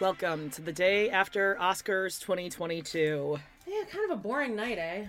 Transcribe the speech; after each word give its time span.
Welcome 0.00 0.50
to 0.50 0.62
the 0.62 0.72
day 0.72 1.08
after 1.08 1.56
Oscars 1.60 2.20
2022. 2.20 3.38
Yeah, 3.66 3.82
kind 3.90 4.10
of 4.10 4.18
a 4.18 4.20
boring 4.20 4.54
night, 4.54 4.76
eh? 4.78 5.06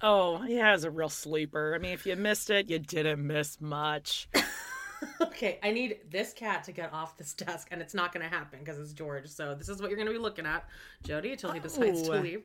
Oh, 0.00 0.42
yeah, 0.44 0.70
it 0.70 0.72
was 0.72 0.84
a 0.84 0.90
real 0.90 1.10
sleeper. 1.10 1.74
I 1.74 1.78
mean, 1.78 1.92
if 1.92 2.06
you 2.06 2.16
missed 2.16 2.48
it, 2.50 2.70
you 2.70 2.78
didn't 2.78 3.24
miss 3.26 3.60
much. 3.60 4.28
okay, 5.20 5.58
I 5.62 5.70
need 5.70 5.98
this 6.10 6.32
cat 6.32 6.64
to 6.64 6.72
get 6.72 6.92
off 6.94 7.18
this 7.18 7.34
desk, 7.34 7.68
and 7.70 7.82
it's 7.82 7.92
not 7.94 8.12
going 8.12 8.22
to 8.28 8.34
happen 8.34 8.60
because 8.60 8.78
it's 8.78 8.92
George. 8.94 9.28
So 9.28 9.54
this 9.54 9.68
is 9.68 9.80
what 9.82 9.90
you're 9.90 9.98
going 9.98 10.08
to 10.08 10.12
be 10.14 10.18
looking 10.18 10.46
at, 10.46 10.66
Jody, 11.02 11.32
until 11.32 11.52
he 11.52 11.60
decides 11.60 12.02
to 12.02 12.12
Oh. 12.16 12.20
leave. 12.20 12.42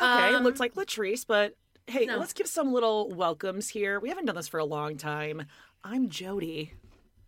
Okay, 0.00 0.28
it 0.30 0.34
Um, 0.34 0.42
looks 0.42 0.58
like 0.58 0.74
Latrice, 0.74 1.24
but 1.24 1.56
hey, 1.86 2.06
no. 2.06 2.16
let's 2.18 2.32
give 2.32 2.48
some 2.48 2.72
little 2.72 3.08
welcomes 3.10 3.68
here. 3.68 4.00
We 4.00 4.08
haven't 4.08 4.24
done 4.26 4.36
this 4.36 4.48
for 4.48 4.58
a 4.58 4.64
long 4.64 4.96
time. 4.96 5.46
I'm 5.84 6.08
Jody. 6.08 6.74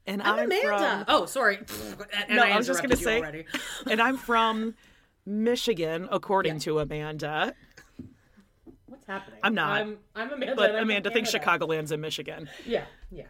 And 0.07 0.23
I'm, 0.23 0.39
I'm, 0.39 0.45
Amanda. 0.47 1.05
from 1.07 1.15
Oh, 1.15 1.27
sorry. 1.27 1.59
And 2.29 2.37
No, 2.37 2.43
I, 2.43 2.51
I 2.51 2.57
was 2.57 2.67
just 2.67 2.83
gonna 2.83 2.97
say- 2.97 3.19
already. 3.21 3.47
and 3.91 4.01
I'm 4.01 4.17
from 4.17 4.75
Michigan, 5.27 6.09
according 6.11 6.59
to 6.61 6.79
Amanda. 6.81 7.55
What's 8.87 9.07
happening? 9.07 9.41
I'm 9.43 9.55
not. 9.55 9.81
I'm, 9.81 9.99
I'm 10.15 10.33
Amanda. 10.33 10.57
But 10.57 10.71
and 10.71 10.79
I'm 10.79 10.85
Amanda 10.85 11.11
thinks. 11.11 11.31
Chicagoland's 11.33 11.91
in 11.93 12.01
Michigan. 12.01 12.49
Yeah, 12.67 12.85
yeah. 13.11 13.25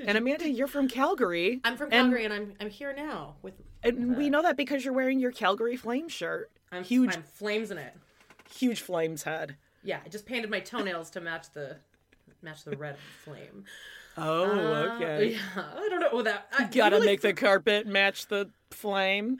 And 0.00 0.16
Amanda, 0.16 0.48
you're 0.48 0.68
from 0.68 0.86
Calgary. 0.88 1.60
I'm 1.64 1.76
from 1.76 1.90
Calgary, 1.90 2.24
and, 2.24 2.32
I'm 2.32 2.52
I'm 2.60 2.70
here 2.70 2.92
now 2.94 3.34
with. 3.42 3.54
And 3.82 4.16
we 4.16 4.28
know 4.30 4.42
that 4.42 4.56
because 4.56 4.84
you're 4.84 4.94
wearing 4.94 5.18
your 5.18 5.32
Calgary 5.32 5.76
Flame 5.76 6.08
shirt. 6.08 6.50
I'm 6.70 6.84
huge, 6.84 7.16
I'm 7.16 7.22
flames 7.22 7.70
in 7.70 7.78
it. 7.78 7.94
huge 8.54 8.82
Flames 8.82 9.22
head. 9.22 9.56
Yeah, 9.82 10.00
I 10.04 10.08
just 10.08 10.26
painted 10.26 10.50
my 10.50 10.60
toenails 10.60 11.10
to 11.10 11.20
match 11.20 11.50
the 11.52 11.78
match 12.42 12.64
the 12.64 12.76
red 12.76 12.96
flame. 13.24 13.64
Oh, 14.18 14.44
Uh, 14.44 14.94
okay. 14.96 15.32
Yeah, 15.32 15.38
I 15.76 15.88
don't 15.88 16.00
know 16.00 16.10
what 16.12 16.24
that. 16.26 16.48
I, 16.56 16.62
you 16.64 16.68
Gotta 16.70 16.96
really 16.96 17.06
make 17.06 17.20
the 17.20 17.32
carpet 17.32 17.86
match 17.86 18.26
the 18.28 18.50
flame. 18.70 19.38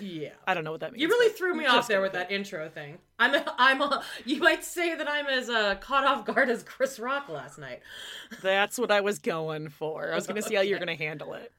Yeah. 0.00 0.30
I 0.46 0.54
don't 0.54 0.64
know 0.64 0.70
what 0.72 0.80
that 0.80 0.92
means. 0.92 1.02
You 1.02 1.08
really 1.08 1.32
threw 1.34 1.54
me 1.54 1.66
off 1.66 1.86
there 1.86 2.00
with 2.00 2.12
that 2.14 2.30
intro 2.30 2.68
thing. 2.70 2.98
I'm 3.18 3.34
a, 3.34 3.54
I'm 3.58 3.82
a, 3.82 4.02
you 4.24 4.40
might 4.40 4.64
say 4.64 4.94
that 4.94 5.08
I'm 5.08 5.26
as 5.26 5.50
uh, 5.50 5.74
caught 5.76 6.04
off 6.06 6.24
guard 6.24 6.48
as 6.48 6.62
Chris 6.62 6.98
Rock 6.98 7.28
last 7.28 7.58
night. 7.58 7.80
That's 8.42 8.78
what 8.78 8.90
I 8.90 9.02
was 9.02 9.18
going 9.18 9.68
for. 9.68 10.10
I 10.10 10.14
was 10.14 10.26
going 10.26 10.40
to 10.40 10.46
see 10.48 10.54
how 10.54 10.62
you're 10.62 10.78
going 10.78 10.96
to 10.96 11.02
handle 11.04 11.34
it. 11.34 11.52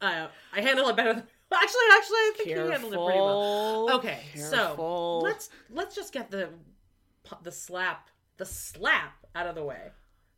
Uh, 0.00 0.26
I 0.52 0.60
handle 0.60 0.88
it 0.88 0.96
better 0.96 1.12
than 1.14 1.22
actually 1.52 1.80
actually 1.92 2.16
I 2.16 2.32
think 2.36 2.48
Careful. 2.48 2.66
he 2.66 2.72
handled 2.72 2.92
it 2.92 3.04
pretty 3.04 3.20
well. 3.20 3.88
Okay, 3.96 4.18
Careful. 4.34 4.50
so 4.50 5.18
let's 5.18 5.50
let's 5.70 5.94
just 5.94 6.12
get 6.12 6.30
the 6.30 6.48
the 7.42 7.52
slap 7.52 8.08
the 8.38 8.46
slap 8.46 9.26
out 9.34 9.46
of 9.46 9.54
the 9.56 9.64
way. 9.64 9.90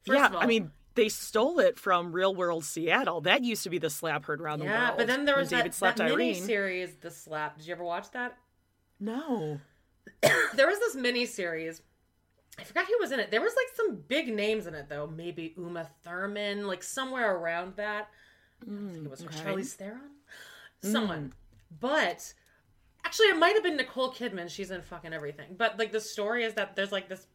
First 0.04 0.18
yeah, 0.18 0.26
of 0.26 0.34
all, 0.34 0.42
I 0.42 0.46
mean, 0.46 0.72
they 0.94 1.08
stole 1.08 1.58
it 1.58 1.78
from 1.78 2.12
Real 2.12 2.34
World 2.34 2.64
Seattle. 2.64 3.20
That 3.22 3.42
used 3.42 3.62
to 3.64 3.70
be 3.70 3.78
the 3.78 3.90
slap 3.90 4.24
heard 4.24 4.40
around 4.40 4.60
the 4.60 4.66
world. 4.66 4.78
yeah, 4.78 4.94
but 4.96 5.06
then 5.06 5.24
there 5.24 5.36
was 5.36 5.48
David 5.48 5.66
that, 5.66 5.74
slapped 5.74 5.98
that 5.98 6.10
mini 6.10 6.30
Irene. 6.30 6.42
series, 6.42 6.94
The 7.00 7.10
Slap. 7.10 7.58
Did 7.58 7.66
you 7.66 7.72
ever 7.74 7.84
watch 7.84 8.10
that? 8.12 8.36
No. 9.00 9.58
there 10.54 10.66
was 10.66 10.78
this 10.78 10.94
mini 10.94 11.26
series. 11.26 11.82
I 12.58 12.64
forgot 12.64 12.86
who 12.86 12.96
was 13.00 13.12
in 13.12 13.20
it. 13.20 13.30
There 13.30 13.40
was 13.40 13.54
like 13.56 13.74
some 13.74 13.96
big 14.08 14.34
names 14.34 14.66
in 14.66 14.74
it 14.74 14.88
though. 14.88 15.06
Maybe 15.06 15.54
Uma 15.56 15.88
Thurman, 16.04 16.66
like 16.66 16.82
somewhere 16.82 17.34
around 17.36 17.76
that. 17.76 18.08
I 18.62 18.92
think 18.92 19.06
it 19.06 19.10
was 19.10 19.22
mm, 19.22 19.26
okay. 19.26 19.50
Charlize 19.50 19.72
Theron. 19.72 20.10
Mm. 20.84 20.92
Someone, 20.92 21.32
but 21.80 22.32
actually, 23.04 23.26
it 23.26 23.38
might 23.38 23.54
have 23.54 23.62
been 23.62 23.76
Nicole 23.76 24.12
Kidman. 24.12 24.50
She's 24.50 24.70
in 24.70 24.82
fucking 24.82 25.12
everything. 25.12 25.54
But 25.56 25.78
like 25.78 25.92
the 25.92 26.00
story 26.00 26.44
is 26.44 26.54
that 26.54 26.76
there's 26.76 26.92
like 26.92 27.08
this 27.08 27.26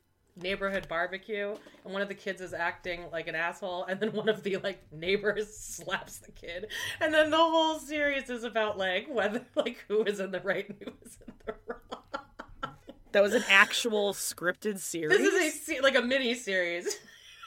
neighborhood 0.41 0.87
barbecue 0.87 1.55
and 1.83 1.93
one 1.93 2.01
of 2.01 2.07
the 2.07 2.13
kids 2.15 2.41
is 2.41 2.53
acting 2.53 3.01
like 3.11 3.27
an 3.27 3.35
asshole 3.35 3.83
and 3.85 3.99
then 3.99 4.11
one 4.13 4.29
of 4.29 4.43
the 4.43 4.57
like 4.57 4.81
neighbors 4.91 5.55
slaps 5.57 6.19
the 6.19 6.31
kid 6.31 6.67
and 7.01 7.13
then 7.13 7.29
the 7.29 7.37
whole 7.37 7.79
series 7.79 8.29
is 8.29 8.43
about 8.43 8.77
like 8.77 9.07
whether 9.09 9.41
like 9.55 9.83
who 9.87 10.03
is 10.03 10.19
in 10.19 10.31
the 10.31 10.39
right 10.41 10.67
and 10.69 10.77
who 10.83 10.91
is 11.05 11.17
in 11.25 11.33
the 11.45 11.53
wrong 11.67 12.75
That 13.13 13.23
was 13.23 13.33
an 13.33 13.43
actual 13.49 14.13
scripted 14.13 14.79
series. 14.79 15.17
This 15.17 15.67
is 15.67 15.77
a 15.77 15.81
like 15.81 15.95
a 15.95 16.01
mini 16.01 16.35
series. 16.35 16.85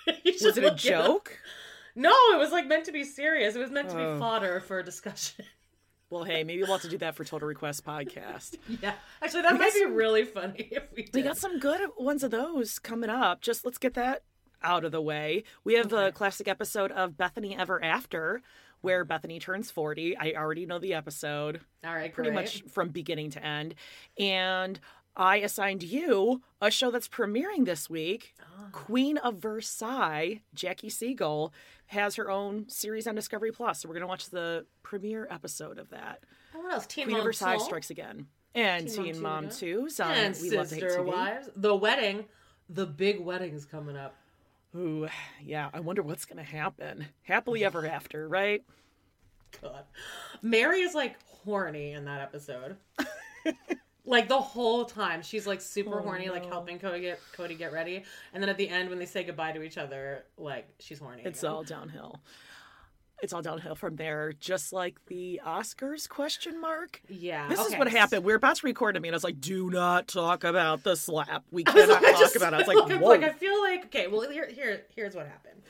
Was 0.25 0.57
it 0.57 0.65
a 0.65 0.75
joke? 0.75 1.39
No, 1.95 2.11
it 2.33 2.39
was 2.39 2.51
like 2.51 2.67
meant 2.67 2.87
to 2.87 2.93
be 2.93 3.05
serious. 3.05 3.55
It 3.55 3.59
was 3.59 3.71
meant 3.71 3.91
to 3.91 3.97
be 3.97 4.03
Oh. 4.03 4.19
fodder 4.19 4.61
for 4.61 4.79
a 4.79 4.85
discussion. 4.85 5.45
Well, 6.11 6.25
hey, 6.25 6.43
maybe 6.45 6.63
we'll 6.63 6.73
have 6.73 6.83
to 6.83 6.89
do 6.89 6.99
that 6.99 7.15
for 7.15 7.25
Total 7.25 7.47
Request 7.49 7.85
podcast. 7.85 8.57
yeah, 8.83 8.95
actually, 9.23 9.43
that 9.43 9.53
We 9.53 9.59
might 9.59 9.73
be 9.73 9.81
some- 9.81 9.95
really 9.95 10.25
funny 10.25 10.69
if 10.73 10.83
we 10.95 11.03
did. 11.05 11.15
We 11.15 11.23
got 11.23 11.39
some 11.39 11.59
good 11.61 11.81
ones 11.97 12.23
of 12.25 12.33
those 12.33 12.79
coming 12.81 13.11
up. 13.11 13.41
Just 13.41 13.65
let's 13.65 13.79
get 13.79 13.95
that 13.95 14.25
out 14.63 14.85
of 14.85 14.93
the 14.93 15.01
way. 15.01 15.45
We 15.65 15.75
have 15.75 15.93
a 15.93 16.11
classic 16.13 16.49
episode 16.49 16.91
of 16.93 17.17
Bethany 17.17 17.57
Ever 17.57 17.83
After 17.83 18.43
where 18.83 19.05
Bethany 19.05 19.39
turns 19.39 19.71
40. 19.71 20.17
I 20.17 20.33
already 20.33 20.65
know 20.67 20.79
the 20.79 20.95
episode 20.95 21.61
All 21.85 21.95
right, 21.95 22.13
pretty 22.13 22.31
great. 22.31 22.35
much 22.45 22.63
from 22.71 22.89
beginning 22.89 23.31
to 23.31 23.45
end. 23.45 23.75
And 24.19 24.81
I 25.17 25.37
assigned 25.39 25.83
you 25.83 26.43
a 26.61 26.71
show 26.71 26.91
that's 26.91 27.09
premiering 27.09 27.65
this 27.65 27.91
week. 27.91 28.35
Ah. 28.41 28.69
Queen 28.73 29.19
of 29.19 29.37
Versailles, 29.37 30.41
Jackie 30.55 30.89
Siegel, 30.89 31.53
has 31.87 32.15
her 32.17 32.31
own 32.31 32.69
series 32.69 33.07
on 33.07 33.15
Discovery 33.15 33.53
Plus. 33.53 33.81
So 33.81 33.89
we're 33.89 33.95
going 33.95 34.03
to 34.03 34.07
watch 34.09 34.31
the 34.31 34.67
premiere 34.83 35.27
episode 35.31 35.79
of 35.79 35.91
that. 35.91 36.21
Oh, 36.55 36.61
what 36.61 36.73
else? 36.75 36.87
Teen 36.87 37.07
Queen 37.07 37.19
of 37.19 37.25
Versailles 37.25 37.57
Soul? 37.59 37.67
strikes 37.67 37.91
again. 37.91 38.27
And 38.55 38.89
Teen 38.89 38.97
Mom 38.97 39.05
Teen 39.05 39.23
Mom 39.23 39.45
again. 39.47 39.51
2's 39.87 40.01
on 40.01 40.13
and 40.13 40.39
We 40.41 40.51
Love 40.51 40.69
to 40.69 40.75
Hate 40.75 40.81
Sister 40.83 41.01
TV. 41.03 41.07
Wives. 41.07 41.51
The 41.57 41.75
wedding. 41.75 42.25
The 42.69 42.87
big 42.87 43.21
wedding 43.21 43.55
is 43.55 43.65
coming 43.65 43.97
up. 43.97 44.15
Ooh, 44.77 45.09
yeah. 45.45 45.69
I 45.75 45.81
wonder 45.81 46.03
what's 46.03 46.25
going 46.25 46.39
to 46.39 46.49
happen. 46.51 47.07
Happily 47.23 47.65
ever 47.65 47.85
after, 47.89 48.29
right? 48.29 48.63
God. 49.61 49.83
Mary 50.43 50.81
is 50.83 50.95
like 50.95 51.17
horny 51.27 51.93
in 51.93 52.05
that 52.05 52.21
episode. 52.21 52.77
like 54.05 54.29
the 54.29 54.41
whole 54.41 54.85
time. 54.85 55.23
She's 55.23 55.47
like 55.47 55.61
super 55.61 56.01
Oh, 56.01 56.03
horny, 56.03 56.29
like 56.31 56.47
helping 56.47 56.79
Cody 56.79 57.01
get 57.01 57.21
Cody 57.33 57.55
get 57.55 57.73
ready. 57.73 58.05
And 58.33 58.43
then 58.43 58.49
at 58.49 58.57
the 58.57 58.69
end 58.69 58.89
when 58.89 58.99
they 58.99 59.07
say 59.07 59.25
goodbye 59.25 59.53
to 59.53 59.63
each 59.63 59.79
other, 59.79 60.25
like 60.37 60.69
she's 60.79 60.99
horny. 60.99 61.23
It's 61.25 61.43
again. 61.43 61.53
all 61.53 61.63
downhill. 61.63 62.21
It's 63.23 63.35
all 63.35 63.43
downhill 63.43 63.75
from 63.75 63.97
there, 63.97 64.33
just 64.41 64.73
like 64.73 64.97
the 65.07 65.43
Oscars 65.47 66.09
question 66.09 66.59
mark. 66.59 67.03
Yeah. 67.09 67.49
This 67.49 67.61
is 67.61 67.77
what 67.77 67.87
happened. 67.89 68.25
We 68.25 68.33
were 68.33 68.39
about 68.39 68.57
to 68.57 68.67
record 68.67 68.99
me, 69.01 69.09
and 69.09 69.15
I 69.15 69.17
was 69.17 69.25
like, 69.25 69.41
"Do 69.43 69.69
not 69.69 70.09
talk 70.09 70.43
about 70.43 70.85
the 70.85 70.97
slap. 70.97 71.45
We 71.51 71.63
cannot 71.65 72.03
like, 72.03 72.15
talk 72.15 72.35
about 72.35 72.55
it." 72.55 72.57
I 72.57 72.59
was 72.61 72.69
like, 72.69 72.77
like, 72.89 73.01
"Whoa!" 73.01 73.09
like, 73.09 73.23
I 73.23 73.33
feel 73.33 73.61
like 73.61 73.85
okay. 73.87 74.07
Well, 74.07 74.23
here, 74.31 74.49
here, 74.49 74.87
here's 74.97 75.15
what 75.15 75.27
happened. 75.27 75.61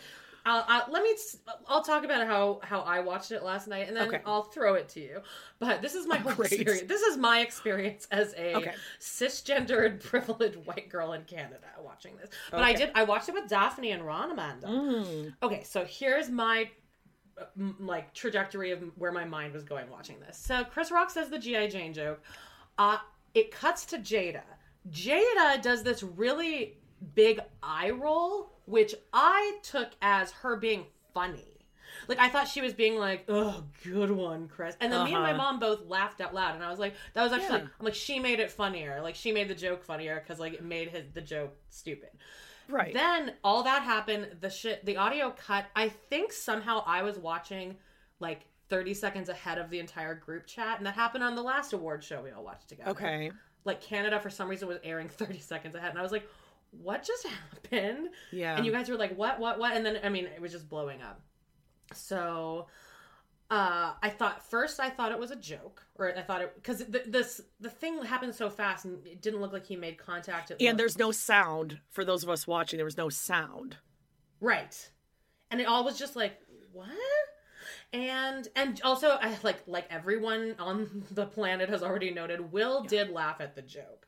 I'll, 0.46 0.64
I'll, 0.66 0.86
let 0.90 1.02
me. 1.02 1.10
I'll 1.68 1.82
talk 1.82 2.04
about 2.04 2.26
how 2.26 2.60
how 2.62 2.80
I 2.80 3.00
watched 3.00 3.30
it 3.30 3.42
last 3.42 3.68
night, 3.68 3.88
and 3.88 3.96
then 3.96 4.08
Okay. 4.08 4.20
I'll 4.24 4.42
throw 4.44 4.74
it 4.74 4.88
to 4.90 5.00
you. 5.00 5.20
But 5.58 5.82
this 5.82 5.94
is 5.94 6.06
my 6.06 6.16
whole 6.16 6.32
great. 6.32 6.52
experience. 6.52 6.88
This 6.88 7.02
is 7.02 7.16
my 7.18 7.40
experience 7.40 8.08
as 8.10 8.34
a 8.38 8.56
Okay. 8.56 8.74
cisgendered, 9.00 10.00
privileged 10.04 10.56
white 10.66 10.88
girl 10.88 11.12
in 11.12 11.24
Canada 11.24 11.66
watching 11.82 12.16
this. 12.16 12.30
But 12.50 12.60
I 12.60 12.72
did. 12.72 12.90
I 12.94 13.02
watched 13.04 13.28
it 13.28 13.34
with 13.34 13.48
Daphne 13.48 13.92
and 13.92 14.04
Ron 14.04 14.30
Amanda. 14.30 14.66
Mm. 14.66 15.34
Okay, 15.42 15.62
so 15.64 15.84
here's 15.84 16.30
my 16.30 16.70
like 17.78 18.12
trajectory 18.12 18.70
of 18.70 18.82
where 18.96 19.12
my 19.12 19.24
mind 19.24 19.52
was 19.54 19.62
going 19.62 19.88
watching 19.90 20.20
this. 20.20 20.36
So 20.36 20.64
Chris 20.64 20.90
Rock 20.90 21.10
says 21.10 21.30
the 21.30 21.38
GI 21.38 21.68
Jane 21.68 21.92
joke. 21.94 22.22
Uh, 22.78 22.98
it 23.34 23.50
cuts 23.50 23.84
to 23.86 23.98
Jada. 23.98 24.42
Jada 24.90 25.60
does 25.62 25.82
this 25.82 26.02
really 26.02 26.78
big 27.14 27.40
eye 27.62 27.90
roll, 27.90 28.52
which 28.70 28.94
I 29.12 29.58
took 29.62 29.90
as 30.00 30.30
her 30.32 30.56
being 30.56 30.86
funny. 31.14 31.44
Like 32.08 32.18
I 32.18 32.28
thought 32.28 32.46
she 32.48 32.60
was 32.60 32.72
being 32.72 32.96
like, 32.96 33.24
"Oh, 33.28 33.64
good 33.84 34.10
one, 34.10 34.48
Chris," 34.48 34.76
and 34.80 34.92
then 34.92 35.04
me 35.04 35.12
and 35.12 35.22
my 35.22 35.30
Uh-huh. 35.30 35.36
mom 35.38 35.58
both 35.60 35.84
laughed 35.86 36.20
out 36.20 36.32
loud, 36.32 36.54
and 36.54 36.62
I 36.64 36.70
was 36.70 36.78
like, 36.78 36.94
"That 37.14 37.22
was 37.24 37.32
actually." 37.32 37.58
Yeah. 37.60 37.66
I'm 37.78 37.84
like, 37.84 37.94
she 37.94 38.18
made 38.20 38.38
it 38.40 38.50
funnier. 38.50 39.00
Like 39.02 39.16
she 39.16 39.32
made 39.32 39.48
the 39.48 39.54
joke 39.54 39.82
funnier 39.82 40.20
because 40.20 40.38
like 40.38 40.54
it 40.54 40.62
made 40.64 40.88
his 40.88 41.04
the 41.12 41.20
joke 41.20 41.54
stupid. 41.68 42.10
Right. 42.68 42.94
Then 42.94 43.34
all 43.42 43.64
that 43.64 43.82
happened. 43.82 44.36
The 44.40 44.50
shit, 44.50 44.84
the 44.86 44.96
audio 44.96 45.30
cut. 45.30 45.66
I 45.74 45.88
think 45.88 46.32
somehow 46.32 46.84
I 46.86 47.02
was 47.02 47.18
watching 47.18 47.76
like 48.20 48.42
30 48.68 48.94
seconds 48.94 49.28
ahead 49.28 49.58
of 49.58 49.68
the 49.70 49.80
entire 49.80 50.14
group 50.14 50.46
chat, 50.46 50.78
and 50.78 50.86
that 50.86 50.94
happened 50.94 51.24
on 51.24 51.34
the 51.34 51.42
last 51.42 51.72
award 51.72 52.04
show 52.04 52.22
we 52.22 52.30
all 52.30 52.44
watched 52.44 52.68
together. 52.68 52.90
okay. 52.92 53.32
Like 53.64 53.80
Canada, 53.82 54.20
for 54.20 54.30
some 54.30 54.48
reason, 54.48 54.68
was 54.68 54.78
airing 54.84 55.08
30 55.22 55.40
seconds 55.40 55.74
ahead, 55.74 55.90
and 55.90 55.98
I 55.98 56.02
was 56.02 56.12
like, 56.12 56.26
"What 56.70 57.02
just 57.04 57.26
happened?" 57.72 58.08
Yeah. 58.32 58.56
And 58.56 58.66
you 58.66 58.72
guys 58.72 58.88
were 58.88 58.96
like, 58.96 59.16
"What? 59.16 59.38
What? 59.40 59.58
What?" 59.58 59.76
And 59.76 59.84
then 59.84 59.98
I 60.02 60.08
mean, 60.08 60.26
it 60.26 60.40
was 60.40 60.52
just 60.52 60.68
blowing 60.68 61.02
up. 61.02 61.20
So. 61.92 62.66
Uh, 63.52 63.94
I 64.00 64.10
thought 64.10 64.48
first 64.48 64.78
I 64.78 64.90
thought 64.90 65.10
it 65.10 65.18
was 65.18 65.32
a 65.32 65.36
joke, 65.36 65.82
or 65.96 66.16
I 66.16 66.22
thought 66.22 66.40
it 66.40 66.54
because 66.54 66.84
the, 66.86 67.02
this 67.04 67.40
the 67.58 67.68
thing 67.68 68.00
happened 68.04 68.32
so 68.32 68.48
fast 68.48 68.84
and 68.84 69.04
it 69.04 69.20
didn't 69.20 69.40
look 69.40 69.52
like 69.52 69.66
he 69.66 69.74
made 69.74 69.98
contact. 69.98 70.52
And 70.52 70.60
looked- 70.60 70.78
there's 70.78 70.96
no 70.96 71.10
sound 71.10 71.80
for 71.90 72.04
those 72.04 72.22
of 72.22 72.28
us 72.28 72.46
watching. 72.46 72.76
There 72.76 72.84
was 72.84 72.96
no 72.96 73.08
sound. 73.08 73.78
Right. 74.40 74.90
And 75.50 75.60
it 75.60 75.64
all 75.64 75.82
was 75.84 75.98
just 75.98 76.14
like, 76.14 76.38
what? 76.72 76.90
And 77.92 78.46
and 78.54 78.80
also 78.84 79.18
I 79.20 79.36
like 79.42 79.62
like 79.66 79.86
everyone 79.90 80.54
on 80.60 81.04
the 81.10 81.26
planet 81.26 81.68
has 81.70 81.82
already 81.82 82.12
noted, 82.12 82.52
Will 82.52 82.84
did 82.84 83.10
laugh 83.10 83.40
at 83.40 83.56
the 83.56 83.62
joke. 83.62 84.06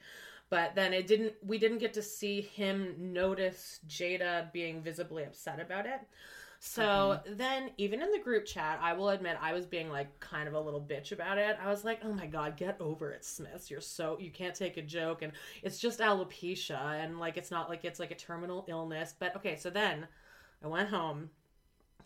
But 0.53 0.75
then 0.75 0.93
it 0.93 1.07
didn't 1.07 1.33
we 1.43 1.57
didn't 1.57 1.79
get 1.79 1.95
to 1.95 2.03
see 2.03 2.43
him 2.43 2.95
notice 2.99 3.81
Jada 3.89 4.53
being 4.53 4.83
visibly 4.83 5.25
upset 5.25 5.59
about 5.59 5.87
it. 5.87 6.03
So 6.61 6.83
mm-hmm. 6.83 7.37
then 7.39 7.71
even 7.79 8.03
in 8.03 8.13
the 8.13 8.19
group 8.19 8.45
chat, 8.45 8.79
I 8.83 8.93
will 8.93 9.09
admit 9.09 9.39
I 9.41 9.55
was 9.55 9.65
being 9.65 9.89
like 9.89 10.21
kind 10.21 10.47
of 10.47 10.53
a 10.53 10.61
little 10.61 10.79
bitch 10.79 11.11
about 11.11 11.39
it. 11.39 11.57
I 11.59 11.71
was 11.71 11.87
like, 11.87 12.01
"Oh 12.05 12.13
my 12.13 12.27
god, 12.27 12.59
get 12.59 12.77
over 12.81 13.13
it, 13.13 13.25
Smiths. 13.25 13.71
You're 13.71 13.81
so 13.81 14.19
you 14.21 14.31
can't 14.31 14.55
take 14.55 14.77
a 14.77 14.83
joke 14.83 15.23
and 15.23 15.33
it's 15.63 15.79
just 15.79 16.01
alopecia 16.01 17.03
and 17.03 17.19
like 17.19 17.39
it's 17.39 17.51
not 17.51 17.71
like 17.71 17.87
it's 17.87 17.99
like 17.99 18.11
a 18.11 18.15
terminal 18.15 18.67
illness." 18.69 19.15
But 19.19 19.35
okay, 19.37 19.57
so 19.57 19.71
then 19.71 20.07
I 20.63 20.67
went 20.67 20.91
home 20.91 21.31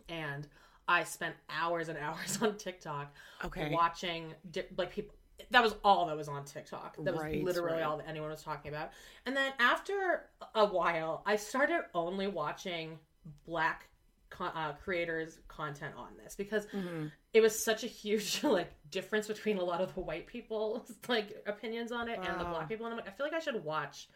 and 0.09 0.47
I 0.87 1.03
spent 1.03 1.35
hours 1.51 1.89
and 1.89 1.99
hours 2.07 2.39
on 2.41 2.57
TikTok 2.59 3.13
Okay. 3.45 3.73
watching 3.73 4.35
di- 4.53 4.69
like 4.77 4.93
people 4.93 5.17
that 5.51 5.63
was 5.63 5.75
all 5.85 6.07
that 6.07 6.17
was 6.17 6.29
on 6.29 6.45
TikTok. 6.45 6.97
That 7.05 7.15
was 7.15 7.23
Right, 7.23 7.43
literally 7.45 7.75
right. 7.79 7.83
all 7.85 7.99
that 7.99 8.09
anyone 8.09 8.31
was 8.31 8.43
talking 8.43 8.71
about. 8.71 8.91
And 9.27 9.37
then 9.37 9.53
after 9.59 10.27
a 10.55 10.67
while, 10.67 11.23
I 11.27 11.37
started 11.37 11.83
only 11.95 12.27
watching 12.27 12.99
black 13.47 13.89
con- 14.31 14.53
uh, 14.55 14.73
creators 14.83 15.39
content 15.49 15.95
on 15.97 16.09
this 16.23 16.35
because 16.35 16.67
Mm-hmm. 16.67 17.07
it 17.33 17.41
was 17.41 17.63
such 17.63 17.85
a 17.85 17.87
huge 17.87 18.43
like 18.43 18.73
difference 18.91 19.27
between 19.29 19.59
a 19.59 19.63
lot 19.65 19.81
of 19.81 19.95
the 19.95 20.01
white 20.01 20.27
people's 20.27 20.91
like 21.09 21.43
opinions 21.47 21.93
on 21.93 22.09
it 22.09 22.19
and 22.23 22.41
the 22.41 22.45
black 22.45 22.69
people. 22.69 22.87
And 22.87 22.93
I'm 22.95 22.99
like, 22.99 23.09
I 23.09 23.13
feel 23.13 23.27
like 23.27 23.35
I 23.35 23.41
should 23.41 23.63
watch 23.65 24.09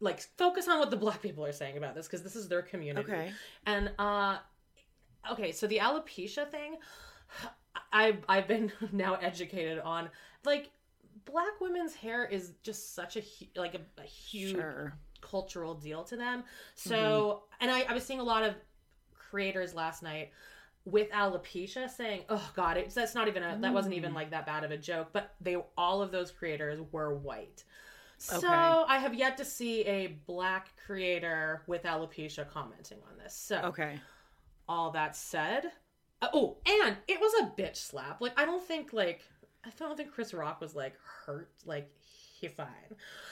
like 0.00 0.20
focus 0.36 0.68
on 0.68 0.78
what 0.78 0.90
the 0.90 0.96
black 0.96 1.20
people 1.20 1.44
are 1.44 1.52
saying 1.52 1.76
about 1.76 1.94
this 1.94 2.06
because 2.06 2.22
this 2.22 2.36
is 2.36 2.48
their 2.48 2.62
community. 2.62 3.10
Okay. 3.12 3.32
And 3.66 3.90
uh 3.98 4.38
okay, 5.32 5.52
so 5.52 5.66
the 5.66 5.78
alopecia 5.78 6.48
thing, 6.50 6.76
I've 7.92 8.18
I've 8.28 8.46
been 8.48 8.72
now 8.92 9.14
educated 9.16 9.78
on 9.80 10.08
like 10.44 10.70
black 11.24 11.60
women's 11.60 11.94
hair 11.94 12.24
is 12.24 12.52
just 12.62 12.94
such 12.94 13.16
a 13.16 13.22
like 13.56 13.74
a, 13.74 13.80
a 14.00 14.04
huge 14.04 14.60
Sure. 14.60 14.92
cultural 15.20 15.74
deal 15.74 16.04
to 16.04 16.16
them. 16.16 16.44
So, 16.74 17.44
and 17.60 17.70
I, 17.70 17.82
I 17.82 17.92
was 17.92 18.04
seeing 18.04 18.20
a 18.20 18.24
lot 18.24 18.44
of 18.44 18.54
creators 19.14 19.74
last 19.74 20.02
night 20.02 20.30
with 20.84 21.10
alopecia 21.10 21.90
saying, 21.90 22.24
"Oh 22.28 22.50
God, 22.54 22.76
it's 22.76 22.94
that's 22.94 23.14
not 23.14 23.28
even 23.28 23.42
a 23.42 23.58
that 23.60 23.74
wasn't 23.74 23.94
even 23.94 24.14
like 24.14 24.30
that 24.30 24.46
bad 24.46 24.64
of 24.64 24.70
a 24.70 24.78
joke." 24.78 25.08
But 25.12 25.34
they 25.40 25.56
all 25.76 26.02
of 26.02 26.10
those 26.12 26.30
creators 26.30 26.80
were 26.92 27.14
white. 27.14 27.64
So 28.18 28.38
Okay. 28.38 28.80
I 28.88 28.98
have 28.98 29.14
yet 29.14 29.36
to 29.38 29.44
see 29.44 29.82
a 29.86 30.18
black 30.26 30.70
creator 30.84 31.62
with 31.66 31.84
alopecia 31.84 32.48
commenting 32.48 32.98
on 33.10 33.18
this. 33.18 33.34
So 33.34 33.60
Okay. 33.64 34.00
all 34.68 34.90
that 34.92 35.16
said, 35.16 35.72
uh, 36.20 36.28
oh, 36.34 36.58
and 36.66 36.96
it 37.06 37.20
was 37.20 37.32
a 37.40 37.60
bitch 37.60 37.76
slap. 37.76 38.20
Like 38.20 38.38
I 38.38 38.44
don't 38.44 38.62
think 38.62 38.92
like 38.92 39.22
I 39.68 39.84
don't 39.84 39.96
think 39.96 40.12
Chris 40.12 40.32
Rock 40.34 40.60
was 40.60 40.74
like 40.74 40.94
hurt. 41.24 41.50
Like 41.64 41.90
he 42.40 42.48
fine. 42.48 42.66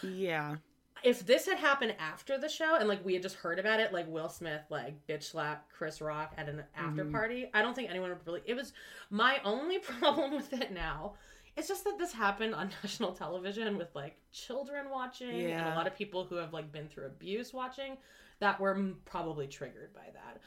Yeah. 0.03 0.57
If 1.03 1.27
this 1.27 1.47
had 1.47 1.59
happened 1.59 1.95
after 1.99 2.39
the 2.39 2.49
show 2.49 2.77
and 2.77 2.89
like 2.89 3.05
we 3.05 3.13
had 3.15 3.23
just 3.23 3.37
heard 3.37 3.59
about 3.59 3.81
it, 3.81 3.93
like 3.93 4.09
Will 4.09 4.29
Smith 4.29 4.63
like 4.71 5.07
bitch 5.07 5.25
slap 5.25 5.71
Chris 5.71 6.01
Rock 6.01 6.33
at 6.37 6.49
an 6.49 6.63
after 6.75 7.03
Mm-hmm. 7.05 7.13
party, 7.13 7.51
I 7.55 7.63
don't 7.63 7.75
think 7.75 7.91
anyone 7.91 8.11
would 8.11 8.27
really. 8.27 8.43
It 8.47 8.55
was 8.55 8.73
my 9.11 9.39
only 9.45 9.79
problem 10.01 10.33
with 10.35 10.53
it 10.53 10.73
now. 10.73 11.15
It's 11.57 11.69
just 11.69 11.85
that 11.85 11.99
this 11.99 12.13
happened 12.13 12.55
on 12.55 12.71
national 12.83 13.13
television 13.13 13.79
with 13.79 13.95
like 13.95 14.17
children 14.33 14.91
watching 14.91 15.51
and 15.51 15.67
a 15.69 15.75
lot 15.77 15.87
of 15.87 15.95
people 15.95 16.25
who 16.25 16.37
have 16.37 16.53
like 16.53 16.71
been 16.73 16.89
through 16.89 17.07
abuse 17.07 17.53
watching 17.55 17.97
that 18.41 18.61
were 18.61 18.79
probably 19.07 19.47
triggered 19.47 19.95
by 19.95 20.09
that. 20.13 20.41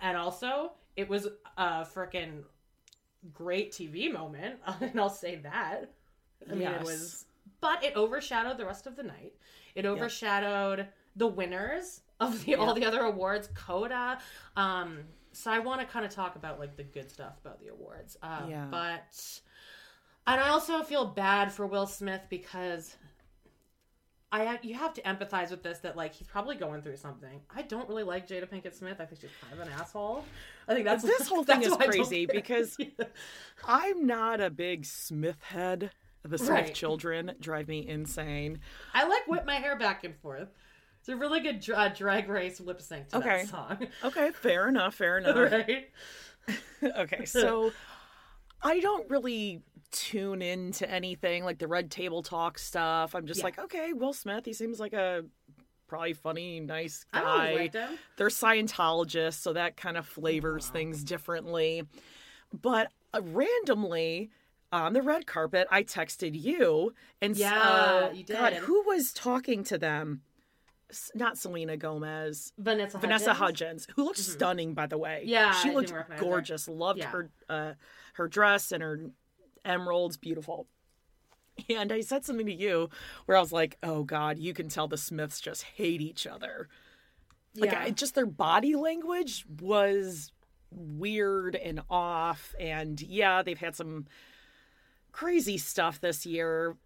And 0.00 0.16
also, 0.16 0.72
it 0.96 1.08
was 1.08 1.26
a 1.58 1.84
freaking 1.84 2.44
great 3.32 3.72
TV 3.72 4.12
moment, 4.12 4.56
and 4.80 4.98
I'll 5.00 5.08
say 5.10 5.36
that. 5.36 5.90
I 6.50 6.54
mean, 6.54 6.62
it 6.68 6.82
was, 6.82 7.26
but 7.60 7.84
it 7.84 7.96
overshadowed 7.96 8.56
the 8.58 8.64
rest 8.64 8.86
of 8.86 8.96
the 8.96 9.02
night. 9.02 9.34
It 9.74 9.84
overshadowed 9.84 10.86
the 11.16 11.26
winners 11.26 12.00
of 12.18 12.44
the 12.44 12.54
all 12.56 12.74
the 12.74 12.84
other 12.84 13.00
awards, 13.00 13.48
Coda. 13.54 14.18
Um, 14.56 15.00
so 15.32 15.50
I 15.50 15.58
want 15.58 15.80
to 15.80 15.86
kind 15.86 16.04
of 16.04 16.10
talk 16.10 16.36
about 16.36 16.58
like 16.58 16.76
the 16.76 16.82
good 16.82 17.10
stuff 17.10 17.34
about 17.44 17.60
the 17.60 17.68
awards. 17.68 18.16
Uh, 18.22 18.42
Yeah. 18.48 18.66
But 18.70 19.40
and 20.26 20.40
I 20.40 20.48
also 20.48 20.82
feel 20.82 21.04
bad 21.06 21.52
for 21.52 21.66
Will 21.66 21.86
Smith 21.86 22.22
because 22.28 22.96
I 24.32 24.58
you 24.62 24.74
have 24.74 24.94
to 24.94 25.02
empathize 25.02 25.50
with 25.50 25.62
this 25.62 25.78
that 25.80 25.96
like 25.96 26.14
he's 26.14 26.28
probably 26.28 26.54
going 26.56 26.82
through 26.82 26.96
something. 26.98 27.40
I 27.54 27.62
don't 27.62 27.88
really 27.88 28.04
like 28.04 28.28
Jada 28.28 28.48
Pinkett 28.48 28.74
Smith. 28.74 28.96
I 29.00 29.04
think 29.06 29.20
she's 29.20 29.30
kind 29.40 29.52
of 29.60 29.66
an 29.66 29.72
asshole. 29.72 30.24
I 30.68 30.74
think 30.74 30.86
that's 30.86 31.02
This 31.02 31.26
whole 31.26 31.42
thing 31.44 31.62
is 31.62 31.70
why 31.70 31.74
I 31.74 31.78
don't 31.78 31.90
crazy 31.90 32.26
because 32.26 32.76
I'm 33.66 34.06
not 34.06 34.40
a 34.40 34.50
big 34.50 34.84
Smith 34.84 35.42
head. 35.42 35.90
The 36.22 36.38
Smith 36.38 36.50
Right. 36.50 36.74
children 36.74 37.32
drive 37.40 37.66
me 37.66 37.86
insane. 37.88 38.60
I 38.94 39.06
like 39.08 39.26
whip 39.26 39.46
my 39.46 39.54
hair 39.54 39.76
back 39.76 40.04
and 40.04 40.14
forth. 40.18 40.48
It's 41.00 41.08
a 41.08 41.16
really 41.16 41.40
good 41.40 41.60
dra- 41.60 41.76
uh, 41.76 41.88
drag 41.88 42.28
race 42.28 42.60
lip 42.60 42.82
sync 42.82 43.08
to 43.08 43.16
Okay. 43.16 43.28
that 43.44 43.48
song, 43.48 43.86
Okay, 44.04 44.30
fair 44.32 44.68
enough, 44.68 44.94
fair 44.94 45.16
enough. 45.18 45.50
right? 45.50 45.88
okay, 46.84 47.24
so 47.24 47.72
I 48.62 48.80
don't 48.80 49.08
really 49.08 49.62
tune 49.92 50.42
into 50.42 50.88
anything 50.90 51.44
like 51.44 51.58
the 51.58 51.68
Red 51.68 51.90
Table 51.90 52.22
Talk 52.22 52.58
stuff. 52.58 53.14
I'm 53.14 53.26
just 53.26 53.38
Yeah. 53.40 53.44
like, 53.44 53.58
okay, 53.58 53.92
Will 53.92 54.12
Smith, 54.12 54.44
he 54.44 54.52
seems 54.52 54.78
like 54.80 54.92
a 54.92 55.24
probably 55.88 56.12
funny, 56.12 56.60
nice 56.60 57.04
guy. 57.12 57.68
They're 58.16 58.28
Scientologists, 58.28 59.34
so 59.40 59.52
that 59.54 59.76
kind 59.76 59.96
of 59.96 60.06
flavors 60.06 60.68
things 60.68 61.02
differently. 61.02 61.82
But 62.52 62.92
uh, 63.12 63.20
randomly 63.22 64.30
on 64.72 64.92
the 64.92 65.02
red 65.02 65.26
carpet, 65.26 65.66
I 65.70 65.82
texted 65.82 66.40
you 66.40 66.94
and 67.20 67.36
Yeah, 67.36 67.58
uh, 67.60 68.10
you 68.14 68.24
God, 68.24 68.50
did. 68.50 68.58
who 68.60 68.84
was 68.86 69.12
talking 69.12 69.64
to 69.64 69.78
them? 69.78 70.22
Not 71.14 71.38
Selena 71.38 71.76
Gomez. 71.76 72.52
Vanessa 72.58 72.98
Hudgens. 72.98 73.00
Vanessa 73.00 73.34
Hudgens, 73.34 73.86
who 73.94 74.04
looked 74.04 74.18
stunning, 74.18 74.74
by 74.74 74.86
the 74.86 74.98
way. 74.98 75.20
Mm-hmm. 75.20 75.28
Yeah, 75.28 75.52
she 75.52 75.70
looked 75.70 75.92
gorgeous. 76.18 76.66
Loved 76.68 76.98
Yeah. 76.98 77.10
her 77.10 77.30
uh, 77.48 77.72
her 78.14 78.26
dress 78.26 78.72
and 78.72 78.82
her 78.82 79.10
emeralds, 79.64 80.16
beautiful. 80.16 80.66
And 81.68 81.92
I 81.92 82.00
said 82.00 82.24
something 82.24 82.46
to 82.46 82.54
you 82.54 82.88
where 83.26 83.36
I 83.36 83.40
was 83.40 83.52
like, 83.52 83.76
"Oh 83.82 84.02
God, 84.02 84.38
you 84.38 84.54
can 84.54 84.68
tell 84.68 84.88
the 84.88 84.96
Smiths 84.96 85.40
just 85.40 85.62
hate 85.64 86.00
each 86.00 86.26
other. 86.26 86.68
Like, 87.54 87.72
Yeah. 87.72 87.80
I, 87.82 87.90
just 87.90 88.14
their 88.14 88.26
body 88.26 88.76
language 88.76 89.44
was 89.60 90.32
weird 90.70 91.56
and 91.56 91.82
off. 91.90 92.54
And 92.58 93.00
yeah, 93.00 93.42
they've 93.42 93.58
had 93.58 93.76
some 93.76 94.06
crazy 95.12 95.58
stuff 95.58 96.00
this 96.00 96.24
year. 96.24 96.76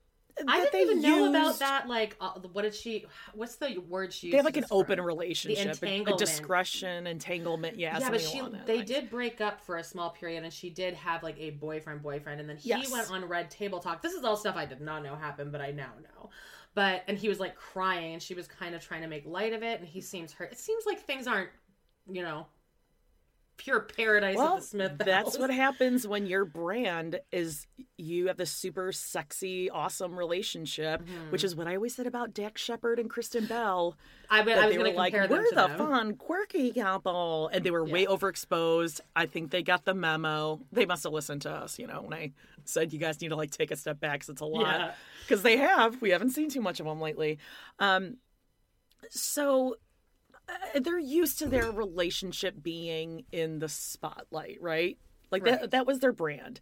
I 0.48 0.60
didn't 0.64 0.80
even 0.80 1.00
know 1.02 1.28
about 1.30 1.58
that. 1.60 1.88
Like, 1.88 2.16
uh, 2.20 2.32
what 2.52 2.62
did 2.62 2.74
she? 2.74 3.06
What's 3.34 3.56
the 3.56 3.78
word 3.78 4.12
she? 4.12 4.30
They 4.30 4.36
have 4.36 4.44
like 4.44 4.56
an 4.56 4.64
open 4.70 5.00
relationship, 5.00 5.82
a- 5.82 6.02
a 6.04 6.16
discretion, 6.16 7.06
entanglement. 7.06 7.78
Yeah, 7.78 7.98
Yeah, 7.98 8.10
but 8.10 8.20
she 8.20 8.40
they 8.66 8.76
lines. 8.78 8.88
did 8.88 9.10
break 9.10 9.40
up 9.40 9.60
for 9.60 9.76
a 9.76 9.84
small 9.84 10.10
period, 10.10 10.42
and 10.44 10.52
she 10.52 10.70
did 10.70 10.94
have 10.94 11.22
like 11.22 11.38
a 11.38 11.50
boyfriend, 11.50 12.02
boyfriend, 12.02 12.40
and 12.40 12.48
then 12.48 12.56
he 12.56 12.70
Yes. 12.70 12.90
went 12.90 13.10
on 13.10 13.24
Red 13.26 13.50
Table 13.50 13.78
Talk. 13.80 14.02
This 14.02 14.12
is 14.14 14.24
all 14.24 14.36
stuff 14.36 14.56
I 14.56 14.66
did 14.66 14.80
not 14.80 15.02
know 15.02 15.14
happened, 15.14 15.52
but 15.52 15.60
I 15.60 15.70
now 15.70 15.92
know. 16.02 16.30
But 16.74 17.04
and 17.06 17.16
he 17.16 17.28
was 17.28 17.38
like 17.38 17.54
crying, 17.54 18.14
and 18.14 18.22
she 18.22 18.34
was 18.34 18.48
kind 18.48 18.74
of 18.74 18.82
trying 18.84 19.02
to 19.02 19.08
make 19.08 19.24
light 19.26 19.52
of 19.52 19.62
it, 19.62 19.78
and 19.78 19.88
he 19.88 20.00
seems 20.00 20.32
hurt. 20.32 20.50
It 20.50 20.58
seems 20.58 20.84
like 20.86 21.00
things 21.00 21.28
aren't, 21.28 21.50
you 22.10 22.22
know, 22.22 22.46
pure 23.56 23.80
paradise 23.80 24.36
Well, 24.36 24.54
at 24.56 24.60
the 24.62 24.66
Smith. 24.66 24.92
that's 24.98 25.38
what 25.38 25.50
happens 25.50 26.06
when 26.06 26.26
your 26.26 26.44
brand 26.44 27.20
is 27.30 27.66
you 27.96 28.26
have 28.26 28.36
this 28.36 28.50
super 28.50 28.90
sexy, 28.92 29.70
awesome 29.70 30.18
relationship, 30.18 31.02
Mm-hmm. 31.02 31.30
which 31.30 31.44
is 31.44 31.54
what 31.54 31.66
I 31.68 31.76
always 31.76 31.94
said 31.94 32.06
about 32.06 32.34
Dax 32.34 32.60
Shepard 32.60 32.98
and 32.98 33.08
Kristen 33.08 33.46
Bell. 33.46 33.96
I, 34.28 34.40
I 34.40 34.42
was 34.42 34.54
going 34.54 34.78
were 34.78 34.84
to 34.90 34.96
like, 34.96 35.12
compare 35.14 35.28
we're 35.38 35.48
the 35.50 35.54
them. 35.68 35.78
fun, 35.78 36.14
quirky 36.16 36.72
couple, 36.72 37.48
and 37.52 37.64
they 37.64 37.70
were 37.70 37.84
way 37.84 38.06
overexposed. 38.06 39.00
I 39.14 39.26
think 39.26 39.50
they 39.50 39.62
got 39.62 39.84
the 39.84 39.94
memo. 39.94 40.60
They 40.72 40.86
must 40.86 41.04
have 41.04 41.12
listened 41.12 41.42
to 41.42 41.50
us, 41.50 41.78
you 41.78 41.86
know, 41.86 42.02
when 42.02 42.12
I 42.12 42.32
said 42.64 42.92
you 42.92 42.98
guys 42.98 43.20
need 43.20 43.28
to 43.28 43.36
like 43.36 43.50
take 43.50 43.70
a 43.70 43.76
step 43.76 44.00
back 44.00 44.14
because 44.20 44.30
it's 44.30 44.40
a 44.40 44.46
lot. 44.46 44.94
Because 45.22 45.42
they 45.42 45.58
have. 45.58 46.00
We 46.02 46.10
haven't 46.10 46.30
seen 46.30 46.48
too 46.50 46.60
much 46.60 46.80
of 46.80 46.86
them 46.86 47.00
lately. 47.00 47.38
Um, 47.78 48.16
so 49.10 49.76
uh, 50.48 50.80
they're 50.80 50.98
used 50.98 51.38
to 51.40 51.46
their 51.46 51.70
relationship 51.70 52.62
being 52.62 53.24
in 53.32 53.58
the 53.58 53.68
spotlight, 53.68 54.58
right? 54.60 54.98
Like 55.30 55.44
that 55.44 55.60
Right. 55.60 55.70
that 55.70 55.86
was 55.86 56.00
their 56.00 56.12
brand. 56.12 56.60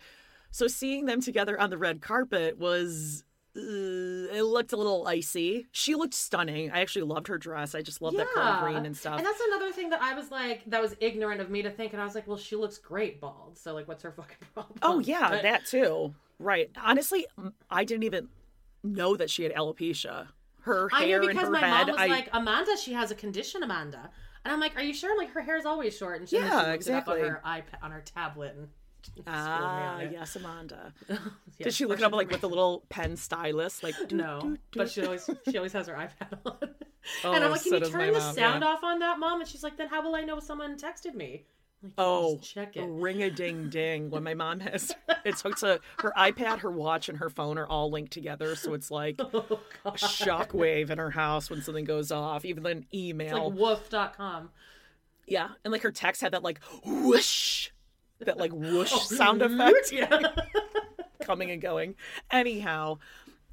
So 0.51 0.67
seeing 0.69 1.07
them 1.07 1.21
together 1.21 1.59
on 1.59 1.71
the 1.71 1.79
red 1.79 2.01
carpet 2.01 2.59
was 2.59 3.25
uh, 3.57 3.61
it 3.61 4.43
looked 4.45 4.73
a 4.73 4.77
little 4.77 5.07
icy. 5.07 5.67
She 5.73 5.95
looked 5.95 6.15
stunning. 6.15 6.71
I 6.71 6.81
actually 6.81 7.03
loved 7.03 7.27
her 7.29 7.37
dress. 7.37 7.75
I 7.75 7.83
just 7.83 8.01
love 8.01 8.15
that 8.17 8.29
color 8.33 8.61
green 8.63 8.87
and 8.87 8.97
stuff. 8.97 9.19
And 9.19 9.27
that's 9.27 9.43
another 9.49 9.73
thing 9.73 9.91
that 9.91 10.01
I 10.01 10.15
was 10.15 10.31
like, 10.31 10.63
that 10.69 10.81
was 10.81 10.97
ignorant 11.01 11.41
of 11.43 11.51
me 11.51 11.61
to 11.63 11.71
think. 11.71 11.93
And 11.93 12.01
I 12.01 12.05
was 12.07 12.15
like, 12.15 12.27
well, 12.27 12.39
she 12.39 12.57
looks 12.57 12.79
great 12.79 13.21
bald. 13.21 13.59
So, 13.59 13.75
like, 13.75 13.87
what's 13.89 14.03
her 14.05 14.11
fucking 14.17 14.37
problem? 14.55 14.79
oh 14.83 15.01
yeah, 15.01 15.29
But- 15.29 15.43
that 15.43 15.67
too. 15.67 16.15
Right. 16.39 16.71
Honestly, 16.83 17.27
I 17.71 17.85
didn't 17.85 18.05
even 18.05 18.29
know 18.83 19.17
that 19.17 19.29
she 19.31 19.43
had 19.45 19.53
alopecia. 19.53 20.29
Her 20.63 20.89
hair 20.89 21.21
I 21.21 21.25
and 21.25 21.29
because 21.29 21.51
my 21.51 21.61
head. 21.61 21.87
mom 21.87 21.97
was 21.97 21.97
I, 21.99 22.07
like, 22.07 22.29
Amanda, 22.33 22.77
she 22.77 22.93
has 22.93 23.11
a 23.11 23.15
condition, 23.15 23.63
Amanda. 23.63 24.11
And 24.45 24.53
I'm 24.53 24.61
like, 24.61 24.77
are 24.77 24.83
you 24.83 24.95
sure? 24.95 25.13
I'm 25.13 25.19
like, 25.19 25.31
her 25.33 25.41
hair's 25.43 25.65
always 25.65 25.97
short. 25.97 26.21
And 26.21 26.29
she, 26.29 26.37
Yeah, 26.37 26.57
looked 26.63 26.75
exactly. 26.75 27.21
it 27.21 27.25
up 27.27 27.45
on 27.45 27.61
her 27.61 27.63
iPad, 27.63 27.85
on 27.85 27.91
her 27.91 28.01
tablet. 28.01 28.55
And 28.57 28.69
ah, 29.27 30.01
yes, 30.01 30.37
Amanda. 30.37 30.93
Did 31.63 31.75
she 31.75 31.87
look 31.87 31.99
it 31.99 32.05
up 32.05 32.13
like 32.13 32.31
with 32.31 32.41
the 32.41 32.49
little 32.55 32.85
pen 32.89 33.17
stylus? 33.17 33.83
Like 33.83 34.13
No, 34.13 34.57
but 34.75 34.91
she 34.91 35.05
always 35.05 35.29
she 35.51 35.57
always 35.57 35.73
has 35.73 35.89
her 35.89 35.95
iPad 35.95 36.39
on. 36.47 36.57
Oh, 37.25 37.33
and 37.33 37.43
I'm 37.45 37.51
like, 37.51 37.61
so 37.61 37.71
can 37.71 37.75
you 37.75 37.81
does 37.81 37.93
my 37.93 37.99
turn 37.99 38.13
the 38.13 38.21
mom, 38.21 38.35
sound 38.35 38.63
yeah. 38.63 38.69
off 38.69 38.85
on 38.85 39.01
that, 39.01 39.19
mom? 39.19 39.41
And 39.41 39.49
she's 39.49 39.65
like, 39.65 39.77
then 39.77 39.89
how 39.89 40.03
will 40.03 40.15
I 40.15 40.21
know 40.23 40.39
someone 40.39 40.77
texted 40.79 41.15
me? 41.15 41.45
Like, 41.83 41.93
Oh, 41.99 42.39
check 42.39 42.77
it. 42.77 42.85
ring 42.87 43.23
a 43.23 43.31
ding 43.31 43.69
ding. 43.69 44.09
When 44.11 44.23
my 44.23 44.35
mom 44.35 44.61
has, 44.61 44.95
it's 45.25 45.43
hooked 45.43 45.59
to 45.61 45.81
her 45.99 46.13
iPad, 46.17 46.59
her 46.59 46.71
watch, 46.71 47.09
and 47.09 47.19
her 47.19 47.29
phone 47.29 47.59
are 47.59 47.67
all 47.67 47.91
linked 47.91 48.13
together. 48.13 48.55
So 48.55 48.75
it's 48.75 48.91
like 48.91 49.17
Oh, 49.21 49.59
a 49.85 49.91
shockwave 49.93 50.91
in 50.91 50.99
her 50.99 51.11
house 51.11 51.51
when 51.51 51.61
something 51.63 51.85
goes 51.85 52.13
off, 52.13 52.45
even 52.45 52.65
an 52.67 52.79
It's 52.79 52.95
email. 52.95 53.51
like 53.51 53.59
woof.com. 53.59 54.51
yeah. 55.27 55.49
And 55.65 55.73
like 55.73 55.83
her 55.83 55.91
text 55.93 56.21
had 56.23 56.33
that 56.33 56.43
like 56.45 56.61
whoosh, 56.85 57.71
that 58.21 58.39
like 58.39 58.53
whoosh 58.53 58.93
sound 58.93 59.43
effect 59.43 59.91
Yeah. 59.93 60.21
coming 61.23 61.51
and 61.51 61.61
going. 61.61 61.97
Anyhow, 62.31 62.99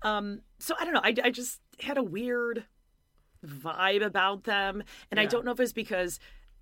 um, 0.04 0.42
so 0.60 0.76
I 0.80 0.86
don't 0.86 0.94
know. 0.94 1.02
I, 1.04 1.16
I 1.24 1.32
just 1.32 1.60
had 1.82 1.98
a 1.98 2.04
weird 2.04 2.66
vibe 3.46 4.04
about 4.06 4.44
them. 4.44 4.84
And 5.12 5.20
I 5.20 5.26
don't 5.26 5.46
know 5.46 5.52
if 5.52 5.60
it's 5.60 5.74
because 5.74 6.20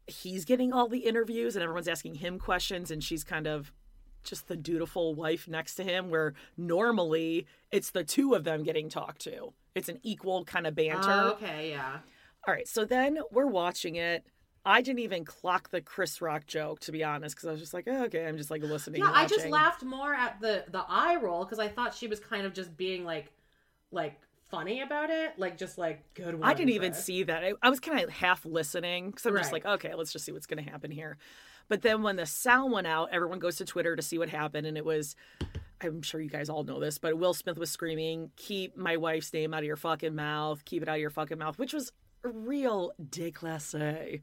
he's 0.08 0.46
getting 0.46 0.74
all 0.74 0.88
the 0.88 1.00
interviews 1.00 1.56
and 1.56 1.64
everyone's 1.64 1.88
asking 1.88 2.16
him 2.16 2.40
questions 2.40 2.90
and 2.92 3.04
she's 3.04 3.24
kind 3.24 3.46
of 3.46 3.72
just 4.24 4.48
the 4.48 4.56
dutiful 4.56 5.16
wife 5.16 5.48
next 5.48 5.76
to 5.76 5.84
him 5.84 6.10
where 6.10 6.34
normally 6.58 7.46
it's 7.72 7.92
the 7.92 8.04
two 8.04 8.34
of 8.34 8.44
them 8.44 8.64
getting 8.64 8.90
talked 8.90 9.22
to. 9.22 9.54
It's 9.76 9.90
an 9.90 10.00
equal 10.04 10.44
kind 10.44 10.68
of 10.68 10.76
banter. 10.76 11.10
Oh, 11.10 11.30
okay, 11.32 11.70
yeah. 11.72 12.00
All 12.48 12.54
right, 12.54 12.68
so 12.68 12.86
then 12.86 13.20
we're 13.32 13.48
watching 13.48 13.96
it. 13.96 14.26
I 14.66 14.82
didn't 14.82 15.00
even 15.00 15.24
clock 15.24 15.70
the 15.70 15.80
Chris 15.80 16.22
Rock 16.22 16.46
joke 16.46 16.82
to 16.82 16.92
be 16.92 17.04
honest 17.04 17.36
because 17.36 17.48
I 17.48 17.52
was 17.52 17.62
just 17.62 17.74
like, 17.74 17.86
oh, 17.88 18.04
okay, 18.06 18.26
I'm 18.26 18.38
just 18.38 18.52
like 18.52 18.62
listening. 18.64 19.02
Yeah, 19.02 19.12
I 19.14 19.26
just 19.26 19.48
laughed 19.48 19.84
more 19.84 20.14
at 20.14 20.42
the 20.42 20.66
the 20.70 20.84
eye 20.88 21.18
roll 21.22 21.46
because 21.46 21.60
I 21.60 21.70
thought 21.70 21.94
she 21.94 22.08
was 22.08 22.20
kind 22.20 22.46
of 22.46 22.54
just 22.54 22.76
being 22.76 23.06
like 23.06 23.32
like 23.92 24.20
funny 24.50 24.82
about 24.82 25.10
it, 25.10 25.38
like 25.38 25.58
just 25.58 25.78
like 25.78 26.14
good 26.14 26.40
one. 26.40 26.50
I 26.50 26.54
didn't 26.54 26.72
even 26.72 26.94
see 26.94 27.24
that. 27.24 27.44
I, 27.44 27.54
I 27.62 27.70
was 27.70 27.80
kind 27.80 28.00
of 28.00 28.10
half 28.10 28.46
listening 28.46 29.12
because 29.12 29.26
I'm 29.26 29.36
just 29.36 29.52
like, 29.52 29.66
okay, 29.66 29.94
let's 29.94 30.12
just 30.12 30.26
see 30.26 30.32
what's 30.32 30.46
going 30.48 30.64
to 30.64 30.70
happen 30.70 30.92
here. 30.92 31.18
But 31.70 31.82
then 31.82 32.02
when 32.02 32.16
the 32.16 32.26
sound 32.26 32.72
went 32.72 32.88
out, 32.88 33.10
everyone 33.12 33.40
goes 33.40 33.58
to 33.58 33.66
Twitter 33.66 33.96
to 33.96 34.02
see 34.02 34.18
what 34.18 34.30
happened, 34.30 34.68
and 34.68 34.78
it 34.78 34.86
was. 34.86 35.16
I'm 35.80 36.02
sure 36.02 36.20
you 36.20 36.30
guys 36.30 36.50
all 36.50 36.64
know 36.64 36.80
this, 36.80 36.98
but 36.98 37.20
Will 37.20 37.36
Smith 37.36 37.60
was 37.60 37.70
screaming, 37.70 38.32
"Keep 38.36 38.78
my 38.78 38.98
wife's 38.98 39.32
name 39.32 39.54
out 39.54 39.60
of 39.60 39.66
your 39.66 39.76
fucking 39.76 40.16
mouth. 40.16 40.66
Keep 40.66 40.82
it 40.82 40.90
out 40.90 40.96
of 40.96 41.02
your 41.02 41.12
fucking 41.12 41.38
mouth," 41.38 41.60
which 41.60 41.74
was 41.74 41.92
a 42.24 42.30
real 42.30 42.94
déclassé, 43.00 44.22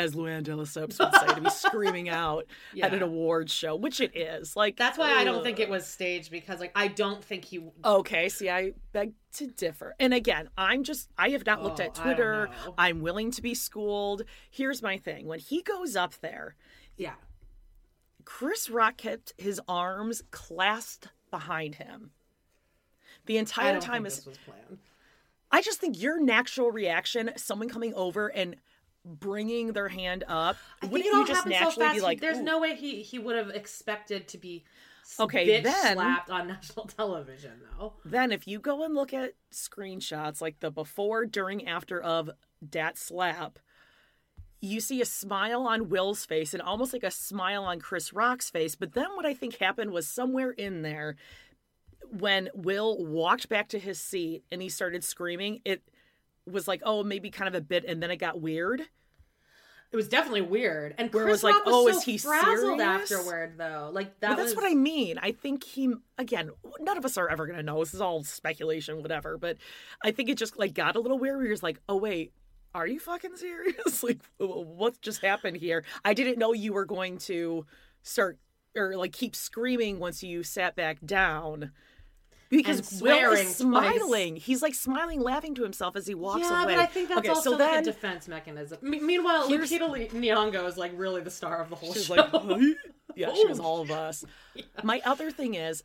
as 0.00 0.14
Luann 0.14 0.42
de 0.42 0.52
Lesseps 0.52 0.98
would 0.98 1.14
say, 1.14 1.34
to 1.34 1.40
be 1.40 1.50
screaming 1.50 2.08
out 2.08 2.46
at 2.82 2.92
an 2.92 2.98
Yeah. 3.00 3.04
awards 3.04 3.52
show, 3.52 3.76
which 3.76 4.00
it 4.00 4.16
is. 4.16 4.56
Like 4.56 4.76
That's 4.76 4.98
why 4.98 5.12
I 5.14 5.24
don't 5.24 5.42
think 5.42 5.60
it 5.60 5.68
was 5.68 5.86
staged 5.86 6.30
because 6.30 6.60
like 6.60 6.72
I 6.74 6.88
don't 6.88 7.22
think 7.24 7.44
he. 7.44 7.60
Okay, 7.84 8.28
see, 8.28 8.50
I 8.50 8.72
beg 8.92 9.12
to 9.34 9.46
differ. 9.46 9.94
And 10.00 10.12
again, 10.12 10.48
I'm 10.58 10.82
just, 10.82 11.08
I 11.16 11.30
have 11.30 11.46
not 11.46 11.62
looked 11.62 11.80
Oh, 11.80 11.84
at 11.84 11.94
Twitter. 11.94 12.48
I'm 12.76 13.00
willing 13.00 13.30
to 13.32 13.42
be 13.42 13.54
schooled. 13.54 14.22
Here's 14.50 14.82
my 14.82 14.96
thing 14.98 15.26
when 15.26 15.38
he 15.38 15.62
goes 15.62 15.94
up 15.96 16.14
there, 16.20 16.56
Yeah. 16.96 17.14
Chris 18.24 18.68
Rock 18.70 18.96
kept 18.96 19.32
his 19.38 19.60
arms 19.68 20.22
clasped 20.30 21.08
behind 21.30 21.76
him. 21.76 22.10
The 23.26 23.38
entire 23.38 23.80
time 23.80 24.06
is, 24.06 24.16
this 24.16 24.26
was 24.26 24.38
planned. 24.38 24.78
I 25.50 25.62
just 25.62 25.80
think 25.80 26.00
your 26.00 26.20
natural 26.20 26.70
reaction, 26.70 27.30
someone 27.36 27.68
coming 27.68 27.92
over 27.94 28.28
and 28.28 28.56
bringing 29.18 29.72
their 29.72 29.88
hand 29.88 30.24
up, 30.28 30.56
I 30.78 30.86
think 30.86 30.92
wouldn't 30.92 31.08
it 31.08 31.16
all 31.16 31.24
just 31.24 31.44
happened 31.48 31.74
so 31.74 31.80
fast. 31.80 31.94
be 31.96 32.00
like, 32.00 32.20
there's 32.20 32.38
"Ooh." 32.38 32.42
no 32.42 32.60
way 32.60 32.74
he 32.76 33.02
he 33.02 33.18
would 33.18 33.36
have 33.36 33.50
expected 33.50 34.28
to 34.28 34.38
be 34.38 34.64
Okay, 35.18 35.60
then- 35.60 35.94
slapped 35.96 36.30
on 36.30 36.46
national 36.48 36.86
television 36.86 37.60
though. 37.78 37.94
Then, 38.04 38.30
if 38.32 38.46
you 38.46 38.58
go 38.60 38.84
and 38.84 38.94
look 38.94 39.12
at 39.12 39.32
screenshots, 39.52 40.40
like 40.40 40.60
the 40.60 40.70
before, 40.70 41.26
during, 41.26 41.66
after 41.66 42.00
of 42.00 42.30
that 42.70 42.96
slap, 42.96 43.58
you 44.60 44.80
see 44.80 45.00
a 45.00 45.06
smile 45.06 45.62
on 45.66 45.88
Will's 45.88 46.24
face 46.26 46.52
and 46.54 46.62
almost 46.62 46.92
like 46.92 47.02
a 47.02 47.10
smile 47.10 47.64
on 47.64 47.80
Chris 47.80 48.12
Rock's 48.12 48.50
face. 48.50 48.74
But 48.76 48.92
then, 48.92 49.08
what 49.16 49.26
I 49.26 49.34
think 49.34 49.56
happened 49.56 49.90
was 49.90 50.06
somewhere 50.06 50.50
in 50.50 50.82
there, 50.82 51.16
when 52.10 52.48
Will 52.54 53.04
walked 53.04 53.48
back 53.48 53.68
to 53.70 53.78
his 53.78 53.98
seat 54.00 54.44
and 54.52 54.60
he 54.62 54.68
started 54.68 55.02
screaming, 55.02 55.60
it 55.64 55.82
was 56.46 56.68
like, 56.68 56.82
oh, 56.84 57.02
maybe 57.02 57.30
kind 57.30 57.48
of 57.48 57.54
a 57.54 57.60
bit, 57.60 57.84
and 57.84 58.02
then 58.02 58.10
it 58.10 58.16
got 58.16 58.40
weird. 58.40 58.82
It 59.92 59.96
was 59.96 60.08
definitely 60.08 60.42
weird. 60.42 60.94
And 60.98 61.12
Where 61.12 61.24
Chris 61.24 61.34
was 61.34 61.44
like, 61.44 61.54
Rock 61.54 61.66
was 61.66 61.74
oh, 61.74 61.90
so 61.90 61.96
is 61.98 62.02
he 62.04 62.18
frazzled 62.18 62.78
serious? 62.78 62.80
afterward 62.80 63.54
though. 63.56 63.90
Like 63.92 64.20
that 64.20 64.30
But 64.30 64.36
that's 64.36 64.54
was 64.54 64.56
what 64.56 64.70
I 64.70 64.74
mean. 64.74 65.18
I 65.18 65.32
think 65.32 65.64
he 65.64 65.92
again. 66.16 66.50
None 66.80 66.96
of 66.96 67.04
us 67.04 67.18
are 67.18 67.28
ever 67.28 67.46
gonna 67.46 67.62
know. 67.62 67.80
This 67.80 67.94
is 67.94 68.00
all 68.00 68.22
speculation, 68.22 69.02
whatever. 69.02 69.36
But 69.36 69.56
I 70.04 70.12
think 70.12 70.28
it 70.28 70.38
just 70.38 70.58
like 70.58 70.74
got 70.74 70.94
a 70.96 71.00
little 71.00 71.18
weird. 71.18 71.36
Where 71.36 71.46
you're 71.46 71.54
just 71.54 71.64
like, 71.64 71.80
oh 71.88 71.96
wait, 71.96 72.32
are 72.74 72.86
you 72.86 73.00
fucking 73.00 73.36
serious? 73.36 74.02
like, 74.02 74.20
what 74.38 75.00
just 75.02 75.22
happened 75.22 75.56
here? 75.56 75.84
I 76.04 76.14
didn't 76.14 76.38
know 76.38 76.52
you 76.52 76.72
were 76.72 76.84
going 76.84 77.18
to 77.18 77.66
start 78.02 78.38
or 78.76 78.96
like 78.96 79.12
keep 79.12 79.34
screaming 79.34 79.98
once 79.98 80.22
you 80.22 80.42
sat 80.42 80.76
back 80.76 80.98
down. 81.04 81.72
Because 82.50 83.00
Will 83.00 83.32
is 83.32 83.40
twice. 83.40 83.56
smiling. 83.56 84.34
He's 84.34 84.60
like 84.60 84.74
smiling, 84.74 85.20
laughing 85.20 85.54
to 85.54 85.62
himself 85.62 85.94
as 85.94 86.06
he 86.06 86.16
walks 86.16 86.40
yeah, 86.40 86.64
away. 86.64 86.74
but 86.74 86.80
I 86.80 86.86
think 86.86 87.08
that's 87.08 87.20
okay, 87.20 87.28
also 87.28 87.42
so 87.42 87.56
like 87.56 87.58
then 87.58 87.78
a 87.78 87.82
defense 87.84 88.26
mechanism. 88.26 88.78
Me- 88.82 88.98
meanwhile, 88.98 89.48
Lupita 89.48 90.10
Nyong'o 90.10 90.66
is 90.66 90.76
like 90.76 90.90
really 90.96 91.20
the 91.22 91.30
star 91.30 91.62
of 91.62 91.70
the 91.70 91.76
whole 91.76 91.92
She's 91.92 92.06
show. 92.06 92.14
like, 92.14 92.76
yeah, 93.14 93.32
she 93.34 93.46
was 93.48 93.60
all 93.60 93.80
of 93.80 93.92
us. 93.92 94.24
My 94.82 95.00
other 95.04 95.30
thing 95.30 95.54
is, 95.54 95.84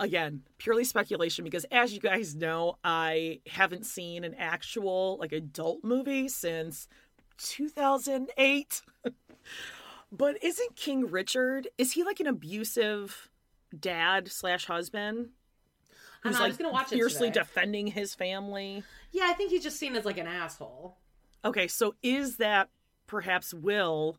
again, 0.00 0.42
purely 0.58 0.82
speculation 0.82 1.44
because 1.44 1.64
as 1.70 1.92
you 1.94 2.00
guys 2.00 2.34
know, 2.34 2.78
I 2.82 3.38
haven't 3.46 3.86
seen 3.86 4.24
an 4.24 4.34
actual 4.34 5.18
like 5.20 5.30
adult 5.30 5.84
movie 5.84 6.28
since 6.28 6.88
2008. 7.38 8.82
but 10.12 10.42
isn't 10.42 10.74
King 10.74 11.06
Richard? 11.06 11.68
Is 11.78 11.92
he 11.92 12.02
like 12.02 12.18
an 12.18 12.26
abusive 12.26 13.28
dad 13.78 14.28
slash 14.32 14.66
husband? 14.66 15.28
I 16.24 16.28
Who's 16.28 16.40
like 16.40 16.58
gonna 16.58 16.72
watch 16.72 16.88
fiercely 16.88 17.30
defending 17.30 17.88
his 17.88 18.14
family. 18.14 18.84
yeah, 19.10 19.26
I 19.28 19.32
think 19.32 19.50
he's 19.50 19.62
just 19.62 19.78
seen 19.78 19.96
as 19.96 20.04
like 20.04 20.18
an 20.18 20.26
asshole. 20.26 20.96
Okay, 21.44 21.66
so 21.66 21.94
is 22.02 22.36
that 22.36 22.68
perhaps 23.06 23.52
Will 23.52 24.18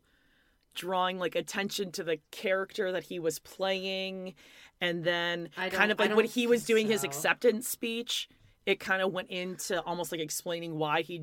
drawing 0.74 1.18
like 1.18 1.34
attention 1.34 1.92
to 1.92 2.02
the 2.02 2.18
character 2.30 2.92
that 2.92 3.04
he 3.04 3.18
was 3.18 3.38
playing 3.38 4.34
and 4.80 5.04
then 5.04 5.48
kind 5.70 5.92
of 5.92 5.98
like 5.98 6.14
when 6.16 6.26
he 6.26 6.46
was 6.48 6.64
doing 6.64 6.88
his 6.88 7.04
acceptance 7.04 7.68
speech 7.68 8.28
it 8.66 8.80
kind 8.80 9.00
of 9.00 9.12
went 9.12 9.30
into 9.30 9.80
almost 9.82 10.10
like 10.10 10.20
explaining 10.20 10.76
why 10.76 11.02
he 11.02 11.22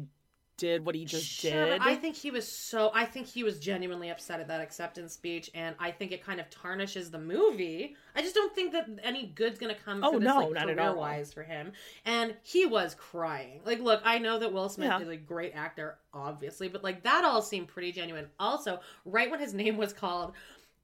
did 0.61 0.85
what 0.85 0.93
he 0.93 1.05
just 1.05 1.25
Sure, 1.25 1.51
did 1.51 1.81
I 1.81 1.95
think 1.95 2.15
he 2.15 2.29
was 2.29 2.47
so. 2.47 2.91
I 2.93 3.03
think 3.03 3.25
he 3.25 3.43
was 3.43 3.59
genuinely 3.59 4.09
upset 4.11 4.39
at 4.39 4.47
that 4.49 4.61
acceptance 4.61 5.11
speech, 5.11 5.49
and 5.55 5.75
I 5.79 5.89
think 5.89 6.11
it 6.11 6.23
kind 6.23 6.39
of 6.39 6.49
tarnishes 6.51 7.09
the 7.09 7.17
movie. 7.17 7.95
I 8.15 8.21
just 8.21 8.35
don't 8.35 8.53
think 8.53 8.71
that 8.73 8.87
any 9.01 9.25
good's 9.25 9.57
gonna 9.57 9.73
come. 9.73 10.03
Oh, 10.03 10.13
for 10.13 10.19
this, 10.19 10.27
no, 10.27 10.37
like, 10.37 10.53
not 10.53 10.69
at 10.69 10.77
all. 10.77 10.93
Career-wise 10.93 11.33
for 11.33 11.41
him, 11.41 11.71
and 12.05 12.35
he 12.43 12.67
was 12.67 12.93
crying. 12.93 13.61
Like, 13.65 13.79
look, 13.79 14.01
I 14.05 14.19
know 14.19 14.37
that 14.37 14.53
Will 14.53 14.69
Smith 14.69 14.89
Yeah. 14.89 14.99
is 15.01 15.09
a 15.09 15.17
great 15.17 15.53
actor, 15.55 15.97
obviously, 16.13 16.67
but 16.67 16.83
like 16.83 17.01
that 17.03 17.25
all 17.25 17.41
seemed 17.41 17.67
pretty 17.67 17.91
genuine. 17.91 18.27
Also, 18.39 18.81
right 19.03 19.31
when 19.31 19.39
his 19.39 19.55
name 19.55 19.77
was 19.77 19.93
called, 19.93 20.33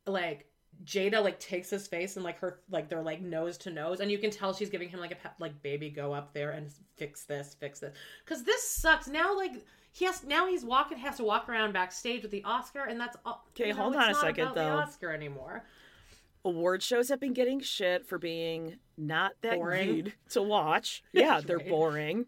like. 0.08 0.48
Jada 0.86 1.24
like 1.24 1.40
takes 1.40 1.70
his 1.70 1.88
face 1.88 2.16
and 2.16 2.24
like 2.24 2.40
her 2.40 2.60
like 2.70 2.90
they're 2.90 3.02
like 3.02 3.22
nose 3.22 3.58
to 3.60 3.72
nose 3.72 4.00
and 4.00 4.12
you 4.12 4.18
can 4.18 4.30
tell 4.32 4.54
she's 4.54 4.70
giving 4.70 4.90
him 4.90 5.00
like 5.00 5.12
a 5.12 5.16
pep, 5.16 5.36
like 5.40 5.62
baby 5.62 5.90
go 5.90 6.14
up 6.14 6.34
there 6.34 6.52
and 6.52 6.72
fix 6.96 7.24
this 7.26 7.56
fix 7.60 7.80
this. 7.80 7.96
Because 8.24 8.44
this 8.44 8.64
sucks. 8.64 9.08
Now 9.08 9.36
like 9.36 9.66
he 9.92 10.06
has 10.06 10.24
now 10.24 10.48
he's 10.48 10.64
walking 10.64 10.98
has 11.00 11.18
to 11.18 11.24
walk 11.24 11.50
around 11.50 11.74
backstage 11.74 12.22
with 12.22 12.32
the 12.32 12.44
Oscar 12.44 12.84
and 12.84 13.00
that's 13.00 13.18
all 13.26 13.44
Okay, 13.52 13.70
you 13.70 13.74
know, 13.74 13.82
hold 13.82 13.96
on 13.96 14.10
a 14.10 14.16
second, 14.16 14.52
though. 14.54 14.78
Oscar 14.78 15.12
anymore. 15.12 15.64
Award 16.46 16.84
shows 16.84 17.10
have 17.10 17.20
been 17.20 17.34
getting 17.34 17.60
shit 17.60 18.06
for 18.06 18.18
being 18.18 18.78
not 18.98 19.34
that 19.42 19.56
Boring. 19.56 20.14
to 20.30 20.42
watch. 20.42 21.04
Yeah 21.12 21.42
they're 21.42 21.58
Right. 21.58 21.70
boring. 21.70 22.26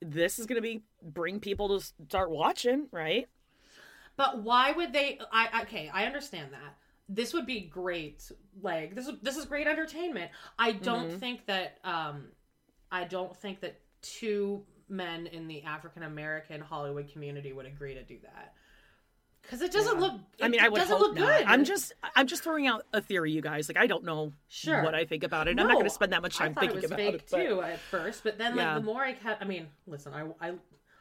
This 0.00 0.38
is 0.38 0.46
gonna 0.46 0.60
be 0.60 0.82
bring 1.02 1.40
people 1.40 1.80
to 1.80 1.86
start 2.06 2.30
watching 2.30 2.88
right? 2.92 3.28
But 4.16 4.42
why 4.42 4.72
would 4.72 4.92
they 4.92 5.18
I 5.32 5.62
okay 5.62 5.90
I 5.92 6.04
understand 6.04 6.52
that 6.52 6.76
this 7.08 7.34
would 7.34 7.46
be 7.46 7.60
great 7.60 8.30
like 8.62 8.94
this 8.94 9.06
is 9.06 9.14
this 9.22 9.36
is 9.36 9.44
great 9.44 9.66
entertainment 9.66 10.30
I 10.58 10.72
don't 10.72 11.08
Mm-hmm. 11.08 11.18
think 11.18 11.46
that 11.46 11.78
um 11.84 12.28
I 12.90 13.04
don't 13.04 13.36
think 13.36 13.60
that 13.60 13.80
two 14.02 14.64
men 14.88 15.26
in 15.26 15.48
the 15.48 15.62
African 15.64 16.02
American 16.04 16.60
Hollywood 16.60 17.10
community 17.12 17.52
would 17.52 17.66
agree 17.66 17.94
to 17.94 18.02
do 18.02 18.18
that 18.22 18.54
because 19.42 19.60
it 19.62 19.72
doesn't 19.72 19.98
look 19.98 20.12
I 20.40 20.48
mean, 20.48 20.60
it 20.60 20.66
I 20.66 20.68
would 20.68 20.78
doesn't 20.78 20.98
look 21.00 21.16
not. 21.16 21.26
good 21.38 21.46
I'm 21.48 21.64
just, 21.64 21.92
I'm 22.14 22.28
just 22.28 22.44
throwing 22.44 22.68
out 22.68 22.84
a 22.92 23.00
theory, 23.00 23.32
you 23.32 23.40
guys. 23.42 23.68
Like, 23.68 23.76
I 23.76 23.88
don't 23.88 24.04
know 24.04 24.32
Sure. 24.48 24.84
what 24.84 24.94
I 24.94 25.04
think 25.04 25.24
about 25.24 25.48
it. 25.48 25.58
I'm 25.58 25.66
not 25.66 25.72
going 25.72 25.84
to 25.84 25.90
spend 25.90 26.12
that 26.12 26.22
much 26.22 26.36
time 26.36 26.54
thought 26.54 26.60
thinking 26.60 26.78
it 26.78 26.82
was 26.82 26.90
about 26.92 26.96
fake 26.98 27.14
it. 27.16 27.28
but- 27.28 27.44
too 27.44 27.60
at 27.62 27.80
first, 27.80 28.22
but 28.22 28.38
then 28.38 28.52
like 28.54 28.64
Yeah. 28.64 28.74
the 28.74 28.82
more 28.84 29.02
I 29.02 29.14
kept, 29.14 29.42
I 29.42 29.44
mean, 29.46 29.66
listen, 29.88 30.12
I 30.14 30.26
I 30.40 30.52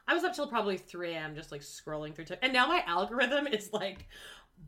I 0.07 0.13
was 0.15 0.23
up 0.23 0.33
till 0.33 0.47
probably 0.47 0.77
3 0.77 1.13
a.m. 1.13 1.35
just 1.35 1.51
like 1.51 1.61
scrolling 1.61 2.15
through, 2.15 2.25
TikTok. 2.25 2.39
and 2.43 2.51
now 2.51 2.65
my 2.67 2.83
algorithm 2.87 3.45
is 3.47 3.69
like 3.73 4.07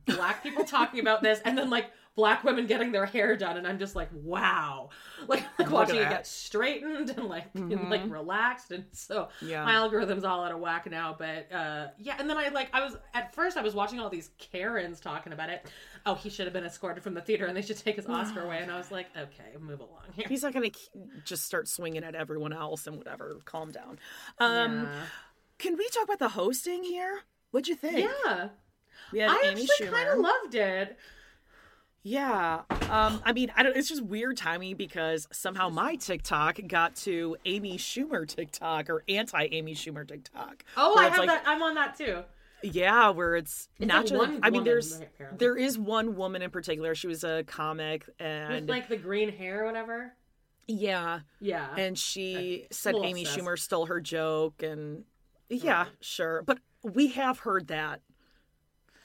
black 0.05 0.43
people 0.43 0.63
talking 0.65 0.99
about 0.99 1.21
this, 1.21 1.39
and 1.45 1.57
then 1.57 1.69
like 1.69 1.87
black 2.15 2.43
women 2.43 2.67
getting 2.67 2.91
their 2.91 3.07
hair 3.07 3.35
done, 3.35 3.57
and 3.57 3.65
I'm 3.67 3.79
just 3.79 3.95
like, 3.95 4.07
wow, 4.13 4.89
like, 5.27 5.43
like 5.57 5.71
watching 5.71 5.95
it. 5.95 6.01
Mm-hmm. 6.01 6.09
get 6.11 6.27
straightened 6.27 7.09
and 7.09 7.23
like 7.27 7.45
and, 7.55 7.89
like 7.89 8.01
relaxed, 8.07 8.71
and 8.71 8.85
so 8.91 9.29
Yeah. 9.41 9.65
my 9.65 9.73
algorithm's 9.73 10.23
all 10.23 10.43
out 10.43 10.51
of 10.51 10.59
whack 10.59 10.89
now. 10.91 11.15
But 11.17 11.51
uh 11.51 11.87
yeah, 11.97 12.15
and 12.19 12.29
then 12.29 12.37
I 12.37 12.49
like 12.49 12.69
I 12.71 12.83
was 12.83 12.95
at 13.15 13.33
first 13.33 13.57
I 13.57 13.61
was 13.63 13.73
watching 13.73 13.99
all 13.99 14.09
these 14.11 14.29
Karens 14.37 14.99
talking 14.99 15.33
about 15.33 15.49
it. 15.49 15.65
Oh, 16.05 16.13
he 16.15 16.29
should 16.29 16.45
have 16.45 16.53
been 16.53 16.65
escorted 16.65 17.01
from 17.03 17.13
the 17.15 17.21
theater, 17.21 17.45
and 17.47 17.55
they 17.57 17.61
should 17.63 17.77
take 17.77 17.95
his 17.95 18.05
Oscar 18.05 18.41
away. 18.45 18.59
And 18.61 18.71
I 18.71 18.77
was 18.77 18.91
like, 18.91 19.07
okay, 19.17 19.57
move 19.59 19.79
along 19.79 20.03
here. 20.13 20.25
He's 20.27 20.43
not 20.43 20.53
going 20.53 20.69
to 20.69 20.77
just 21.23 21.45
start 21.45 21.67
swinging 21.67 22.03
at 22.03 22.13
everyone 22.13 22.51
else 22.53 22.85
and 22.87 22.97
whatever. 22.97 23.39
Calm 23.45 23.71
down. 23.71 23.97
Um, 24.37 24.83
Yeah. 24.83 24.89
Can 25.59 25.77
we 25.77 25.87
talk 25.89 26.03
about 26.03 26.19
the 26.19 26.29
hosting 26.29 26.83
here? 26.83 27.21
What'd 27.51 27.69
you 27.69 27.75
think? 27.75 27.99
Yeah, 28.25 28.49
We 29.13 29.19
had 29.19 29.29
I 29.29 29.41
Amy 29.45 29.61
actually 29.61 29.87
kind 29.87 30.09
of 30.09 30.19
loved 30.19 30.55
it. 30.55 30.97
Yeah. 32.03 32.61
Um, 32.89 33.21
I 33.23 33.31
mean, 33.31 33.51
I 33.55 33.63
don't. 33.63 33.77
It's 33.77 33.87
just 33.87 34.03
weird 34.03 34.35
timing 34.35 34.75
because 34.75 35.27
somehow 35.31 35.69
my 35.69 35.95
TikTok 35.95 36.59
got 36.67 36.95
to 36.97 37.37
Amy 37.45 37.77
Schumer 37.77 38.27
TikTok 38.27 38.89
or 38.89 39.03
anti 39.07 39.47
Amy 39.51 39.73
Schumer 39.73 40.05
TikTok. 40.05 40.65
Oh, 40.75 40.95
I 40.97 41.07
have 41.07 41.19
like, 41.19 41.27
that. 41.27 41.43
I'm 41.45 41.63
on 41.63 41.75
that 41.75 41.97
too. 41.97 42.23
Yeah, 42.61 43.09
where 43.09 43.35
it's, 43.35 43.67
It's 43.77 43.87
not 43.87 44.09
like 44.11 44.29
just. 44.29 44.39
I 44.43 44.49
mean, 44.49 44.63
there's 44.63 45.01
there 45.37 45.57
is 45.57 45.77
one 45.77 46.15
woman 46.15 46.41
in 46.41 46.49
particular. 46.49 46.95
She 46.95 47.07
was 47.07 47.23
a 47.23 47.43
comic 47.43 48.05
With 48.07 48.15
and 48.19 48.67
like 48.69 48.89
the 48.89 48.97
green 48.97 49.29
hair 49.29 49.63
or 49.63 49.65
whatever. 49.65 50.13
yeah, 50.67 51.21
Yeah. 51.39 51.67
and 51.77 51.97
she 51.97 52.67
said 52.71 52.95
Amy 52.95 53.21
obsessed. 53.23 53.39
Schumer 53.39 53.59
stole 53.59 53.85
her 53.87 53.99
joke 54.01 54.63
and 54.63 55.03
yeah, 55.49 55.85
sure, 55.99 56.41
but 56.45 56.59
we 56.83 57.07
have 57.09 57.39
heard 57.39 57.67
that. 57.67 58.01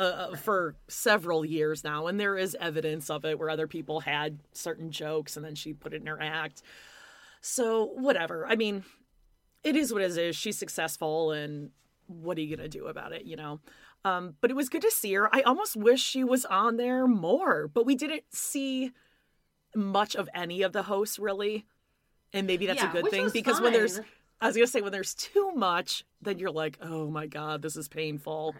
Uh, 0.00 0.36
for 0.36 0.76
several 0.86 1.44
years 1.44 1.82
now, 1.82 2.06
and 2.06 2.20
there 2.20 2.36
is 2.36 2.56
evidence 2.60 3.10
of 3.10 3.24
it 3.24 3.36
where 3.36 3.50
other 3.50 3.66
people 3.66 3.98
had 3.98 4.38
certain 4.52 4.92
jokes 4.92 5.36
and 5.36 5.44
then 5.44 5.56
she 5.56 5.72
put 5.72 5.92
it 5.92 6.00
in 6.00 6.06
her 6.06 6.22
act. 6.22 6.62
So, 7.40 7.86
whatever. 7.96 8.46
I 8.46 8.54
mean, 8.54 8.84
it 9.64 9.74
is 9.74 9.92
what 9.92 10.02
it 10.02 10.16
is. 10.16 10.36
She's 10.36 10.56
successful, 10.56 11.32
and 11.32 11.70
what 12.06 12.38
are 12.38 12.42
you 12.42 12.56
going 12.56 12.70
to 12.70 12.78
do 12.78 12.86
about 12.86 13.12
it, 13.12 13.24
you 13.24 13.34
know? 13.34 13.58
Um, 14.04 14.34
but 14.40 14.50
it 14.50 14.54
was 14.54 14.68
good 14.68 14.82
to 14.82 14.90
see 14.90 15.12
her. 15.14 15.34
I 15.34 15.42
almost 15.42 15.74
wish 15.76 16.00
she 16.00 16.22
was 16.22 16.44
on 16.44 16.76
there 16.76 17.06
more, 17.08 17.66
but 17.66 17.84
we 17.84 17.96
didn't 17.96 18.22
see 18.30 18.92
much 19.74 20.14
of 20.14 20.28
any 20.34 20.62
of 20.62 20.72
the 20.72 20.84
hosts, 20.84 21.18
really. 21.18 21.66
And 22.32 22.46
maybe 22.46 22.66
that's 22.66 22.80
Yeah, 22.80 22.90
a 22.90 22.92
good 22.92 23.10
thing 23.10 23.30
because 23.32 23.60
when 23.60 23.72
there's. 23.72 24.00
I 24.40 24.46
was 24.46 24.54
going 24.54 24.66
to 24.66 24.70
say, 24.70 24.80
when 24.80 24.92
there's 24.92 25.14
too 25.14 25.50
much, 25.56 26.04
then 26.22 26.38
you're 26.38 26.52
like, 26.52 26.78
oh 26.80 27.10
my 27.10 27.26
God, 27.26 27.60
this 27.60 27.76
is 27.76 27.88
painful. 27.88 28.54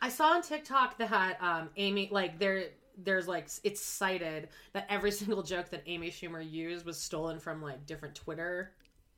I 0.00 0.08
saw 0.08 0.32
on 0.34 0.42
TikTok 0.42 0.98
that 0.98 1.36
um, 1.42 1.70
Amy, 1.76 2.08
like 2.10 2.38
there, 2.38 2.64
there's 2.96 3.28
like 3.28 3.48
it's 3.64 3.80
cited 3.80 4.48
that 4.72 4.86
every 4.88 5.10
single 5.20 5.42
joke 5.42 5.68
that 5.70 5.82
Amy 5.86 6.10
Schumer 6.10 6.48
used 6.48 6.84
was 6.86 6.98
stolen 6.98 7.38
from 7.38 7.62
like 7.62 7.86
different 7.86 8.14
Twitter 8.14 8.72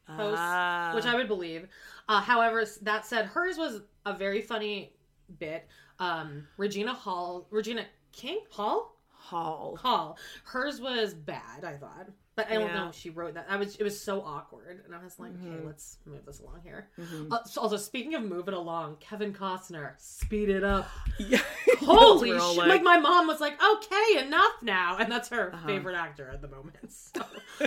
posts, 0.06 0.38
Ah. 0.40 0.92
which 0.94 1.04
I 1.04 1.14
would 1.14 1.28
believe. 1.28 1.68
Uh, 2.08 2.20
however, 2.20 2.64
that 2.82 3.06
said, 3.06 3.26
hers 3.26 3.56
was 3.58 3.82
a 4.06 4.12
very 4.12 4.40
funny 4.42 4.92
bit. 5.38 5.68
Um, 5.98 6.46
Regina 6.56 6.92
Hall, 6.94 7.46
Regina 7.50 7.84
King 8.12 8.40
Hall, 8.50 8.96
Hall. 9.12 9.76
Hall. 9.80 10.18
Hers 10.44 10.80
was 10.80 11.14
bad, 11.14 11.64
I 11.64 11.74
thought. 11.76 12.08
But 12.48 12.50
I 12.50 12.55
don't 12.59 12.68
Yeah. 12.68 12.85
know 12.85 12.90
she 12.92 13.11
wrote 13.11 13.35
that. 13.35 13.46
I 13.48 13.57
was 13.57 13.76
it 13.76 13.83
was 13.85 14.00
so 14.00 14.20
awkward. 14.22 14.83
And 14.85 14.94
I 14.94 15.03
was 15.03 15.18
like, 15.18 15.33
Mm-hmm. 15.33 15.55
okay, 15.57 15.66
let's 15.66 15.98
move 16.07 16.24
this 16.26 16.40
along 16.40 16.61
here. 16.62 16.88
Uh, 17.31 17.42
so 17.44 17.61
also 17.61 17.76
speaking 17.76 18.14
of 18.14 18.22
moving 18.22 18.55
along, 18.55 18.96
Kevin 19.00 19.33
Costner, 19.33 19.92
speed 19.98 20.48
it 20.48 20.64
up. 20.64 20.88
Yeah. 21.18 21.38
Holy 21.81 22.31
shit. 22.31 22.38
like- 22.57 22.68
Like, 22.68 22.83
my 22.83 22.98
mom 22.98 23.26
was 23.26 23.40
like, 23.40 23.59
okay, 23.62 24.24
enough 24.26 24.53
now. 24.62 24.96
And 24.98 25.11
that's 25.11 25.29
her 25.31 25.53
Uh-huh. 25.55 25.66
favorite 25.66 25.94
actor 25.96 26.29
at 26.33 26.40
the 26.42 26.48
moment. 26.48 26.76
So, 26.88 27.22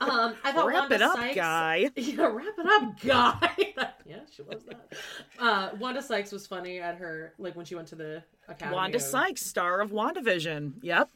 um, 0.00 0.34
I 0.44 0.52
thought 0.52 0.66
Wrap 0.66 0.80
Wanda 0.90 0.94
it 0.96 1.02
up, 1.02 1.16
Sykes, 1.16 1.34
guy. 1.36 1.90
Yeah, 1.96 2.26
wrap 2.26 2.54
it 2.58 2.66
up, 2.66 3.00
guy. 3.00 3.74
yeah, 4.06 4.20
she 4.34 4.42
loves 4.42 4.64
that. 4.64 4.92
Uh, 5.38 5.70
Wanda 5.78 6.02
Sykes 6.02 6.32
was 6.32 6.46
funny 6.46 6.78
at 6.80 6.96
her, 6.96 7.34
like 7.38 7.54
when 7.56 7.64
she 7.66 7.74
went 7.74 7.88
to 7.88 7.94
the 7.96 8.22
Academy. 8.48 8.76
Wanda 8.76 8.96
of- 8.96 9.02
Sykes, 9.02 9.42
star 9.46 9.80
of 9.80 9.90
WandaVision. 9.90 10.74
Yep. 10.82 11.10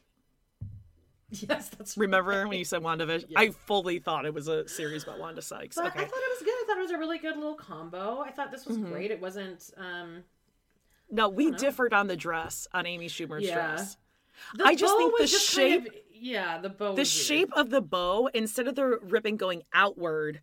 Yes, 1.49 1.69
that's 1.71 1.97
Remember 1.97 2.47
when 2.49 2.59
you 2.59 2.65
said 2.65 2.83
WandaVision? 2.83 3.33
I 3.37 3.51
fully 3.51 3.99
thought 3.99 4.25
it 4.27 4.35
was 4.35 4.49
a 4.49 4.69
series 4.69 5.03
about 5.03 5.19
Wanda 5.19 5.43
Sykes. 5.43 5.77
But 5.77 5.87
okay. 5.87 6.01
I 6.01 6.05
thought 6.05 6.19
it 6.19 6.31
was 6.31 6.43
good. 6.45 6.51
I 6.55 6.65
thought 6.67 6.79
it 6.79 6.83
was 6.83 6.91
a 6.93 6.99
really 6.99 7.19
good 7.19 7.37
little 7.37 7.55
combo. 7.55 8.21
I 8.21 8.31
thought 8.31 8.51
this 8.51 8.67
was 8.67 8.77
Mm-hmm. 8.77 8.93
great. 8.93 9.11
It 9.11 9.21
wasn't. 9.21 9.71
um 9.77 10.25
no, 11.11 11.29
we 11.29 11.51
differed 11.51 11.93
on 11.93 12.07
the 12.07 12.17
dress, 12.17 12.67
on 12.73 12.87
Amy 12.87 13.09
Schumer's 13.09 13.45
Yeah. 13.45 13.55
dress. 13.55 13.97
the 14.57 14.65
I 14.65 14.75
just 14.75 14.97
think 14.97 15.17
the 15.19 15.27
just 15.27 15.55
kind 15.55 15.85
shape- 15.85 15.87
of- 15.89 15.95
yeah, 16.17 16.59
the 16.59 16.71
bow. 16.71 16.95
The 16.95 17.05
shape 17.05 17.53
of 17.55 17.71
the 17.71 17.81
bow, 17.83 18.29
instead 18.33 18.67
of 18.69 18.75
the 18.75 18.99
ribbon 19.03 19.37
going 19.37 19.63
outward, 19.75 20.41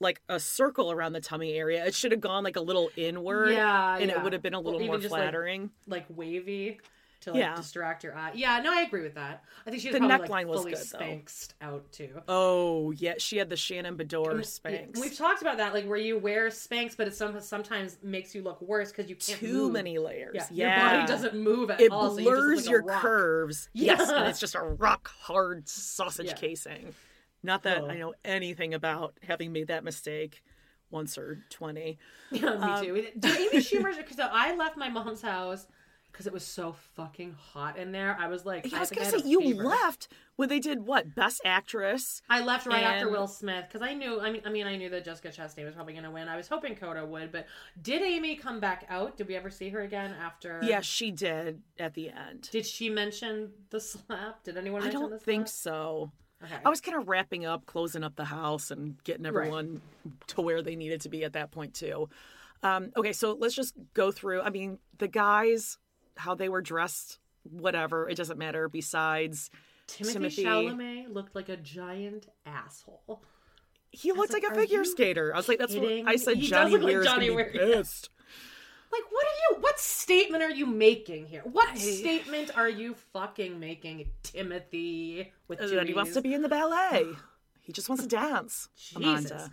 like 0.00 0.20
a 0.28 0.38
circle 0.38 0.92
around 0.92 1.12
the 1.14 1.20
tummy 1.20 1.54
area, 1.54 1.84
it 1.86 1.94
should 1.94 2.12
have 2.12 2.20
gone 2.20 2.44
like 2.44 2.56
a 2.56 2.60
little 2.60 2.90
inward. 2.96 3.52
Yeah, 3.52 3.96
And 3.96 4.10
yeah. 4.10 4.18
it 4.18 4.22
would 4.22 4.32
have 4.34 4.42
been 4.42 4.52
a 4.54 4.60
little 4.60 4.80
even 4.80 4.88
more 4.88 4.98
just, 4.98 5.10
like, 5.12 5.22
flattering. 5.22 5.70
like 5.86 6.04
wavy 6.10 6.80
to 7.22 7.32
like 7.32 7.40
Yeah. 7.40 7.56
distract 7.56 8.04
your 8.04 8.16
eye. 8.16 8.32
Yeah, 8.34 8.60
no, 8.60 8.72
I 8.72 8.82
agree 8.82 9.02
with 9.02 9.14
that. 9.14 9.44
I 9.66 9.70
think 9.70 9.82
she 9.82 9.88
was 9.88 9.94
The 10.00 10.06
probably 10.06 10.26
neckline 10.28 10.30
like 10.30 10.46
was 10.46 10.58
fully 10.60 10.72
good, 10.72 10.80
though. 10.80 10.84
spanked 10.98 11.54
out 11.60 11.90
too. 11.92 12.22
oh, 12.28 12.90
yeah. 12.92 13.14
She 13.18 13.36
had 13.36 13.48
the 13.48 13.56
Shannon 13.56 13.96
Beador 13.96 14.40
Spanx. 14.40 14.98
We've 15.00 15.16
talked 15.16 15.40
about 15.42 15.56
that, 15.58 15.72
like 15.74 15.86
where 15.86 15.98
you 15.98 16.18
wear 16.18 16.48
Spanx, 16.48 16.96
but 16.96 17.08
it 17.08 17.14
some, 17.14 17.40
sometimes 17.40 17.98
makes 18.02 18.34
you 18.34 18.42
look 18.42 18.60
worse 18.60 18.90
because 18.92 19.08
you 19.08 19.16
can't 19.16 19.38
Too 19.38 19.64
move. 19.64 19.72
many 19.72 19.98
layers. 19.98 20.34
Yeah, 20.34 20.46
Yeah. 20.52 20.90
your 20.90 20.98
body 21.00 21.12
doesn't 21.12 21.34
move 21.34 21.70
at 21.70 21.80
it 21.80 21.90
all. 21.92 22.10
so 22.10 22.18
you 22.18 22.24
blurs 22.24 22.58
like 22.58 22.66
a 22.66 22.70
your 22.70 22.82
curves. 22.82 23.68
Yes, 23.72 24.08
and 24.10 24.28
it's 24.28 24.40
just 24.40 24.54
a 24.54 24.60
rock 24.60 25.08
hard 25.08 25.68
sausage 25.68 26.26
Yeah. 26.26 26.34
casing. 26.34 26.94
Not 27.42 27.62
that 27.64 27.82
Oh. 27.82 27.88
I 27.88 27.96
know 27.98 28.14
anything 28.24 28.72
about 28.74 29.16
having 29.22 29.52
made 29.52 29.66
that 29.68 29.82
mistake 29.84 30.42
once 30.90 31.16
or 31.18 31.42
twenty. 31.50 31.98
Yeah, 32.30 32.40
me 32.40 32.46
Um, 32.48 32.84
too. 32.84 33.06
Do 33.18 33.28
Amy 33.28 33.58
Schumer? 33.58 33.96
Because 33.96 34.18
I 34.20 34.54
left 34.56 34.76
my 34.76 34.88
mom's 34.88 35.22
house 35.22 35.66
because 36.12 36.26
it 36.26 36.32
was 36.32 36.44
so 36.46 36.74
fucking 36.94 37.32
hot 37.32 37.78
in 37.78 37.90
there. 37.92 38.16
I 38.20 38.28
was 38.28 38.44
like, 38.44 38.70
Yeah, 38.70 38.76
I 38.76 38.80
was 38.80 38.90
gonna 38.90 39.06
had 39.06 39.20
say 39.22 39.28
you 39.28 39.40
fever. 39.40 39.64
left 39.64 40.08
when 40.36 40.48
they 40.48 40.60
did 40.60 40.86
what 40.86 41.14
best 41.14 41.40
actress. 41.44 42.20
I 42.28 42.42
left 42.44 42.66
right 42.66 42.82
after 42.84 43.10
Will 43.10 43.26
Smith 43.26 43.64
because 43.68 43.86
I 43.86 43.94
knew. 43.94 44.20
I 44.20 44.30
mean, 44.30 44.42
I 44.44 44.50
mean, 44.50 44.66
I 44.66 44.76
knew 44.76 44.90
that 44.90 45.04
Jessica 45.04 45.28
Chastain 45.28 45.64
was 45.64 45.74
probably 45.74 45.94
going 45.94 46.04
to 46.04 46.10
win. 46.10 46.28
I 46.28 46.36
was 46.36 46.48
hoping 46.48 46.74
Coda 46.76 47.04
would, 47.04 47.32
but 47.32 47.46
did 47.80 48.02
Amy 48.02 48.36
come 48.36 48.60
back 48.60 48.86
out? 48.88 49.16
Did 49.16 49.28
we 49.28 49.36
ever 49.36 49.50
see 49.50 49.68
her 49.70 49.80
again 49.80 50.14
after? 50.22 50.60
Yeah, 50.62 50.80
she 50.82 51.10
did 51.10 51.62
at 51.78 51.94
the 51.94 52.10
end. 52.10 52.48
Did 52.52 52.66
she 52.66 52.90
mention 52.90 53.50
the 53.70 53.80
slap? 53.80 54.44
Did 54.44 54.56
anyone 54.56 54.82
I 54.82 54.90
don't 54.90 55.10
the 55.10 55.18
think 55.18 55.48
slap? 55.48 55.74
so. 55.74 56.12
Okay. 56.44 56.54
I 56.64 56.68
was 56.70 56.80
kind 56.80 56.98
of 56.98 57.08
wrapping 57.08 57.46
up, 57.46 57.66
closing 57.66 58.02
up 58.02 58.16
the 58.16 58.24
house, 58.24 58.70
and 58.72 59.02
getting 59.04 59.26
everyone 59.26 59.80
to 60.28 60.40
where 60.40 60.60
they 60.60 60.74
needed 60.74 61.00
to 61.02 61.08
be 61.08 61.22
at 61.24 61.34
that 61.34 61.52
point 61.52 61.72
too. 61.72 62.08
Um, 62.64 62.90
okay, 62.96 63.12
so 63.12 63.36
let's 63.38 63.54
just 63.54 63.74
go 63.94 64.10
through. 64.12 64.40
I 64.42 64.50
mean, 64.50 64.78
the 64.98 65.08
guys, 65.08 65.78
how 66.16 66.34
they 66.34 66.48
were 66.48 66.62
dressed, 66.62 67.18
whatever, 67.44 68.08
it 68.08 68.16
doesn't 68.16 68.38
matter. 68.38 68.68
Besides, 68.68 69.50
Timothy, 69.86 70.14
Timothy- 70.14 70.44
Chalamet 70.44 71.12
looked 71.12 71.34
like 71.34 71.48
a 71.48 71.56
giant 71.56 72.26
asshole. 72.46 73.22
he 73.90 74.12
looked 74.12 74.32
like, 74.32 74.42
like, 74.42 74.52
a 74.52 74.54
figure 74.54 74.84
skater. 74.84 75.32
I 75.34 75.36
was 75.36 75.48
like, 75.48 75.58
that's 75.58 75.74
what 75.74 75.82
kidding? 75.82 76.08
I 76.08 76.16
said. 76.16 76.36
He 76.36 76.42
does 76.42 76.50
Johnny 76.50 76.76
look 76.76 76.82
like 76.82 77.04
Johnny 77.04 77.30
Weir, 77.30 77.50
pissed. 77.50 78.10
Like, 78.90 79.02
what 79.10 79.24
are 79.24 79.54
you? 79.56 79.62
What 79.62 79.78
statement 79.80 80.42
are 80.42 80.50
you 80.50 80.66
making 80.66 81.26
here? 81.26 81.40
What 81.44 81.78
statement 81.78 82.56
are 82.56 82.68
you 82.68 82.94
fucking 83.12 83.58
making, 83.58 84.10
Timothy? 84.22 85.32
With 85.48 85.60
uh, 85.60 85.66
two 85.66 85.76
That 85.76 85.88
he 85.88 85.94
wants 85.94 86.12
to 86.14 86.20
be 86.20 86.34
in 86.34 86.42
the 86.42 86.48
ballet. 86.48 87.06
He 87.62 87.72
just 87.72 87.88
wants 87.88 88.02
to 88.02 88.08
dance. 88.08 88.68
Jesus. 88.76 88.96
Amanda. 89.30 89.50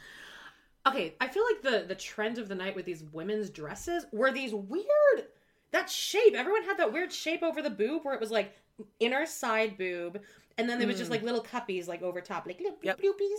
Okay, 0.87 1.15
I 1.21 1.27
feel 1.27 1.43
like 1.43 1.61
the 1.61 1.85
the 1.87 1.95
trend 1.95 2.37
of 2.37 2.47
the 2.47 2.55
night 2.55 2.75
with 2.75 2.85
these 2.85 3.03
women's 3.13 3.49
dresses 3.49 4.05
were 4.11 4.31
these 4.31 4.53
weird 4.53 5.27
that 5.71 5.89
shape. 5.89 6.33
Everyone 6.35 6.63
had 6.63 6.77
that 6.77 6.91
weird 6.93 7.11
shape 7.11 7.43
over 7.43 7.61
the 7.61 7.69
boob 7.69 8.03
where 8.03 8.13
it 8.13 8.19
was 8.19 8.31
like 8.31 8.53
inner 8.99 9.25
side 9.25 9.77
boob, 9.77 10.19
and 10.57 10.69
then 10.69 10.79
there 10.79 10.87
was 10.87 10.97
just 10.97 11.11
like 11.11 11.21
little 11.23 11.41
cuppies 11.43 11.87
like 11.87 12.01
over 12.01 12.21
top, 12.21 12.45
like 12.47 12.59
little 12.59 12.77
Mm. 12.77 12.83
Yep. 12.83 13.01
bloopies. 13.01 13.37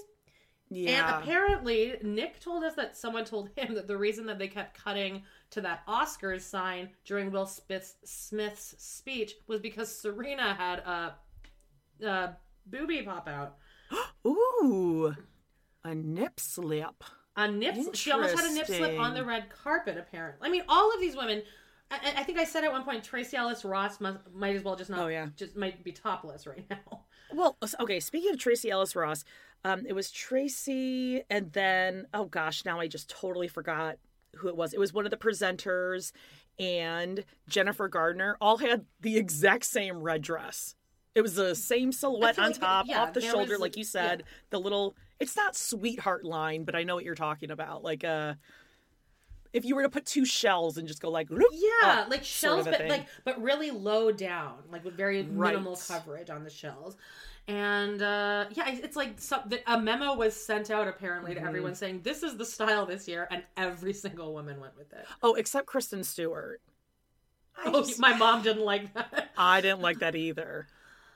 Yeah. 0.72 1.14
And 1.16 1.22
apparently, 1.24 1.96
Nick 2.02 2.38
told 2.38 2.62
us 2.62 2.74
that 2.76 2.96
someone 2.96 3.24
told 3.24 3.50
him 3.56 3.74
that 3.74 3.88
the 3.88 3.96
reason 3.96 4.26
that 4.26 4.38
they 4.38 4.46
kept 4.48 4.78
cutting 4.82 5.22
to 5.50 5.60
that 5.62 5.84
Oscars 5.88 6.42
sign 6.42 6.90
during 7.04 7.32
Will 7.32 7.46
Smith's, 7.46 7.96
Smith's 8.04 8.76
speech 8.78 9.34
was 9.48 9.60
because 9.60 9.92
Serena 9.94 10.54
had 10.54 10.78
a, 10.80 11.14
a 12.06 12.36
boobie 12.70 13.04
pop 13.04 13.26
out. 13.28 13.56
Ooh, 14.26 15.12
a 15.84 15.94
nip 15.94 16.38
slip. 16.38 17.02
A 17.36 17.50
nip. 17.50 17.76
She 17.94 18.12
almost 18.12 18.38
had 18.38 18.48
a 18.50 18.54
nip 18.54 18.66
slip 18.66 18.98
on 19.00 19.14
the 19.14 19.24
red 19.24 19.46
carpet. 19.50 19.96
Apparently, 19.98 20.46
I 20.46 20.50
mean, 20.52 20.62
all 20.68 20.92
of 20.94 21.00
these 21.00 21.16
women. 21.16 21.42
I, 21.90 22.14
I 22.18 22.22
think 22.22 22.38
I 22.38 22.44
said 22.44 22.64
at 22.64 22.72
one 22.72 22.84
point, 22.84 23.02
Tracee 23.04 23.36
Ellis 23.36 23.64
Ross 23.64 24.00
must, 24.00 24.18
might 24.32 24.54
as 24.54 24.62
well 24.62 24.76
just 24.76 24.90
not. 24.90 25.00
Oh, 25.00 25.08
yeah. 25.08 25.28
just 25.36 25.56
might 25.56 25.82
be 25.82 25.92
topless 25.92 26.46
right 26.46 26.64
now. 26.70 27.04
Well, 27.32 27.56
okay. 27.78 28.00
Speaking 28.00 28.32
of 28.32 28.40
Tracee 28.40 28.70
Ellis 28.70 28.96
Ross, 28.96 29.22
um, 29.64 29.86
it 29.86 29.92
was 29.92 30.10
Tracee, 30.10 31.22
and 31.30 31.52
then 31.52 32.08
oh 32.12 32.24
gosh, 32.24 32.64
now 32.64 32.80
I 32.80 32.88
just 32.88 33.08
totally 33.08 33.46
forgot 33.46 33.98
who 34.34 34.48
it 34.48 34.56
was. 34.56 34.72
It 34.72 34.80
was 34.80 34.92
one 34.92 35.04
of 35.04 35.12
the 35.12 35.16
presenters 35.16 36.10
and 36.58 37.24
Jennifer 37.48 37.88
Gardner 37.88 38.36
all 38.40 38.58
had 38.58 38.84
the 39.00 39.16
exact 39.16 39.64
same 39.64 40.02
red 40.02 40.22
dress. 40.22 40.74
It 41.14 41.22
was 41.22 41.34
the 41.34 41.54
same 41.54 41.90
silhouette 41.90 42.38
on 42.38 42.52
like, 42.52 42.60
top, 42.60 42.86
yeah, 42.88 43.02
off 43.02 43.12
the 43.12 43.20
shoulder, 43.20 43.52
was- 43.52 43.60
like 43.60 43.76
you 43.76 43.84
said. 43.84 44.24
The 44.50 44.60
little, 44.60 44.94
it's 45.18 45.36
not 45.36 45.56
sweetheart 45.56 46.24
line, 46.24 46.64
but 46.64 46.76
I 46.76 46.84
know 46.84 46.94
what 46.94 47.04
you're 47.04 47.14
talking 47.14 47.50
about. 47.50 47.82
Like, 47.82 48.04
uh, 48.04 48.34
if 49.52 49.64
you 49.64 49.74
were 49.74 49.82
to 49.82 49.88
put 49.88 50.06
two 50.06 50.24
shells 50.24 50.76
and 50.78 50.86
just 50.86 51.00
go 51.02 51.10
like, 51.10 51.30
"Loop," 51.30 51.44
Yeah, 51.52 52.00
up, 52.02 52.10
like 52.10 52.24
shells, 52.24 52.64
but 52.66 52.76
thing. 52.78 52.88
like 52.90 53.06
but 53.24 53.40
really 53.42 53.70
low 53.70 54.10
down, 54.12 54.58
like 54.70 54.84
with 54.84 54.94
very 54.96 55.22
minimal 55.22 55.72
Right. 55.74 55.84
coverage 55.88 56.30
on 56.30 56.44
the 56.44 56.50
shells. 56.50 56.96
And 57.48 58.00
uh 58.00 58.46
yeah, 58.52 58.68
it's 58.70 58.96
like 58.96 59.20
some, 59.20 59.50
a 59.66 59.80
memo 59.80 60.14
was 60.14 60.36
sent 60.36 60.70
out 60.70 60.86
apparently 60.86 61.32
Mm-hmm. 61.32 61.42
to 61.42 61.48
everyone 61.48 61.74
saying 61.74 62.02
this 62.02 62.22
is 62.22 62.36
the 62.36 62.44
style 62.44 62.86
this 62.86 63.08
year, 63.08 63.26
and 63.30 63.42
every 63.56 63.92
single 63.92 64.32
woman 64.32 64.60
went 64.60 64.76
with 64.76 64.92
it. 64.92 65.06
oh, 65.22 65.34
except 65.34 65.66
Kristen 65.66 66.04
Stewart. 66.04 66.60
I 67.56 67.70
Oh, 67.74 67.84
just- 67.84 67.98
my 67.98 68.14
mom 68.16 68.42
didn't 68.42 68.64
like 68.64 68.92
that. 68.94 69.30
I 69.36 69.60
didn't 69.60 69.80
like 69.80 69.98
that 69.98 70.14
either. 70.14 70.68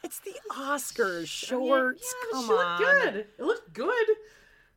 It's 0.03 0.19
the 0.21 0.35
Oscars 0.51 1.29
shorts. 1.29 2.03
Yeah, 2.05 2.29
but 2.33 2.33
Come 2.33 2.47
she 2.47 2.53
on. 2.53 2.59
looked 2.59 3.03
good. 3.15 3.27
It 3.39 3.45
looked 3.45 3.73
good. 3.73 4.07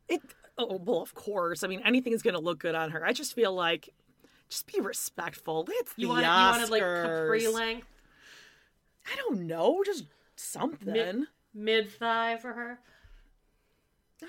It. 0.10 0.22
Oh 0.58 0.82
well, 0.84 1.02
of 1.02 1.14
course. 1.14 1.64
I 1.64 1.68
mean, 1.68 1.82
anything 1.86 2.14
is 2.14 2.22
going 2.24 2.34
to 2.34 2.40
look 2.40 2.60
good 2.60 2.76
on 2.76 2.92
her. 2.92 3.06
I 3.06 3.14
just 3.14 3.34
feel 3.34 3.54
like, 3.54 3.90
just 4.50 4.72
be 4.72 4.80
respectful. 4.80 5.66
It's 5.70 5.94
the 5.94 6.02
You 6.04 6.08
wanted, 6.10 6.24
you 6.24 6.28
Oscars. 6.30 6.52
wanted 6.52 6.70
like 6.70 6.82
capri 6.82 7.48
length, 7.48 7.88
I 9.12 9.16
don't 9.18 9.42
know, 9.48 9.84
just 9.86 10.06
something. 10.36 11.26
mid 11.54 11.92
thigh 11.92 12.38
for 12.38 12.54
her. 12.54 12.80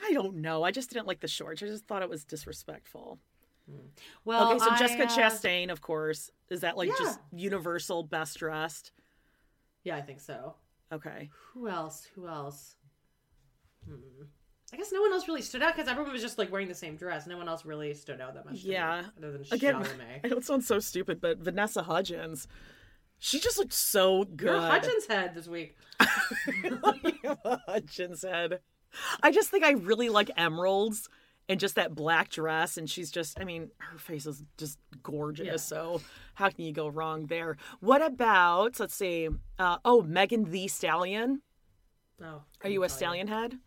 I 0.04 0.12
don't 0.12 0.36
know. 0.36 0.62
I 0.64 0.70
just 0.70 0.90
didn't 0.90 1.06
like 1.06 1.20
the 1.20 1.28
shorts. 1.28 1.62
I 1.62 1.66
just 1.66 1.86
thought 1.86 2.02
it 2.02 2.10
was 2.10 2.24
disrespectful. 2.24 3.18
Well, 4.24 4.50
okay, 4.50 4.58
so 4.58 4.70
I, 4.70 4.78
Jessica 4.78 5.04
uh, 5.04 5.06
Chastain, 5.08 5.70
of 5.70 5.80
course, 5.80 6.30
is 6.50 6.60
that 6.60 6.76
like 6.76 6.88
Yeah. 6.88 6.94
just 6.98 7.20
universal 7.32 8.02
best 8.02 8.38
dressed? 8.38 8.92
Yeah, 9.84 9.96
I 9.96 10.02
think 10.02 10.20
so. 10.20 10.54
Okay. 10.92 11.30
Who 11.52 11.68
else? 11.68 12.06
Who 12.14 12.26
else? 12.28 12.76
Hmm. 13.86 14.24
I 14.72 14.76
guess 14.76 14.92
no 14.92 15.00
one 15.00 15.12
else 15.12 15.26
really 15.28 15.40
stood 15.42 15.62
out 15.62 15.74
because 15.74 15.88
everyone 15.88 16.12
was 16.12 16.20
just 16.20 16.36
like 16.38 16.52
wearing 16.52 16.68
the 16.68 16.74
same 16.74 16.96
dress. 16.96 17.26
No 17.26 17.38
one 17.38 17.48
else 17.48 17.64
really 17.64 17.94
stood 17.94 18.20
out 18.20 18.34
that 18.34 18.44
much. 18.44 18.64
me, 18.64 18.72
Yeah. 18.72 19.04
other 19.16 19.32
than 19.32 19.44
Again, 19.50 19.76
Chalamet. 19.76 20.20
I 20.24 20.28
know 20.28 20.36
it 20.36 20.44
sounds 20.44 20.66
so 20.66 20.78
stupid, 20.78 21.20
but 21.20 21.38
Vanessa 21.38 21.82
Hudgens, 21.82 22.46
she 23.18 23.40
just 23.40 23.56
looked 23.56 23.72
so 23.72 24.24
good. 24.24 24.46
You're 24.48 24.60
Hutchins 24.60 25.06
head 25.06 25.34
this 25.34 25.48
week. 25.48 25.74
Hudgens 27.66 28.22
head. 28.22 28.60
I 29.22 29.30
just 29.30 29.48
think 29.50 29.64
I 29.64 29.72
really 29.72 30.08
like 30.08 30.30
emeralds 30.36 31.08
and 31.48 31.58
just 31.58 31.74
that 31.76 31.94
black 31.94 32.28
dress. 32.30 32.76
And 32.76 32.88
she's 32.88 33.10
just, 33.10 33.40
I 33.40 33.44
mean, 33.44 33.70
her 33.78 33.98
face 33.98 34.26
is 34.26 34.42
just 34.58 34.78
gorgeous. 35.02 35.46
Yeah. 35.46 35.56
So 35.56 36.00
how 36.34 36.50
can 36.50 36.64
you 36.64 36.72
go 36.72 36.88
wrong 36.88 37.26
there? 37.26 37.56
What 37.80 38.02
about, 38.02 38.78
let's 38.80 38.94
see, 38.94 39.28
uh, 39.58 39.78
oh, 39.84 40.02
Megan 40.02 40.50
Thee 40.50 40.68
Stallion. 40.68 41.42
Oh, 42.22 42.42
Are 42.64 42.70
you 42.70 42.82
a 42.82 42.88
stallion 42.88 43.28
head? 43.28 43.58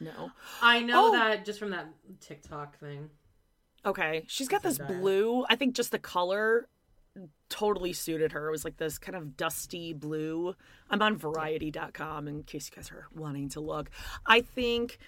No. 0.00 0.30
I 0.62 0.80
know 0.80 1.08
Oh. 1.08 1.12
that 1.12 1.44
just 1.44 1.58
from 1.58 1.70
that 1.70 1.86
TikTok 2.20 2.78
thing. 2.78 3.10
Okay. 3.84 4.24
She's 4.28 4.48
got 4.48 4.62
this 4.62 4.78
blue. 4.78 5.44
I 5.48 5.56
think 5.56 5.74
just 5.74 5.90
the 5.92 5.98
color 5.98 6.68
totally 7.48 7.92
suited 7.92 8.32
her. 8.32 8.48
It 8.48 8.50
was 8.50 8.64
like 8.64 8.76
this 8.76 8.98
kind 8.98 9.16
of 9.16 9.36
dusty 9.36 9.92
blue. 9.92 10.54
I'm 10.90 11.02
on 11.02 11.16
variety.com 11.16 12.28
in 12.28 12.42
case 12.44 12.70
you 12.70 12.76
guys 12.76 12.90
are 12.90 13.06
wanting 13.14 13.48
to 13.50 13.60
look. 13.60 13.90
I 14.26 14.40
think 14.42 14.98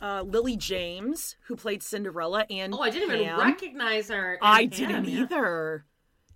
uh, 0.00 0.22
Lily 0.22 0.56
James, 0.56 1.36
who 1.46 1.56
played 1.56 1.82
Cinderella 1.82 2.46
and 2.50 2.74
Oh, 2.74 2.80
I 2.80 2.90
didn't 2.90 3.14
even 3.20 3.36
recognize 3.36 4.08
her. 4.08 4.38
I 4.40 4.66
Pam, 4.66 4.70
didn't 4.70 5.04
yeah. 5.08 5.20
either. 5.22 5.84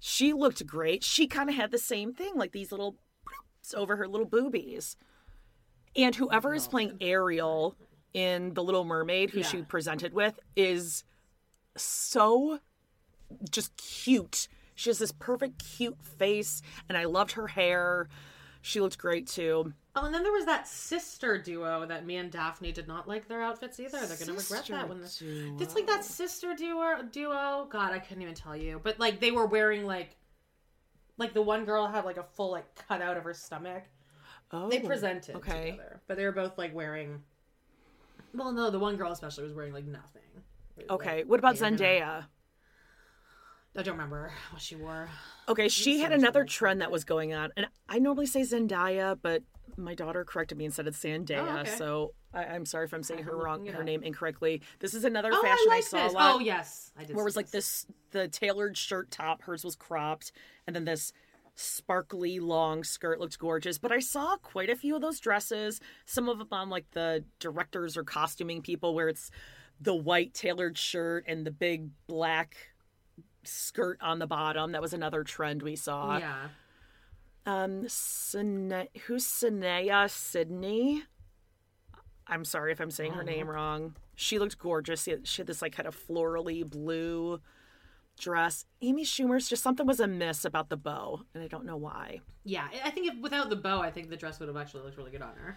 She 0.01 0.33
looked 0.33 0.67
great. 0.67 1.03
She 1.03 1.27
kind 1.27 1.49
of 1.49 1.55
had 1.57 1.71
the 1.71 1.79
same 1.79 2.13
thing, 2.13 2.33
like 2.37 2.53
these 2.53 2.71
little 2.71 2.97
over 3.75 3.97
her 3.97 4.07
little 4.07 4.27
boobies. 4.27 4.97
And 5.97 6.15
whoever 6.15 6.53
is 6.55 6.69
playing 6.69 6.99
Ariel 7.01 7.75
in 8.17 8.55
The 8.55 8.65
Little 8.65 8.85
Mermaid, 8.85 9.29
who 9.31 9.43
she 9.43 9.61
presented 9.61 10.15
with, 10.15 10.41
is 10.57 11.05
so 11.77 12.61
just 13.51 13.77
cute. 13.77 14.49
She 14.75 14.89
has 14.89 14.99
this 14.99 15.13
perfect, 15.13 15.63
cute 15.63 16.03
face, 16.03 16.63
and 16.89 16.97
I 16.97 17.05
loved 17.05 17.33
her 17.33 17.47
hair. 17.47 18.09
She 18.63 18.81
looked 18.81 18.97
great 18.97 19.27
too. 19.27 19.75
Oh, 19.95 20.07
and 20.07 20.15
then 20.15 20.23
there 20.23 20.33
was 20.33 20.47
that 20.47 20.67
sister 20.67 21.37
duo 21.37 21.85
that 21.85 22.07
me 22.07 22.17
and 22.17 22.33
Daphne 22.33 22.73
did 22.73 22.89
not 22.89 23.07
like 23.07 23.29
their 23.29 23.43
outfits 23.43 23.79
either. 23.79 24.07
They're 24.07 24.17
gonna 24.17 24.33
regret 24.33 24.67
that 24.69 24.89
when 24.89 25.01
the, 25.01 25.57
it's 25.61 25.75
like 25.75 25.87
that 25.87 26.03
sister 26.03 26.55
duo. 26.55 27.03
Duo. 27.13 27.67
God, 27.71 27.93
I 27.93 27.99
couldn't 27.99 28.23
even 28.23 28.35
tell 28.35 28.57
you. 28.57 28.81
But 28.83 28.99
like 28.99 29.21
they 29.21 29.31
were 29.31 29.47
wearing 29.47 29.85
like, 29.85 30.17
like 31.19 31.35
the 31.35 31.43
one 31.43 31.67
girl 31.67 31.87
had 31.87 32.07
like 32.07 32.17
a 32.17 32.25
full 32.25 32.51
like 32.51 32.65
cut 32.89 33.03
out 33.03 33.19
of 33.19 33.25
her 33.25 33.35
stomach. 33.35 33.85
Oh, 34.53 34.71
They 34.71 34.81
presented 34.81 35.37
okay. 35.37 35.73
together, 35.73 36.01
but 36.07 36.17
they 36.17 36.25
were 36.25 36.33
both 36.33 36.57
like 36.57 36.75
wearing. 36.75 37.23
Well, 38.35 38.53
no, 38.53 38.71
the 38.71 38.79
one 38.79 38.97
girl 38.97 39.13
especially 39.13 39.45
was 39.45 39.55
wearing 39.55 39.73
like 39.73 39.87
nothing. 39.87 40.23
Was, 40.77 40.87
Okay, 40.91 41.17
like, 41.19 41.27
what 41.27 41.39
about 41.39 41.57
they 41.57 41.71
were 41.71 41.77
gonna- 41.77 41.83
Zendaya? 41.83 42.27
I 43.79 43.83
don't 43.83 43.95
remember 43.95 44.33
what 44.53 44.63
she 44.63 44.75
wore. 44.75 45.09
Okay, 45.49 45.69
she 45.69 46.01
had 46.01 46.11
another 46.13 46.41
like 46.41 46.49
trend 46.49 46.81
that 46.81 46.91
was 46.91 47.05
going 47.05 47.35
on, 47.35 47.53
and 47.57 47.67
I 47.89 47.99
normally 47.99 48.27
say 48.27 48.41
Zendaya, 48.41 49.19
but 49.21 49.43
my 49.77 49.95
daughter 49.95 50.25
corrected 50.25 50.57
me 50.57 50.65
and 50.65 50.73
said 50.73 50.87
it's 50.87 50.99
Zendaya. 51.03 51.47
Oh, 51.47 51.59
okay. 51.59 51.77
So 51.77 52.15
I, 52.33 52.45
I'm 52.45 52.65
sorry 52.65 52.87
if 52.87 52.95
I'm 52.95 53.03
saying 53.03 53.25
her 53.25 53.33
I'm 53.33 53.39
wrong, 53.45 53.67
her 53.67 53.85
name 53.85 54.03
incorrectly. 54.03 54.63
This 54.79 54.95
is 54.95 55.05
another 55.05 55.29
Oh, 55.33 55.43
fashion 55.43 55.67
I 55.71 55.77
I, 55.77 55.81
saw 55.81 56.05
this. 56.05 56.13
a 56.13 56.17
lot. 56.17 56.35
Oh, 56.37 56.39
yes, 56.39 56.91
I 56.97 57.05
did. 57.05 57.15
where 57.15 57.23
it 57.23 57.27
was 57.27 57.37
like 57.37 57.51
this 57.51 57.87
the 58.13 58.29
tailored 58.29 58.79
shirt 58.79 59.11
top, 59.11 59.43
hers 59.43 59.63
was 59.63 59.77
cropped, 59.77 60.33
and 60.67 60.75
then 60.75 60.87
this 60.87 61.13
sparkly 61.57 62.39
long 62.39 62.85
skirt 62.85 63.19
looked 63.19 63.39
gorgeous. 63.39 63.79
But 63.79 63.91
I 63.91 63.99
saw 63.99 64.37
quite 64.37 64.71
a 64.71 64.77
few 64.77 64.95
of 64.95 65.03
those 65.03 65.19
dresses, 65.19 65.81
some 66.05 66.29
of 66.29 66.39
them 66.39 66.49
on 66.53 66.71
like 66.71 66.91
the 66.93 67.25
directors 67.41 67.97
or 67.97 68.05
costuming 68.05 68.63
people, 68.63 68.95
where 68.95 69.09
it's 69.09 69.31
the 69.81 69.95
white 69.95 70.35
tailored 70.35 70.79
shirt 70.79 71.25
and 71.27 71.45
the 71.45 71.51
big 71.51 71.91
black 72.07 72.57
skirt 73.43 73.99
on 74.01 74.19
the 74.19 74.27
bottom. 74.27 74.73
That 74.73 74.83
was 74.83 74.93
another 74.93 75.25
trend 75.25 75.63
we 75.63 75.77
saw. 75.77 76.19
Yeah. 76.19 76.49
Um, 77.47 77.89
Sine- 77.89 78.89
who's 79.07 79.25
Saniyya 79.25 80.11
Sidney? 80.11 81.05
I'm 82.27 82.45
sorry 82.45 82.73
if 82.73 82.81
I'm 82.81 82.91
saying 82.91 83.13
her 83.13 83.23
name 83.23 83.49
wrong. 83.49 83.95
She 84.17 84.39
looked 84.39 84.59
gorgeous. 84.59 85.09
She 85.23 85.41
had 85.41 85.47
this 85.47 85.63
like 85.63 85.77
kind 85.77 85.87
of 85.87 85.97
florally 85.97 86.69
blue 86.69 87.41
dress. 88.19 88.65
Amy 88.83 89.05
Schumer's 89.05 89.49
just 89.49 89.63
something 89.63 89.87
was 89.87 90.01
amiss 90.01 90.45
about 90.45 90.69
the 90.69 90.77
bow, 90.77 91.23
and 91.35 91.43
I 91.43 91.49
don't 91.49 91.65
know 91.65 91.77
why. 91.77 92.21
Yeah, 92.45 92.69
I- 92.85 92.91
think 92.91 93.13
if 93.13 93.19
without 93.21 93.51
the 93.51 93.57
bow, 93.57 93.81
I 93.81 93.91
think 93.91 94.09
the 94.11 94.17
dress 94.17 94.39
would 94.41 94.49
have 94.49 94.57
actually 94.57 94.85
looked 94.85 94.97
really 94.97 95.11
good 95.11 95.23
on 95.23 95.35
her. 95.37 95.57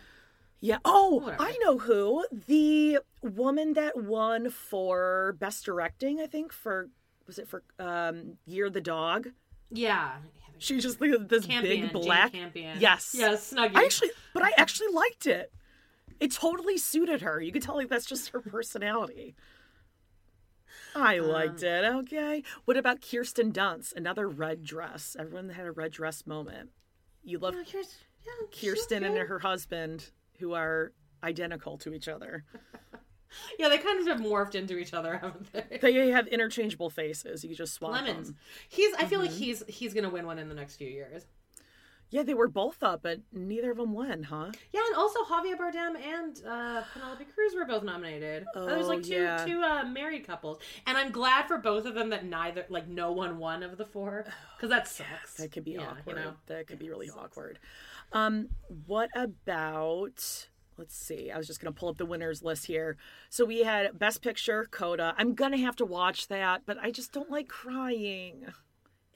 Yeah. 0.61 0.79
Oh, 0.83 1.21
Whatever. 1.21 1.41
I 1.41 1.57
know 1.61 1.77
who. 1.77 2.25
The 2.47 2.99
woman 3.21 3.73
that 3.73 3.95
won 3.97 4.49
for 4.49 5.35
best 5.39 5.63
directing, 5.65 6.19
I 6.19 6.27
think 6.27 6.51
for 6.51 6.89
was 7.27 7.39
it 7.39 7.47
for 7.47 7.63
um 7.79 8.37
Year 8.45 8.69
the 8.69 8.81
Dog? 8.81 9.29
Yeah. 9.71 10.17
She 10.57 10.79
just 10.81 10.99
like 10.99 11.11
this 11.29 11.45
Campion, 11.45 11.83
big 11.87 11.93
black. 11.93 12.33
Yes. 12.33 13.15
Yes, 13.17 13.53
Snuggie. 13.53 13.75
I 13.75 13.85
actually, 13.85 14.09
but 14.33 14.43
I 14.43 14.51
actually 14.57 14.91
liked 14.91 15.25
it. 15.25 15.53
It 16.19 16.31
totally 16.33 16.77
suited 16.77 17.21
her. 17.21 17.39
You 17.39 17.53
could 17.53 17.61
tell 17.61 17.75
like 17.75 17.87
that's 17.87 18.05
just 18.05 18.29
her 18.31 18.41
personality. 18.41 19.35
I 20.95 21.19
liked 21.19 21.63
it. 21.63 21.83
Okay. 21.85 22.43
What 22.65 22.77
about 22.77 23.01
Kirsten 23.01 23.51
Dunst? 23.51 23.93
Another 23.95 24.27
red 24.27 24.63
dress. 24.63 25.15
Everyone 25.19 25.49
had 25.49 25.65
a 25.65 25.71
red 25.71 25.91
dress 25.91 26.25
moment. 26.25 26.69
You 27.23 27.39
love 27.39 27.55
Yeah, 27.55 27.63
here's- 27.65 27.97
yeah, 28.25 28.47
Kirsten 28.61 29.03
and 29.03 29.17
her 29.17 29.39
husband, 29.39 30.11
who 30.39 30.53
are 30.53 30.91
identical 31.23 31.77
to 31.79 31.93
each 31.93 32.07
other. 32.07 32.45
Yeah, 33.59 33.69
they 33.69 33.77
kind 33.77 33.99
of 33.99 34.07
have 34.07 34.19
morphed 34.25 34.55
into 34.55 34.79
each 34.79 34.91
other, 34.91 35.17
haven't 35.21 35.51
they? 35.53 35.77
They 35.79 36.09
have 36.09 36.25
interchangeable 36.29 36.89
faces. 36.89 37.43
You 37.43 37.53
just 37.53 37.75
swap 37.75 37.91
Lemons. 37.91 38.29
them. 38.29 38.37
He's. 38.69 38.91
I 38.95 39.05
feel 39.05 39.19
Mm-hmm. 39.19 39.27
like 39.29 39.37
he's 39.37 39.63
he's 39.67 39.93
gonna 39.93 40.09
win 40.09 40.25
one 40.25 40.39
in 40.39 40.49
the 40.49 40.55
next 40.55 40.77
few 40.77 40.87
years. 40.87 41.27
Yeah, 42.11 42.23
they 42.23 42.33
were 42.33 42.47
both 42.47 42.81
up, 42.81 43.03
but 43.03 43.19
neither 43.31 43.69
of 43.71 43.77
them 43.77 43.93
won, 43.93 44.23
huh? 44.23 44.51
Yeah, 44.73 44.81
and 44.87 44.95
also 44.95 45.19
Javier 45.25 45.55
Bardem 45.55 45.95
and 45.95 46.41
uh, 46.47 46.81
Penelope 46.93 47.23
Cruz 47.35 47.53
were 47.53 47.65
both 47.65 47.83
nominated. 47.83 48.47
there 48.55 48.77
was 48.77 48.87
Oh, 48.87 48.89
like 48.89 49.03
two 49.03 49.13
yeah. 49.13 49.45
two 49.45 49.61
uh, 49.61 49.83
married 49.85 50.25
couples, 50.25 50.59
and 50.87 50.97
I'm 50.97 51.11
glad 51.11 51.47
for 51.47 51.59
both 51.59 51.85
of 51.85 51.93
them 51.93 52.09
that 52.09 52.25
neither 52.25 52.65
like 52.69 52.87
no 52.87 53.11
one 53.11 53.37
won 53.37 53.61
of 53.61 53.77
the 53.77 53.85
four 53.85 54.25
because 54.57 54.69
that 54.71 54.87
sucks. 54.87 55.35
That 55.35 55.51
could 55.51 55.63
be 55.63 55.73
Yeah, 55.73 55.81
awkward. 55.91 56.17
You 56.17 56.23
know, 56.23 56.33
That 56.47 56.65
could 56.67 56.79
be 56.79 56.89
really 56.89 57.09
awkward. 57.11 57.59
Um, 58.11 58.49
what 58.87 59.09
about? 59.15 60.47
Let's 60.77 60.95
see. 60.95 61.29
I 61.29 61.37
was 61.37 61.45
just 61.45 61.59
gonna 61.61 61.73
pull 61.73 61.89
up 61.89 61.97
the 61.97 62.05
winners 62.05 62.41
list 62.41 62.65
here. 62.65 62.97
So 63.29 63.45
we 63.45 63.59
had 63.63 63.99
Best 63.99 64.21
Picture, 64.23 64.65
Coda. 64.71 65.13
I'm 65.17 65.35
gonna 65.35 65.57
have 65.57 65.75
to 65.75 65.85
watch 65.85 66.27
that, 66.29 66.61
but 66.65 66.77
I 66.81 66.89
just 66.89 67.11
don't 67.11 67.29
like 67.29 67.47
crying. 67.49 68.45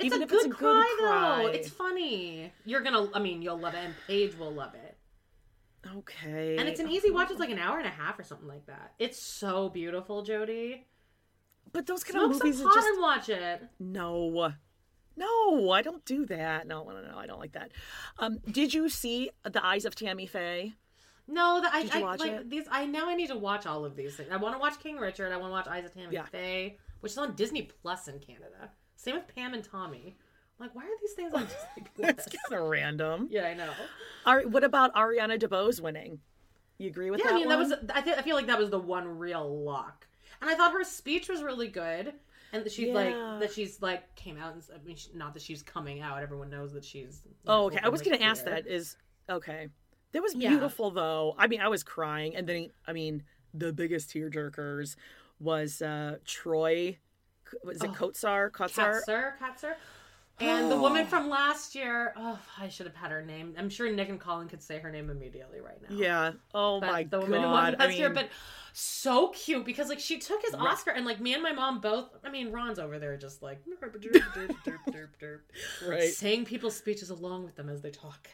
It's 0.03 0.13
Even 0.13 0.21
a 0.21 0.23
if 0.23 0.29
good 0.29 0.35
it's 0.37 0.45
a 0.45 0.49
good 0.49 0.57
cry, 0.57 0.95
cry. 0.99 1.43
though. 1.43 1.47
It's 1.49 1.69
funny. 1.69 2.51
You're 2.65 2.81
gonna. 2.81 3.07
I 3.13 3.19
mean, 3.19 3.41
you'll 3.41 3.57
love 3.59 3.73
it, 3.73 3.79
and 3.83 3.93
Paige 4.07 4.35
will 4.37 4.51
love 4.53 4.73
it. 4.75 4.97
Okay. 5.97 6.57
And 6.57 6.69
it's 6.69 6.79
an 6.79 6.89
easy 6.89 7.11
watch. 7.11 7.29
It's 7.31 7.39
like 7.39 7.49
an 7.49 7.59
hour 7.59 7.77
and 7.77 7.85
a 7.87 7.91
half 7.91 8.17
or 8.19 8.23
something 8.23 8.47
like 8.47 8.65
that. 8.67 8.93
It's 8.99 9.21
so 9.21 9.69
beautiful, 9.69 10.23
Jody. 10.23 10.85
But 11.71 11.85
those 11.87 12.03
kind 12.03 12.13
Smoke 12.21 12.31
of 12.31 12.37
some 12.37 12.47
movies 12.47 12.61
are 12.61 12.73
just 12.73 12.87
and 12.87 13.01
watch 13.01 13.29
it. 13.29 13.61
no. 13.79 14.53
No, 15.15 15.69
I 15.69 15.83
don't 15.83 16.03
do 16.05 16.25
that. 16.25 16.65
No, 16.65 16.83
no, 16.85 16.99
no, 17.01 17.15
I 17.19 17.27
don't 17.27 17.39
like 17.39 17.51
that. 17.51 17.71
Um, 18.17 18.39
did 18.49 18.73
you 18.73 18.89
see 18.89 19.29
The 19.43 19.63
Eyes 19.63 19.85
of 19.85 19.93
Tammy 19.93 20.25
Faye? 20.25 20.73
No, 21.27 21.61
that 21.61 21.71
I, 21.71 21.99
I 21.99 22.01
watch 22.01 22.19
like 22.19 22.31
it? 22.31 22.49
these. 22.49 22.65
I 22.71 22.87
now 22.87 23.07
I 23.07 23.13
need 23.13 23.27
to 23.27 23.37
watch 23.37 23.67
all 23.67 23.85
of 23.85 23.95
these 23.95 24.15
things. 24.15 24.29
I 24.31 24.37
want 24.37 24.55
to 24.55 24.59
watch 24.59 24.79
King 24.79 24.97
Richard. 24.97 25.31
I 25.31 25.37
want 25.37 25.49
to 25.49 25.53
watch 25.53 25.67
Eyes 25.67 25.85
of 25.85 25.93
Tammy 25.93 26.15
Yeah. 26.15 26.25
Faye, 26.25 26.79
which 27.01 27.11
is 27.11 27.17
on 27.19 27.35
Disney 27.35 27.61
Plus 27.83 28.07
in 28.07 28.17
Canada. 28.19 28.71
Same 29.03 29.15
with 29.15 29.27
Pam 29.35 29.53
and 29.53 29.63
Tommy. 29.63 30.15
I'm 30.59 30.67
like, 30.67 30.75
why 30.75 30.83
are 30.83 30.97
these 31.01 31.13
things 31.13 31.33
on 31.33 31.43
Disney 31.43 31.89
It's 32.09 32.25
Plus? 32.27 32.37
kind 32.49 32.61
of 32.61 32.69
random. 32.69 33.27
yeah, 33.31 33.45
I 33.47 33.53
know. 33.53 33.71
Ari, 34.25 34.45
what 34.45 34.63
about 34.63 34.93
Ariana 34.95 35.37
DeBose 35.39 35.81
winning? 35.81 36.19
You 36.77 36.87
agree 36.89 37.11
with 37.11 37.19
Yeah, 37.19 37.27
that? 37.27 37.33
I 37.33 37.37
mean 37.37 37.49
that 37.49 37.57
was. 37.59 37.73
I, 37.93 38.01
th- 38.01 38.17
I 38.17 38.21
feel 38.21 38.35
like 38.35 38.47
that 38.47 38.57
was 38.59 38.69
the 38.69 38.79
one 38.79 39.07
real 39.19 39.63
lock, 39.63 40.07
and 40.41 40.49
I 40.49 40.55
thought 40.55 40.71
her 40.73 40.83
speech 40.83 41.27
was 41.29 41.43
really 41.43 41.67
good. 41.67 42.13
And 42.53 42.63
that 42.63 42.71
she's 42.71 42.87
Yeah. 42.89 42.93
like 42.93 43.39
that 43.41 43.51
she's 43.51 43.81
like 43.81 44.15
came 44.15 44.37
out 44.37 44.53
and 44.53 44.63
I 44.73 44.85
mean 44.85 44.95
she, 44.95 45.09
not 45.15 45.33
that 45.33 45.41
she's 45.41 45.63
coming 45.63 46.01
out. 46.01 46.21
Everyone 46.21 46.49
knows 46.49 46.71
that 46.73 46.85
she's. 46.85 47.21
Oh, 47.47 47.65
okay. 47.65 47.79
I 47.83 47.89
was 47.89 48.01
going 48.03 48.15
to 48.17 48.23
ask 48.23 48.45
that. 48.45 48.67
Is 48.67 48.95
okay. 49.29 49.69
That 50.11 50.21
was 50.21 50.35
Yeah. 50.35 50.49
beautiful, 50.49 50.91
though. 50.91 51.33
I 51.37 51.47
mean, 51.47 51.61
I 51.61 51.67
was 51.67 51.83
crying, 51.83 52.35
and 52.35 52.47
then 52.47 52.69
I 52.87 52.93
mean, 52.93 53.23
the 53.55 53.73
biggest 53.73 54.09
tearjerkers 54.11 54.95
was 55.39 55.81
uh 55.81 56.17
Troy. 56.25 56.97
Was 57.63 57.83
it 57.83 57.89
oh. 57.89 57.93
Kotsur? 57.93 58.51
Kotsur? 58.51 59.01
Katzer, 59.05 59.33
Katzer. 59.39 59.73
And 60.39 60.71
the 60.71 60.77
woman 60.77 61.05
from 61.07 61.29
last 61.29 61.75
year, 61.75 62.13
oh, 62.17 62.39
I 62.59 62.69
should 62.69 62.85
have 62.85 62.95
had 62.95 63.11
her 63.11 63.21
name. 63.21 63.53
I'm 63.57 63.69
sure 63.69 63.91
Nick 63.91 64.09
and 64.09 64.19
Colin 64.19 64.47
could 64.47 64.61
say 64.61 64.79
her 64.79 64.91
name 64.91 65.09
immediately 65.09 65.59
right 65.61 65.79
now. 65.81 65.95
Yeah. 65.95 66.31
Oh 66.53 66.79
But 66.79 66.91
my 66.91 67.03
the 67.03 67.19
god. 67.19 67.21
woman 67.23 67.41
who 67.43 67.49
won 67.49 67.75
I 67.79 67.87
mean, 67.87 67.97
year, 67.97 68.09
but 68.09 68.29
so 68.75 69.27
cute 69.29 69.65
because 69.65 69.87
like 69.87 69.99
she 69.99 70.17
took 70.17 70.41
his 70.41 70.55
Oscar 70.55 70.89
and 70.91 71.05
like 71.05 71.19
me 71.21 71.33
and 71.35 71.43
my 71.43 71.53
mom 71.53 71.79
both. 71.79 72.09
I 72.23 72.31
mean, 72.31 72.51
Ron's 72.51 72.79
over 72.79 72.97
there 72.97 73.15
just 73.17 73.43
like 73.43 73.61
right. 75.87 76.01
saying 76.01 76.45
people's 76.45 76.75
speeches 76.75 77.11
along 77.11 77.43
with 77.43 77.55
them 77.55 77.69
as 77.69 77.81
they 77.81 77.91
talk. 77.91 78.27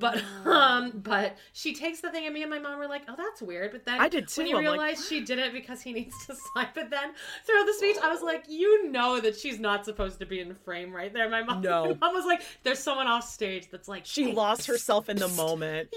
But 0.00 0.20
um, 0.44 0.92
but 0.96 1.36
she 1.52 1.74
takes 1.74 2.00
the 2.00 2.10
thing, 2.10 2.24
and 2.24 2.34
me 2.34 2.42
and 2.42 2.50
my 2.50 2.58
mom 2.58 2.78
were 2.78 2.88
like, 2.88 3.02
"Oh, 3.08 3.14
that's 3.16 3.40
weird." 3.40 3.70
But 3.70 3.84
then 3.84 4.00
I 4.00 4.08
did 4.08 4.26
too. 4.28 4.40
When 4.42 4.48
you 4.48 4.58
I'm 4.58 4.64
like, 4.64 4.80
realize 4.80 5.06
she 5.06 5.20
did 5.24 5.38
it 5.38 5.52
because 5.52 5.80
he 5.80 5.92
needs 5.92 6.26
to 6.26 6.34
sign, 6.54 6.68
but 6.74 6.90
then 6.90 7.12
throughout 7.46 7.66
the 7.66 7.74
speech, 7.74 7.96
I 8.02 8.08
was 8.08 8.22
like, 8.22 8.44
"You 8.48 8.90
know 8.90 9.20
that 9.20 9.38
she's 9.38 9.60
not 9.60 9.84
supposed 9.84 10.18
to 10.18 10.26
be 10.26 10.40
in 10.40 10.48
the 10.48 10.54
frame 10.56 10.92
right 10.92 11.12
there." 11.12 11.30
My 11.30 11.42
mom, 11.42 11.60
No. 11.62 11.96
my 12.00 12.08
mom 12.08 12.14
was 12.14 12.26
like, 12.26 12.42
"There's 12.64 12.80
someone 12.80 13.06
off 13.06 13.28
stage 13.28 13.68
that's 13.70 13.88
like 13.88 14.06
She 14.06 14.24
"Hey, 14.24 14.34
lost 14.34 14.66
herself 14.66 15.08
in 15.08 15.18
the 15.18 15.28
moment. 15.28 15.88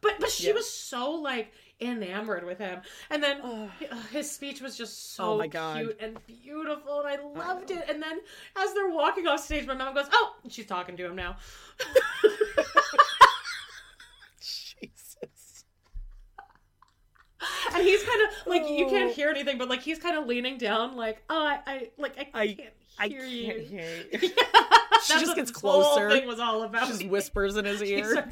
but 0.00 0.20
but 0.20 0.30
she 0.30 0.48
Yeah. 0.48 0.54
was 0.54 0.70
so 0.70 1.10
like 1.12 1.52
enamored 1.80 2.44
with 2.44 2.58
him, 2.58 2.80
and 3.10 3.22
then 3.22 3.40
uh, 3.40 3.68
his 4.12 4.30
speech 4.30 4.60
was 4.60 4.76
just 4.76 5.14
so 5.14 5.24
Oh 5.24 5.38
my 5.38 5.46
God. 5.46 5.78
cute 5.78 5.96
and 6.00 6.18
beautiful, 6.26 7.00
and 7.00 7.08
I 7.08 7.22
loved 7.46 7.70
it. 7.70 7.84
And 7.88 8.02
then 8.02 8.18
as 8.56 8.72
they're 8.74 8.90
walking 8.90 9.26
off 9.26 9.40
stage, 9.40 9.66
my 9.66 9.74
mom 9.74 9.94
goes, 9.94 10.06
"Oh, 10.12 10.34
she's 10.48 10.66
talking 10.66 10.96
to 10.96 11.06
him 11.06 11.16
now." 11.16 11.36
Jesus. 14.40 15.64
And 17.74 17.82
he's 17.84 18.02
kind 18.02 18.22
of 18.22 18.28
like 18.46 18.68
you 18.68 18.86
Oh. 18.86 18.90
can't 18.90 19.12
hear 19.12 19.30
anything, 19.30 19.56
but 19.58 19.68
like 19.68 19.80
he's 19.80 19.98
kind 19.98 20.16
of 20.18 20.26
leaning 20.26 20.58
down, 20.58 20.96
like, 20.96 21.22
"Oh, 21.30 21.46
I, 21.46 21.58
I 21.66 21.90
like 21.96 22.18
I 22.18 22.28
I 22.34 22.46
can't 22.54 22.74
I 22.98 23.08
hear 23.08 23.20
can't 23.20 23.32
you." 23.32 23.64
hear. 23.64 24.04
That's 24.92 25.08
just 25.08 25.26
what 25.28 25.36
gets 25.36 25.50
this 25.52 25.60
whole 25.60 25.82
closer. 25.82 26.10
thing 26.10 26.26
was 26.26 26.38
all 26.38 26.62
about. 26.62 26.86
She 26.86 26.92
just 26.92 27.06
whispers 27.06 27.56
in 27.56 27.64
his 27.64 27.80
She 27.84 27.94
ear. 27.94 28.28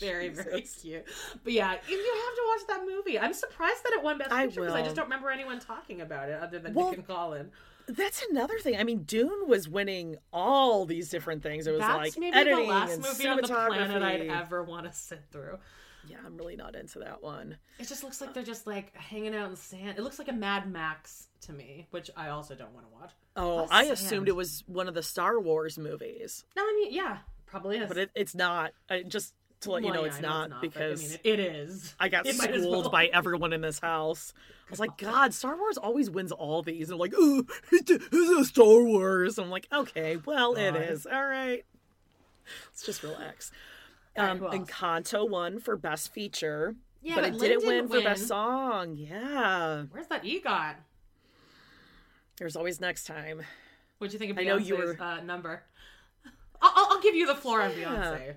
Very 0.00 0.28
very 0.28 0.62
cute. 0.62 1.04
But 1.44 1.52
yeah, 1.52 1.76
you 1.88 1.96
you 1.96 2.14
have 2.26 2.34
to 2.34 2.42
watch 2.46 2.66
that 2.68 2.86
movie. 2.86 3.18
I'm 3.18 3.32
surprised 3.32 3.82
that 3.84 3.92
it 3.92 4.02
won 4.02 4.18
Best 4.18 4.30
Picture 4.30 4.60
because 4.62 4.74
I 4.74 4.82
just 4.82 4.96
don't 4.96 5.06
remember 5.06 5.30
anyone 5.30 5.58
talking 5.60 6.00
about 6.00 6.28
it 6.28 6.40
other 6.40 6.58
than 6.58 6.74
Well, 6.74 6.90
Nick 6.90 6.98
and 6.98 7.06
Colin. 7.06 7.50
That's 7.88 8.24
another 8.30 8.58
thing. 8.58 8.76
I 8.76 8.82
mean, 8.84 9.04
Dune 9.04 9.46
was 9.48 9.68
winning 9.68 10.16
all 10.32 10.86
these 10.86 11.08
different 11.08 11.42
things. 11.42 11.68
It 11.68 11.70
was 11.70 11.80
That's 11.80 11.96
like 11.96 12.18
maybe 12.18 12.36
editing 12.36 12.66
the 12.66 12.72
last 12.72 13.00
movie 13.00 13.28
on 13.28 13.36
the 13.36 13.42
planet 13.46 14.02
I'd 14.02 14.22
ever 14.28 14.64
want 14.64 14.86
to 14.86 14.92
sit 14.92 15.22
through. 15.30 15.58
Yeah, 16.08 16.18
I'm 16.24 16.36
really 16.36 16.56
not 16.56 16.74
into 16.76 17.00
that 17.00 17.22
one. 17.22 17.56
It 17.78 17.88
just 17.88 18.02
looks 18.04 18.20
like 18.20 18.30
uh, 18.30 18.32
they're 18.34 18.42
just 18.44 18.66
like 18.66 18.94
hanging 18.96 19.34
out 19.34 19.46
in 19.46 19.50
the 19.52 19.56
sand. 19.56 19.98
It 19.98 20.02
looks 20.02 20.18
like 20.18 20.28
a 20.28 20.32
Mad 20.32 20.70
Max 20.70 21.28
to 21.42 21.52
me, 21.52 21.86
which 21.90 22.10
I 22.16 22.28
also 22.28 22.54
don't 22.54 22.72
want 22.72 22.86
to 22.88 22.94
watch. 22.94 23.10
Oh, 23.36 23.66
Plus 23.66 23.70
I 23.72 23.82
sand. 23.84 23.92
assumed 23.92 24.28
it 24.28 24.36
was 24.36 24.62
one 24.66 24.88
of 24.88 24.94
the 24.94 25.02
Star 25.02 25.40
Wars 25.40 25.78
movies, 25.78 26.44
No, 26.56 26.62
I 26.62 26.80
mean, 26.80 26.94
yeah, 26.94 27.18
probably 27.46 27.78
is. 27.78 27.88
but 27.88 27.96
it, 27.98 28.10
it's 28.14 28.34
not. 28.34 28.72
I, 28.88 29.02
just 29.02 29.34
to 29.62 29.70
let 29.72 29.82
you 29.84 29.92
know, 29.92 30.02
yeah, 30.02 30.06
it's 30.08 30.20
know 30.20 30.28
not, 30.28 30.50
but, 30.50 30.60
because 30.60 31.02
I 31.04 31.08
mean, 31.08 31.18
it, 31.24 31.40
it 31.40 31.40
is. 31.40 31.94
I 31.98 32.08
got 32.08 32.26
It 32.26 32.36
schooled 32.36 32.84
well. 32.84 32.90
by 32.90 33.06
everyone 33.12 33.52
in 33.52 33.60
this 33.60 33.78
house. 33.78 34.32
I 34.66 34.70
was 34.70 34.80
like, 34.80 34.98
God, 34.98 35.32
Star 35.32 35.56
Wars 35.56 35.78
always 35.78 36.10
wins 36.10 36.32
all 36.32 36.62
these. 36.62 36.90
And 36.90 36.98
they're 36.98 37.06
like, 37.06 37.14
oh, 37.16 37.44
it's 37.72 37.90
a, 37.90 38.40
a 38.40 38.44
Star 38.44 38.82
Wars. 38.82 39.38
I'm 39.38 39.48
like, 39.50 39.68
okay, 39.72 40.16
well, 40.24 40.54
it 40.54 40.72
God. 40.74 40.82
is. 40.82 41.06
All 41.06 41.24
right. 41.24 41.64
Let's 42.66 42.82
just 42.84 43.02
relax. 43.02 43.50
right, 44.16 44.30
Um, 44.30 44.38
who 44.38 44.46
and? 44.48 44.66
Kanto 44.68 45.24
won 45.24 45.58
for 45.60 45.76
Best 45.76 46.12
Feature. 46.12 46.74
Yeah, 47.02 47.14
but 47.16 47.22
but 47.22 47.28
it 47.30 47.34
Lin 47.34 47.48
didn't 47.50 47.66
win 47.66 47.76
didn't 47.86 47.90
for 47.90 48.00
Best. 48.02 48.26
Song. 48.28 48.96
Yeah. 48.96 49.84
Where's 49.92 50.08
that 50.08 50.24
EGOT? 50.24 50.74
There's 52.38 52.56
always 52.56 52.80
next 52.80 53.04
time. 53.06 53.42
What'd 53.98 54.12
you 54.12 54.18
think 54.18 54.32
of 54.32 54.38
I 54.38 54.42
Beyonce's 54.42 54.46
know 54.70 54.76
you 54.76 54.76
were- 54.76 55.00
uh, 55.00 55.20
number? 55.22 55.62
I'll, 56.60 56.72
I'll- 56.74 56.86
I'll 56.96 57.02
give 57.02 57.14
you 57.14 57.26
the 57.26 57.34
floor 57.34 57.62
on 57.62 57.70
Beyonce. 57.72 58.34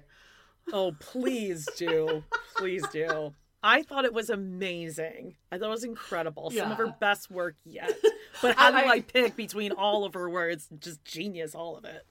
Oh, 0.73 0.93
please 0.99 1.67
do. 1.77 2.23
please 2.57 2.85
do. 2.89 3.33
I 3.61 3.81
thought 3.83 4.05
it 4.05 4.13
was 4.13 4.29
amazing. 4.29 5.35
I 5.51 5.57
thought 5.57 5.65
it 5.67 5.69
was 5.71 5.83
incredible. 5.83 6.49
Some 6.51 6.71
of 6.71 6.77
her 6.77 6.95
best 6.99 7.29
work 7.31 7.55
yet. 7.65 7.91
But 8.41 8.55
how 8.57 8.71
do 8.71 8.77
I- 8.77 8.89
I 8.91 8.99
pick 9.01 9.35
between 9.35 9.73
all 9.73 10.05
of 10.05 10.13
her 10.13 10.29
words? 10.29 10.69
just 10.79 11.03
genius, 11.03 11.55
all 11.55 11.75
of 11.75 11.83
it? 11.83 12.05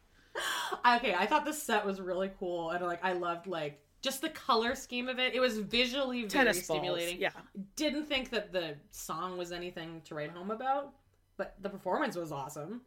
Okay, 0.87 1.15
I 1.15 1.25
thought 1.25 1.47
the 1.47 1.55
set 1.55 1.87
was 1.87 2.01
really 2.03 2.31
cool, 2.39 2.71
and 2.71 2.85
like 2.85 3.03
I 3.03 3.13
loved 3.15 3.47
like 3.47 3.81
just 4.03 4.21
the 4.21 4.29
color 4.29 4.75
scheme 4.75 5.09
of 5.09 5.19
it. 5.19 5.35
It 5.35 5.41
was 5.41 5.57
visually 5.59 6.21
very 6.23 6.29
Tennis 6.29 6.67
balls. 6.67 6.79
stimulating. 6.79 7.19
Yeah. 7.21 7.31
Didn't 7.77 8.07
think 8.07 8.29
that 8.31 8.53
the 8.53 8.75
song 8.91 9.39
was 9.39 9.53
anything 9.53 10.03
to 10.05 10.15
write 10.15 10.31
home 10.31 10.51
about, 10.51 10.93
but 11.39 11.55
the 11.63 11.71
performance 11.71 12.15
was 12.15 12.31
awesome. 12.31 12.83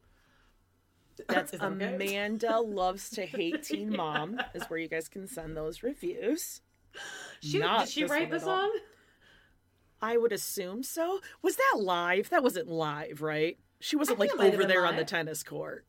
That's 1.28 1.54
okay? 1.54 1.66
Amanda 1.66 2.60
loves 2.66 3.10
to 3.12 3.26
hate 3.26 3.64
Teen 3.64 3.96
Mom. 3.96 4.40
Is 4.54 4.64
where 4.66 4.80
you 4.80 4.88
guys 4.88 5.08
can 5.08 5.28
send 5.28 5.56
those 5.56 5.84
reviews. 5.84 6.62
She, 7.42 7.60
Not 7.60 7.86
did 7.86 7.90
she 7.90 8.02
this 8.02 8.12
write 8.12 8.30
the 8.30 8.40
song? 8.40 8.72
I 10.02 10.18
would 10.18 10.32
assume 10.32 10.84
so. 10.84 11.20
Was 11.42 11.56
that 11.56 11.80
live? 11.80 12.30
That 12.30 12.44
wasn't 12.44 12.68
live, 12.68 13.22
right? 13.22 13.58
She 13.80 13.96
wasn't 13.96 14.20
like 14.20 14.32
it 14.32 14.38
might 14.38 14.46
have 14.46 14.56
over 14.56 14.66
there 14.66 14.86
on 14.86 14.96
the 14.96 15.06
tennis 15.06 15.44
court. 15.44 15.86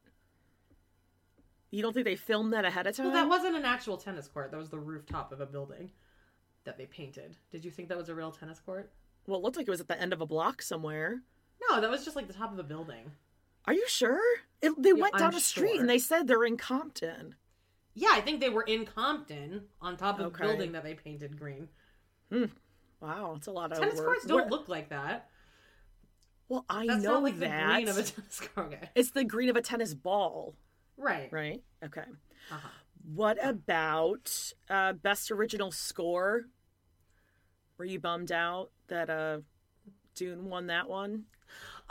You 1.70 1.80
don't 1.82 1.94
think 1.94 2.04
they 2.04 2.16
filmed 2.16 2.52
that 2.52 2.66
ahead 2.66 2.86
of 2.86 2.94
time? 2.94 3.06
Well, 3.06 3.14
that 3.14 3.28
wasn't 3.28 3.56
an 3.56 3.64
actual 3.64 3.96
tennis 3.96 4.28
court. 4.28 4.50
That 4.50 4.58
was 4.58 4.68
the 4.68 4.78
rooftop 4.78 5.32
of 5.32 5.40
a 5.40 5.46
building 5.46 5.90
that 6.64 6.76
they 6.76 6.86
painted. 6.86 7.36
Did 7.50 7.64
you 7.64 7.70
think 7.70 7.88
that 7.88 7.96
was 7.96 8.10
a 8.10 8.14
real 8.14 8.30
tennis 8.30 8.60
court? 8.60 8.92
Well, 9.26 9.38
it 9.38 9.42
looked 9.42 9.56
like 9.56 9.66
it 9.66 9.70
was 9.70 9.80
at 9.80 9.88
the 9.88 10.00
end 10.00 10.12
of 10.12 10.20
a 10.20 10.26
block 10.26 10.60
somewhere. 10.60 11.22
No, 11.70 11.80
that 11.80 11.90
was 11.90 12.04
just 12.04 12.14
like 12.16 12.26
the 12.26 12.34
top 12.34 12.52
of 12.52 12.58
a 12.58 12.62
building. 12.62 13.12
Are 13.64 13.72
you 13.72 13.84
sure? 13.88 14.20
It, 14.62 14.80
they 14.80 14.92
went 14.92 15.18
down 15.18 15.30
I'm 15.32 15.36
a 15.36 15.40
street 15.40 15.72
sure. 15.72 15.80
and 15.80 15.90
they 15.90 15.98
said 15.98 16.26
they're 16.26 16.44
in 16.44 16.56
Compton. 16.56 17.34
Yeah, 17.94 18.10
I 18.12 18.20
think 18.20 18.40
they 18.40 18.48
were 18.48 18.62
in 18.62 18.86
Compton 18.86 19.64
on 19.80 19.96
top 19.96 20.18
of 20.20 20.26
Okay. 20.26 20.44
a 20.44 20.48
building 20.48 20.72
that 20.72 20.84
they 20.84 20.94
painted 20.94 21.38
green. 21.38 21.68
Wow, 23.00 23.34
it's 23.36 23.48
a 23.48 23.50
lot 23.52 23.72
of 23.72 23.78
Tennis 23.78 23.96
work. 23.96 24.06
courts 24.06 24.24
don't 24.24 24.42
Where- 24.42 24.48
look 24.50 24.68
like 24.68 24.88
that. 24.90 25.28
Well, 26.48 26.64
I 26.68 26.86
That's 26.86 27.02
know 27.02 27.18
like 27.20 27.38
that. 27.40 27.66
the 27.66 27.72
green 27.74 27.88
of 27.88 27.98
a 27.98 28.02
tennis 28.10 28.40
court. 28.54 28.66
Okay. 28.74 28.88
It's 28.94 29.10
the 29.10 29.24
green 29.24 29.48
of 29.48 29.56
a 29.56 29.62
tennis 29.62 29.94
ball, 29.94 30.54
Right. 30.96 31.30
right? 31.32 31.62
Okay. 31.84 32.04
Uh-huh. 32.50 32.68
What 33.14 33.44
about 33.44 34.52
uh, 34.70 34.92
best 34.92 35.30
original 35.30 35.72
score? 35.72 36.44
Were 37.78 37.84
you 37.84 37.98
bummed 37.98 38.30
out 38.32 38.70
that 38.88 39.10
uh, 39.10 39.38
Dune 40.14 40.48
won 40.48 40.66
that 40.68 40.88
one? 40.88 41.24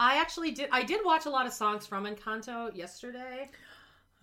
I 0.01 0.15
actually 0.19 0.49
did. 0.51 0.67
I 0.71 0.81
did 0.83 1.01
watch 1.05 1.27
a 1.27 1.29
lot 1.29 1.45
of 1.45 1.53
songs 1.53 1.85
from 1.85 2.05
Encanto 2.07 2.75
yesterday. 2.75 3.51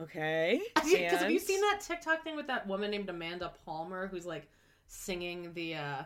Okay. 0.01 0.61
Because 0.75 1.21
have 1.21 1.31
you 1.31 1.39
seen 1.39 1.61
that 1.61 1.81
TikTok 1.81 2.25
thing 2.25 2.35
with 2.35 2.49
that 2.49 2.67
woman 2.67 2.91
named 2.91 3.09
Amanda 3.09 3.53
Palmer 3.65 4.09
who's 4.09 4.27
like 4.27 4.49
singing 4.89 5.53
the 5.55 5.77
uh 5.77 6.03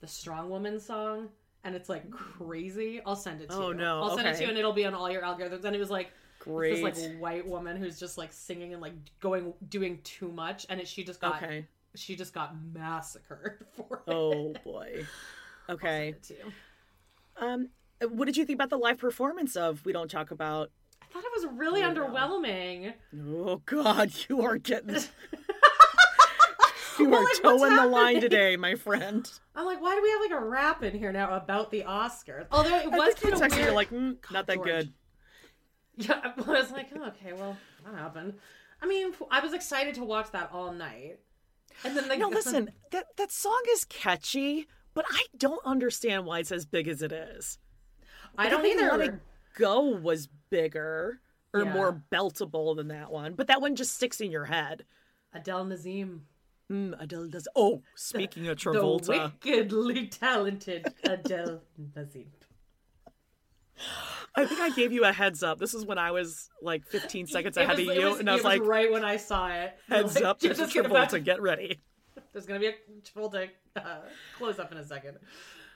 the 0.00 0.06
Strong 0.06 0.50
Woman 0.50 0.78
song? 0.78 1.30
And 1.64 1.74
it's 1.74 1.88
like 1.88 2.08
crazy. 2.12 3.00
I'll 3.04 3.16
send 3.16 3.40
it 3.40 3.50
to 3.50 3.56
Oh, 3.56 3.68
you. 3.70 3.74
no, 3.74 4.02
I'll 4.02 4.14
send 4.16 4.28
it 4.28 4.36
to 4.36 4.42
you 4.44 4.48
and 4.50 4.56
it'll 4.56 4.72
be 4.72 4.86
on 4.86 4.94
all 4.94 5.10
your 5.10 5.22
algorithms. 5.22 5.64
And 5.64 5.74
it 5.74 5.80
was 5.80 5.90
like 5.90 6.12
Great. 6.38 6.82
this 6.84 7.02
like 7.02 7.18
white 7.20 7.46
woman 7.46 7.76
who's 7.76 7.98
just 7.98 8.18
like 8.18 8.32
singing 8.32 8.72
and 8.72 8.80
like 8.80 8.92
going 9.18 9.52
doing 9.68 9.98
too 10.04 10.30
much 10.30 10.64
and 10.70 10.80
it, 10.80 10.86
she 10.86 11.02
just 11.02 11.20
got 11.20 11.42
Okay. 11.42 11.66
she 11.96 12.14
just 12.14 12.32
got 12.32 12.54
massacred 12.72 13.66
for 13.76 13.96
it. 14.06 14.12
Oh 14.14 14.54
boy. 14.64 15.04
Okay. 15.70 16.12
Send 16.12 16.14
it 16.14 16.22
to 16.22 16.34
you. 16.34 16.52
Um, 17.46 17.68
what 18.10 18.26
did 18.26 18.36
you 18.36 18.44
think 18.44 18.56
about 18.56 18.70
the 18.70 18.78
live 18.78 18.98
performance 18.98 19.56
of 19.56 19.84
"We 19.84 19.92
Don't 19.92 20.10
Talk 20.10 20.30
About"? 20.30 20.70
I 21.02 21.06
thought 21.12 21.24
it 21.24 21.32
was 21.34 21.46
really 21.58 21.82
underwhelming. 21.82 22.92
Oh 23.26 23.62
God, 23.64 24.12
you 24.28 24.42
are 24.42 24.58
getting. 24.58 24.96
you 26.98 27.08
Well, 27.08 27.20
are 27.20 27.24
like, 27.24 27.42
toeing 27.42 27.76
the 27.76 27.86
line 27.86 28.20
today, 28.20 28.56
my 28.56 28.74
friend. 28.74 29.30
I'm 29.54 29.66
like, 29.66 29.80
why 29.80 29.94
do 29.94 30.02
we 30.02 30.10
have 30.10 30.20
like 30.20 30.42
a 30.42 30.44
rap 30.44 30.82
in 30.82 30.98
here 30.98 31.12
now 31.12 31.34
about 31.34 31.70
the 31.70 31.82
Oscars? 31.82 32.46
Although 32.50 32.76
it 32.76 32.90
was 32.90 33.14
kind 33.14 33.34
of 33.34 33.40
weird. 33.40 33.54
you're 33.56 33.72
like, 33.72 33.90
mm, 33.90 34.16
not 34.30 34.46
that 34.46 34.56
George. 34.56 34.68
good. 34.68 34.92
Yeah, 35.96 36.32
I 36.36 36.40
was 36.40 36.70
like, 36.70 36.88
oh, 36.96 37.06
okay, 37.08 37.32
well, 37.32 37.56
that 37.84 37.94
happened. 37.94 38.34
I 38.82 38.86
mean, 38.86 39.12
I 39.30 39.40
was 39.40 39.52
excited 39.54 39.94
to 39.96 40.04
watch 40.04 40.30
that 40.32 40.50
all 40.52 40.72
night. 40.72 41.18
And 41.84 41.96
then 41.96 42.08
like 42.08 42.18
No, 42.18 42.28
listen, 42.28 42.70
that 42.90 43.06
that 43.16 43.30
song 43.32 43.60
is 43.70 43.84
catchy, 43.84 44.66
but 44.94 45.04
I 45.10 45.24
don't 45.36 45.64
understand 45.64 46.26
why 46.26 46.40
it's 46.40 46.52
as 46.52 46.66
big 46.66 46.88
as 46.88 47.02
it 47.02 47.12
is. 47.12 47.58
I 48.38 48.48
don't 48.48 48.62
think 48.62 48.80
either. 48.80 48.96
Let 48.96 49.08
It 49.08 49.20
Go 49.56 49.80
was 49.80 50.28
bigger 50.50 51.20
or 51.52 51.62
Yeah. 51.64 51.72
more 51.72 52.02
beltable 52.12 52.76
than 52.76 52.88
that 52.88 53.10
one, 53.10 53.34
but 53.34 53.48
that 53.48 53.60
one 53.60 53.74
just 53.76 53.94
sticks 53.96 54.20
in 54.20 54.30
your 54.30 54.44
head. 54.46 54.84
Adele 55.32 55.66
Dazeem, 55.66 56.20
Mm, 56.70 56.94
Adele 57.02 57.28
does. 57.28 57.48
Oh, 57.56 57.82
speaking 57.94 58.46
of 58.48 58.58
Travolta, 58.58 59.06
the 59.42 59.50
wickedly 59.50 60.06
talented 60.06 60.86
Adele 61.02 61.62
Dazeem. 61.80 62.26
I 64.34 64.44
think 64.44 64.60
I 64.60 64.70
gave 64.70 64.92
you 64.92 65.04
a 65.04 65.12
heads 65.12 65.42
up. 65.42 65.58
This 65.58 65.72
is 65.72 65.86
when 65.86 65.98
I 65.98 66.10
was 66.10 66.50
like 66.60 66.84
15 66.86 67.26
seconds 67.26 67.56
It 67.56 67.62
ahead 67.62 67.78
was- 67.78 67.88
of 67.88 67.94
you, 67.96 68.04
was- 68.10 68.20
and 68.20 68.28
I 68.28 68.34
was 68.34 68.42
it 68.42 68.46
like, 68.48 68.62
right 68.62 68.90
when 68.92 69.04
I 69.04 69.16
saw 69.16 69.48
it. 69.48 69.78
heads 69.88 70.14
Like, 70.16 70.24
up, 70.24 70.40
there's 70.40 70.58
a 70.58 70.64
just 70.66 70.76
about- 70.76 71.08
Travolta. 71.10 71.24
Get 71.24 71.40
ready. 71.40 71.80
There's 72.32 72.44
gonna 72.46 72.60
be 72.60 72.66
a 72.68 72.74
Travolta 73.02 73.48
uh, 73.76 74.00
close 74.36 74.58
up 74.58 74.70
in 74.72 74.78
a 74.78 74.84
second. 74.84 75.18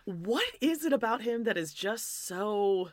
What 0.05 0.45
is 0.61 0.85
it 0.85 0.93
about 0.93 1.23
him 1.23 1.45
that 1.45 1.57
is 1.57 1.73
just 1.73 2.25
so 2.27 2.91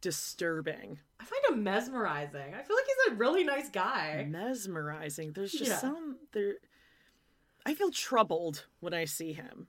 disturbing? 0.00 0.98
I 1.20 1.24
find 1.24 1.44
him 1.50 1.62
mesmerizing. 1.62 2.54
I 2.54 2.62
feel 2.62 2.76
like 2.76 2.86
he's 2.86 3.12
a 3.12 3.16
really 3.16 3.44
nice 3.44 3.68
guy. 3.68 4.26
mesmerizing. 4.28 5.32
There's 5.32 5.52
just 5.52 5.70
Yeah. 5.70 5.78
some 5.78 6.18
there. 6.32 6.54
I 7.66 7.74
feel 7.74 7.90
troubled 7.90 8.66
when 8.80 8.94
I 8.94 9.04
see 9.04 9.32
him. 9.34 9.68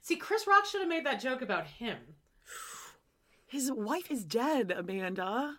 See, 0.00 0.16
Chris 0.16 0.46
Rock 0.46 0.64
should 0.64 0.80
have 0.80 0.88
made 0.88 1.04
that 1.04 1.20
joke 1.20 1.42
about 1.42 1.66
him. 1.66 1.98
His 3.46 3.70
wife 3.70 4.10
is 4.10 4.24
dead, 4.24 4.70
Amanda. 4.70 5.58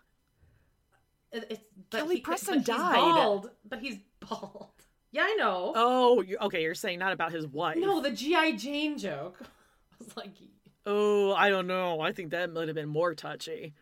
It's 1.30 1.62
Kelly 1.90 2.16
he- 2.16 2.20
Preston 2.22 2.54
but 2.54 2.58
he's 2.58 2.66
died. 2.66 2.94
bald, 2.94 3.50
but 3.64 3.78
he's 3.80 3.98
bald. 4.20 4.70
Yeah, 5.14 5.24
I 5.24 5.34
know. 5.34 5.74
Oh, 5.76 6.24
okay. 6.40 6.62
You're 6.62 6.74
saying 6.74 6.98
not 6.98 7.12
about 7.12 7.32
his 7.32 7.46
wife. 7.46 7.76
No, 7.76 8.00
the 8.00 8.10
GI 8.10 8.56
Jane 8.56 8.96
joke. 8.96 9.38
I 10.06 10.06
was 10.06 10.16
like, 10.16 10.32
Oh, 10.84 11.32
I 11.34 11.48
don't 11.50 11.66
know. 11.66 12.00
I 12.00 12.12
think 12.12 12.30
that 12.30 12.52
might 12.52 12.68
have 12.68 12.74
been 12.74 12.88
more 12.88 13.14
touchy. 13.14 13.72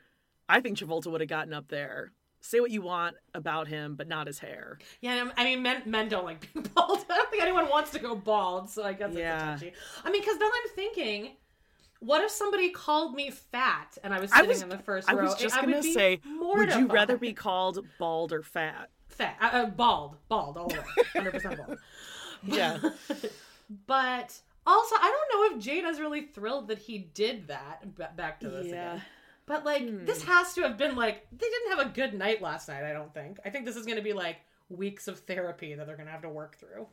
I 0.48 0.60
think 0.60 0.76
Travolta 0.78 1.06
would 1.10 1.20
have 1.20 1.30
gotten 1.30 1.52
up 1.54 1.68
there. 1.68 2.12
Say 2.42 2.60
what 2.60 2.70
you 2.70 2.82
want 2.82 3.16
about 3.34 3.68
him, 3.68 3.96
but 3.96 4.08
not 4.08 4.26
his 4.26 4.38
hair. 4.38 4.78
yeah. 5.00 5.30
I 5.36 5.44
mean, 5.44 5.62
men 5.62 5.82
men 5.86 6.08
don't 6.08 6.24
like 6.24 6.52
being 6.52 6.66
bald. 6.74 7.04
I 7.10 7.16
don't 7.16 7.30
think 7.30 7.42
anyone 7.42 7.68
wants 7.68 7.90
to 7.92 7.98
go 7.98 8.14
bald, 8.16 8.68
so 8.70 8.82
I 8.82 8.92
guess 8.94 9.14
Yeah. 9.14 9.52
it's 9.54 9.60
touchy. 9.62 9.74
I 10.04 10.10
mean, 10.10 10.22
because 10.22 10.38
then 10.38 10.50
I'm 10.52 10.70
thinking, 10.74 11.36
what 12.00 12.22
if 12.24 12.30
somebody 12.30 12.70
called 12.70 13.14
me 13.14 13.30
fat 13.30 13.96
and 14.02 14.12
I 14.14 14.20
was 14.20 14.32
I 14.32 14.36
sitting 14.36 14.48
was 14.48 14.62
in 14.62 14.68
the 14.70 14.78
first 14.78 15.10
row? 15.10 15.18
I 15.18 15.22
was 15.22 15.34
just 15.36 15.54
I 15.56 15.60
would 15.60 15.70
gonna 15.70 15.82
be 15.82 15.92
say, 15.92 16.20
would 16.38 16.74
you 16.74 16.86
rather 16.86 17.16
be 17.18 17.32
called 17.34 17.84
bald 17.98 18.32
or 18.32 18.42
fat? 18.42 18.88
fat, 19.08 19.36
uh, 19.40 19.46
uh, 19.52 19.66
bald, 19.66 20.16
bald, 20.28 20.56
all 20.56 20.68
the 20.68 20.74
way, 20.80 21.04
hundred 21.12 21.32
percent 21.34 21.58
bald. 21.58 21.78
Yeah. 22.42 22.78
But 23.86 24.40
also, 24.66 24.96
I 24.96 25.10
don't 25.30 25.50
know 25.52 25.56
if 25.56 25.64
Jada's 25.64 26.00
really 26.00 26.22
thrilled 26.22 26.68
that 26.68 26.78
he 26.78 26.98
did 27.14 27.48
that. 27.48 27.94
ba- 27.96 28.12
Back 28.16 28.40
to 28.40 28.48
this 28.48 28.66
Yeah. 28.66 28.92
again. 28.94 29.02
But 29.46 29.64
like, 29.64 29.82
hmm. 29.88 30.04
this 30.04 30.22
has 30.24 30.54
to 30.54 30.62
have 30.62 30.76
been 30.78 30.94
like 30.96 31.26
they 31.32 31.46
didn't 31.48 31.76
have 31.78 31.86
a 31.86 31.90
good 31.90 32.14
night 32.14 32.40
last 32.40 32.68
night. 32.68 32.84
I 32.84 32.92
don't 32.92 33.12
think. 33.12 33.38
I 33.44 33.50
think 33.50 33.64
this 33.66 33.76
is 33.76 33.84
going 33.86 33.96
to 33.98 34.02
be 34.04 34.12
like 34.12 34.36
weeks 34.68 35.08
of 35.08 35.18
therapy 35.20 35.74
that 35.74 35.86
they're 35.86 35.96
going 35.96 36.06
to 36.06 36.12
have 36.12 36.22
to 36.22 36.28
work 36.28 36.56
through. 36.56 36.86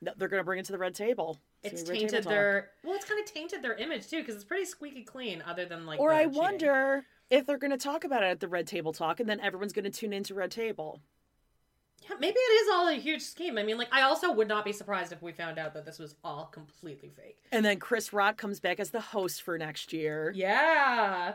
No, 0.00 0.12
They're 0.18 0.28
gonna 0.28 0.44
bring 0.44 0.58
it 0.58 0.66
to 0.66 0.72
the 0.72 0.78
red 0.78 0.94
table. 0.94 1.38
It's 1.62 1.82
table 1.82 1.98
tainted 1.98 2.22
talk. 2.24 2.30
their 2.30 2.70
well. 2.82 2.94
It's 2.94 3.06
kind 3.06 3.18
of 3.20 3.32
tainted 3.32 3.62
their 3.62 3.74
image 3.74 4.08
too 4.10 4.18
because 4.18 4.34
it's 4.34 4.44
pretty 4.44 4.66
squeaky 4.66 5.02
clean. 5.02 5.42
Other 5.46 5.64
than 5.64 5.86
like, 5.86 5.98
Or 5.98 6.12
I 6.12 6.24
cheating. 6.24 6.38
wonder 6.38 7.06
if 7.30 7.46
they're 7.46 7.56
gonna 7.58 7.78
talk 7.78 8.04
about 8.04 8.22
it 8.22 8.26
at 8.26 8.40
the 8.40 8.48
red 8.48 8.66
table 8.66 8.92
talk, 8.92 9.18
and 9.20 9.28
then 9.28 9.40
everyone's 9.40 9.72
gonna 9.72 9.90
tune 9.90 10.12
into 10.12 10.34
red 10.34 10.50
table. 10.50 11.00
Yeah, 12.08 12.16
maybe 12.20 12.36
it 12.36 12.62
is 12.64 12.68
all 12.72 12.88
a 12.88 12.94
huge 12.94 13.22
scheme. 13.22 13.56
I 13.56 13.62
mean, 13.62 13.78
like, 13.78 13.88
I 13.92 14.02
also 14.02 14.30
would 14.32 14.48
not 14.48 14.64
be 14.64 14.72
surprised 14.72 15.12
if 15.12 15.22
we 15.22 15.32
found 15.32 15.58
out 15.58 15.72
that 15.74 15.84
this 15.86 15.98
was 15.98 16.14
all 16.22 16.46
completely 16.46 17.08
fake. 17.08 17.38
And 17.50 17.64
then 17.64 17.78
Chris 17.78 18.12
Rock 18.12 18.36
comes 18.36 18.60
back 18.60 18.78
as 18.78 18.90
the 18.90 19.00
host 19.00 19.42
for 19.42 19.56
next 19.56 19.92
year. 19.92 20.32
Yeah. 20.36 21.34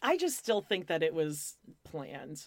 I 0.00 0.16
just 0.16 0.38
still 0.38 0.60
think 0.60 0.86
that 0.86 1.02
it 1.02 1.12
was 1.14 1.56
planned. 1.84 2.46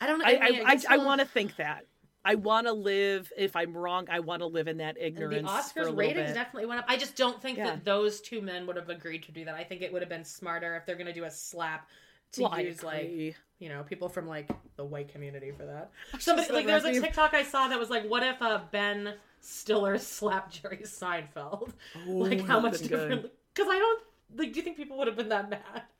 I 0.00 0.06
don't 0.06 0.18
know. 0.18 0.24
I 0.24 0.50
mean, 0.50 0.66
I, 0.66 0.72
I, 0.72 0.78
I 0.90 0.96
we'll- 0.96 1.06
want 1.06 1.20
to 1.20 1.26
think 1.26 1.56
that. 1.56 1.86
I 2.24 2.36
want 2.36 2.68
to 2.68 2.72
live. 2.72 3.32
If 3.36 3.56
I'm 3.56 3.76
wrong, 3.76 4.06
I 4.08 4.20
want 4.20 4.42
to 4.42 4.46
live 4.46 4.68
in 4.68 4.76
that 4.78 4.96
And 4.96 5.04
ignorance. 5.06 5.42
the 5.42 5.70
for 5.74 5.88
a 5.88 5.92
Oscars 5.92 5.96
ratings 5.98 6.26
bit. 6.28 6.34
definitely 6.34 6.66
went 6.66 6.78
up. 6.78 6.84
I 6.88 6.96
just 6.96 7.16
don't 7.16 7.42
think 7.42 7.58
Yeah. 7.58 7.64
that 7.66 7.84
those 7.84 8.20
two 8.20 8.40
men 8.40 8.64
would 8.68 8.76
have 8.76 8.88
agreed 8.88 9.24
to 9.24 9.32
do 9.32 9.44
that. 9.44 9.56
I 9.56 9.64
think 9.64 9.82
it 9.82 9.92
would 9.92 10.02
have 10.02 10.08
been 10.08 10.24
smarter 10.24 10.76
if 10.76 10.86
they're 10.86 10.94
going 10.94 11.08
to 11.08 11.12
do 11.12 11.24
a 11.24 11.30
slap 11.32 11.88
to 12.32 12.42
Well, 12.42 12.52
I 12.52 12.60
use 12.60 12.82
like. 12.84 13.36
You 13.62 13.68
know 13.68 13.84
people 13.84 14.08
from 14.08 14.26
like 14.26 14.50
the 14.76 14.84
white 14.84 15.08
community 15.08 15.52
for 15.52 15.64
that. 15.64 15.92
Somebody 16.18 16.48
so 16.48 16.54
like 16.54 16.66
there's 16.66 16.84
a. 16.84 17.00
TikTok 17.00 17.32
I 17.32 17.44
saw 17.44 17.68
that 17.68 17.78
was 17.78 17.90
like, 17.90 18.04
what 18.08 18.24
if 18.24 18.42
uh, 18.42 18.60
Ben 18.72 19.14
Stiller 19.40 19.98
slapped 19.98 20.60
Jerry 20.62 20.78
Seinfeld? 20.84 21.72
like 22.06 22.40
how 22.44 22.58
much 22.58 22.80
been 22.80 22.88
good. 22.88 22.98
different? 23.08 23.22
Because 23.54 23.68
I 23.70 23.78
don't 23.78 24.02
like. 24.36 24.52
Do 24.52 24.58
you 24.58 24.64
think 24.64 24.76
people 24.76 24.98
would 24.98 25.06
have 25.06 25.16
been 25.16 25.28
that 25.28 25.48
mad? 25.48 25.82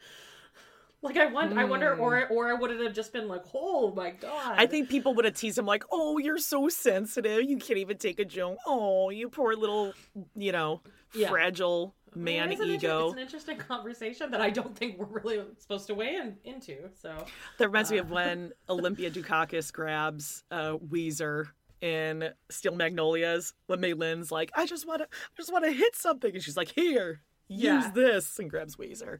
Like 1.04 1.16
I 1.16 1.26
wonder, 1.26 1.58
I 1.58 1.64
wonder, 1.64 1.96
or 1.96 2.28
or 2.28 2.48
I 2.48 2.52
would 2.52 2.70
it 2.70 2.80
have 2.80 2.94
just 2.94 3.12
been 3.12 3.26
like, 3.26 3.42
oh 3.54 3.92
my 3.92 4.10
god? 4.10 4.54
Hmm. 4.54 4.60
I 4.60 4.66
think 4.66 4.88
people 4.88 5.14
would 5.14 5.24
have 5.24 5.34
teased 5.34 5.58
him 5.58 5.66
like, 5.66 5.82
"Oh, 5.90 6.18
you're 6.18 6.38
so 6.38 6.68
sensitive. 6.68 7.42
You 7.42 7.56
can't 7.56 7.80
even 7.80 7.98
take 7.98 8.20
a 8.20 8.24
joke. 8.24 8.58
Oh, 8.64 9.10
you 9.10 9.28
poor 9.28 9.54
little, 9.56 9.94
you 10.36 10.52
know, 10.52 10.80
Yeah. 11.12 11.28
fragile 11.28 11.96
Man 12.14 12.52
it's 12.52 12.60
an 12.60 12.68
ego." 12.68 13.06
it's 13.06 13.12
an 13.14 13.18
interesting 13.20 13.56
conversation 13.68 14.30
that 14.32 14.40
I 14.40 14.50
don't 14.50 14.76
think 14.76 14.98
we're 14.98 15.20
really 15.20 15.42
supposed 15.58 15.86
to 15.88 15.94
weigh 15.94 16.16
in, 16.16 16.36
into. 16.44 16.90
So 17.00 17.24
That 17.58 17.68
reminds 17.68 17.90
me 17.90 17.98
of 17.98 18.10
when 18.10 18.52
Olympia 18.68 19.10
Dukakis 19.10 19.72
grabs 19.72 20.44
uh, 20.50 20.76
Ouiser 20.78 21.48
in 21.80 22.30
Steel 22.50 22.74
Magnolias 22.76 23.54
when 23.66 23.80
M'Lynn's 23.80 24.30
like, 24.30 24.50
"I 24.54 24.66
just 24.66 24.86
want 24.86 25.00
to, 25.00 25.04
I 25.06 25.36
just 25.36 25.52
want 25.52 25.64
to 25.64 25.72
hit 25.72 25.96
something," 25.96 26.32
and 26.34 26.42
she's 26.42 26.56
like, 26.56 26.68
"Here, 26.74 27.22
use 27.48 27.62
Yeah. 27.62 27.90
this," 27.94 28.38
and 28.38 28.48
grabs 28.50 28.76
Ouiser. 28.76 29.18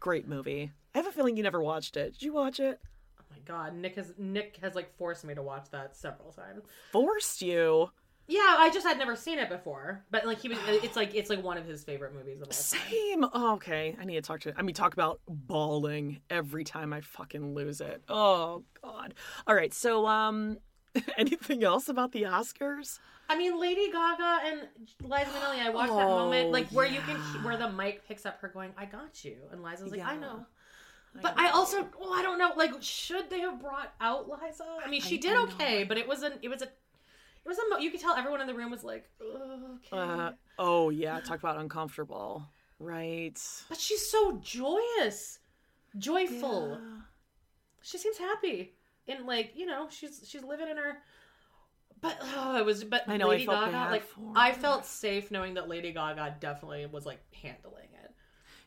Great 0.00 0.28
movie. 0.28 0.72
I 0.94 0.98
have 0.98 1.06
a 1.06 1.12
feeling 1.12 1.36
you 1.36 1.42
never 1.42 1.62
watched 1.62 1.96
it. 1.96 2.12
Did 2.14 2.22
you 2.22 2.32
watch 2.34 2.60
it? 2.60 2.78
oh 3.20 3.24
my 3.30 3.38
god, 3.46 3.74
Nick 3.74 3.94
has 3.96 4.12
Nick 4.18 4.58
has 4.60 4.74
like 4.74 4.94
forced 4.98 5.24
me 5.24 5.34
to 5.34 5.42
watch 5.42 5.70
that 5.70 5.96
several 5.96 6.30
times. 6.32 6.64
Forced 6.92 7.40
you. 7.42 7.90
Yeah, 8.26 8.40
I 8.58 8.70
just 8.72 8.86
had 8.86 8.96
never 8.96 9.16
seen 9.16 9.38
it 9.38 9.48
before, 9.50 10.02
but 10.10 10.26
like 10.26 10.40
he 10.40 10.48
was, 10.48 10.58
it's 10.66 10.96
like 10.96 11.14
it's 11.14 11.28
like 11.28 11.42
one 11.42 11.58
of 11.58 11.66
his 11.66 11.84
favorite 11.84 12.14
movies 12.14 12.40
of 12.40 12.48
all 12.48 12.52
time. 12.52 12.54
Same. 12.54 13.24
Oh, 13.32 13.52
okay. 13.54 13.96
I 14.00 14.04
need 14.04 14.14
to 14.14 14.22
talk 14.22 14.40
to. 14.40 14.54
I 14.56 14.62
mean, 14.62 14.74
talk 14.74 14.94
about 14.94 15.20
bawling 15.28 16.20
every 16.30 16.64
time 16.64 16.92
I 16.92 17.02
fucking 17.02 17.54
lose 17.54 17.80
it. 17.82 18.02
Oh 18.08 18.64
God. 18.82 19.14
All 19.46 19.54
right. 19.54 19.74
So, 19.74 20.06
um, 20.06 20.58
anything 21.18 21.64
else 21.64 21.88
about 21.88 22.12
the 22.12 22.22
Oscars? 22.22 22.98
I 23.28 23.36
mean, 23.38 23.58
Lady 23.60 23.90
Gaga 23.90 24.38
and 24.44 24.60
Liza 25.02 25.24
Minnelli. 25.30 25.60
I 25.60 25.70
watched 25.70 25.92
that 25.94 26.06
Oh, 26.06 26.18
moment, 26.24 26.50
like 26.50 26.68
where 26.68 26.86
you 26.86 27.00
can, 27.00 27.16
where 27.42 27.56
the 27.56 27.70
mic 27.70 28.06
picks 28.06 28.24
up 28.26 28.40
her 28.40 28.48
going, 28.48 28.72
"I 28.76 28.84
got 28.86 29.24
you," 29.24 29.36
and 29.50 29.62
Liza's 29.62 29.90
like, 29.90 30.00
"I 30.04 30.16
know." 30.16 30.46
But 31.22 31.38
I 31.38 31.50
also, 31.50 31.88
well, 32.00 32.12
I 32.12 32.22
don't 32.22 32.38
know. 32.38 32.50
Like, 32.56 32.72
should 32.80 33.30
they 33.30 33.40
have 33.40 33.60
brought 33.60 33.94
out 34.00 34.28
Liza? 34.28 34.64
I 34.84 34.90
mean, 34.90 35.00
she 35.00 35.16
I- 35.16 35.20
did 35.20 35.36
I 35.36 35.42
okay, 35.44 35.84
but 35.84 35.96
it 35.96 36.08
was 36.08 36.22
an, 36.22 36.32
it 36.42 36.48
was 36.48 36.60
a, 36.62 36.68
it 37.44 37.48
was 37.48 37.58
a. 37.58 37.62
mo- 37.70 37.78
You 37.78 37.90
could 37.90 38.00
tell 38.00 38.14
everyone 38.14 38.40
in 38.40 38.46
the 38.46 38.54
room 38.54 38.70
was 38.70 38.84
like, 38.84 39.08
okay. 39.20 39.88
Uh, 39.92 40.32
oh 40.58 40.90
yeah. 40.90 41.20
Talk 41.20 41.38
about 41.38 41.58
uncomfortable. 41.58 42.46
Right. 42.80 43.38
but 43.68 43.78
she's 43.78 44.10
so 44.10 44.38
joyous, 44.42 45.38
joyful. 45.96 46.78
Yeah. 46.80 47.00
She 47.82 47.98
seems 47.98 48.18
happy, 48.18 48.74
and 49.06 49.26
like 49.26 49.52
you 49.54 49.66
know, 49.66 49.86
she's 49.90 50.24
she's 50.28 50.42
living 50.42 50.68
in 50.68 50.76
her. 50.76 50.98
But 52.00 52.18
oh, 52.20 52.58
it 52.58 52.64
was. 52.66 52.84
But 52.84 53.04
I 53.08 53.16
know, 53.16 53.26
I 53.26 53.30
Lady 53.30 53.46
felt 53.46 53.60
Gaga, 53.60 53.72
bad 53.72 53.90
like 53.92 54.06
for 54.06 54.32
I 54.34 54.52
felt 54.52 54.84
safe 54.84 55.30
knowing 55.30 55.54
that 55.54 55.68
Lady 55.68 55.92
Gaga 55.92 56.36
definitely 56.40 56.84
was 56.86 57.06
like 57.06 57.20
handling 57.42 57.84
it. 57.92 57.93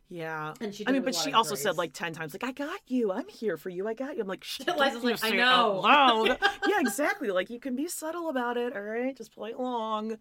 Yeah. 0.10 0.54
And 0.62 0.74
she 0.74 0.88
I 0.88 0.92
mean, 0.92 1.02
but 1.02 1.08
with 1.08 1.16
a 1.16 1.18
lot 1.20 1.26
she 1.26 1.34
also 1.34 1.50
grace. 1.52 1.64
said 1.64 1.78
like 1.78 1.94
10 1.94 2.14
times, 2.14 2.34
like, 2.34 2.44
I 2.44 2.52
got 2.52 2.80
you. 2.88 3.12
I'm 3.12 3.28
here 3.28 3.58
for 3.58 3.70
you. 3.70 3.88
I 3.88 3.94
got 3.94 4.16
you. 4.16 4.22
I'm 4.22 4.28
like. 4.28 4.46
Liza's 4.78 5.04
like, 5.04 5.24
I 5.24 5.32
know. 5.32 6.38
yeah, 6.68 6.80
exactly. 6.80 7.30
Like, 7.30 7.50
you 7.50 7.60
can 7.60 7.76
be 7.76 7.88
subtle 7.88 8.30
about 8.30 8.58
it. 8.58 8.76
All 8.76 8.82
right. 8.82 9.16
Just 9.16 9.34
play 9.34 9.52
along. 9.52 10.18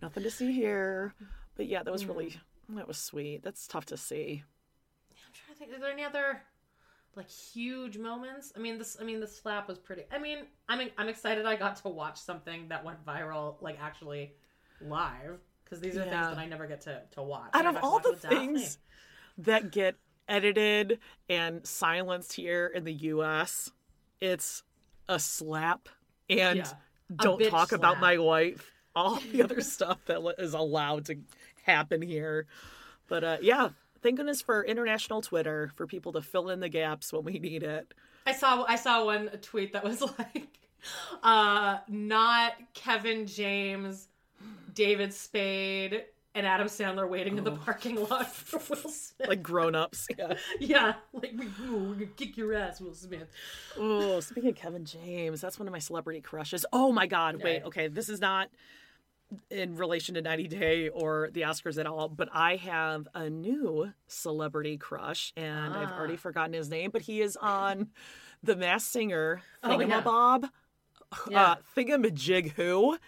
Nothing 0.00 0.22
to 0.22 0.30
see 0.30 0.52
here. 0.52 1.14
But 1.56 1.66
yeah, 1.66 1.82
that 1.82 1.92
was 1.92 2.06
really, 2.06 2.38
mm. 2.70 2.76
that 2.76 2.88
was 2.88 2.96
sweet. 2.96 3.42
That's 3.42 3.66
tough 3.66 3.84
to 3.86 3.96
see. 3.98 4.42
Yeah, 5.10 5.18
I'm 5.26 5.32
trying 5.34 5.54
to 5.54 5.58
think. 5.58 5.72
Is 5.74 5.80
there 5.80 5.92
any 5.92 6.04
other 6.04 6.40
like 7.16 7.28
huge 7.28 7.98
moments? 7.98 8.52
I 8.56 8.60
mean, 8.60 8.78
this. 8.78 8.96
I 8.98 9.04
mean, 9.04 9.20
the 9.20 9.26
slap 9.26 9.68
was 9.68 9.78
pretty. 9.78 10.04
I 10.10 10.18
mean, 10.18 10.46
I'm 10.70 10.88
I'm 10.96 11.10
excited. 11.10 11.44
I 11.44 11.56
got 11.56 11.76
to 11.76 11.88
watch 11.88 12.18
something 12.18 12.68
that 12.68 12.82
went 12.82 13.04
viral, 13.04 13.56
like 13.60 13.78
actually 13.78 14.32
live, 14.80 15.40
because 15.64 15.80
these 15.80 15.96
are 15.96 16.06
Yeah. 16.06 16.22
things 16.22 16.34
that 16.34 16.38
I 16.38 16.46
never 16.46 16.66
get 16.66 16.80
to 16.82 17.02
to 17.12 17.22
watch. 17.22 17.50
Out 17.52 17.66
of 17.66 17.76
all 17.82 17.98
the 17.98 18.16
things. 18.16 18.78
That 19.44 19.72
get 19.72 19.96
edited 20.28 21.00
and 21.28 21.66
silenced 21.66 22.32
here 22.32 22.70
in 22.74 22.84
the 22.84 22.92
US, 22.92 23.70
it's 24.20 24.62
a 25.08 25.18
slap 25.18 25.88
and 26.28 26.58
Yeah. 26.58 26.72
A 27.10 27.22
don't 27.22 27.44
talk 27.50 27.72
about 27.72 27.98
my 28.00 28.18
wife. 28.18 28.70
All 28.94 29.16
the 29.32 29.42
other 29.42 29.60
stuff 29.60 29.98
that 30.06 30.22
is 30.38 30.54
allowed 30.54 31.06
to 31.06 31.16
happen 31.62 32.02
here. 32.02 32.46
But 33.08 33.24
uh, 33.24 33.36
yeah, 33.42 33.70
thank 34.02 34.16
goodness 34.16 34.40
for 34.40 34.64
international 34.64 35.20
Twitter 35.20 35.72
for 35.74 35.86
people 35.86 36.12
to 36.12 36.22
fill 36.22 36.50
in 36.50 36.60
the 36.60 36.68
gaps 36.68 37.12
when 37.12 37.24
we 37.24 37.38
need 37.38 37.62
it. 37.62 37.92
I 38.26 38.32
saw 38.32 38.64
I 38.68 38.76
saw 38.76 39.04
one 39.04 39.28
tweet 39.42 39.72
that 39.72 39.82
was 39.82 40.00
like, 40.18 40.58
uh, 41.22 41.78
not 41.88 42.52
Kevin 42.74 43.26
James, 43.26 44.08
David 44.74 45.12
Spade, 45.12 46.04
and 46.34 46.46
Adam 46.46 46.68
Sandler 46.68 47.08
waiting 47.08 47.38
in 47.38 47.44
the 47.44 47.52
parking 47.52 47.96
lot 48.08 48.26
for 48.32 48.58
Will 48.70 48.90
Smith. 48.90 49.28
Like 49.28 49.42
grown 49.42 49.74
ups. 49.74 50.06
Yeah. 50.18 50.34
yeah, 50.60 50.92
like 51.12 51.32
we, 51.36 51.46
ooh, 51.64 51.88
we're 51.88 51.94
gonna 51.94 52.06
kick 52.06 52.36
your 52.36 52.54
ass, 52.54 52.80
Will 52.80 52.94
Smith. 52.94 53.28
Oh, 53.78 54.20
speaking 54.20 54.50
of 54.50 54.56
Kevin 54.56 54.84
James, 54.84 55.40
that's 55.40 55.58
one 55.58 55.66
of 55.68 55.72
my 55.72 55.78
celebrity 55.80 56.20
crushes. 56.20 56.64
Oh 56.72 56.92
my 56.92 57.06
God. 57.06 57.42
Wait, 57.42 57.58
Okay. 57.62 57.66
okay. 57.66 57.88
This 57.88 58.08
is 58.08 58.20
not 58.20 58.48
in 59.50 59.76
relation 59.76 60.16
to 60.16 60.22
90 60.22 60.48
Day 60.48 60.88
or 60.88 61.30
the 61.32 61.42
Oscars 61.42 61.78
at 61.78 61.86
all, 61.86 62.08
but 62.08 62.28
I 62.32 62.56
have 62.56 63.06
a 63.14 63.30
new 63.30 63.92
celebrity 64.08 64.76
crush, 64.76 65.32
and 65.36 65.72
I've 65.74 65.92
already 65.92 66.16
forgotten 66.16 66.52
his 66.52 66.68
name, 66.68 66.90
but 66.92 67.02
he 67.02 67.20
is 67.20 67.36
on 67.36 67.90
The 68.42 68.56
Masked 68.56 68.90
Singer, 68.90 69.42
Oh. 69.62 69.68
Thingamabob. 69.68 70.48
Yeah. 71.30 71.42
Uh, 71.52 71.54
Thingamajig 71.76 72.52
who? 72.52 72.98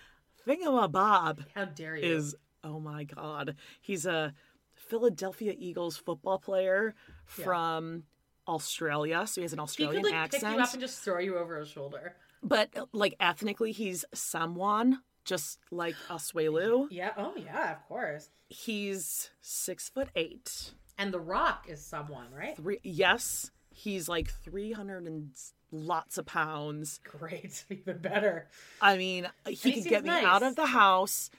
Thingamabob 0.46 1.44
How 1.54 1.64
dare 1.66 1.96
you? 1.96 2.16
is, 2.16 2.34
oh 2.64 2.80
my 2.80 3.04
God. 3.04 3.56
He's 3.80 4.06
a 4.06 4.34
Philadelphia 4.74 5.54
Eagles 5.56 5.96
football 5.96 6.38
player 6.38 6.94
from 7.24 8.04
Australia, 8.48 9.26
so 9.26 9.40
he 9.40 9.42
has 9.42 9.52
an 9.52 9.58
he 9.58 9.62
Australian 9.62 10.02
could 10.02 10.12
like 10.12 10.20
accent 10.20 10.42
pick 10.44 10.56
you 10.56 10.62
up 10.62 10.72
and 10.72 10.80
just 10.80 11.00
throw 11.00 11.18
you 11.18 11.38
over 11.38 11.58
his 11.58 11.68
shoulder. 11.68 12.16
but 12.42 12.68
like 12.92 13.14
ethnically 13.20 13.72
he's 13.72 14.04
someone 14.12 14.98
just 15.24 15.58
like 15.70 15.94
Asuelu. 16.10 16.88
Yeah. 16.90 17.12
Oh 17.16 17.34
yeah, 17.36 17.72
of 17.72 17.86
course. 17.86 18.30
He's 18.48 19.30
six 19.40 19.88
foot 19.88 20.08
eight. 20.16 20.74
And 20.98 21.12
The 21.12 21.20
Rock 21.20 21.66
is 21.68 21.80
someone, 21.84 22.26
right? 22.36 22.56
Three 22.56 22.80
yes, 22.82 23.50
he's 23.70 24.08
like 24.08 24.30
three 24.30 24.72
hundred 24.72 25.04
and 25.06 25.30
lots 25.70 26.18
of 26.18 26.26
pounds. 26.26 27.00
Great, 27.04 27.64
even 27.70 27.98
better. 27.98 28.48
I 28.80 28.96
mean, 28.96 29.28
he 29.46 29.52
he 29.54 29.56
can 29.56 29.72
seems 29.74 29.86
get 29.86 30.02
me 30.02 30.10
nice. 30.10 30.24
out 30.24 30.42
of 30.42 30.56
the 30.56 30.66
house 30.66 31.30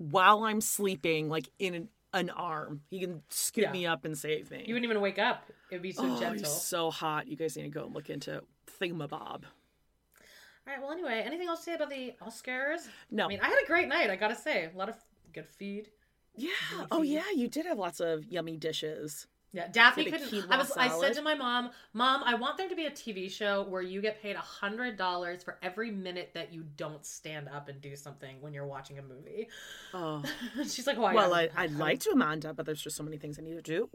while 0.00 0.44
I'm 0.44 0.62
sleeping, 0.62 1.28
like 1.28 1.50
in 1.58 1.74
an, 1.74 1.88
an 2.14 2.30
arm. 2.30 2.80
He 2.88 3.00
can 3.00 3.22
scoop 3.28 3.64
Yeah. 3.64 3.72
me 3.72 3.86
up 3.86 4.06
and 4.06 4.16
save 4.16 4.50
me. 4.50 4.64
You 4.66 4.74
wouldn't 4.74 4.90
even 4.90 5.02
wake 5.02 5.18
up. 5.18 5.44
It'd 5.70 5.82
be 5.82 5.92
so 5.92 6.04
oh, 6.04 6.18
gentle. 6.18 6.38
he's 6.38 6.48
so 6.62 6.90
hot. 6.90 7.28
You 7.28 7.36
guys 7.36 7.54
need 7.56 7.64
to 7.64 7.68
go 7.68 7.84
and 7.84 7.94
look 7.94 8.08
into 8.08 8.42
Thingamabob. 8.80 9.12
All 10.66 10.74
right. 10.74 10.80
Well, 10.80 10.90
anyway, 10.90 11.22
anything 11.24 11.48
else 11.48 11.60
to 11.60 11.64
say 11.66 11.74
about 11.74 11.90
the 11.90 12.14
Oscars? 12.22 12.88
No. 13.10 13.26
I 13.26 13.28
mean, 13.28 13.40
I 13.42 13.48
had 13.48 13.58
a 13.62 13.66
great 13.66 13.88
night. 13.88 14.08
I 14.08 14.16
gotta 14.16 14.34
say, 14.34 14.70
a 14.74 14.76
lot 14.78 14.88
of 14.88 14.96
good 15.32 15.46
feed. 15.46 15.90
Yeah. 16.34 16.50
Oh 16.90 17.02
yeah, 17.02 17.24
you 17.34 17.48
did 17.48 17.66
have 17.66 17.78
lots 17.78 18.00
of 18.00 18.24
yummy 18.24 18.56
dishes. 18.56 19.26
Yeah, 19.52 19.66
Daphne 19.66 20.04
couldn't. 20.04 20.46
I 20.48 20.56
was. 20.56 20.70
I 20.76 20.88
said 21.00 21.14
to 21.14 21.22
my 21.22 21.34
mom, 21.34 21.70
"Mom, 21.92 22.22
I 22.24 22.34
want 22.34 22.56
there 22.56 22.68
to 22.68 22.76
be 22.76 22.86
a 22.86 22.90
TV 22.90 23.28
show 23.28 23.64
where 23.64 23.82
you 23.82 24.00
get 24.00 24.22
paid 24.22 24.36
a 24.36 24.40
hundred 24.40 24.96
dollars 24.96 25.42
for 25.42 25.58
every 25.60 25.90
minute 25.90 26.30
that 26.34 26.52
you 26.52 26.64
don't 26.76 27.04
stand 27.04 27.48
up 27.48 27.68
and 27.68 27.80
do 27.80 27.96
something 27.96 28.40
when 28.40 28.52
you're 28.52 28.66
watching 28.66 28.98
a 29.00 29.02
movie." 29.02 29.48
Oh. 29.92 30.22
She's 30.68 30.86
like, 30.86 30.98
oh, 30.98 31.02
"Why?" 31.02 31.14
Well, 31.14 31.34
I, 31.34 31.48
I'd 31.56 31.72
like 31.72 31.98
to, 32.00 32.10
Amanda, 32.10 32.54
but 32.54 32.64
there's 32.64 32.80
just 32.80 32.96
so 32.96 33.02
many 33.02 33.16
things 33.16 33.40
I 33.40 33.42
need 33.42 33.56
to 33.56 33.62
do. 33.62 33.88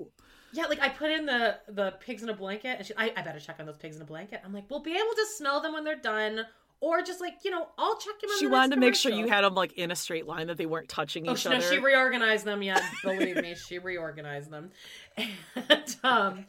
Yeah, 0.52 0.66
like 0.66 0.82
I 0.82 0.90
put 0.90 1.10
in 1.12 1.26
the 1.26 1.58
the 1.70 1.92
pigs 2.02 2.22
in 2.22 2.28
a 2.28 2.34
blanket, 2.34 2.78
and 2.78 2.86
she, 2.86 2.94
I, 2.98 3.14
I 3.16 3.22
better 3.22 3.40
check 3.40 3.56
on 3.60 3.66
those 3.66 3.78
pigs 3.78 3.96
in 3.96 4.02
a 4.02 4.06
blanket. 4.06 4.42
I'm 4.44 4.54
like, 4.54 4.70
we'll 4.70 4.82
be 4.82 4.92
able 4.92 5.16
to 5.16 5.26
smell 5.36 5.62
them 5.62 5.72
when 5.72 5.86
they're 5.86 5.96
done, 5.96 6.46
or 6.86 7.02
just 7.02 7.20
like 7.20 7.34
you 7.44 7.50
know, 7.52 7.68
I'll 7.80 7.98
check 7.98 8.20
them. 8.22 8.30
On 8.30 8.38
She 8.38 8.46
the 8.46 8.52
wanted 8.52 8.76
to 8.76 8.80
make 8.80 8.94
sure 8.96 9.12
you 9.12 9.28
had 9.28 9.44
them 9.44 9.56
like 9.56 9.74
in 9.74 9.90
a 9.90 9.96
straight 9.96 10.28
line 10.28 10.48
that 10.48 10.58
they 10.58 10.68
weren't 10.68 10.88
touching 10.88 11.28
Oh, 11.28 11.32
each 11.34 11.40
she, 11.40 11.50
no, 11.50 11.56
other. 11.56 11.66
she 11.68 11.80
reorganized 11.80 12.46
them. 12.46 12.62
Yeah, 12.62 12.80
believe 13.04 13.38
me, 13.42 13.56
she 13.56 13.80
reorganized 13.80 14.52
them, 14.52 14.70
and 15.18 15.96
um, 16.04 16.46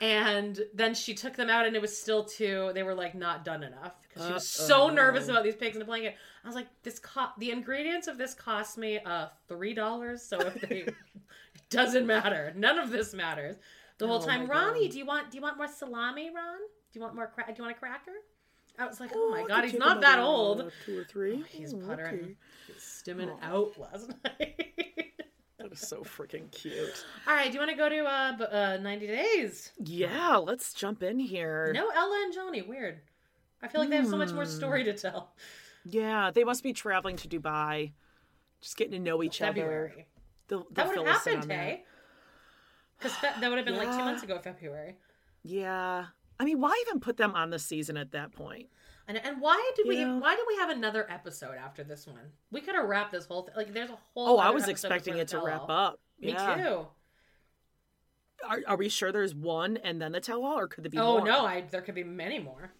and 0.00 0.60
then 0.74 0.94
she 0.94 1.14
took 1.14 1.34
them 1.36 1.48
out, 1.48 1.64
and 1.66 1.74
it 1.74 1.80
was 1.82 1.96
still 1.96 2.24
too. 2.24 2.70
They 2.74 2.82
were 2.82 2.94
like 2.94 3.14
not 3.14 3.44
done 3.44 3.62
enough 3.62 3.94
because 4.08 4.26
she 4.26 4.32
was 4.32 4.48
so 4.48 4.90
nervous 4.90 5.28
about 5.28 5.42
these 5.44 5.56
pigs 5.56 5.76
in 5.76 5.82
a 5.82 5.86
blanket. 5.86 6.16
I 6.44 6.46
was 6.46 6.54
like, 6.54 6.68
this 6.82 6.98
co- 6.98 7.30
the 7.38 7.50
ingredients 7.50 8.08
of 8.08 8.18
this 8.18 8.34
cost 8.34 8.76
me 8.78 8.98
uh 8.98 9.28
three 9.48 9.72
dollars. 9.74 10.22
So 10.22 10.38
if 10.38 10.60
they, 10.68 10.76
it 10.82 10.94
doesn't 11.70 12.06
matter. 12.06 12.52
None 12.56 12.78
of 12.78 12.90
this 12.90 13.14
matters. 13.14 13.56
The 13.98 14.06
whole 14.06 14.22
Oh 14.22 14.26
time, 14.26 14.46
Ronnie, 14.48 14.82
God. 14.86 14.92
do 14.92 14.98
you 14.98 15.06
want 15.06 15.30
do 15.30 15.36
you 15.38 15.42
want 15.42 15.56
more 15.56 15.66
salami, 15.68 16.26
Ron? 16.34 16.58
Do 16.92 16.98
you 16.98 17.00
want 17.00 17.14
more? 17.14 17.26
Cra- 17.26 17.46
do 17.48 17.54
you 17.56 17.62
want 17.64 17.76
a 17.76 17.78
cracker? 17.78 18.12
I 18.78 18.86
was 18.86 19.00
like, 19.00 19.10
oh, 19.14 19.34
I 19.34 19.42
my 19.42 19.48
god, 19.48 19.64
he's 19.64 19.74
not 19.74 20.00
that 20.02 20.18
old. 20.20 20.60
uh, 20.60 20.70
Two 20.86 20.98
or 20.98 21.04
three. 21.04 21.42
He's 21.48 21.74
Oh, 21.74 21.78
puttering. 21.78 22.14
okay. 22.14 22.34
He's 22.66 22.76
stimming 23.04 23.36
out 23.42 23.76
last 23.78 24.08
night. 24.24 25.12
That 25.58 25.72
is 25.72 25.80
so 25.80 26.02
freaking 26.02 26.50
cute. 26.52 27.04
All 27.26 27.34
right, 27.34 27.48
do 27.48 27.54
you 27.54 27.58
want 27.58 27.70
to 27.72 27.76
go 27.76 27.88
to 27.88 28.04
uh, 28.04 28.36
b- 28.36 28.44
uh 28.50 28.76
90 28.78 29.06
days? 29.08 29.72
Yeah, 29.84 30.36
let's 30.36 30.72
jump 30.72 31.02
in 31.02 31.18
here. 31.18 31.72
No, 31.74 31.88
Ella 31.88 32.20
and 32.24 32.32
Johnny. 32.32 32.62
Weird. 32.62 33.00
I 33.60 33.66
feel 33.66 33.80
like 33.80 33.90
they 33.90 33.96
have 33.96 34.06
so 34.06 34.16
much 34.16 34.30
more 34.32 34.44
Hmm. 34.44 34.50
story 34.50 34.84
to 34.84 34.92
tell. 34.92 35.32
Yeah, 35.84 36.30
they 36.32 36.44
must 36.44 36.62
be 36.62 36.72
traveling 36.72 37.16
to 37.16 37.28
Dubai, 37.28 37.92
just 38.60 38.76
getting 38.76 38.92
to 38.92 38.98
know 39.00 39.22
each 39.24 39.42
other. 39.42 39.54
February. 39.54 40.06
They'll, 40.46 40.60
That 40.60 40.74
they'll 40.74 40.86
would 40.86 40.96
have 40.96 41.04
fill 41.06 41.14
us 41.16 41.26
in 41.26 41.32
happened, 41.34 41.52
hey? 41.52 41.84
Because 42.98 43.16
fe- 43.16 43.40
that 43.40 43.48
would 43.48 43.56
have 43.56 43.66
been 43.66 43.76
like 43.76 43.90
two 43.90 44.04
months 44.04 44.22
ago, 44.22 44.38
February. 44.38 44.96
Yeah. 45.42 46.06
I 46.40 46.44
mean, 46.44 46.60
why 46.60 46.72
even 46.86 47.00
put 47.00 47.16
them 47.16 47.34
on 47.34 47.50
the 47.50 47.58
season 47.58 47.96
at 47.96 48.12
that 48.12 48.32
point? 48.32 48.68
And, 49.08 49.16
and 49.16 49.40
why 49.40 49.72
did 49.76 49.86
we 49.88 49.98
Yeah. 49.98 50.18
why 50.18 50.36
did 50.36 50.44
we 50.46 50.56
have 50.56 50.70
another 50.70 51.10
episode 51.10 51.54
after 51.56 51.82
this 51.82 52.06
one? 52.06 52.32
We 52.50 52.60
could 52.60 52.74
have 52.74 52.86
wrapped 52.88 53.12
this 53.12 53.24
whole 53.26 53.42
thing. 53.42 53.54
Like, 53.56 53.72
there's 53.72 53.90
a 53.90 53.98
whole. 54.14 54.28
Oh, 54.28 54.38
I 54.38 54.50
was 54.50 54.68
expecting 54.68 55.16
it 55.16 55.28
to 55.28 55.40
wrap 55.40 55.68
up. 55.68 55.98
Me 56.20 56.32
yeah. 56.32 56.56
too. 56.56 56.86
Are, 58.48 58.60
are 58.68 58.76
we 58.76 58.88
sure 58.88 59.10
there's 59.10 59.34
one 59.34 59.78
and 59.78 60.00
then 60.00 60.12
the 60.12 60.20
tell 60.20 60.44
all, 60.44 60.58
or 60.58 60.68
could 60.68 60.84
there 60.84 60.90
be 60.90 60.98
Oh 60.98 61.18
more? 61.18 61.26
no, 61.26 61.44
I 61.46 61.62
there 61.70 61.80
could 61.82 61.94
be 61.96 62.04
many 62.04 62.38
more. 62.38 62.70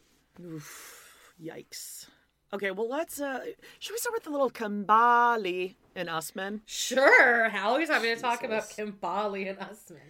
Yikes. 1.43 2.07
Okay, 2.53 2.71
well 2.71 2.89
let's 2.89 3.21
uh 3.21 3.41
should 3.79 3.93
we 3.93 3.99
start 3.99 4.15
with 4.15 4.25
the 4.25 4.31
little 4.31 4.51
Kambali 4.51 5.75
and 5.97 6.09
Usman? 6.09 6.63
Sure, 6.67 7.51
Hallie's 7.51 7.89
happy 7.89 8.15
to 8.15 8.21
talk 8.21 8.45
about. 8.45 8.65
Kimbali 8.71 9.49
and 9.51 9.59
Usman. 9.59 10.01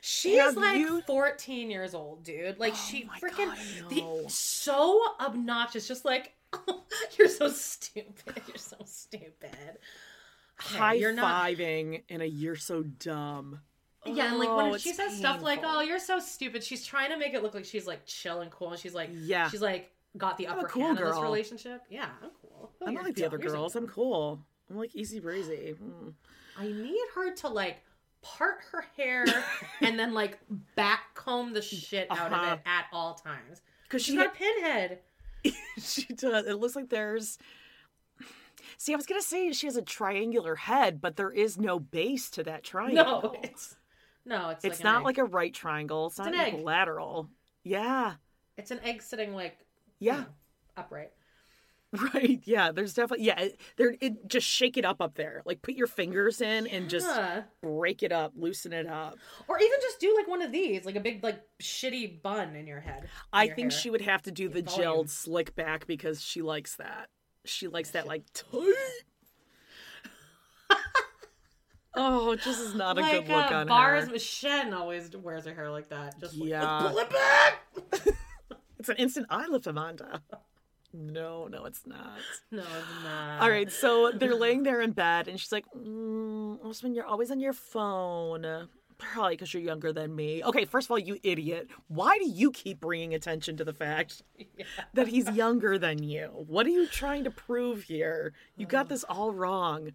She's 0.00 0.38
Have 0.38 0.56
like 0.56 0.78
you- 0.78 1.02
14 1.02 1.70
years 1.70 1.94
old, 1.94 2.24
dude. 2.24 2.58
Like 2.58 2.74
she 2.74 3.08
freaking 3.20 3.46
God, 3.48 3.88
the, 3.90 4.24
so 4.28 5.00
obnoxious. 5.20 5.86
Just 5.88 6.04
like 6.04 6.34
you're 7.18 7.28
so 7.28 7.48
stupid. 7.50 8.40
You're 8.48 8.56
so 8.56 8.76
stupid. 8.86 9.50
Okay, 10.60 10.78
High 10.78 10.94
you're 10.94 11.12
not- 11.12 11.44
fiving 11.44 12.02
and 12.08 12.22
a 12.22 12.26
you're 12.28 12.56
so 12.56 12.82
dumb. 12.82 13.60
Yeah, 14.06 14.28
and 14.30 14.38
like 14.38 14.48
Oh, 14.48 14.56
when 14.56 14.74
it's 14.74 14.82
she 14.82 14.92
says 14.94 15.14
stuff 15.16 15.42
like, 15.42 15.60
"Oh, 15.62 15.80
you're 15.82 15.98
so 15.98 16.18
stupid," 16.20 16.64
she's 16.64 16.86
trying 16.86 17.10
to 17.10 17.18
make 17.18 17.34
it 17.34 17.42
look 17.42 17.52
like 17.54 17.66
she's 17.66 17.86
like 17.86 18.06
chill 18.06 18.40
and 18.40 18.50
cool, 18.50 18.70
and 18.70 18.78
she's 18.80 18.94
like, 18.94 19.10
Yeah. 19.12 19.50
she's 19.50 19.60
like 19.60 19.90
got 20.16 20.38
the 20.38 20.46
upper 20.46 20.66
cool 20.68 20.82
hand 20.86 20.98
in 20.98 21.04
this 21.04 21.12
girl. 21.12 21.22
relationship. 21.22 21.82
Yeah, 21.90 22.08
I'm 22.22 22.30
cool. 22.40 22.72
Oh, 22.80 22.86
I'm 22.86 22.94
not 22.94 23.04
like 23.04 23.14
the 23.16 23.26
other 23.26 23.36
girls. 23.38 23.76
I'm 23.76 23.86
cool. 23.86 24.40
I'm 24.70 24.76
like 24.78 24.94
easy 24.96 25.20
breezy. 25.20 25.74
Mm. 25.82 26.14
I 26.58 26.66
need 26.68 27.04
her 27.14 27.34
to 27.34 27.48
like 27.48 27.82
part 28.22 28.58
her 28.72 28.84
hair 28.96 29.24
and 29.80 29.98
then 29.98 30.12
like 30.14 30.38
back 30.76 31.14
comb 31.14 31.52
the 31.52 31.62
shit 31.62 32.08
out 32.10 32.32
Uh-huh. 32.32 32.52
of 32.52 32.58
it 32.58 32.60
at 32.66 32.86
all 32.92 33.14
times. 33.14 33.62
Because 33.84 34.02
She's 34.02 34.14
she 34.14 34.16
got 34.18 34.26
a 34.26 34.30
pinhead. 34.38 34.98
she 35.78 36.04
does. 36.14 36.46
It 36.46 36.54
looks 36.58 36.76
like 36.76 36.88
there's. 36.90 37.38
See, 38.76 38.92
I 38.92 38.96
was 38.96 39.06
gonna 39.06 39.22
say 39.22 39.52
she 39.52 39.66
has 39.66 39.76
a 39.76 39.82
triangular 39.82 40.54
head, 40.56 41.00
but 41.00 41.16
there 41.16 41.30
is 41.30 41.58
no 41.58 41.78
base 41.78 42.30
to 42.30 42.42
that 42.44 42.64
triangle. 42.64 43.20
No, 43.22 43.34
it's 43.42 43.76
no, 44.24 44.50
it's 44.50 44.64
it's 44.64 44.78
like 44.80 44.84
not 44.84 45.04
like 45.04 45.18
a 45.18 45.24
right 45.24 45.54
triangle. 45.54 46.08
It's, 46.08 46.18
not 46.18 46.28
an 46.28 46.34
egg. 46.34 46.54
equilateral. 46.54 47.28
Yeah, 47.64 48.14
it's 48.56 48.70
an 48.70 48.80
egg 48.84 49.02
sitting 49.02 49.34
like 49.34 49.56
you 50.00 50.10
yeah, 50.12 50.16
know, 50.20 50.26
upright. 50.76 51.12
Right. 51.92 52.40
Yeah, 52.44 52.70
there's 52.72 52.94
definitely 52.94 53.26
yeah. 53.26 53.48
There, 53.76 53.94
it 54.00 54.28
just 54.28 54.46
shake 54.46 54.76
it 54.76 54.84
up 54.84 55.00
up 55.00 55.14
there. 55.14 55.42
Like 55.44 55.62
put 55.62 55.74
your 55.74 55.86
fingers 55.86 56.40
in 56.40 56.66
and 56.66 56.88
just 56.90 57.08
break 57.62 58.02
it 58.02 58.12
up, 58.12 58.32
loosen 58.36 58.72
it 58.72 58.86
up. 58.86 59.16
or 59.48 59.58
even 59.58 59.78
just 59.82 59.98
do 60.00 60.14
like 60.16 60.28
one 60.28 60.42
of 60.42 60.52
these, 60.52 60.84
like 60.84 60.96
a 60.96 61.00
big 61.00 61.22
like 61.22 61.40
shitty 61.62 62.22
bun 62.22 62.54
in 62.56 62.66
your 62.66 62.80
head. 62.80 63.08
I 63.32 63.44
your 63.44 63.56
think 63.56 63.72
hair. 63.72 63.80
she 63.80 63.90
would 63.90 64.02
have 64.02 64.22
to 64.22 64.30
do 64.30 64.48
the 64.48 64.62
Volume. 64.62 64.82
gelled 64.92 65.08
slick 65.08 65.54
back 65.56 65.86
because 65.86 66.20
she 66.22 66.42
likes 66.42 66.76
that. 66.76 67.08
She 67.44 67.68
likes 67.68 67.90
that 67.92 68.06
like 68.06 68.24
tight. 68.34 68.74
oh, 71.94 72.32
it 72.32 72.40
just 72.42 72.60
is 72.60 72.74
not 72.74 72.98
a 72.98 73.00
like 73.00 73.26
good 73.26 73.34
look 73.34 73.50
uh, 73.50 73.54
on 73.56 73.66
bars. 73.68 74.08
her. 74.08 74.18
Shen 74.18 74.72
always 74.74 75.16
wears 75.16 75.44
her 75.46 75.54
hair 75.54 75.70
like 75.70 75.88
that. 75.90 76.18
Just 76.20 76.36
like, 76.36 76.48
Yeah. 76.50 76.86
pull 76.88 76.98
it 76.98 77.10
back. 77.10 77.58
It's 78.80 78.88
an 78.88 78.94
instant 78.94 79.26
eye 79.28 79.48
lift, 79.48 79.66
Amanda. 79.66 80.22
No, 80.92 81.46
no, 81.48 81.64
it's 81.66 81.86
not. 81.86 82.18
No, 82.50 82.62
it's 82.62 83.04
not. 83.04 83.42
All 83.42 83.50
right, 83.50 83.70
so 83.70 84.10
they're 84.14 84.34
laying 84.34 84.62
there 84.62 84.80
in 84.80 84.92
bed, 84.92 85.28
and 85.28 85.38
she's 85.38 85.52
like, 85.52 85.66
mm, 85.76 86.58
Usman, 86.64 86.94
you're 86.94 87.04
always 87.04 87.30
on 87.30 87.40
your 87.40 87.52
phone. 87.52 88.68
Probably 88.96 89.34
because 89.34 89.54
you're 89.54 89.62
younger 89.62 89.92
than 89.92 90.16
me. 90.16 90.42
Okay, 90.42 90.64
first 90.64 90.88
of 90.88 90.90
all, 90.90 90.98
you 90.98 91.18
idiot. 91.22 91.68
Why 91.86 92.18
do 92.18 92.28
you 92.28 92.50
keep 92.50 92.80
bringing 92.80 93.14
attention 93.14 93.56
to 93.58 93.64
the 93.64 93.72
fact 93.72 94.22
that 94.94 95.06
he's 95.06 95.30
younger 95.30 95.78
than 95.78 96.02
you? 96.02 96.30
What 96.48 96.66
are 96.66 96.70
you 96.70 96.86
trying 96.88 97.22
to 97.24 97.30
prove 97.30 97.84
here? 97.84 98.32
You 98.56 98.66
got 98.66 98.88
this 98.88 99.04
all 99.04 99.32
wrong. 99.32 99.90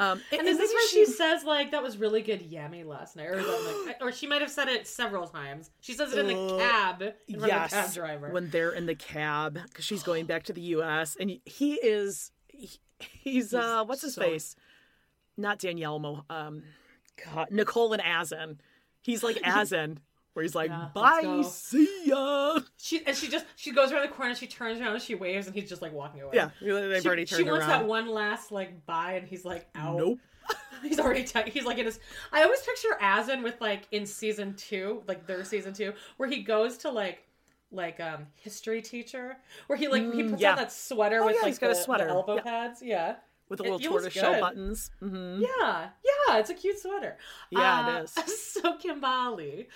Um, 0.00 0.20
And 0.32 0.48
is 0.48 0.56
this 0.58 0.70
maybe 0.70 0.74
where 0.74 0.88
she 0.88 1.04
says 1.06 1.44
like 1.44 1.70
that 1.72 1.82
was 1.82 1.96
really 1.98 2.22
good 2.22 2.40
yummy 2.42 2.84
last 2.84 3.16
night, 3.16 3.26
or 3.28 3.36
like, 3.36 3.96
or 4.00 4.10
she 4.12 4.26
might 4.26 4.40
have 4.40 4.50
said 4.50 4.68
it 4.68 4.86
several 4.86 5.26
times. 5.28 5.70
She 5.80 5.92
says 5.92 6.12
it 6.12 6.18
in 6.18 6.26
the 6.28 6.54
Uh, 6.54 6.58
cab 6.58 7.02
in 7.28 7.40
yes, 7.40 7.70
the 7.70 7.76
cab 7.76 7.92
driver. 7.92 8.30
when 8.30 8.48
they're 8.50 8.70
in 8.72 8.86
the 8.86 8.94
cab 8.94 9.58
because 9.68 9.84
she's 9.84 10.02
going 10.02 10.26
back 10.26 10.44
to 10.44 10.52
the 10.52 10.62
U.S. 10.62 11.16
and 11.20 11.28
he, 11.30 11.42
he 11.44 11.74
is 11.74 12.32
he- 12.48 12.80
he's, 12.98 13.52
uh 13.54 13.84
what's 13.84 14.02
his 14.02 14.14
so- 14.14 14.22
face? 14.22 14.56
Not 15.36 15.58
Danielle 15.58 15.98
Mo, 15.98 16.24
um, 16.28 16.62
God, 17.24 17.48
Nicole 17.50 17.92
and 17.92 18.02
Azan. 18.02 18.60
He's 19.02 19.22
like 19.22 19.38
Azan, 19.44 20.00
where 20.34 20.42
he's 20.42 20.54
like, 20.54 20.70
Yeah, 20.70 20.88
"Bye, 20.94 21.42
see 21.48 22.02
ya." 22.06 22.58
She 22.78 23.04
and 23.06 23.16
she 23.16 23.28
just 23.28 23.46
she 23.56 23.72
goes 23.72 23.92
around 23.92 24.02
the 24.02 24.08
corner, 24.14 24.34
she 24.34 24.46
turns 24.46 24.80
around 24.80 24.92
and 24.94 25.02
she 25.02 25.14
waves, 25.14 25.46
and 25.46 25.54
he's 25.54 25.68
just 25.68 25.82
like 25.82 25.92
walking 25.92 26.22
away. 26.22 26.32
Yeah, 26.34 26.50
they've 26.60 27.02
She, 27.02 27.06
already 27.08 27.26
she 27.26 27.36
turned 27.36 27.48
wants 27.50 27.66
that 27.66 27.86
one 27.86 28.08
last 28.08 28.52
like 28.52 28.86
bye, 28.86 29.14
and 29.14 29.26
he's 29.28 29.44
like 29.44 29.68
out. 29.74 29.98
Nope. 29.98 30.18
He's 30.82 30.98
already 30.98 31.22
te- 31.24 31.50
he's 31.50 31.64
like 31.64 31.78
in 31.78 31.84
his. 31.84 32.00
I 32.32 32.42
always 32.42 32.60
picture 32.62 32.96
Azan 33.00 33.42
with 33.42 33.60
like 33.60 33.82
in 33.92 34.04
season 34.06 34.54
two, 34.54 35.02
like 35.06 35.26
their 35.26 35.44
season 35.44 35.74
two, 35.74 35.92
where 36.16 36.28
he 36.28 36.42
goes 36.42 36.78
to 36.78 36.90
like 36.90 37.22
like 37.70 38.00
um 38.00 38.26
history 38.36 38.80
teacher, 38.82 39.36
where 39.68 39.76
he 39.78 39.86
like 39.88 40.02
he 40.14 40.22
Mm, 40.22 40.30
puts 40.30 40.42
yeah. 40.42 40.52
on 40.52 40.56
that 40.56 40.72
sweater 40.72 41.20
Oh, 41.22 41.26
with 41.26 41.34
yeah, 41.36 41.42
like 41.42 41.48
he's 41.50 41.58
got 41.58 41.66
a 41.66 41.74
the- 41.74 41.78
the 41.78 41.82
sweater. 41.84 42.08
elbow 42.08 42.36
Yeah. 42.36 42.42
pads. 42.42 42.82
Yeah, 42.82 43.16
With 43.48 43.58
the 43.58 43.64
It- 43.64 43.70
little 43.72 43.90
tortoiseshell 43.90 44.40
buttons. 44.40 44.90
hmm 45.00 45.40
yeah, 45.42 45.90
yeah. 46.04 46.38
It's 46.38 46.50
a 46.50 46.54
cute 46.54 46.78
sweater. 46.80 47.18
Yeah, 47.50 47.98
it 47.98 48.00
Uh, 48.00 48.02
is. 48.04 48.12
So 48.62 48.76
Kimbali. 48.78 49.66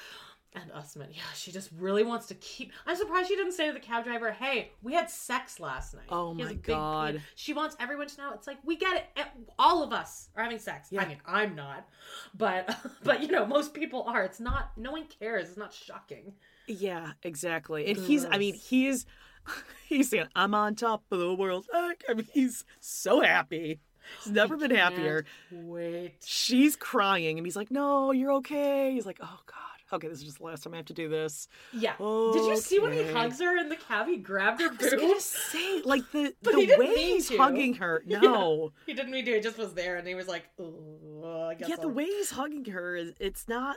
And 0.55 0.71
Usman, 0.73 1.09
yeah, 1.11 1.23
she 1.35 1.51
just 1.51 1.71
really 1.79 2.05
wants 2.05 2.27
to 2.27 2.35
keep. 2.37 2.73
I'm 2.87 2.95
surprised 2.95 3.29
she 3.29 3.35
didn't 3.35 3.53
say 3.53 3.67
to 3.67 3.73
the 3.73 3.81
cab 3.81 4.05
driver, 4.05 4.31
"Hey, 4.31 4.71
we 4.83 4.95
had 4.95 5.11
sex 5.11 5.59
last 5.59 5.95
night." 5.95 6.05
Oh 6.11 6.33
He 6.35 6.45
my 6.45 6.55
God. 6.55 7.21
She 7.35 7.53
wants 7.53 7.77
everyone 7.81 8.07
to 8.07 8.17
know. 8.19 8.31
It's 8.35 8.47
like 8.47 8.59
we 8.65 8.77
get 8.77 8.97
it. 8.97 9.05
Eh, 9.17 9.25
All 9.59 9.83
of 9.83 9.93
us 9.93 10.29
are 10.37 10.45
having 10.45 10.61
sex. 10.61 10.89
Yeah. 10.93 11.03
I 11.03 11.07
mean, 11.09 11.19
I'm 11.27 11.57
not, 11.57 11.89
but 12.37 12.77
but 13.03 13.21
you 13.21 13.29
know, 13.29 13.45
most 13.45 13.75
people 13.75 14.05
are. 14.05 14.23
It's 14.23 14.39
not. 14.39 14.71
No 14.77 14.93
one 14.93 15.07
cares. 15.07 15.49
It's 15.49 15.57
not 15.57 15.75
shocking. 15.75 16.35
Yeah, 16.67 17.13
exactly. 17.23 17.87
And 17.87 17.97
he's, 17.99 18.25
I 18.25 18.39
mean, 18.39 18.55
he's, 18.55 19.05
he's 19.87 20.09
saying, 20.09 20.29
I'm 20.35 20.55
on 20.55 20.77
top 20.77 21.03
of 21.11 21.19
the 21.19 21.35
world. 21.35 21.67
I 21.75 21.95
mean, 22.15 22.27
he's 22.33 22.65
so 22.81 23.21
happy. 23.21 23.81
He's 24.23 24.33
never 24.33 24.57
been 24.57 24.71
happier. 24.71 25.25
Wait. 25.51 26.15
She's 26.25 26.77
crying, 26.77 27.39
and 27.39 27.47
he's 27.47 27.57
like, 27.57 27.71
No, 27.71 28.13
you're 28.13 28.33
okay. 28.35 28.93
He's 28.93 29.07
like, 29.07 29.19
Oh, 29.23 29.41
God. 29.47 29.74
Okay, 29.95 30.09
this 30.09 30.18
is 30.18 30.24
just 30.24 30.38
the 30.38 30.45
last 30.45 30.64
time 30.64 30.74
I 30.74 30.78
have 30.78 30.86
to 30.86 30.92
do 30.92 31.09
this. 31.09 31.47
Yeah. 31.72 31.95
Did 31.99 32.47
you 32.47 32.57
see 32.57 32.78
when 32.80 32.92
he 32.92 33.05
hugs 33.12 33.40
her 33.40 33.57
in 33.57 33.68
the 33.68 33.76
cab? 33.76 34.07
He 34.09 34.16
grabbed 34.16 34.61
her 34.61 34.68
I 34.68 34.76
was 34.82 34.95
gonna 34.95 35.20
say, 35.20 35.82
like, 35.84 36.03
the, 36.12 36.34
But 36.42 36.55
the 36.57 36.76
way 36.78 36.95
he's 36.95 37.28
to. 37.28 37.36
hugging 37.36 37.74
her. 37.74 38.03
Yeah. 38.07 38.20
No. 38.20 38.72
He 38.86 38.92
didn't 38.95 39.12
mean 39.12 39.24
to. 39.26 39.34
He 39.34 39.40
just 39.40 39.57
was 39.57 39.72
there, 39.74 39.97
and 39.97 40.07
he 40.07 40.14
was 40.14 40.28
like, 40.28 40.45
"Ooh, 40.61 41.24
I 41.49 41.55
guess." 41.55 41.68
Yeah, 41.68 41.76
the 41.76 41.82
I'll-" 41.82 41.90
way 41.90 42.05
he's 42.07 42.30
hugging 42.30 42.64
her 42.66 42.97
is, 42.97 43.12
it's 43.18 43.49
not. 43.49 43.76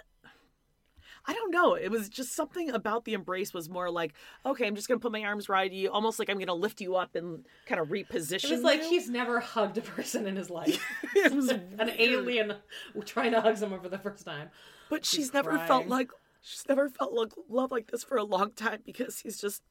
I 1.29 1.33
don't 1.33 1.51
know. 1.51 1.73
It 1.75 1.89
was 1.91 2.07
just 2.07 2.33
something 2.33 2.69
about 2.69 3.03
the 3.03 3.13
embrace 3.13 3.53
was 3.53 3.69
more 3.69 3.89
like, 3.91 4.13
okay, 4.45 4.65
I'm 4.65 4.75
just 4.75 4.87
gonna 4.87 4.99
put 4.99 5.11
my 5.11 5.23
arms 5.23 5.49
around 5.49 5.73
you, 5.73 5.89
almost 5.91 6.19
like 6.19 6.29
I'm 6.29 6.39
gonna 6.39 6.53
lift 6.53 6.79
you 6.79 6.95
up 6.95 7.15
and 7.15 7.45
kind 7.65 7.81
of 7.81 7.89
reposition. 7.89 8.45
It 8.45 8.51
was 8.51 8.61
like 8.61 8.81
you. 8.83 8.89
he's 8.89 9.09
never 9.09 9.39
hugged 9.41 9.77
a 9.77 9.81
person 9.81 10.25
in 10.25 10.35
his 10.35 10.49
life. 10.49 10.81
It 11.15 11.33
was 11.33 11.49
An 11.79 11.91
alien 11.97 12.55
trying 13.05 13.31
to 13.31 13.41
hug 13.41 13.57
someone 13.57 13.81
for 13.81 13.89
the 13.89 13.97
first 13.97 14.25
time. 14.25 14.49
But 14.89 15.03
She's 15.05 15.25
she's 15.25 15.33
never 15.33 15.51
crying. 15.51 15.67
felt 15.67 15.87
like 15.87 16.11
she's 16.41 16.63
never 16.69 16.87
felt 16.89 17.13
like 17.13 17.33
love 17.49 17.71
like 17.71 17.91
this 17.91 18.03
for 18.03 18.17
a 18.17 18.23
long 18.23 18.51
time 18.51 18.79
because 18.85 19.19
he's 19.19 19.39
just 19.39 19.63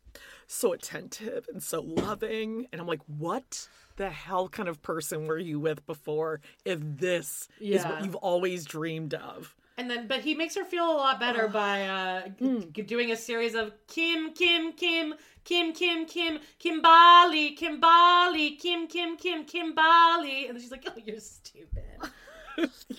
so 0.46 0.72
attentive 0.72 1.46
and 1.52 1.62
so 1.62 1.80
loving. 1.80 2.66
And 2.72 2.80
I'm 2.80 2.86
like, 2.86 3.00
what 3.06 3.68
the 3.96 4.10
hell 4.10 4.48
kind 4.48 4.68
of 4.68 4.82
person 4.82 5.26
were 5.26 5.38
you 5.38 5.58
with 5.58 5.86
before 5.86 6.40
if 6.64 6.80
this 6.82 7.48
is 7.60 7.84
what 7.84 8.04
you've 8.04 8.14
always 8.16 8.64
dreamed 8.64 9.14
of? 9.14 9.54
And 9.78 9.90
then, 9.90 10.06
but 10.06 10.20
he 10.20 10.34
makes 10.34 10.54
her 10.56 10.64
feel 10.64 10.90
a 10.90 10.96
lot 10.96 11.20
better 11.20 11.48
by 11.48 11.86
uh, 11.86 12.22
Mm. 12.40 12.72
g- 12.72 12.82
doing 12.82 13.12
a 13.12 13.16
series 13.16 13.54
of 13.54 13.72
Kim, 13.88 14.32
Kim, 14.32 14.72
Kim, 14.72 15.14
Kim, 15.44 15.72
Kim, 15.74 16.06
Kim, 16.06 16.38
Kimbali, 16.58 17.56
Kimbali, 17.58 18.58
Kim, 18.58 18.86
Kim, 18.86 19.16
Kim, 19.18 19.44
Kimbali. 19.44 20.48
And 20.48 20.58
she's 20.60 20.70
like, 20.70 20.84
oh, 20.88 20.92
you're 21.04 21.20
stupid. 21.20 21.82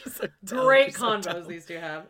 So 0.06 0.28
Great 0.46 0.96
so 0.96 1.02
convos 1.04 1.24
dumb. 1.24 1.48
these 1.48 1.66
two 1.66 1.78
have. 1.80 2.06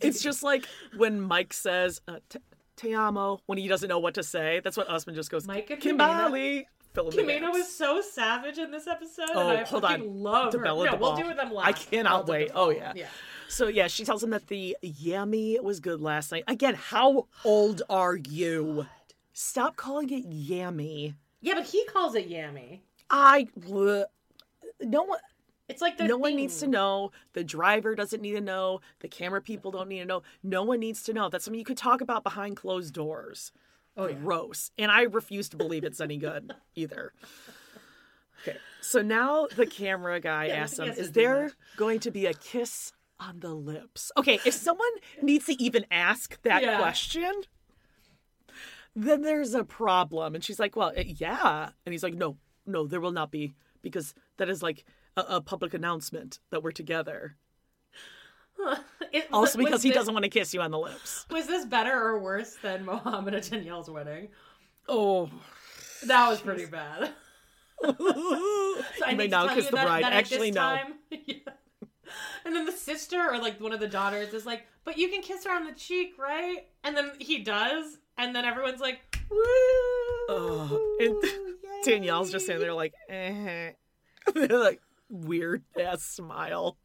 It's 0.00 0.20
just 0.20 0.42
like 0.42 0.66
when 0.96 1.20
Mike 1.20 1.52
says, 1.52 2.00
uh, 2.08 2.18
te, 2.28 2.40
te 2.76 2.92
amo, 2.94 3.38
when 3.46 3.56
he 3.56 3.68
doesn't 3.68 3.88
know 3.88 4.00
what 4.00 4.14
to 4.14 4.24
say. 4.24 4.60
That's 4.64 4.76
what 4.76 4.90
Usman 4.90 5.14
just 5.14 5.30
goes, 5.30 5.46
Mike 5.46 5.68
Kimbali. 5.68 6.64
Fill 6.96 7.10
in 7.10 7.16
the 7.16 7.22
Ximena 7.22 7.40
gaps. 7.40 7.58
was 7.58 7.72
so 7.72 8.00
savage 8.00 8.58
in 8.58 8.70
this 8.70 8.86
episode. 8.86 9.28
Oh, 9.34 9.50
and 9.50 9.58
I 9.58 9.64
hold 9.64 9.84
on. 9.84 10.22
love 10.22 10.52
her. 10.52 10.58
Debella 10.58 10.90
No, 10.90 10.96
we'll 10.96 11.16
do 11.16 11.34
them 11.34 11.48
I 11.48 11.52
last. 11.52 11.90
cannot 11.90 12.26
Debella 12.26 12.28
wait. 12.30 12.50
Oh, 12.54 12.70
yeah. 12.70 12.92
Yeah. 12.96 13.06
So 13.48 13.68
yeah, 13.68 13.86
she 13.86 14.04
tells 14.04 14.24
him 14.24 14.30
that 14.30 14.48
the 14.48 14.76
yummy 14.82 15.60
was 15.60 15.78
good 15.78 16.00
last 16.00 16.32
night. 16.32 16.44
Again, 16.48 16.74
how 16.74 17.26
old 17.44 17.82
are 17.88 18.16
you? 18.16 18.86
Stop 19.32 19.76
calling 19.76 20.10
it 20.10 20.24
yummy. 20.26 21.14
Yeah, 21.42 21.54
but 21.54 21.66
he 21.66 21.84
calls 21.86 22.14
it 22.14 22.26
yummy. 22.26 22.82
I 23.10 23.46
no 24.80 25.02
one 25.04 25.18
It's 25.68 25.80
like 25.82 26.00
no 26.00 26.16
one 26.16 26.34
needs 26.34 26.58
to 26.60 26.66
know. 26.66 27.12
The 27.34 27.44
driver 27.44 27.94
doesn't 27.94 28.20
need 28.20 28.32
to 28.32 28.40
know. 28.40 28.80
The 29.00 29.08
camera 29.08 29.40
people 29.40 29.70
don't 29.70 29.88
need 29.88 30.00
to 30.00 30.06
know. 30.06 30.22
No 30.42 30.62
one 30.64 30.80
needs 30.80 31.02
to 31.04 31.12
know. 31.12 31.28
That's 31.28 31.44
something 31.44 31.58
you 31.58 31.64
could 31.64 31.76
talk 31.76 32.00
about 32.00 32.24
behind 32.24 32.56
closed 32.56 32.94
doors. 32.94 33.52
Oh, 33.96 34.06
yeah. 34.08 34.14
Gross. 34.14 34.70
And 34.78 34.90
I 34.90 35.02
refuse 35.02 35.48
to 35.50 35.56
believe 35.56 35.84
it's 35.84 36.00
any 36.00 36.16
good 36.18 36.52
either. 36.74 37.12
Okay. 38.42 38.58
So 38.80 39.02
now 39.02 39.46
the 39.56 39.66
camera 39.66 40.20
guy 40.20 40.46
Yeah, 40.46 40.54
asks 40.56 40.78
him, 40.78 40.88
is 40.90 41.12
there 41.12 41.52
going 41.76 42.00
to 42.00 42.10
be 42.10 42.26
a 42.26 42.34
kiss 42.34 42.92
on 43.18 43.40
the 43.40 43.54
lips? 43.54 44.12
Okay, 44.16 44.38
if 44.44 44.54
someone 44.54 44.86
needs 45.22 45.46
to 45.46 45.60
even 45.62 45.86
ask 45.90 46.40
that 46.42 46.62
Yeah. 46.62 46.78
question, 46.78 47.32
then 48.94 49.22
there's 49.22 49.54
a 49.54 49.64
problem. 49.64 50.34
And 50.34 50.44
she's 50.44 50.60
like, 50.60 50.76
well, 50.76 50.92
yeah. 50.96 51.70
And 51.84 51.92
he's 51.92 52.02
like, 52.02 52.14
no, 52.14 52.36
no, 52.66 52.86
there 52.86 53.00
will 53.00 53.12
not 53.12 53.30
be 53.30 53.54
because 53.82 54.14
that 54.36 54.48
is 54.48 54.62
like 54.62 54.84
a, 55.16 55.22
a 55.28 55.40
public 55.40 55.74
announcement 55.74 56.40
that 56.50 56.62
we're 56.62 56.72
together. 56.72 57.36
It- 59.12 59.28
Also 59.32 59.58
because 59.58 59.82
he 59.82 59.90
this- 59.90 59.96
doesn't 59.96 60.12
want 60.14 60.24
to 60.24 60.28
kiss 60.30 60.52
you 60.54 60.60
on 60.60 60.70
the 60.70 60.78
lips. 60.78 61.26
Was 61.30 61.46
this 61.46 61.64
better 61.64 61.92
or 61.92 62.18
worse 62.18 62.56
than 62.62 62.84
Mohammed 62.84 63.34
and 63.34 63.50
Danielle's 63.50 63.88
wedding? 63.90 64.28
Oh. 64.88 65.30
That 66.04 66.28
was 66.28 66.40
pretty 66.40 66.66
bad. 66.66 67.10
So 67.82 67.94
I 69.04 69.10
you 69.10 69.16
may 69.16 69.28
now 69.28 69.54
kiss 69.54 69.66
the 69.66 69.76
that- 69.76 69.84
bride. 69.86 70.04
that 70.04 70.12
Actually, 70.12 70.50
no. 70.50 70.60
time- 70.60 70.94
Yeah. 71.10 71.36
And 72.44 72.54
then 72.54 72.64
the 72.64 72.72
sister 72.72 73.20
or 73.30 73.38
like 73.38 73.60
one 73.60 73.72
of 73.72 73.80
the 73.80 73.88
daughters 73.88 74.32
is 74.32 74.46
like, 74.46 74.62
"But 74.84 74.96
you 74.96 75.08
can 75.08 75.20
kiss 75.22 75.44
her 75.44 75.50
on 75.52 75.64
the 75.64 75.72
cheek, 75.72 76.14
right?" 76.18 76.68
And 76.84 76.96
then 76.96 77.12
he 77.18 77.38
does, 77.42 77.98
and 78.16 78.34
then 78.34 78.44
everyone's 78.44 78.80
like, 78.80 79.00
"Woo!" 79.30 80.34
Ugh. 80.34 80.80
And 81.00 81.22
Danielle's 81.84 82.30
just 82.30 82.46
sitting 82.46 82.60
there 82.62 82.72
like, 82.72 82.94
eh. 83.10 83.72
like 84.34 84.80
weird 85.10 85.64
ass 85.78 86.02
smile. 86.04 86.78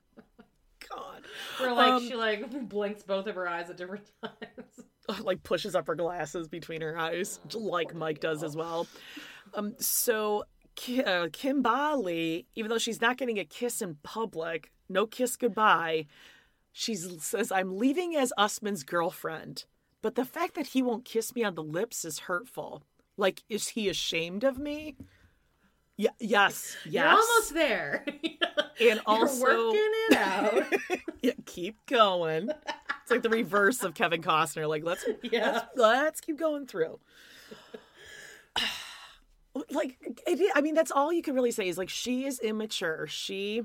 God. 0.95 1.23
Where 1.57 1.73
like 1.73 1.91
Um, 1.91 2.07
she 2.07 2.15
like 2.15 2.69
blinks 2.69 3.03
both 3.03 3.27
of 3.27 3.35
her 3.35 3.47
eyes 3.47 3.69
at 3.69 3.77
different 3.77 4.05
times. 4.23 5.21
like 5.23 5.43
pushes 5.43 5.75
up 5.75 5.87
her 5.87 5.95
glasses 5.95 6.47
between 6.47 6.81
her 6.81 6.97
eyes, 6.97 7.39
like 7.53 7.93
Mike 7.95 8.19
does 8.19 8.43
as 8.43 8.55
well. 8.55 8.87
Um, 9.53 9.75
so 9.79 10.41
uh, 10.41 11.27
Kimbali, 11.31 12.45
even 12.55 12.69
though 12.69 12.77
she's 12.77 13.01
not 13.01 13.17
getting 13.17 13.39
a 13.39 13.45
kiss 13.45 13.81
in 13.81 13.97
public, 14.03 14.71
no 14.89 15.05
kiss 15.05 15.35
goodbye, 15.35 16.05
she 16.71 16.95
says, 16.95 17.51
"I'm 17.51 17.77
leaving 17.77 18.15
as 18.15 18.31
Usman's 18.37 18.83
girlfriend." 18.83 19.65
But 20.01 20.15
the 20.15 20.25
fact 20.25 20.55
that 20.55 20.67
he 20.67 20.81
won't 20.81 21.05
kiss 21.05 21.35
me 21.35 21.43
on 21.43 21.55
the 21.55 21.63
lips 21.63 22.05
is 22.05 22.19
hurtful. 22.19 22.83
Like, 23.17 23.43
is 23.49 23.69
he 23.69 23.87
ashamed 23.87 24.43
of 24.43 24.57
me? 24.57 24.95
Yeah. 25.97 26.09
Yes. 26.19 26.75
Yes. 26.85 26.93
You're 26.93 27.07
almost 27.07 27.53
there. 27.53 28.05
And 28.79 28.99
also, 29.05 29.45
You're 29.45 29.67
working 29.67 29.91
it 30.09 30.17
out. 30.17 30.63
yeah, 31.21 31.33
keep 31.45 31.85
going. 31.85 32.49
It's 33.03 33.11
like 33.11 33.21
the 33.21 33.29
reverse 33.29 33.83
of 33.83 33.93
Kevin 33.93 34.23
Costner. 34.23 34.67
Like, 34.67 34.83
let's 34.83 35.05
Yeah. 35.21 35.51
let's, 35.51 35.65
let's 35.75 36.21
keep 36.21 36.39
going 36.39 36.65
through. 36.65 36.99
like, 39.69 39.97
it, 40.25 40.51
I 40.55 40.61
mean, 40.61 40.73
that's 40.73 40.89
all 40.91 41.13
you 41.13 41.21
can 41.21 41.35
really 41.35 41.51
say 41.51 41.67
is 41.67 41.77
like 41.77 41.89
she 41.89 42.25
is 42.25 42.39
immature. 42.39 43.05
She 43.07 43.63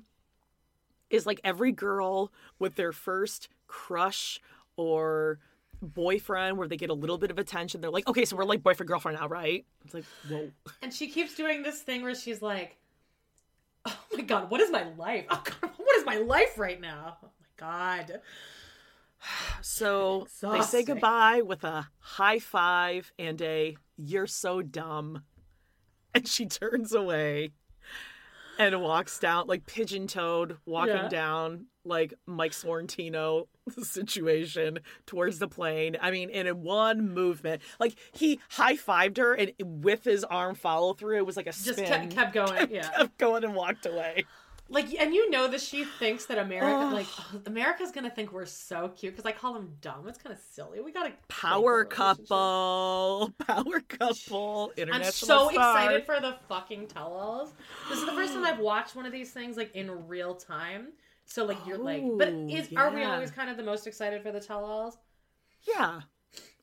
is 1.08 1.24
like 1.24 1.40
every 1.44 1.72
girl 1.72 2.30
with 2.58 2.74
their 2.74 2.92
first 2.92 3.48
crush 3.68 4.38
or 4.76 5.38
boyfriend 5.82 6.56
where 6.58 6.68
they 6.68 6.76
get 6.76 6.90
a 6.90 6.94
little 6.94 7.18
bit 7.18 7.30
of 7.30 7.38
attention. 7.38 7.80
They're 7.80 7.90
like, 7.90 8.06
okay, 8.08 8.24
so 8.24 8.36
we're 8.36 8.44
like 8.44 8.62
boyfriend 8.62 8.88
girlfriend 8.88 9.18
now, 9.18 9.28
right? 9.28 9.64
It's 9.84 9.94
like, 9.94 10.04
whoa. 10.28 10.50
And 10.82 10.92
she 10.92 11.08
keeps 11.08 11.34
doing 11.34 11.62
this 11.62 11.82
thing 11.82 12.02
where 12.02 12.14
she's 12.14 12.42
like, 12.42 12.76
"Oh 13.86 13.98
my 14.14 14.22
god, 14.22 14.50
what 14.50 14.60
is 14.60 14.70
my 14.70 14.84
life? 14.94 15.26
Oh 15.30 15.42
god, 15.44 15.70
what 15.76 15.96
is 15.96 16.04
my 16.06 16.16
life 16.18 16.58
right 16.58 16.80
now? 16.80 17.18
Oh 17.22 17.28
my 17.40 17.46
god." 17.56 18.20
So 19.62 20.26
they 20.42 20.60
say 20.60 20.84
goodbye 20.84 21.42
with 21.42 21.64
a 21.64 21.88
high 21.98 22.38
five 22.38 23.12
and 23.18 23.40
a 23.42 23.76
"You're 23.96 24.26
so 24.26 24.62
dumb," 24.62 25.24
and 26.14 26.28
she 26.28 26.46
turns 26.46 26.92
away 26.92 27.52
and 28.58 28.80
walks 28.80 29.18
down 29.18 29.46
like 29.48 29.66
pigeon-toed, 29.66 30.58
walking 30.66 30.94
Yeah. 30.94 31.08
down 31.08 31.66
like 31.86 32.14
Mike 32.26 32.52
Sorrentino 32.52 33.46
situation 33.82 34.80
towards 35.06 35.38
the 35.38 35.48
plane. 35.48 35.96
I 36.00 36.10
mean, 36.10 36.30
in 36.30 36.46
one 36.62 37.12
movement, 37.14 37.62
like 37.78 37.96
he 38.12 38.40
high 38.50 38.74
fived 38.76 39.16
her 39.18 39.34
and 39.34 39.52
with 39.60 40.04
his 40.04 40.24
arm 40.24 40.54
follow 40.54 40.94
through, 40.94 41.18
it 41.18 41.26
was 41.26 41.36
like 41.36 41.46
a 41.46 41.52
Just 41.52 41.74
spin. 41.74 41.86
kept, 41.86 42.10
kept 42.10 42.34
going, 42.34 42.68
yeah. 42.70 42.88
kept 42.90 43.18
going 43.18 43.44
and 43.44 43.54
walked 43.54 43.86
away. 43.86 44.24
Like, 44.68 44.92
and 45.00 45.14
you 45.14 45.30
know 45.30 45.46
that 45.46 45.60
she 45.60 45.84
thinks 45.84 46.26
that 46.26 46.38
America, 46.38 46.92
like, 46.92 47.06
America's 47.46 47.92
gonna 47.92 48.10
think 48.10 48.32
we're 48.32 48.46
so 48.46 48.88
cute 48.96 49.14
because 49.14 49.24
I 49.24 49.30
call 49.30 49.54
them 49.54 49.70
dumb. 49.80 50.08
It's 50.08 50.18
kind 50.18 50.34
of 50.34 50.40
silly. 50.50 50.80
We 50.80 50.90
gotta 50.90 51.12
Power 51.28 51.84
make 51.84 51.96
a 51.96 52.02
relationship. 52.02 52.26
couple, 52.28 53.32
power 53.46 53.80
couple, 53.88 54.72
International 54.76 55.06
I'm 55.06 55.12
so 55.12 55.50
star. 55.50 55.76
excited 55.84 56.04
for 56.04 56.18
the 56.20 56.34
fucking 56.48 56.88
tell-alls. 56.88 57.52
This 57.88 58.00
is 58.00 58.06
the 58.06 58.12
first 58.12 58.32
time 58.32 58.44
I've 58.44 58.58
watched 58.58 58.96
one 58.96 59.06
of 59.06 59.12
these 59.12 59.30
things 59.30 59.56
like 59.56 59.72
in 59.76 60.08
real 60.08 60.34
time. 60.34 60.88
So 61.26 61.44
like 61.44 61.58
you're 61.66 61.76
like, 61.78 62.02
but 62.16 62.28
Oh, 62.28 62.48
is 62.48 62.68
are 62.76 62.90
we 62.90 63.04
always 63.04 63.30
kind 63.30 63.50
of 63.50 63.56
the 63.56 63.62
most 63.62 63.86
excited 63.86 64.22
for 64.22 64.32
the 64.32 64.40
tell-alls? 64.40 64.96
Yeah, 65.62 66.00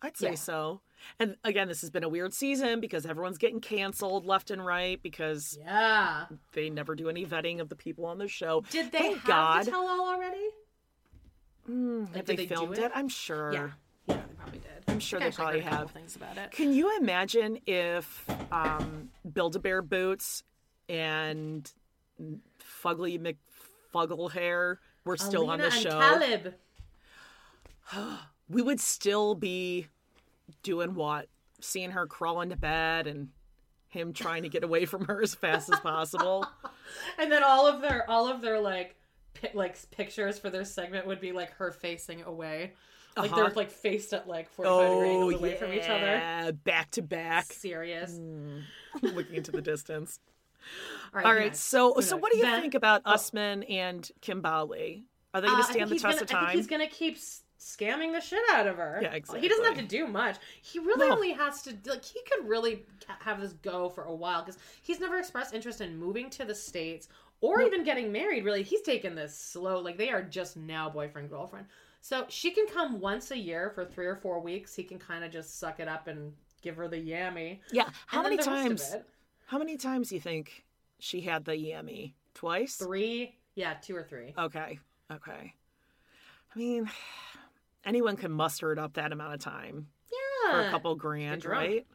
I'd 0.02 0.18
say 0.18 0.30
Yeah. 0.30 0.36
so. 0.36 0.82
And 1.20 1.36
again, 1.44 1.68
this 1.68 1.82
has 1.82 1.90
been 1.90 2.06
a 2.06 2.10
weird 2.10 2.34
season 2.34 2.80
because 2.80 3.06
everyone's 3.06 3.38
getting 3.38 3.60
canceled 3.60 4.26
left 4.26 4.50
and 4.52 4.66
right 4.66 5.02
because 5.04 5.58
Yeah. 5.60 6.26
they 6.54 6.70
never 6.70 6.96
do 6.96 7.10
any 7.10 7.26
vetting 7.26 7.60
of 7.60 7.68
the 7.68 7.76
people 7.76 8.06
on 8.06 8.18
the 8.20 8.28
show. 8.30 8.64
Did 8.70 8.92
they 8.94 9.00
Thank 9.00 9.18
have 9.18 9.26
God. 9.26 9.66
the 9.66 9.72
tell-all 9.72 10.08
already? 10.08 10.48
Mm, 11.70 12.08
Like, 12.08 12.16
have 12.16 12.26
they, 12.26 12.36
they 12.38 12.48
filmed 12.48 12.78
it? 12.78 12.86
it? 12.86 12.92
I'm 12.96 13.10
sure. 13.10 13.52
Yeah. 13.54 13.70
Yeah, 14.08 14.16
they 14.28 14.34
probably 14.36 14.60
did. 14.60 14.70
I'm 14.88 15.00
sure 15.00 15.20
they 15.20 15.26
think 15.32 15.40
I 15.40 15.44
actually 15.44 15.62
probably 15.62 15.78
have. 15.78 15.92
things 15.92 16.16
about 16.16 16.38
it. 16.38 16.52
Can 16.52 16.74
you 16.74 16.98
imagine 16.98 17.60
if 17.66 18.26
um, 18.52 19.10
Build-A-Bear 19.34 19.82
Boots 19.82 20.44
and 20.90 21.70
Fugly 22.84 23.20
McFuggle 23.94 24.32
Hair 24.32 24.80
were 25.06 25.18
still 25.18 25.50
on 25.50 25.60
Alina 25.60 25.70
the 25.70 25.76
and 25.76 25.84
show? 25.84 26.00
Caleb. 26.20 26.54
we 28.50 28.62
would 28.62 28.80
still 28.80 29.36
be 29.36 29.88
doing 30.64 30.96
what? 30.96 31.28
Seeing 31.62 31.92
her 31.92 32.06
crawl 32.08 32.42
into 32.42 32.56
bed 32.58 33.08
and 33.08 33.30
him 33.88 34.12
trying 34.14 34.44
to 34.44 34.50
get 34.50 34.64
away 34.64 34.86
from 34.86 35.06
her 35.06 35.22
as 35.22 35.36
fast 35.36 35.72
as 35.72 35.80
possible. 35.80 36.46
And 37.18 37.32
then 37.32 37.44
all 37.44 37.66
of 37.66 37.82
their 37.82 38.08
all 38.10 38.28
of 38.28 38.42
their 38.42 38.60
like 38.60 38.96
pi- 39.42 39.52
like 39.54 39.78
pictures 39.92 40.38
for 40.38 40.50
their 40.50 40.66
segment 40.66 41.08
would 41.08 41.22
be 41.22 41.32
like 41.32 41.52
her 41.54 41.72
facing 41.72 42.22
away. 42.24 42.74
Like 43.16 43.32
Uh-huh. 43.32 43.36
they're 43.44 43.54
like 43.56 43.72
faced 43.72 44.14
at 44.14 44.28
like 44.28 44.50
45 44.50 44.82
degree 44.92 45.08
Oh, 45.10 45.12
angles 45.22 45.34
away 45.36 45.56
from 45.56 45.72
each 45.74 45.88
other. 45.88 46.06
yeah, 46.06 46.52
back 46.52 46.92
to 46.92 47.02
back, 47.02 47.46
Serious. 47.54 48.20
looking 49.02 49.36
into 49.36 49.52
the 49.52 49.62
distance. 49.62 50.20
All 51.14 51.22
right, 51.22 51.26
All 51.26 51.50
who 51.50 51.54
so 51.56 52.00
so 52.02 52.18
what 52.18 52.32
do 52.32 52.38
you 52.38 52.44
think 52.46 52.74
about. 52.76 53.02
Usman 53.06 53.64
and 53.64 54.10
Kimbali? 54.22 55.04
Are 55.34 55.42
they 55.42 55.48
Uh, 55.48 55.52
going 55.52 55.64
to 55.64 55.72
stand 55.74 55.90
the 55.90 55.96
test 55.96 56.04
gonna- 56.04 56.16
of 56.16 56.22
I 56.24 56.26
think 56.26 56.30
time? 56.30 56.56
he's 56.58 56.68
gonna 56.68 56.88
keep 56.88 57.18
scamming 57.60 58.12
the 58.12 58.20
shit 58.20 58.44
out 58.52 58.68
of 58.68 58.76
her. 58.78 59.00
Yeah, 59.02 59.14
exactly. 59.14 59.42
He 59.42 59.48
doesn't 59.48 59.64
have 59.66 59.76
to 59.78 59.84
do 59.84 60.06
much. 60.06 60.38
He 60.62 60.80
really 60.80 61.08
No. 61.08 61.16
only 61.16 61.32
has 61.32 61.62
to 61.64 61.78
like 61.86 62.04
he 62.04 62.20
could 62.24 62.48
really 62.48 62.86
have 63.20 63.40
this 63.40 63.54
go 63.54 63.90
for 63.90 64.04
a 64.04 64.14
while 64.14 64.42
because 64.42 64.60
he's 64.82 65.00
never 65.00 65.18
expressed 65.18 65.54
interest 65.54 65.80
in 65.82 65.98
moving 65.98 66.30
to 66.32 66.46
the 66.46 66.54
states 66.56 67.08
or 67.42 67.62
even 67.62 67.84
getting 67.84 68.12
married. 68.12 68.44
Really, 68.46 68.64
he's 68.64 68.82
taken 68.82 69.16
this 69.16 69.38
slow. 69.38 69.80
Like 69.80 69.98
they 69.98 70.10
are 70.10 70.22
just 70.22 70.58
now 70.58 70.90
boyfriend 70.90 71.30
girlfriend. 71.30 71.68
So 72.02 72.26
she 72.28 72.52
can 72.52 72.68
come 72.68 73.00
once 73.00 73.32
a 73.32 73.38
year 73.38 73.70
for 73.74 73.86
three 73.86 74.08
or 74.08 74.18
four 74.18 74.42
weeks. 74.42 74.76
He 74.76 74.84
can 74.84 75.00
kind 75.00 75.24
of 75.24 75.32
just 75.32 75.58
suck 75.58 75.80
it 75.80 75.88
up 75.88 76.08
and 76.08 76.34
give 76.62 76.76
her 76.76 76.90
the 76.90 76.98
yammy. 76.98 77.60
Yeah. 77.72 77.90
How 78.08 78.22
many 78.22 78.36
the 78.36 78.44
rest 78.44 78.50
of 78.50 78.56
times? 78.56 78.94
it- 78.94 79.10
How 79.54 79.60
many 79.60 79.78
times 79.78 80.10
do 80.10 80.16
you 80.16 80.22
think 80.22 80.66
she 80.98 81.22
had 81.22 81.46
the 81.46 81.56
yummy? 81.56 82.16
Twice. 82.34 82.78
Three, 82.78 83.36
yeah, 83.54 83.76
two 83.76 83.96
or 83.96 84.02
three. 84.02 84.34
Okay. 84.36 84.80
Okay. 85.12 85.54
I 86.56 86.58
mean, 86.58 86.90
anyone 87.86 88.16
can 88.16 88.32
muster 88.32 88.72
it 88.72 88.80
up 88.80 88.94
that 88.94 89.12
amount 89.12 89.36
of 89.36 89.42
time 89.42 89.90
yeah, 90.12 90.52
for 90.52 90.68
a 90.68 90.72
couple 90.72 90.96
grand, 90.96 91.46
right? 91.46 91.86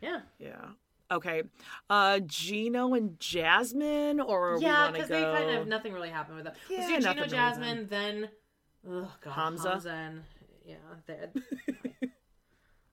Yeah. 0.00 0.20
Yeah. 0.38 0.68
Okay. 1.10 1.42
Uh 1.90 2.20
Gino 2.20 2.94
and 2.94 3.20
Jasmine 3.20 4.18
or 4.18 4.56
yeah, 4.58 4.90
because 4.90 5.10
they 5.10 5.20
kind 5.20 5.50
of 5.50 5.68
nothing 5.68 5.92
really 5.92 6.08
happened 6.08 6.36
with 6.36 6.46
them. 6.46 6.54
Yeah, 6.70 6.98
Gino 6.98 7.14
really 7.14 7.28
Jasmine, 7.28 7.88
then 7.90 8.30
oh 8.88 9.12
god, 9.20 9.32
Hamza? 9.32 9.68
Hamza, 9.68 9.90
and 9.90 10.22
yeah, 10.64 10.76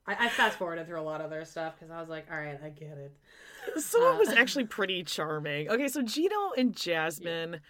I, 0.06 0.26
I 0.26 0.30
fast 0.30 0.58
forwarded 0.58 0.88
through 0.88 0.99
a 0.99 1.01
lot 1.04 1.22
of 1.22 1.30
their 1.30 1.45
stuff 1.45 1.76
because 1.80 1.91
I 1.91 1.99
was 1.99 2.10
like, 2.10 2.28
all 2.32 2.38
right, 2.38 2.60
I 2.64 2.70
get 2.70 2.97
it. 2.97 3.16
Of 3.76 3.78
it 3.78 4.20
was 4.20 4.28
Uh, 4.30 4.36
actually 4.38 4.66
pretty 4.66 5.04
charming. 5.04 5.70
Okay, 5.70 5.88
so 5.88 6.01
Gino 6.01 6.51
and 6.58 6.76
Jasmine, 6.76 7.62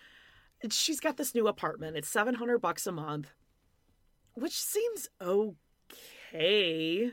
she's 0.71 0.99
got 0.99 1.17
this 1.17 1.35
new 1.35 1.47
apartment. 1.47 1.95
It's 1.95 2.07
seven 2.09 2.33
hundred 2.35 2.57
bucks 2.59 2.87
a 2.87 2.91
month, 2.91 3.27
which 4.33 4.53
seems 4.59 5.07
okay. 5.21 7.11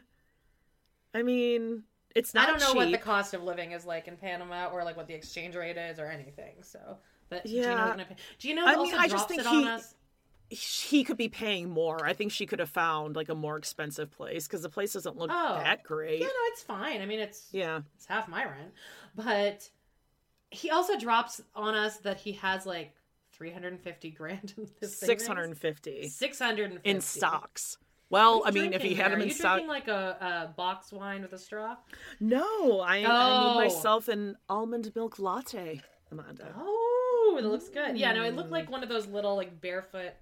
I 1.14 1.22
mean, 1.22 1.82
it's 2.14 2.32
not 2.32 2.48
I 2.48 2.52
don't 2.52 2.60
know 2.60 2.72
what 2.72 2.90
the 2.90 2.96
cost 2.98 3.34
of 3.34 3.42
living 3.42 3.72
is 3.72 3.84
like 3.84 4.08
in 4.08 4.16
Panama 4.16 4.68
or 4.68 4.82
like 4.84 4.96
what 4.96 5.06
the 5.08 5.14
exchange 5.14 5.54
rate 5.56 5.76
is 5.76 5.98
or 5.98 6.06
anything. 6.06 6.62
So, 6.62 6.96
but 7.28 7.44
Yeah. 7.44 7.62
Gino's 7.64 7.90
gonna 7.90 8.04
pay. 8.06 8.16
Gino 8.38 8.62
I 8.62 8.70
mean, 8.70 8.78
also 8.78 8.96
I 8.96 9.08
just 9.08 9.10
drops 9.10 9.24
think 9.28 9.40
it 9.42 9.46
he- 9.46 9.56
on 9.56 9.64
us. 9.68 9.94
He 10.50 11.04
could 11.04 11.16
be 11.16 11.28
paying 11.28 11.70
more. 11.70 12.04
I 12.04 12.12
think 12.12 12.32
she 12.32 12.44
could 12.44 12.58
have 12.58 12.68
found 12.70 13.14
like 13.16 13.28
a 13.28 13.34
more 13.34 13.56
expensive 13.56 14.10
place 14.10 14.46
because 14.46 14.62
the 14.62 14.68
place 14.68 14.92
doesn't 14.92 15.16
look 15.16 15.30
Oh. 15.32 15.54
that 15.62 15.82
great. 15.84 16.20
Yeah, 16.20 16.26
no, 16.26 16.32
it's 16.46 16.62
fine. 16.62 17.00
I 17.00 17.06
mean, 17.06 17.20
it's 17.20 17.48
Yeah. 17.52 17.82
it's 17.94 18.06
half 18.06 18.26
my 18.28 18.44
rent, 18.44 18.72
but 19.14 19.70
he 20.50 20.68
also 20.70 20.98
drops 20.98 21.40
on 21.54 21.74
us 21.76 21.98
that 21.98 22.18
he 22.18 22.32
has 22.32 22.66
like 22.66 22.94
350 23.32 24.10
grand 24.10 24.54
in 24.58 24.68
his 24.80 24.96
Six 24.98 25.26
hundred 25.26 25.44
and 25.44 25.56
fifty 25.56 26.08
650 26.08 26.88
in 26.90 27.00
stocks. 27.00 27.78
Well, 28.10 28.42
I 28.44 28.50
mean, 28.50 28.72
if 28.72 28.82
he 28.82 28.94
had 28.96 29.12
them 29.12 29.20
Are 29.20 29.22
in 29.22 29.28
you 29.28 29.34
stock, 29.34 29.52
drinking 29.58 29.68
like 29.68 29.86
a, 29.86 30.48
a 30.50 30.54
box 30.56 30.90
wine 30.90 31.22
with 31.22 31.32
a 31.32 31.38
straw? 31.38 31.76
no, 32.18 32.80
I, 32.80 32.98
I 32.98 33.04
Oh. 33.06 33.50
made 33.58 33.64
myself 33.66 34.08
an 34.08 34.36
almond 34.48 34.90
milk 34.96 35.20
latte, 35.20 35.80
Amanda. 36.10 36.52
Oh, 36.58 37.36
it 37.38 37.44
looks 37.44 37.68
good. 37.68 37.96
Yeah, 37.96 38.12
no, 38.12 38.24
it 38.24 38.34
looked 38.34 38.50
like 38.50 38.66
mm. 38.66 38.70
one 38.72 38.82
of 38.82 38.88
those 38.88 39.06
little 39.06 39.36
like 39.36 39.60
barefoot 39.60 40.12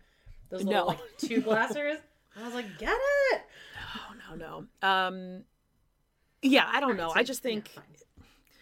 Those 0.50 0.64
little 0.64 0.72
No. 0.82 0.86
like 0.88 0.98
two 1.18 1.40
blasters. 1.42 1.98
I 2.36 2.44
was 2.44 2.54
like, 2.54 2.78
get 2.78 2.96
it. 3.32 3.42
No, 4.30 4.36
no, 4.36 4.66
no. 4.82 4.88
Um, 4.88 5.44
yeah, 6.42 6.64
I 6.70 6.80
don't 6.80 6.96
know. 6.96 7.08
so- 7.08 7.18
I 7.18 7.22
just 7.22 7.42
think 7.42 7.68
fine. 7.68 7.84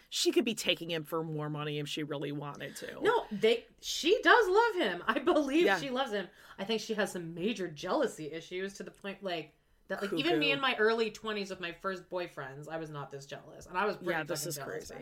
she 0.09 0.31
could 0.31 0.45
be 0.45 0.55
taking 0.55 0.89
him 0.89 1.03
for 1.03 1.23
more 1.23 1.49
money 1.49 1.79
if 1.79 1.87
she 1.87 2.03
really 2.03 2.31
wanted 2.31 2.75
to. 2.77 2.87
No, 3.03 3.25
they. 3.31 3.65
She 3.81 4.19
does 4.23 4.47
love 4.49 4.75
him. 4.87 5.03
I 5.07 5.19
believe 5.19 5.65
Yeah. 5.65 5.79
she 5.79 5.89
loves 5.89 6.11
him. 6.11 6.27
I 6.59 6.63
think 6.63 6.81
she 6.81 6.93
has 6.95 7.11
some 7.11 7.33
major 7.35 7.67
jealousy 7.67 8.31
issues 8.31 8.73
to 8.75 8.83
the 8.83 8.89
point 8.91 9.23
like 9.23 9.53
that. 9.89 10.01
Like 10.01 10.13
even 10.13 10.39
me 10.39 10.51
in 10.51 10.59
my 10.59 10.75
early 10.79 11.11
twenties 11.11 11.49
with 11.51 11.59
my 11.59 11.71
first 11.81 12.09
boyfriends, 12.09 12.67
I 12.67 12.77
was 12.77 12.89
not 12.89 13.11
this 13.11 13.25
jealous, 13.27 13.67
and 13.67 13.77
I 13.77 13.85
was 13.85 13.95
pretty 13.97 14.11
Yeah, 14.11 14.23
this 14.23 14.45
is 14.47 14.57
crazy. 14.57 14.95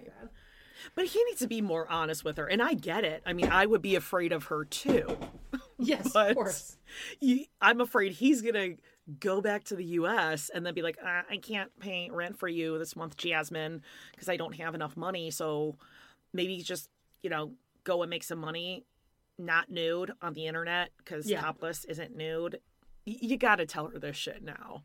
But 0.96 1.06
he 1.06 1.24
needs 1.24 1.40
to 1.40 1.48
be 1.48 1.62
more 1.62 1.88
honest 1.90 2.26
with 2.26 2.36
her, 2.36 2.46
and 2.48 2.62
I 2.62 2.74
get 2.74 3.06
it. 3.06 3.24
I 3.26 3.32
mean, 3.32 3.48
I 3.48 3.66
would 3.66 3.82
be 3.82 3.96
afraid 3.96 4.34
of 4.34 4.46
her 4.46 4.66
too. 4.66 5.18
Yes, 5.80 6.12
But 6.14 6.32
of 6.32 6.38
course. 6.38 6.78
you- 7.20 7.46
I'm 7.62 7.82
afraid 7.82 8.14
he's 8.14 8.42
gonna 8.42 8.76
go 9.20 9.42
back 9.42 9.66
to 9.66 9.76
the 9.76 9.84
U.S. 10.00 10.50
and 10.54 10.66
then 10.66 10.74
be 10.74 10.82
like, 10.82 10.98
uh, 11.04 11.22
"I 11.30 11.38
can't 11.38 11.70
pay 11.80 12.10
rent 12.12 12.40
for 12.40 12.48
you 12.48 12.78
this 12.80 12.96
month, 12.96 13.18
Jasmine, 13.18 13.82
because 14.12 14.30
I 14.30 14.38
don't 14.38 14.56
have 14.56 14.74
enough 14.76 14.96
money. 14.96 15.32
So 15.32 15.76
maybe 16.34 16.62
just 16.62 16.90
you 17.24 17.30
know 17.30 17.52
go 17.84 18.02
and 18.04 18.10
make 18.10 18.24
some 18.24 18.40
money, 18.40 18.86
not 19.38 19.70
nude 19.70 20.12
on 20.22 20.34
the 20.34 20.48
internet 20.48 20.92
because 20.98 21.30
Yeah. 21.30 21.42
topless 21.42 21.84
isn't 21.86 22.16
nude. 22.16 22.60
Y- 23.06 23.18
you 23.22 23.38
got 23.38 23.58
to 23.58 23.66
tell 23.66 23.88
her 23.88 24.00
this 24.00 24.16
shit 24.16 24.42
now. 24.44 24.84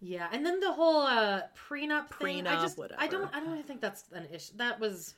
Yeah, 0.00 0.28
and 0.32 0.46
then 0.46 0.60
the 0.60 0.72
whole 0.72 1.00
uh 1.02 1.42
prenup 1.68 2.08
thing. 2.08 2.46
I 2.46 2.54
Prenup, 2.56 2.62
just 2.62 2.78
I 2.98 3.08
don't 3.08 3.34
I 3.34 3.40
don't 3.40 3.66
think 3.66 3.80
that's 3.80 4.04
an 4.12 4.26
issue. 4.32 4.52
That 4.56 4.78
was 4.78 5.16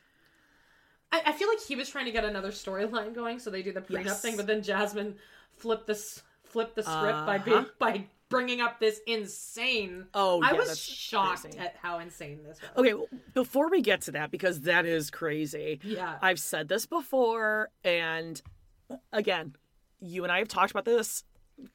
I, 1.12 1.22
I 1.26 1.32
feel 1.32 1.48
like 1.48 1.60
he 1.60 1.76
was 1.76 1.88
trying 1.88 2.06
to 2.06 2.12
get 2.12 2.24
another 2.24 2.50
storyline 2.50 3.14
going, 3.14 3.38
so 3.38 3.50
they 3.50 3.62
do 3.62 3.72
the 3.72 3.80
prenup 3.80 4.04
Yes. 4.04 4.22
thing, 4.22 4.36
but 4.36 4.46
then 4.46 4.62
Jasmine 4.62 5.16
flipped 5.56 5.86
this 5.86 6.22
flipped 6.44 6.74
the 6.74 6.82
script 6.82 7.26
by 7.26 7.36
Uh-huh. 7.36 7.64
by 7.78 8.06
bringing 8.28 8.60
up 8.60 8.80
this 8.80 9.00
insane 9.06 10.06
Oh, 10.14 10.40
I 10.42 10.52
yeah, 10.52 10.58
was 10.58 10.78
shocked 10.80 11.42
crazy. 11.42 11.58
at 11.58 11.76
how 11.80 11.98
insane 12.00 12.42
this 12.44 12.60
was. 12.60 12.70
Okay, 12.76 12.94
well, 12.94 13.06
before 13.34 13.68
we 13.70 13.80
get 13.82 14.00
to 14.02 14.12
that, 14.12 14.30
because 14.32 14.62
that 14.62 14.84
is 14.86 15.10
crazy. 15.10 15.80
Yeah. 15.84 16.18
I've 16.22 16.40
said 16.40 16.68
this 16.68 16.86
before, 16.86 17.70
and 17.84 18.40
again, 19.12 19.54
you 20.00 20.24
and 20.24 20.32
I 20.32 20.38
have 20.38 20.48
talked 20.48 20.70
about 20.72 20.84
this, 20.84 21.22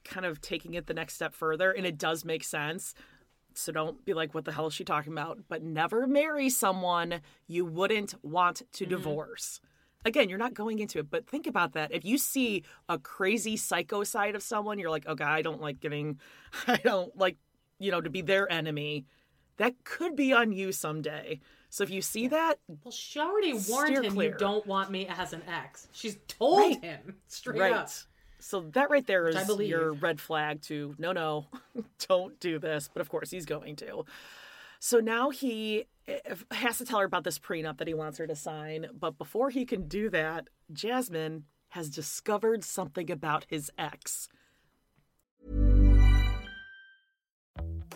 kind 0.04 0.26
of 0.26 0.42
taking 0.42 0.74
it 0.74 0.88
the 0.88 0.94
next 0.94 1.14
step 1.16 1.34
further, 1.34 1.72
and 1.72 1.86
it 1.86 1.98
does 1.98 2.26
make 2.26 2.44
sense. 2.44 2.94
So 3.58 3.72
don't 3.72 4.04
be 4.06 4.14
like, 4.14 4.34
what 4.34 4.46
the 4.46 4.52
hell 4.52 4.68
is 4.68 4.74
she 4.74 4.84
talking 4.84 5.14
about? 5.14 5.40
But 5.48 5.64
never 5.64 6.08
marry 6.08 6.50
someone 6.50 7.22
you 7.48 7.66
wouldn't 7.66 8.16
want 8.24 8.62
to 8.74 8.84
mm-hmm. 8.84 8.90
divorce. 8.90 9.60
Again, 10.04 10.30
you're 10.30 10.38
not 10.38 10.54
going 10.54 10.80
into 10.80 11.00
it, 11.00 11.10
but 11.10 11.26
think 11.28 11.48
about 11.48 11.74
that. 11.74 11.92
If 11.92 12.06
you 12.06 12.18
see 12.18 12.64
a 12.88 13.00
crazy 13.00 13.58
psycho 13.58 14.04
side 14.04 14.36
of 14.36 14.44
someone, 14.44 14.78
you're 14.78 14.92
like, 14.92 15.08
okay, 15.08 15.24
I 15.24 15.42
don't 15.42 15.62
like 15.62 15.80
getting, 15.80 16.20
I 16.68 16.78
don't 16.78 17.16
like, 17.18 17.38
you 17.80 17.92
know, 17.92 18.02
to 18.02 18.10
be 18.10 18.22
their 18.22 18.52
enemy. 18.52 19.06
That 19.58 19.74
could 19.84 20.16
be 20.16 20.34
on 20.34 20.52
you 20.52 20.72
someday. 20.72 21.40
So 21.70 21.84
if 21.84 21.90
you 21.90 22.02
see 22.02 22.28
that, 22.28 22.60
Well, 22.84 22.92
she 22.92 23.20
already 23.20 23.54
warned 23.68 23.98
him 23.98 24.14
clear. 24.14 24.32
you 24.32 24.38
don't 24.38 24.66
want 24.66 24.92
me 24.92 25.08
as 25.08 25.34
an 25.34 25.42
ex. 25.48 25.88
She's 25.92 26.18
told 26.28 26.60
Right. 26.60 26.84
him 26.84 27.16
straight 27.28 27.60
right. 27.60 27.74
up. 27.74 27.90
So 28.46 28.62
that 28.74 28.92
right 28.92 29.06
there 29.08 29.28
is 29.28 29.60
your 29.60 29.94
red 29.94 30.22
flag 30.22 30.62
to 30.64 30.94
no, 31.00 31.14
no, 31.14 31.48
don't 32.08 32.40
do 32.40 32.60
this. 32.60 32.88
But 32.94 33.02
of 33.02 33.10
course, 33.10 33.32
he's 33.32 33.48
going 33.48 33.76
to. 33.78 34.06
So 34.80 35.00
now 35.00 35.32
he 35.32 35.86
has 36.52 36.78
to 36.78 36.86
tell 36.86 37.00
her 37.00 37.06
about 37.06 37.24
this 37.24 37.40
prenup 37.40 37.80
that 37.80 37.88
he 37.88 37.96
wants 37.96 38.20
her 38.20 38.28
to 38.28 38.36
sign. 38.36 38.86
But 38.94 39.18
before 39.18 39.50
he 39.50 39.66
can 39.66 39.88
do 39.88 40.12
that, 40.12 40.50
Jasmine 40.72 41.46
has 41.70 41.90
discovered 41.90 42.64
something 42.64 43.10
about 43.10 43.48
his 43.50 43.72
ex. 43.80 44.30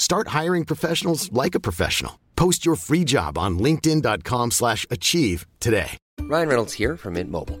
Start 0.00 0.28
hiring 0.38 0.64
professionals 0.64 1.30
like 1.30 1.54
a 1.54 1.60
professional. 1.60 2.18
Post 2.34 2.64
your 2.66 2.76
free 2.76 3.04
job 3.04 3.38
on 3.38 3.58
linkedin.com/achieve 3.58 4.50
slash 4.50 4.86
achieve 4.90 5.46
today. 5.60 5.98
Ryan 6.20 6.48
Reynolds 6.48 6.72
here 6.72 6.96
from 6.96 7.12
Mint 7.14 7.30
Mobile. 7.30 7.60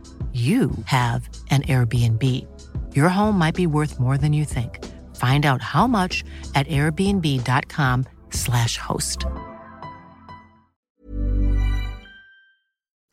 you 0.33 0.71
have 0.85 1.27
an 1.49 1.63
Airbnb. 1.63 2.47
Your 2.95 3.09
home 3.09 3.37
might 3.37 3.55
be 3.55 3.67
worth 3.67 3.99
more 3.99 4.17
than 4.17 4.31
you 4.31 4.45
think. 4.45 4.79
Find 5.17 5.45
out 5.45 5.61
how 5.61 5.87
much 5.87 6.23
at 6.55 6.65
airbnb.com/slash 6.67 8.77
host. 8.77 9.25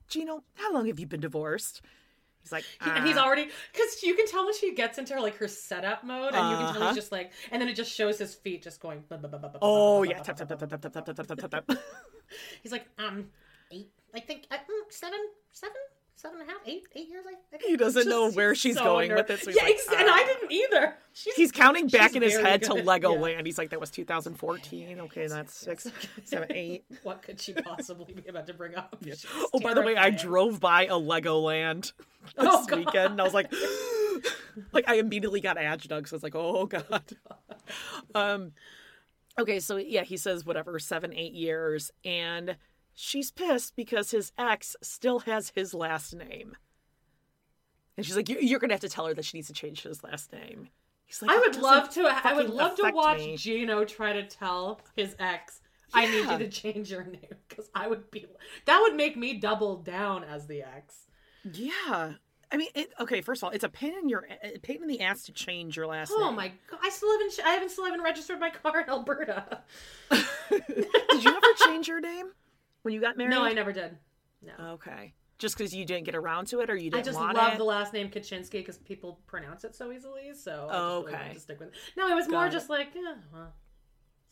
Gino, 0.09 0.43
how 0.55 0.73
long 0.73 0.87
have 0.87 0.99
you 1.01 1.07
been 1.07 1.21
divorced? 1.21 1.83
He's 2.41 2.51
like, 2.53 2.65
and 2.81 3.07
he's 3.07 3.17
already 3.19 3.49
because 3.73 4.03
you 4.03 4.15
can 4.15 4.27
tell 4.27 4.47
when 4.47 4.55
she 4.55 4.75
gets 4.75 4.97
into 4.97 5.21
like 5.21 5.37
her 5.37 5.49
setup 5.49 6.03
mode, 6.05 6.33
and 6.35 6.51
you 6.51 6.57
can 6.57 6.73
tell 6.73 6.83
Uh-huh. 6.83 6.87
he's 6.89 6.97
just 6.97 7.13
like, 7.13 7.33
and 7.51 7.61
then 7.61 7.69
it 7.69 7.75
just 7.75 7.93
shows 7.93 8.19
his 8.19 8.35
feet 8.35 8.63
just 8.63 8.81
going. 8.81 9.01
blah, 9.09 9.19
blah, 9.19 9.29
blah, 9.29 9.39
blah, 9.39 9.49
blah, 9.51 9.59
Oh 9.61 10.03
yeah, 10.05 10.19
tap 10.21 10.37
tap 10.37 10.49
tap 10.49 10.59
tap 10.61 10.71
tap 10.71 10.81
tap 10.93 11.05
tap 11.05 11.27
tap 11.27 11.39
tap 11.39 11.51
tap. 11.51 11.71
He's 12.63 12.73
like, 12.73 12.87
um, 12.99 13.27
eight. 13.71 13.91
I 14.15 14.21
think 14.21 14.47
uh, 14.51 14.55
mm, 14.57 14.91
seven, 14.91 15.19
seven, 15.53 15.77
seven 16.19 16.41
and 16.41 16.49
a 16.49 16.53
half, 16.53 16.61
eight, 16.67 16.83
eight 16.97 17.09
years. 17.09 17.25
I, 17.29 17.35
think. 17.51 17.63
He 17.63 17.77
doesn't 17.77 18.01
Just- 18.05 18.09
know 18.09 18.31
where 18.33 18.55
she's 18.55 18.77
so 18.77 18.85
going 18.85 19.15
with 19.15 19.31
it, 19.31 19.41
so 19.41 19.51
yeah, 19.51 19.63
like, 19.63 19.75
ex- 19.75 19.87
and 19.89 20.09
I 20.11 20.23
"Ah." 20.23 20.27
didn't 20.27 20.53
either. 20.53 20.95
She's, 21.13 21.35
He's 21.35 21.53
counting 21.53 21.89
back 21.89 22.15
in 22.17 22.23
his 22.23 22.37
head 22.37 22.63
to 22.65 22.75
good. 22.75 22.85
Legoland. 22.85 23.33
Yeah. 23.39 23.43
He's 23.45 23.59
like, 23.59 23.71
that 23.71 23.81
was 23.81 23.91
2014. 23.91 25.01
Okay, 25.01 25.27
that's 25.27 25.55
six, 25.55 25.87
seven, 26.25 26.53
eight. 26.53 26.85
What 27.03 27.23
could 27.23 27.41
she 27.41 27.53
possibly 27.55 28.13
be 28.15 28.29
about 28.29 28.47
to 28.49 28.55
bring 28.55 28.75
up? 28.75 28.97
She's 29.05 29.25
Oh, 29.53 29.61
by 29.61 29.75
the 29.75 29.83
way, 29.83 29.97
I 29.97 30.11
drove 30.11 30.61
by 30.61 30.87
a 30.87 30.95
Legoland 30.95 31.93
this 32.25 32.33
Oh, 32.39 32.67
weekend, 32.77 33.13
and 33.13 33.21
I 33.21 33.25
was 33.25 33.35
like, 33.35 33.53
like 34.73 34.89
I 34.89 34.97
immediately 34.97 35.41
got 35.41 35.57
agita 35.57 35.97
because 35.97 36.13
I 36.13 36.17
was 36.17 36.23
like, 36.23 36.35
oh 36.35 36.67
god. 36.67 36.85
Um, 38.15 38.53
okay, 39.39 39.61
so 39.61 39.77
yeah, 39.77 40.03
he 40.03 40.17
says 40.17 40.47
whatever 40.47 40.79
seven, 40.79 41.13
eight 41.15 41.35
years, 41.35 41.91
and 42.05 42.57
she's 42.99 43.31
pissed 43.31 43.77
because 43.77 44.11
his 44.11 44.33
ex 44.37 44.75
still 44.83 45.21
has 45.21 45.51
his 45.55 45.73
last 45.73 46.15
name. 46.15 46.57
And 47.97 48.05
she's 48.05 48.17
like, 48.17 48.29
"You- 48.29 48.41
"You're 48.41 48.59
gonna 48.59 48.75
have 48.75 48.81
to 48.81 48.89
tell 48.89 49.07
her 49.07 49.15
that 49.15 49.25
she 49.25 49.39
needs 49.39 49.47
to 49.49 49.55
change 49.55 49.83
his 49.83 50.03
last 50.03 50.33
name." 50.33 50.69
He's 51.07 51.23
like, 51.23 51.31
I 51.31 51.39
would 51.39 51.57
love 51.57 51.89
to. 51.91 52.03
I 52.03 52.35
would 52.35 52.51
love 52.51 52.75
to 52.77 52.91
watch 52.91 53.19
me." 53.19 53.37
Gino 53.37 53.85
try 53.85 54.13
to 54.13 54.27
tell 54.27 54.81
his 54.97 55.15
ex, 55.19 55.61
"I 55.95 56.07
need 56.07 56.29
you 56.31 56.39
to 56.39 56.49
change 56.49 56.91
your 56.91 57.05
name," 57.05 57.35
because 57.49 57.71
I 57.75 57.87
would 57.87 58.11
be. 58.11 58.27
That 58.67 58.81
would 58.83 58.95
make 58.95 59.17
me 59.17 59.35
double 59.35 59.77
down 59.77 60.25
as 60.25 60.47
the 60.47 60.63
ex. 60.63 61.07
Yeah. 61.45 62.15
I 62.51 62.57
mean, 62.57 62.69
it, 62.75 62.93
okay. 62.99 63.21
First 63.21 63.43
of 63.43 63.47
all, 63.47 63.51
it's 63.53 63.65
a 63.65 63.69
pain 63.69 63.95
in 63.95 64.09
your 64.09 64.27
a 64.43 64.59
pain 64.59 64.81
in 64.83 64.89
the 64.89 65.01
ass 65.01 65.25
to 65.25 65.33
change 65.33 65.77
your 65.77 65.87
last 65.87 66.11
name. 66.11 66.19
Oh 66.21 66.27
name. 66.27 66.37
my 66.37 66.53
god! 66.71 66.81
I 66.83 66.89
still 66.91 67.11
haven't. 67.13 67.39
I 67.45 67.51
haven't 67.51 67.71
still 67.71 67.85
haven't 67.85 68.03
registered 68.03 68.41
my 68.41 68.51
car 68.51 68.81
in 68.81 68.89
Alberta. 68.89 69.63
Did 70.11 71.25
you 71.25 71.31
ever 71.37 71.47
change 71.67 71.87
your 71.89 72.01
name 72.01 72.33
when 72.83 72.95
you 72.95 73.01
got 73.01 73.17
married? 73.17 73.31
No, 73.31 73.43
I 73.45 73.53
never 73.53 73.73
did. 73.73 73.97
No. 74.43 74.53
Okay. 74.75 75.15
Just 75.39 75.57
because 75.57 75.75
you 75.75 75.85
didn't 75.85 76.05
get 76.05 76.17
around 76.17 76.47
to 76.49 76.61
it, 76.61 76.71
or 76.71 76.75
you 76.75 76.91
didn't 76.91 77.03
I 77.03 77.05
just 77.05 77.19
love 77.19 77.53
it? 77.53 77.59
the 77.59 77.65
last 77.65 77.93
name 77.93 78.09
Kaczynski 78.11 78.53
because 78.53 78.79
people 78.79 79.21
pronounce 79.27 79.63
it 79.65 79.75
so 79.77 79.93
easily. 79.93 80.33
So 80.35 80.53
I 80.69 80.73
just 80.73 81.07
really 81.07 81.15
Okay. 81.15 81.35
to 81.35 81.41
stick 81.41 81.61
with 81.61 81.69
it. 81.69 81.75
No, 81.97 82.09
it 82.09 82.15
was 82.15 82.29
more 82.29 82.47
it. 82.47 82.51
just 82.51 82.69
like, 82.69 82.89
yeah, 82.95 83.15
well, 83.33 83.53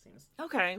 seems. 0.03 0.27
Okay. 0.41 0.79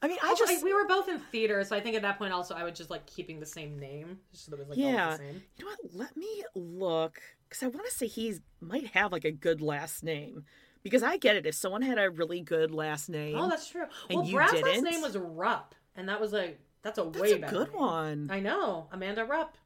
I 0.00 0.06
mean, 0.06 0.18
I 0.22 0.28
Also, 0.28 0.46
just 0.46 0.62
I- 0.62 0.64
we 0.64 0.72
were 0.72 0.86
both 0.86 1.08
in 1.08 1.18
theater, 1.18 1.64
so 1.64 1.74
I 1.74 1.80
think 1.80 1.96
at 1.96 2.02
that 2.02 2.18
point 2.18 2.32
also 2.32 2.54
I 2.54 2.62
would 2.62 2.76
just 2.76 2.90
like 2.90 3.06
keeping 3.06 3.40
the 3.40 3.46
same 3.46 3.78
name, 3.80 4.20
just 4.30 4.44
so 4.44 4.52
that 4.52 4.60
it 4.60 4.68
was 4.68 4.78
like 4.78 4.86
all 4.86 4.92
yeah. 4.92 5.10
the 5.10 5.16
same. 5.16 5.42
You 5.56 5.64
know 5.64 5.70
what? 5.72 5.94
Let 5.94 6.16
me 6.16 6.44
look 6.54 7.20
because 7.48 7.64
I 7.64 7.66
want 7.66 7.86
to 7.86 7.92
say 7.92 8.06
he's 8.06 8.40
might 8.60 8.86
have 8.88 9.10
like 9.10 9.24
a 9.24 9.32
good 9.32 9.60
last 9.60 10.04
name 10.04 10.44
because 10.84 11.02
I 11.02 11.16
get 11.16 11.34
it 11.34 11.46
if 11.46 11.56
someone 11.56 11.82
had 11.82 11.98
a 11.98 12.10
really 12.10 12.40
good 12.40 12.70
last 12.70 13.08
name. 13.08 13.34
Oh, 13.36 13.48
that's 13.48 13.68
true. 13.68 13.86
And 14.08 14.20
well, 14.20 14.28
you 14.28 14.34
Brad's 14.36 14.62
last 14.62 14.82
name 14.82 15.02
was 15.02 15.16
Rupp, 15.16 15.74
and 15.98 16.08
that 16.08 16.20
was 16.20 16.32
like 16.32 16.58
that's 16.82 16.98
a 16.98 17.04
That's 17.04 17.18
way 17.18 17.32
a 17.32 17.38
better 17.38 17.52
good 17.52 17.68
name. 17.72 17.80
one. 17.80 18.28
I 18.32 18.40
know, 18.40 18.86
Amanda 18.92 19.24
Rupp. 19.24 19.58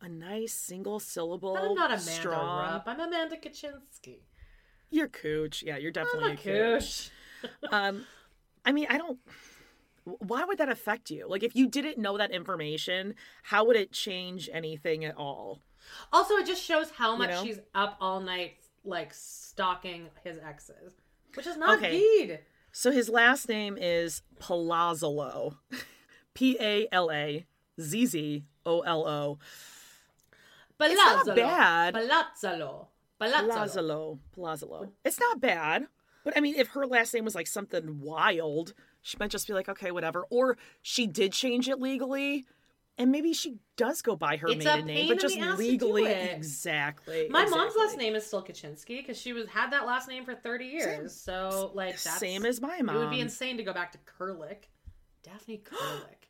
A 0.00 0.08
nice 0.08 0.52
single 0.52 0.98
syllable. 0.98 1.54
But 1.54 1.64
I'm 1.64 1.74
not 1.74 1.90
Amanda 1.90 2.02
strong. 2.02 2.58
Rupp. 2.58 2.84
I'm 2.86 3.00
Amanda 3.00 3.36
Kaczynski. 3.36 4.20
You're 4.90 5.08
cooch. 5.08 5.62
Yeah, 5.62 5.76
you're 5.76 5.88
I'm 5.90 5.92
definitely 5.92 6.30
a 6.30 6.34
a 6.34 6.36
cooch. 6.78 7.10
cooch. 7.42 7.50
um, 7.72 8.04
I 8.64 8.72
mean, 8.72 8.86
I 8.90 8.98
don't. 8.98 9.18
Why 10.04 10.44
would 10.44 10.58
that 10.58 10.68
affect 10.68 11.10
you? 11.10 11.26
Like, 11.28 11.42
if 11.42 11.56
you 11.56 11.66
didn't 11.66 11.98
know 11.98 12.16
that 12.16 12.30
information, 12.30 13.14
how 13.42 13.64
would 13.66 13.76
it 13.76 13.90
change 13.92 14.48
anything 14.52 15.04
at 15.04 15.16
all? 15.16 15.60
Also, 16.12 16.34
it 16.34 16.46
just 16.46 16.62
shows 16.62 16.90
how 16.90 17.16
much 17.16 17.30
know? 17.30 17.42
she's 17.44 17.58
up 17.74 17.96
all 18.00 18.20
night, 18.20 18.54
like 18.84 19.12
stalking 19.12 20.06
his 20.24 20.38
exes, 20.38 20.92
which 21.34 21.46
is 21.46 21.56
not 21.56 21.78
Okay. 21.78 21.98
good. 22.26 22.38
So 22.78 22.90
his 22.90 23.08
last 23.08 23.48
name 23.48 23.78
is 23.80 24.20
Palazzolo, 24.38 25.56
P 26.34 26.58
A 26.60 26.86
L 26.92 27.10
A 27.10 27.46
Z 27.80 28.04
Z 28.04 28.44
O 28.66 28.80
L 28.80 29.08
O. 29.08 29.38
It's 30.78 30.94
not 30.94 31.24
Palazzolo. 31.24 31.36
bad. 31.36 31.94
Palazzolo. 31.94 32.86
Palazzolo. 33.18 33.48
Palazzolo, 33.48 34.18
Palazzolo. 34.36 34.90
It's 35.06 35.18
not 35.18 35.40
bad, 35.40 35.86
but 36.22 36.36
I 36.36 36.40
mean, 36.40 36.54
if 36.56 36.68
her 36.68 36.86
last 36.86 37.14
name 37.14 37.24
was 37.24 37.34
like 37.34 37.46
something 37.46 38.02
wild, 38.02 38.74
she 39.00 39.16
might 39.18 39.30
just 39.30 39.46
be 39.46 39.54
like, 39.54 39.70
okay, 39.70 39.90
whatever. 39.90 40.26
Or 40.28 40.58
she 40.82 41.06
did 41.06 41.32
change 41.32 41.70
it 41.70 41.80
legally, 41.80 42.44
and 42.98 43.10
maybe 43.10 43.32
she 43.32 43.58
does 43.76 44.02
go 44.02 44.16
by 44.16 44.36
her 44.36 44.48
It's 44.48 44.64
maiden 44.64 44.86
name, 44.86 45.08
but 45.08 45.20
just 45.20 45.34
the 45.34 45.40
ass 45.40 45.56
to 45.58 45.62
do 45.62 45.68
legally, 45.68 46.06
exactly. 46.06 47.28
My 47.30 47.44
mom's 47.46 47.74
last 47.76 47.96
name 47.98 48.14
is 48.14 48.26
still 48.26 48.42
Kaczynski 48.42 48.98
because 48.98 49.18
she 49.18 49.32
was 49.32 49.46
had 49.48 49.70
that 49.72 49.86
last 49.86 50.08
name 50.08 50.24
for 50.24 50.34
30 50.34 50.64
years. 50.64 51.14
So 51.14 51.70
like 51.74 52.00
that's 52.02 52.18
Same 52.18 52.46
as 52.46 52.60
my 52.60 52.80
mom. 52.82 52.96
It 52.96 52.98
would 53.00 53.10
be 53.10 53.20
insane 53.20 53.56
to 53.58 53.62
go 53.62 53.72
back 53.72 53.92
to 53.92 53.98
Kurlick. 53.98 54.68
Daphne 55.22 55.58
Kurlick. 55.58 56.28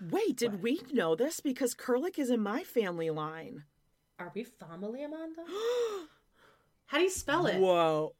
Wait, 0.10 0.36
did 0.36 0.62
we 0.62 0.80
know 0.92 1.14
this? 1.16 1.40
Because 1.40 1.74
Kurlick 1.74 2.18
is 2.18 2.30
in 2.30 2.40
my 2.40 2.62
family 2.62 3.10
line. 3.10 3.64
Are 4.18 4.30
we 4.34 4.44
family, 4.44 5.02
Amanda? 5.02 5.42
How 6.86 6.98
do 6.98 7.04
you 7.04 7.10
spell 7.10 7.46
it? 7.46 7.58
Whoa. 7.58 8.14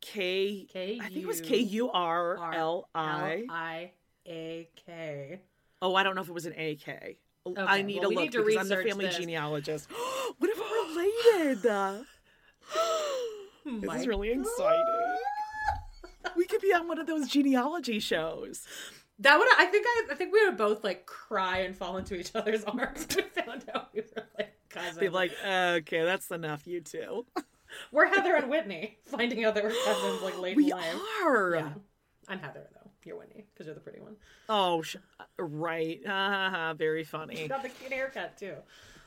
K. 0.00 0.66
K. 0.70 0.98
I 1.00 1.08
think 1.08 1.22
it 1.22 1.26
was 1.26 1.40
K 1.40 1.58
U 1.58 1.90
R 1.90 2.54
L 2.54 2.88
I. 2.94 3.46
I 3.48 3.92
A 4.26 4.68
K. 4.86 5.40
Oh, 5.80 5.94
I 5.94 6.02
don't 6.02 6.14
know 6.14 6.20
if 6.22 6.28
it 6.28 6.34
was 6.34 6.46
an 6.46 6.52
AK. 6.52 7.16
Okay, 7.46 7.82
need 7.82 8.00
well, 8.00 8.10
to 8.10 8.14
look 8.14 8.24
need 8.24 8.32
to 8.32 8.44
because 8.44 8.70
I'm 8.70 8.78
the 8.78 8.84
family 8.84 9.06
this. 9.06 9.16
genealogist. 9.16 9.88
what 10.38 10.50
if 10.50 10.58
we're 10.58 10.88
related? 10.88 11.62
this 13.82 14.00
is 14.00 14.06
really 14.06 14.30
exciting. 14.30 14.84
we 16.36 16.44
could 16.44 16.60
be 16.60 16.74
on 16.74 16.88
one 16.88 16.98
of 16.98 17.06
those 17.06 17.28
genealogy 17.28 18.00
shows. 18.00 18.66
That 19.20 19.38
would 19.38 19.48
I 19.58 19.66
think 19.66 19.86
I 19.86 20.12
I 20.12 20.14
think 20.14 20.32
we 20.32 20.44
would 20.46 20.56
both 20.56 20.84
like 20.84 21.06
cry 21.06 21.60
and 21.60 21.76
fall 21.76 21.96
into 21.96 22.16
each 22.16 22.34
other's 22.34 22.64
arms 22.64 23.06
if 23.08 23.16
we 23.16 23.42
found 23.42 23.64
out 23.74 23.88
we 23.94 24.02
were 24.02 24.24
like 24.36 24.52
cousins. 24.68 24.98
Be 24.98 25.08
like, 25.08 25.32
okay, 25.44 26.04
that's 26.04 26.30
enough, 26.30 26.66
you 26.66 26.80
two. 26.80 27.24
we're 27.92 28.06
Heather 28.06 28.34
and 28.34 28.50
Whitney, 28.50 28.98
finding 29.06 29.44
out 29.44 29.54
that 29.54 29.64
we're 29.64 29.74
cousins 29.84 30.22
like 30.22 30.38
late 30.38 30.56
in 30.56 30.64
We 30.64 30.72
are. 30.72 31.54
Yeah. 31.54 31.72
I'm 32.28 32.40
Heather. 32.40 32.68
You're 33.08 33.18
Whitney 33.18 33.44
because 33.52 33.66
you're 33.66 33.74
the 33.74 33.80
pretty 33.80 34.00
one. 34.00 34.16
Oh, 34.48 34.82
sh- 34.82 34.96
right. 35.38 36.00
Ah, 36.06 36.74
very 36.78 37.00
You 37.00 37.04
funny. 37.06 37.48
got 37.48 37.62
the 37.62 37.68
cute 37.70 37.92
haircut 37.92 38.36
too. 38.38 38.54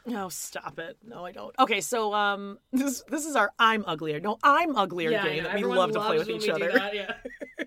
No, 0.05 0.29
stop 0.29 0.79
it. 0.79 0.97
No, 1.07 1.23
I 1.25 1.31
don't. 1.31 1.53
Okay, 1.59 1.79
so 1.79 2.13
um, 2.13 2.57
this 2.73 3.03
this 3.07 3.25
is 3.25 3.35
our 3.35 3.51
I'm 3.59 3.85
uglier. 3.85 4.19
No, 4.19 4.37
I'm 4.43 4.75
uglier 4.75 5.11
yeah, 5.11 5.23
game 5.23 5.43
that 5.43 5.55
we 5.55 5.63
love 5.63 5.91
to 5.91 5.99
play 6.01 6.17
with 6.17 6.29
each 6.29 6.49
other. 6.49 6.71
that, 6.71 6.95
yeah. 6.95 7.13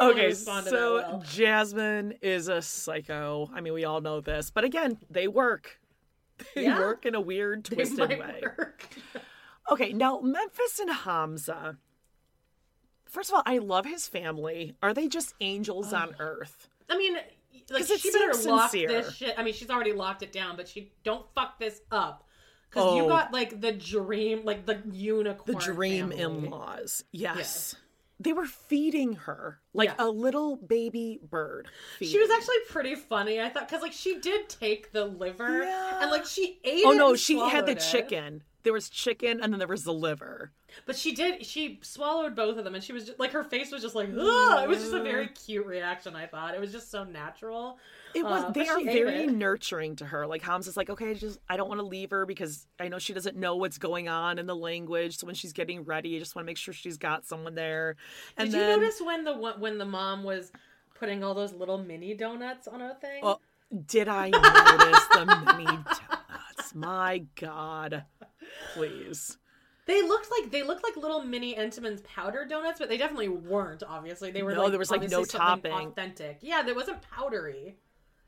Okay, 0.00 0.32
so 0.32 0.94
well. 0.94 1.22
Jasmine 1.28 2.14
is 2.22 2.48
a 2.48 2.62
psycho. 2.62 3.50
I 3.54 3.60
mean, 3.60 3.74
we 3.74 3.84
all 3.84 4.00
know 4.00 4.20
this, 4.20 4.50
but 4.50 4.64
again, 4.64 4.98
they 5.10 5.28
work. 5.28 5.78
They 6.54 6.64
Yeah. 6.64 6.78
work 6.78 7.04
in 7.06 7.14
a 7.14 7.20
weird, 7.20 7.64
twisted 7.64 8.08
way. 8.18 8.42
Okay, 9.70 9.92
now 9.92 10.20
Memphis 10.20 10.80
and 10.80 10.90
Hamza. 10.90 11.76
First 13.12 13.28
of 13.30 13.34
all, 13.36 13.42
I 13.44 13.58
love 13.58 13.84
his 13.84 14.08
family. 14.08 14.74
Are 14.82 14.94
they 14.94 15.06
just 15.06 15.34
angels 15.40 15.92
on 15.92 16.16
earth? 16.18 16.68
I 16.88 16.96
mean, 16.96 17.14
like 17.70 17.84
she 17.84 18.10
better 18.10 18.32
seems 18.32 18.46
lock 18.46 18.70
sincere. 18.70 18.88
this 18.88 19.14
shit. 19.14 19.34
I 19.38 19.42
mean, 19.42 19.52
she's 19.52 19.68
already 19.68 19.92
locked 19.92 20.22
it 20.22 20.32
down, 20.32 20.56
but 20.56 20.66
she 20.66 20.92
don't 21.04 21.26
fuck 21.34 21.58
this 21.58 21.82
up. 21.90 22.26
Because 22.70 22.96
you 22.96 23.04
Oh. 23.04 23.08
got 23.08 23.30
like 23.30 23.60
the 23.60 23.70
dream, 23.70 24.46
like 24.46 24.64
the 24.64 24.80
unicorn. 24.90 25.44
The 25.58 25.62
dream 25.62 26.08
family. 26.08 26.22
in-laws. 26.46 27.04
Yes. 27.12 27.36
Yes. 27.36 27.74
They 28.18 28.32
were 28.32 28.46
feeding 28.46 29.12
her 29.14 29.60
like 29.74 29.90
Yeah. 29.90 30.06
a 30.06 30.08
little 30.08 30.56
baby 30.56 31.18
bird. 31.22 31.68
She 32.00 32.18
was 32.18 32.30
actually 32.30 32.60
pretty 32.70 32.94
funny, 32.94 33.40
I 33.42 33.50
thought, 33.50 33.68
because 33.68 33.82
like 33.82 33.92
she 33.92 34.20
did 34.20 34.48
take 34.48 34.92
the 34.92 35.04
liver 35.04 35.64
Yeah. 35.64 36.00
and 36.00 36.10
like 36.10 36.24
she 36.24 36.60
ate. 36.64 36.84
Oh 36.86 36.92
no, 36.92 37.14
she 37.14 37.38
had 37.38 37.66
the 37.66 37.72
it. 37.72 37.80
chicken. 37.90 38.42
There 38.62 38.72
was 38.72 38.88
chicken 38.88 39.40
and 39.40 39.52
then 39.52 39.58
there 39.58 39.68
was 39.68 39.84
the 39.84 39.92
liver. 39.92 40.52
But 40.86 40.96
she 40.96 41.14
did. 41.14 41.44
She 41.44 41.80
swallowed 41.82 42.34
both 42.34 42.56
of 42.56 42.64
them, 42.64 42.74
and 42.74 42.82
she 42.82 42.92
was 42.92 43.04
just, 43.04 43.18
like, 43.18 43.32
her 43.32 43.44
face 43.44 43.70
was 43.70 43.82
just 43.82 43.94
like, 43.94 44.08
Ugh! 44.08 44.62
it 44.62 44.68
was 44.68 44.78
just 44.78 44.94
a 44.94 45.02
very 45.02 45.26
cute 45.28 45.66
reaction. 45.66 46.16
I 46.16 46.26
thought 46.26 46.54
it 46.54 46.60
was 46.60 46.72
just 46.72 46.90
so 46.90 47.04
natural. 47.04 47.78
It 48.14 48.24
was. 48.24 48.44
Uh, 48.44 48.50
they 48.50 48.68
are 48.68 48.82
very 48.82 49.24
it. 49.24 49.32
nurturing 49.32 49.96
to 49.96 50.06
her. 50.06 50.26
Like 50.26 50.42
Hamza's 50.42 50.76
like, 50.76 50.90
okay, 50.90 51.10
I 51.10 51.14
just 51.14 51.38
I 51.48 51.56
don't 51.56 51.68
want 51.68 51.80
to 51.80 51.86
leave 51.86 52.10
her 52.10 52.26
because 52.26 52.66
I 52.78 52.88
know 52.88 52.98
she 52.98 53.12
doesn't 53.12 53.36
know 53.36 53.56
what's 53.56 53.78
going 53.78 54.08
on 54.08 54.38
in 54.38 54.46
the 54.46 54.56
language. 54.56 55.18
So 55.18 55.26
when 55.26 55.34
she's 55.34 55.52
getting 55.52 55.84
ready, 55.84 56.16
I 56.16 56.18
just 56.18 56.34
want 56.34 56.44
to 56.44 56.46
make 56.46 56.58
sure 56.58 56.74
she's 56.74 56.98
got 56.98 57.24
someone 57.26 57.54
there. 57.54 57.96
And 58.36 58.50
Did 58.50 58.60
then, 58.60 58.70
you 58.70 58.76
notice 58.76 59.00
when 59.00 59.24
the 59.24 59.34
when 59.34 59.78
the 59.78 59.86
mom 59.86 60.24
was 60.24 60.52
putting 60.94 61.24
all 61.24 61.34
those 61.34 61.52
little 61.52 61.78
mini 61.78 62.14
donuts 62.14 62.68
on 62.68 62.80
a 62.82 62.94
thing? 62.94 63.20
Oh, 63.22 63.38
did 63.86 64.08
I 64.08 64.28
notice 64.30 65.06
the 65.08 65.54
mini 65.56 65.64
donuts? 65.64 66.74
My 66.74 67.24
God, 67.38 68.04
please. 68.74 69.38
They 69.86 70.00
looked 70.02 70.28
like 70.30 70.50
they 70.52 70.62
looked 70.62 70.84
like 70.84 70.96
little 70.96 71.22
mini 71.22 71.56
Entenmann's 71.56 72.02
powder 72.02 72.46
donuts, 72.48 72.78
but 72.78 72.88
they 72.88 72.96
definitely 72.96 73.28
weren't. 73.28 73.82
Obviously, 73.82 74.30
they 74.30 74.42
were. 74.42 74.54
No, 74.54 74.62
like, 74.62 74.70
there 74.70 74.78
was, 74.78 74.90
like, 74.92 75.10
no 75.10 75.24
topping. 75.24 75.72
Authentic. 75.72 76.38
Yeah, 76.40 76.62
there 76.62 76.74
wasn't 76.74 77.02
powdery. 77.02 77.76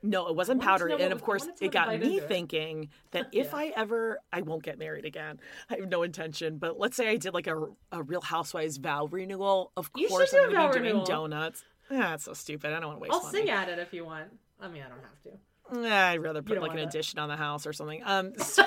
No, 0.03 0.27
it 0.27 0.35
wasn't 0.35 0.61
I 0.61 0.65
wanted 0.65 0.77
to 0.77 0.85
powdery. 0.89 1.03
And 1.05 1.13
of 1.13 1.23
course, 1.23 1.47
it 1.61 1.71
got 1.71 1.87
me 1.87 1.95
into 1.95 2.07
it. 2.17 2.27
thinking 2.27 2.89
that 3.11 3.27
if 3.31 3.47
Yeah. 3.47 3.55
I 3.57 3.73
ever, 3.75 4.19
I 4.33 4.41
won't 4.41 4.61
get 4.63 4.77
married 4.77 5.05
again. 5.05 5.39
I 5.69 5.75
have 5.77 5.89
no 5.89 6.03
intention. 6.03 6.57
But 6.57 6.77
let's 6.77 6.97
say 6.97 7.07
I 7.09 7.15
did 7.15 7.33
like 7.33 7.47
a, 7.47 7.67
a 7.91 8.03
Real 8.03 8.21
Housewives 8.21 8.77
vow 8.77 9.05
renewal. 9.05 9.71
Of 9.77 9.89
You 9.95 10.09
course, 10.09 10.33
I'm 10.33 10.51
going 10.51 10.55
to 10.55 10.67
be 10.67 10.79
doing 10.79 10.85
renewal. 10.91 11.05
donuts. 11.05 11.63
Ah, 11.89 11.95
that's 12.11 12.25
so 12.25 12.33
stupid. 12.33 12.73
I 12.73 12.79
don't 12.81 12.87
want 12.89 12.97
to 12.97 13.01
waste 13.01 13.13
I'll 13.13 13.23
money. 13.23 13.37
sing 13.45 13.49
at 13.49 13.69
it 13.69 13.79
if 13.79 13.93
you 13.93 14.03
want. 14.05 14.25
I 14.59 14.67
mean, 14.67 14.83
I 14.83 14.89
don't 14.89 14.99
have 14.99 15.21
to. 15.23 15.89
I'd 15.91 16.21
rather 16.21 16.41
put 16.43 16.61
like 16.61 16.73
an 16.73 16.79
addition 16.79 17.17
on 17.17 17.29
the 17.29 17.35
house 17.37 17.65
or 17.65 17.73
something. 17.73 18.01
Um, 18.05 18.33
so 18.37 18.63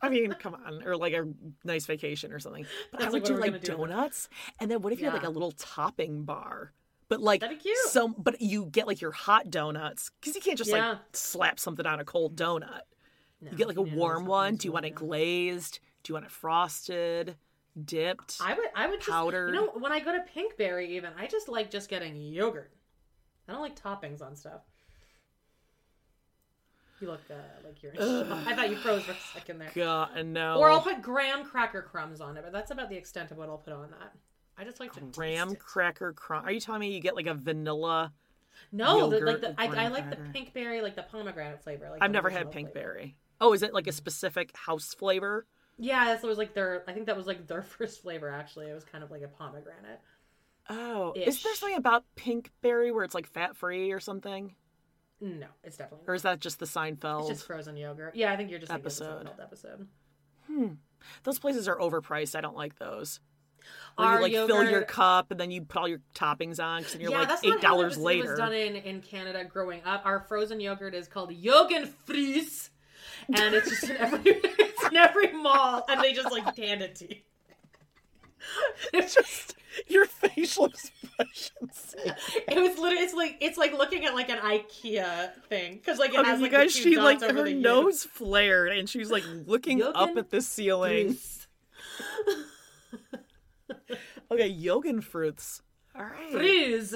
I 0.00 0.08
mean, 0.08 0.32
come 0.38 0.54
on, 0.66 0.82
or 0.84 0.96
like 0.96 1.12
a 1.14 1.26
nice 1.64 1.86
vacation 1.86 2.32
or 2.32 2.38
something. 2.38 2.66
But 2.90 3.02
I 3.02 3.04
would 3.06 3.12
like 3.12 3.24
do 3.24 3.36
like 3.36 3.60
do. 3.62 3.72
donuts, 3.76 4.28
and 4.60 4.70
then 4.70 4.82
what 4.82 4.92
if 4.92 5.00
you 5.00 5.06
had 5.06 5.14
like 5.14 5.24
a 5.26 5.30
little 5.30 5.52
topping 5.52 6.24
bar? 6.24 6.72
But 7.08 7.20
like 7.20 7.40
That'd 7.40 7.58
be 7.58 7.62
cute. 7.62 7.76
some, 7.88 8.14
but 8.16 8.40
you 8.40 8.66
get 8.66 8.86
like 8.86 9.00
your 9.00 9.10
hot 9.12 9.50
donuts 9.50 10.10
because 10.20 10.34
you 10.34 10.40
can't 10.40 10.56
just 10.56 10.70
Yeah. 10.70 10.88
like 10.90 10.98
slap 11.12 11.58
something 11.60 11.84
on 11.84 12.00
a 12.00 12.04
cold 12.04 12.36
donut. 12.36 12.82
No, 13.40 13.50
You 13.50 13.56
get 13.58 13.68
like 13.68 13.76
a 13.78 13.84
yeah, 13.86 13.94
warm 13.94 14.24
one. 14.24 14.56
Do 14.56 14.66
you 14.68 14.72
want 14.72 14.86
it 14.86 14.94
glazed? 14.94 15.80
Do 16.04 16.10
you 16.10 16.14
want 16.14 16.24
it 16.26 16.30
frosted? 16.32 17.36
Dipped? 17.84 18.38
I 18.40 18.54
would. 18.54 18.66
I 18.74 18.86
would 18.86 19.00
just. 19.00 19.10
Powdered. 19.10 19.54
You 19.54 19.60
know, 19.60 19.72
when 19.78 19.92
I 19.92 20.00
go 20.00 20.12
to 20.12 20.24
Pinkberry, 20.34 20.88
even 20.90 21.10
I 21.18 21.26
just 21.26 21.48
like 21.48 21.70
just 21.70 21.88
getting 21.90 22.16
yogurt. 22.16 22.72
I 23.48 23.52
don't 23.52 23.60
like 23.62 23.78
toppings 23.80 24.22
on 24.22 24.36
stuff. 24.36 24.60
You 27.02 27.08
look 27.08 27.20
uh, 27.28 27.34
like 27.64 27.82
you're. 27.82 27.92
I 27.98 28.54
thought 28.54 28.70
you 28.70 28.76
froze 28.76 29.02
for 29.02 29.10
a 29.10 29.16
second 29.34 29.58
there. 29.58 29.72
God, 29.74 30.24
no. 30.24 30.60
Or 30.60 30.70
I'll 30.70 30.80
put 30.80 31.02
graham 31.02 31.44
cracker 31.44 31.82
crumbs 31.82 32.20
on 32.20 32.36
it, 32.36 32.44
but 32.44 32.52
that's 32.52 32.70
about 32.70 32.90
the 32.90 32.96
extent 32.96 33.32
of 33.32 33.38
what 33.38 33.48
I'll 33.48 33.58
put 33.58 33.72
on 33.72 33.90
that. 33.90 34.12
I 34.56 34.62
just 34.62 34.78
like 34.78 34.92
to 34.92 35.00
graham 35.00 35.56
cracker 35.56 36.12
crumb. 36.12 36.44
Are 36.44 36.52
you 36.52 36.60
telling 36.60 36.80
me 36.80 36.94
you 36.94 37.00
get 37.00 37.16
like 37.16 37.26
a 37.26 37.34
vanilla? 37.34 38.12
No, 38.70 39.10
the, 39.10 39.18
like 39.18 39.40
the, 39.40 39.52
I, 39.58 39.66
I 39.66 39.88
like 39.88 40.10
the 40.10 40.16
pink 40.32 40.54
berry, 40.54 40.80
like 40.80 40.94
the 40.94 41.02
pomegranate 41.02 41.64
flavor. 41.64 41.90
Like 41.90 42.04
I've 42.04 42.12
never 42.12 42.30
had 42.30 42.52
pink 42.52 42.70
flavor. 42.70 42.92
berry. 42.92 43.16
Oh, 43.40 43.52
is 43.52 43.64
it 43.64 43.74
like 43.74 43.88
a 43.88 43.92
specific 43.92 44.56
house 44.56 44.94
flavor? 44.94 45.44
Yeah, 45.78 46.04
that 46.04 46.22
was 46.22 46.38
like 46.38 46.54
their. 46.54 46.84
I 46.86 46.92
think 46.92 47.06
that 47.06 47.16
was 47.16 47.26
like 47.26 47.48
their 47.48 47.62
first 47.62 48.02
flavor. 48.02 48.28
Actually, 48.28 48.66
it 48.66 48.74
was 48.74 48.84
kind 48.84 49.02
of 49.02 49.10
like 49.10 49.22
a 49.22 49.28
pomegranate. 49.28 50.00
Oh, 50.70 51.14
is 51.16 51.42
there 51.42 51.54
something 51.56 51.78
about 51.78 52.04
pink 52.14 52.52
berry 52.60 52.92
where 52.92 53.02
it's 53.02 53.16
like 53.16 53.26
fat 53.26 53.56
free 53.56 53.90
or 53.90 53.98
something? 53.98 54.54
No, 55.22 55.46
it's 55.62 55.76
definitely. 55.76 56.04
Or 56.08 56.14
is 56.14 56.22
that 56.22 56.40
just 56.40 56.58
the 56.58 56.66
Seinfeld? 56.66 57.20
It's 57.20 57.28
just 57.28 57.46
frozen 57.46 57.76
yogurt. 57.76 58.16
Yeah, 58.16 58.32
I 58.32 58.36
think 58.36 58.50
you're 58.50 58.58
just 58.58 58.72
thinking 58.72 58.86
of 58.86 58.96
the 58.96 59.04
Episode. 59.04 59.26
Seinfeld 59.26 59.42
episode. 59.42 59.88
Hmm. 60.48 60.66
Those 61.22 61.38
places 61.38 61.68
are 61.68 61.76
overpriced. 61.76 62.34
I 62.34 62.40
don't 62.40 62.56
like 62.56 62.76
those. 62.76 63.20
Where 63.94 64.08
Our 64.08 64.16
you 64.16 64.40
like 64.40 64.48
fill 64.48 64.68
your 64.68 64.82
cup 64.82 65.30
and 65.30 65.38
then 65.38 65.52
you 65.52 65.62
put 65.62 65.78
all 65.78 65.88
your 65.88 66.00
toppings 66.12 66.58
on 66.58 66.82
because 66.82 66.96
you're 66.96 67.12
yeah, 67.12 67.20
like 67.20 67.28
that's 67.28 67.44
eight 67.44 67.50
not 67.50 67.62
how 67.62 67.74
it 67.74 67.82
dollars 67.82 67.98
later. 67.98 68.24
It 68.24 68.30
was 68.30 68.38
done 68.38 68.52
in, 68.52 68.74
in 68.74 69.00
Canada 69.00 69.44
growing 69.44 69.82
up. 69.84 70.02
Our 70.04 70.18
frozen 70.20 70.58
yogurt 70.58 70.94
is 70.94 71.06
called 71.06 71.30
Yogen 71.30 71.88
Früz, 72.06 72.70
and 73.28 73.54
it's 73.54 73.70
just 73.70 73.84
in 73.84 73.96
every 73.98 74.20
it's 74.24 74.84
in 74.88 74.96
every 74.96 75.32
mall, 75.32 75.84
and 75.88 76.02
they 76.02 76.12
just 76.12 76.32
like 76.32 76.56
hand 76.56 76.82
it 76.82 76.96
to 76.96 77.08
you. 77.08 77.20
it's 78.92 79.14
just 79.14 79.54
your 79.88 80.06
facial 80.06 80.66
expressions. 80.66 81.94
It 82.04 82.56
was 82.60 82.78
literally 82.78 83.04
it's 83.04 83.14
like 83.14 83.36
it's 83.40 83.58
like 83.58 83.72
looking 83.72 84.04
at 84.04 84.14
like 84.14 84.28
an 84.30 84.38
IKEA 84.38 85.34
thing 85.48 85.74
because 85.76 85.98
like 85.98 86.12
it 86.14 86.20
Okay, 86.20 86.28
has 86.28 86.38
you 86.40 86.44
like 86.44 86.50
the 86.52 86.56
guys, 86.58 86.74
two 86.74 86.82
she 86.82 86.96
like 86.98 87.20
dots 87.20 87.32
her 87.32 87.42
the 87.44 87.52
U. 87.52 87.60
nose 87.60 88.04
flared 88.04 88.72
and 88.72 88.88
she's 88.88 89.10
like 89.10 89.24
looking 89.46 89.82
up 89.82 90.16
at 90.16 90.30
the 90.30 90.40
ceiling. 90.40 91.16
Okay, 94.30 94.50
Yogen 94.50 95.02
fruits. 95.02 95.60
All 95.94 96.04
right. 96.04 96.32
Fries. 96.32 96.94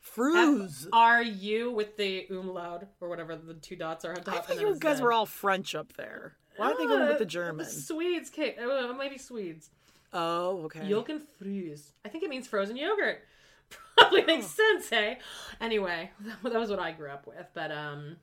Fruits. 0.00 0.86
Are 0.90 1.22
you 1.22 1.70
with 1.70 1.98
the 1.98 2.26
umlaut 2.30 2.84
or 3.00 3.10
whatever 3.10 3.36
the 3.36 3.52
two 3.54 3.76
dots 3.76 4.06
are 4.06 4.12
on 4.12 4.22
top? 4.22 4.34
I 4.34 4.36
and 4.38 4.46
thought 4.46 4.60
you 4.60 4.76
guys 4.78 5.02
were 5.02 5.12
all 5.12 5.26
French 5.26 5.74
up 5.74 5.92
there. 5.98 6.36
Why 6.56 6.72
are 6.72 6.78
they 6.78 6.86
going 6.86 7.06
with 7.08 7.18
the 7.18 7.24
Uh, 7.24 7.28
German? 7.28 7.66
Swedes, 7.66 8.30
cake. 8.30 8.56
Uh, 8.58 8.92
maybe 8.94 9.18
Swedes. 9.18 9.70
Oh, 10.12 10.62
okay. 10.64 10.80
Yolken 10.80 11.20
Fries. 11.38 11.92
I 12.04 12.08
think 12.08 12.24
it 12.24 12.30
means 12.30 12.46
frozen 12.46 12.76
yogurt. 12.76 13.20
Probably 13.98 14.24
makes 14.24 14.46
sense, 14.46 14.90
eh? 14.92 15.16
Anyway, 15.60 16.10
that 16.42 16.58
was 16.58 16.70
what 16.70 16.78
I 16.78 16.92
grew 16.92 17.10
up 17.10 17.26
with. 17.26 17.46
But 17.54 17.70
um, 17.70 18.16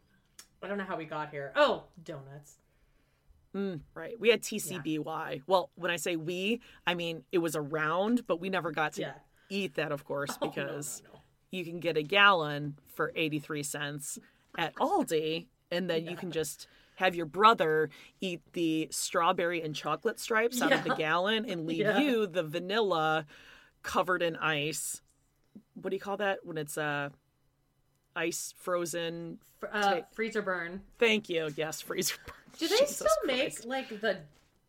I 0.64 0.68
don't 0.68 0.78
know 0.78 0.84
how 0.84 0.98
we 0.98 1.06
got 1.06 1.30
here. 1.30 1.52
Oh, 1.56 1.84
donuts. 2.04 2.56
Mm, 3.56 3.82
right. 3.94 4.20
We 4.20 4.30
had 4.30 4.42
TCBY. 4.42 5.44
Well, 5.48 5.70
when 5.76 5.92
I 5.92 5.96
say 5.96 6.16
we, 6.16 6.62
I 6.86 6.94
mean 6.94 7.24
it 7.32 7.38
was 7.38 7.56
around, 7.56 8.26
but 8.28 8.40
we 8.42 8.50
never 8.50 8.72
got 8.72 8.94
to 8.94 9.02
Yeah. 9.02 9.14
eat 9.50 9.76
that, 9.76 9.92
of 9.92 10.04
course, 10.04 10.38
Oh, 10.42 10.48
because 10.48 11.02
no, 11.06 11.14
no. 11.14 11.20
you 11.52 11.64
can 11.64 11.80
get 11.80 11.96
a 11.96 12.04
gallon 12.04 12.78
for 12.96 13.14
83 13.16 13.64
cents 13.64 14.20
at 14.58 14.76
Aldi, 14.76 15.48
and 15.72 15.90
then 15.90 16.06
you 16.06 16.18
can 16.18 16.32
just 16.32 16.68
have 16.96 17.16
your 17.16 17.26
brother 17.26 17.90
eat 18.22 18.42
the 18.54 18.88
strawberry 18.92 19.62
and 19.62 19.76
chocolate 19.76 20.20
stripes 20.20 20.62
out 20.62 20.72
of 20.72 20.84
the 20.84 20.96
gallon 20.96 21.46
and 21.50 21.66
leave 21.66 21.80
Yeah. 21.80 22.00
you 22.00 22.28
the 22.28 22.44
vanilla 22.44 23.26
covered 23.84 24.22
in 24.22 24.36
ice. 24.38 25.02
What 25.74 25.90
do 25.90 25.96
you 25.96 26.00
call 26.02 26.18
that 26.18 26.40
when 26.44 26.58
it's 26.58 26.78
uh, 26.78 27.10
ice 28.16 28.54
frozen? 28.58 29.40
Uh, 29.72 30.02
freezer 30.14 30.42
burn. 30.42 30.82
Thank 31.00 31.30
you. 31.30 31.50
Yes, 31.56 31.82
freezer. 31.82 32.16
burn. 32.26 32.36
Do 32.60 32.68
they 32.68 32.76
Jesus 32.80 32.96
still 32.98 33.08
Christ. 33.24 33.66
make 33.66 33.66
like 33.66 34.02
the 34.02 34.20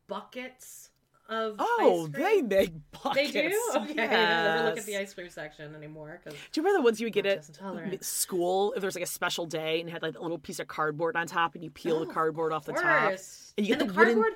buckets 0.09 0.91
of 1.29 1.57
Oh, 1.59 2.09
they 2.11 2.43
make 2.43 2.72
They 3.14 3.31
do? 3.31 3.62
Okay. 3.77 4.03
I 4.03 4.07
never 4.07 4.64
look 4.68 4.79
at 4.79 4.87
the 4.87 4.97
ice 4.97 5.14
cream 5.14 5.29
section 5.29 5.74
anymore. 5.74 6.20
Cause... 6.24 6.33
Do 6.33 6.61
you 6.61 6.62
remember 6.62 6.79
the 6.79 6.85
ones 6.85 7.01
you 7.01 7.07
would 7.07 7.12
get 7.12 7.27
at 7.27 8.05
school 8.05 8.72
if 8.72 8.81
there 8.81 8.89
was 8.89 8.95
like 8.95 9.05
a 9.05 9.09
special 9.09 9.47
day 9.47 9.81
and 9.81 9.91
had 9.91 10.03
like 10.03 10.18
a 10.18 10.22
little 10.22 10.39
piece 10.39 10.59
of 10.61 10.68
cardboard 10.68 11.16
on 11.16 11.27
top 11.27 11.55
and 11.55 11.64
you 11.64 11.70
peel 11.70 12.01
the 12.01 12.07
Oh, 12.07 12.12
cardboard 12.12 12.53
off 12.53 12.64
the 12.64 12.72
top 12.72 13.12
and 13.57 13.66
you 13.66 13.74
get 13.74 13.79
the, 13.79 13.87
the, 13.87 13.93
wooden 13.93 14.14
cardboard. 14.14 14.33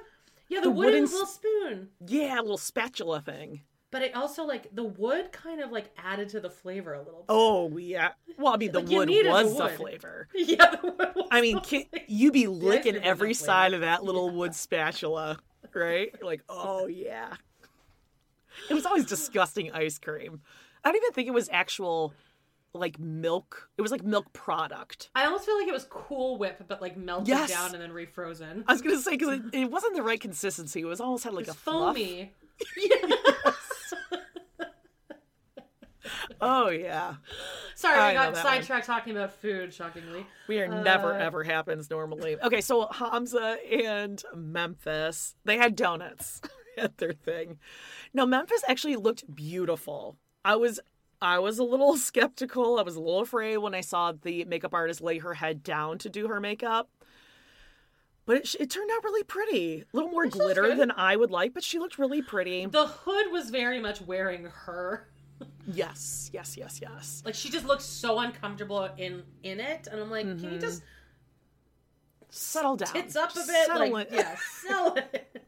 Yeah, 0.49 0.61
the, 0.61 0.65
the 0.65 0.71
wooden, 0.71 1.03
wooden 1.03 1.05
little 1.05 1.27
spoon. 1.27 1.89
yeah 2.07 2.41
a 2.41 2.43
little 2.43 2.59
spatula 2.59 3.21
thing. 3.21 3.63
But 3.93 4.03
it 4.03 4.15
also 4.15 4.45
like 4.45 4.75
the 4.75 4.85
wood 4.85 5.33
kind 5.33 5.61
of 5.61 5.73
like 5.73 5.91
added 5.99 6.29
to 6.31 6.41
the 6.41 6.51
flavor 6.51 6.95
a 6.95 6.99
little 6.99 7.21
bit. 7.21 7.27
Oh 7.29 7.77
yeah. 7.77 8.11
Well, 8.39 8.55
I 8.55 8.57
mean 8.57 8.71
the 8.71 8.81
Like, 8.81 8.91
wood 8.91 9.09
needed 9.09 9.27
the 9.27 9.31
was 9.31 9.57
the 9.57 9.69
flavor. 9.69 10.29
yeah. 10.35 10.77
The 10.77 10.95
wood 10.97 11.11
was 11.17 11.27
I 11.31 11.41
mean, 11.41 11.61
can, 11.61 11.85
you 12.07 12.31
be 12.31 12.47
licking 12.47 12.97
every 12.97 13.35
side 13.35 13.75
of 13.75 13.81
that 13.81 14.05
little 14.05 14.31
wood 14.31 14.55
spatula, 14.55 15.39
right? 15.75 16.11
You're 16.19 16.27
like, 16.31 16.43
oh 16.49 16.87
yeah. 16.87 17.35
It 18.69 18.75
was 18.75 18.85
always 18.87 19.07
disgusting 19.07 19.71
ice 19.73 19.99
cream. 19.99 20.41
I 20.85 20.89
don't 20.89 20.97
even 20.97 21.13
think 21.13 21.29
it 21.29 21.35
was 21.35 21.49
actual 21.53 22.13
like 22.73 22.99
milk. 22.99 23.69
It 23.79 23.83
was 23.83 23.91
like 23.91 24.03
milk 24.05 24.33
product. 24.33 25.11
I 25.15 25.25
almost 25.25 25.45
feel 25.45 25.59
like 25.59 25.69
it 25.69 25.73
was 25.73 25.85
Cool 25.91 26.39
Whip, 26.39 26.63
but 26.69 26.81
like 26.81 26.97
melted 26.97 27.29
Yes. 27.29 27.51
down 27.51 27.75
and 27.75 27.83
then 27.83 27.91
refrozen. 27.91 28.65
I 28.67 28.73
was 28.73 28.83
gonna 28.83 28.99
say 28.99 29.13
because 29.13 29.39
it, 29.39 29.43
it 29.53 29.71
wasn't 29.71 29.97
the 29.97 30.03
right 30.03 30.21
consistency. 30.21 30.81
It 30.81 30.85
was 30.85 31.01
almost 31.01 31.25
had 31.25 31.33
like 31.35 31.47
It's 31.49 31.57
a 31.57 31.59
fluff. 31.59 31.97
foamy. 31.97 32.33
Oh 36.41 36.69
yeah, 36.69 37.17
Sorry, 37.75 37.99
I 37.99 38.13
got 38.15 38.37
sidetracked 38.37 38.87
talking 38.87 39.17
about 39.17 39.33
food. 39.35 39.75
Shockingly, 39.75 40.27
we 40.49 40.61
are 40.61 40.69
never 40.69 41.15
Uh, 41.15 41.19
ever 41.19 41.45
happens 41.45 41.91
normally. 41.91 42.37
Okay, 42.43 42.61
so 42.61 42.89
Hamza 42.93 43.57
and 43.71 44.23
Memphis, 44.35 45.35
they 45.45 45.57
had 45.59 45.77
donuts 45.77 46.41
at 46.79 46.99
their 46.99 47.13
thing. 47.13 47.59
No, 48.15 48.25
Memphis 48.27 48.63
actually 48.69 48.97
looked 48.97 49.25
beautiful. 49.35 50.17
I 50.45 50.57
was 50.57 50.81
I 51.21 51.39
was 51.39 51.59
a 51.59 51.65
little 51.65 51.97
skeptical. 52.09 52.79
I 52.79 52.83
was 52.83 52.97
a 52.97 53.01
little 53.01 53.21
afraid 53.21 53.59
when 53.59 53.75
I 53.75 53.83
saw 53.83 54.13
the 54.13 54.45
makeup 54.47 54.73
artist 54.75 55.01
lay 55.03 55.19
her 55.19 55.35
head 55.35 55.63
down 55.63 55.99
to 55.99 56.09
do 56.09 56.29
her 56.29 56.41
makeup. 56.41 56.89
But 58.27 58.37
it, 58.37 58.55
it 58.61 58.71
turned 58.71 58.91
out 58.93 59.03
really 59.03 59.25
pretty. 59.25 59.81
A 59.81 59.97
little 59.97 60.11
more 60.11 60.27
glitter 60.27 60.75
than 60.77 60.91
I 60.93 61.17
would 61.17 61.31
like, 61.31 61.53
but 61.53 61.65
she 61.65 61.79
looked 61.79 61.99
really 61.99 62.23
pretty. 62.23 62.65
the 62.67 62.87
hood 62.87 63.33
was 63.33 63.51
very 63.51 63.81
much 63.81 64.01
wearing 64.01 64.45
her. 64.45 65.09
Yes, 65.67 66.31
yes, 66.33 66.57
yes, 66.57 66.81
yes. 66.83 67.23
Like 67.25 67.35
she 67.35 67.51
just 67.51 67.67
looks 67.67 67.85
so 67.85 68.19
uncomfortable 68.19 68.89
in 68.97 69.23
in 69.43 69.61
it, 69.61 69.87
and 69.91 70.01
I'm 70.01 70.11
like, 70.11 70.27
can 70.27 70.37
Mm-hmm. 70.39 70.53
you 70.55 70.59
just 70.59 70.83
Settle 72.33 72.77
down. 72.77 72.93
tits 72.93 73.17
up 73.17 73.33
a 73.33 73.35
bit? 73.35 73.67
Settle 73.67 73.91
like, 73.91 74.09
in. 74.11 74.15
yeah, 74.19 74.37
sell 74.67 74.95
it. 74.95 75.47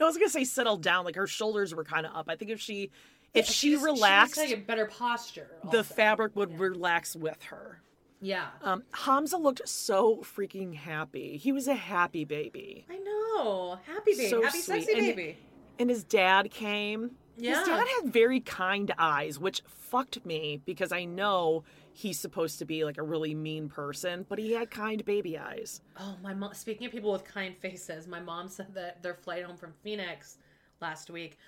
No, 0.00 0.06
I 0.06 0.08
was 0.08 0.16
gonna 0.16 0.28
say 0.28 0.44
settle 0.44 0.76
down. 0.76 1.04
Like 1.04 1.14
her 1.14 1.26
shoulders 1.26 1.74
were 1.74 1.84
kind 1.84 2.04
of 2.06 2.14
up. 2.16 2.26
I 2.28 2.36
think 2.36 2.50
if 2.50 2.60
she, 2.60 2.90
if 3.32 3.46
she, 3.46 3.72
just- 3.72 3.84
relaxed, 3.84 4.40
to 4.40 4.46
get 4.48 4.66
better 4.66 4.86
posture. 4.86 5.50
the 5.70 5.84
fabric 5.84 6.34
would 6.36 6.58
relax 6.58 7.14
with 7.14 7.40
her. 7.44 7.80
Yeah, 8.20 8.46
Um, 8.62 8.84
Hamza 8.92 9.36
looked 9.36 9.68
so 9.68 10.16
freaking 10.22 10.74
happy. 10.74 11.36
He 11.36 11.52
was 11.52 11.68
a 11.68 11.74
happy 11.74 12.24
baby, 12.24 12.86
I 12.88 12.96
know. 12.98 13.78
Happy 13.86 14.12
baby, 14.16 14.28
So 14.30 14.42
happy 14.42 14.60
sweet. 14.60 14.84
sexy 14.86 14.92
And- 14.98 15.16
baby. 15.16 15.38
and 15.78 15.90
his 15.90 16.02
dad 16.04 16.50
came. 16.50 17.16
Yeah. 17.36 17.58
His 17.58 17.68
dad 17.68 17.86
had 18.02 18.12
very 18.12 18.40
kind 18.40 18.92
eyes, 18.98 19.38
which 19.38 19.62
fucked 19.66 20.24
me 20.24 20.60
because 20.64 20.92
I 20.92 21.04
know 21.04 21.64
he's 21.92 22.18
supposed 22.18 22.58
to 22.60 22.64
be 22.64 22.84
like 22.84 22.98
a 22.98 23.02
really 23.02 23.34
mean 23.34 23.68
person, 23.68 24.26
but 24.28 24.38
he 24.38 24.52
had 24.52 24.70
kind 24.70 25.04
baby 25.04 25.38
eyes. 25.38 25.80
Oh, 25.98 26.16
my 26.22 26.34
mom. 26.34 26.54
Speaking 26.54 26.86
of 26.86 26.92
people 26.92 27.12
with 27.12 27.24
kind 27.24 27.56
faces, 27.56 28.06
my 28.06 28.20
mom 28.20 28.48
said 28.48 28.74
that 28.74 29.02
their 29.02 29.14
flight 29.14 29.44
home 29.44 29.56
from 29.56 29.72
Phoenix 29.82 30.38
last 30.80 31.10
week, 31.10 31.38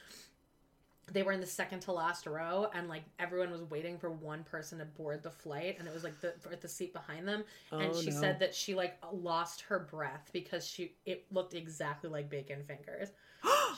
they 1.13 1.23
were 1.23 1.31
in 1.33 1.41
the 1.41 1.47
second 1.47 1.81
to 1.81 1.93
last 1.93 2.27
row, 2.27 2.69
and 2.75 2.89
like 2.89 3.05
everyone 3.21 3.53
was 3.53 3.63
waiting 3.63 3.97
for 3.97 4.11
one 4.11 4.43
person 4.43 4.79
to 4.79 4.85
board 4.85 5.23
the 5.23 5.31
flight, 5.31 5.77
and 5.79 5.87
it 5.87 5.95
was 5.95 6.03
like 6.03 6.21
the 6.21 6.35
at 6.51 6.61
the 6.61 6.69
seat 6.69 6.93
behind 6.93 7.29
them, 7.29 7.45
oh, 7.71 7.79
and 7.79 7.93
Oh, 7.95 8.01
she 8.01 8.11
no. 8.11 8.21
said 8.21 8.41
that 8.41 8.53
she 8.55 8.75
like 8.75 8.99
lost 9.13 9.61
her 9.63 9.79
breath 9.79 10.31
because 10.33 10.67
she 10.67 10.97
it 11.05 11.25
looked 11.31 11.55
exactly 11.55 12.11
like 12.11 12.29
bacon 12.29 12.65
fingers. 12.65 13.11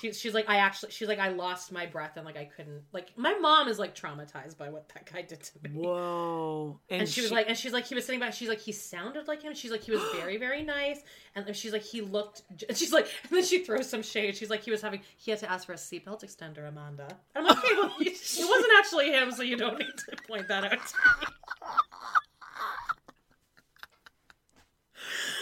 She, 0.01 0.13
she's 0.13 0.35
like, 0.35 0.49
I 0.49 0.57
actually, 0.57 0.93
she's 0.93 1.09
like, 1.09 1.19
I 1.19 1.29
lost 1.29 1.73
my 1.73 1.87
breath 1.87 2.17
and 2.17 2.25
like 2.25 2.37
I 2.37 2.45
couldn't, 2.45 2.83
like 2.93 3.13
my 3.17 3.35
mom 3.35 3.69
is 3.69 3.79
like 3.79 3.95
traumatized 3.95 4.57
by 4.57 4.69
what 4.71 4.89
that 4.95 5.11
guy 5.11 5.23
did 5.23 5.43
to 5.43 5.53
me. 5.63 5.71
Whoa! 5.81 6.81
And, 6.89 7.09
she 7.09 7.21
was 7.21 7.31
like, 7.31 7.49
and 7.49 7.57
she's 7.57 7.73
like, 7.73 7.87
he 7.87 7.95
was 7.95 8.05
sitting 8.05 8.21
back. 8.21 8.33
She's 8.33 8.49
like, 8.49 8.61
he 8.61 8.73
sounded 8.73 9.29
like 9.29 9.43
him. 9.43 9.55
She's 9.55 9.71
like, 9.71 9.83
he 9.83 9.91
was 9.91 10.03
very, 10.17 10.37
very 10.37 10.63
nice. 10.63 11.01
And 11.35 11.55
she's 11.57 11.73
like, 11.73 11.83
he 11.83 12.01
looked. 12.01 12.43
And 12.69 12.77
she's 12.77 12.93
like, 12.93 13.09
and 13.25 13.37
then 13.37 13.45
she 13.45 13.65
throws 13.65 13.89
some 13.89 14.03
shade. 14.03 14.37
She's 14.37 14.51
like, 14.51 14.63
he 14.63 14.71
was 14.71 14.83
having, 14.83 15.01
he 15.17 15.31
had 15.31 15.41
to 15.41 15.51
ask 15.51 15.67
for 15.67 15.73
a 15.73 15.77
seatbelt 15.77 16.25
extender, 16.25 16.69
Amanda. 16.69 17.09
I'm 17.35 17.45
like, 17.45 17.59
okay, 17.59 17.75
well, 17.77 17.93
it 18.01 18.49
wasn't 18.49 18.73
actually 18.79 19.11
him, 19.13 19.31
so 19.33 19.43
you 19.43 19.57
don't 19.57 19.79
need 19.79 19.87
to 19.87 20.17
point 20.27 20.49
that 20.49 20.65
out. 20.65 20.79
To 20.81 20.97
me. 21.21 21.27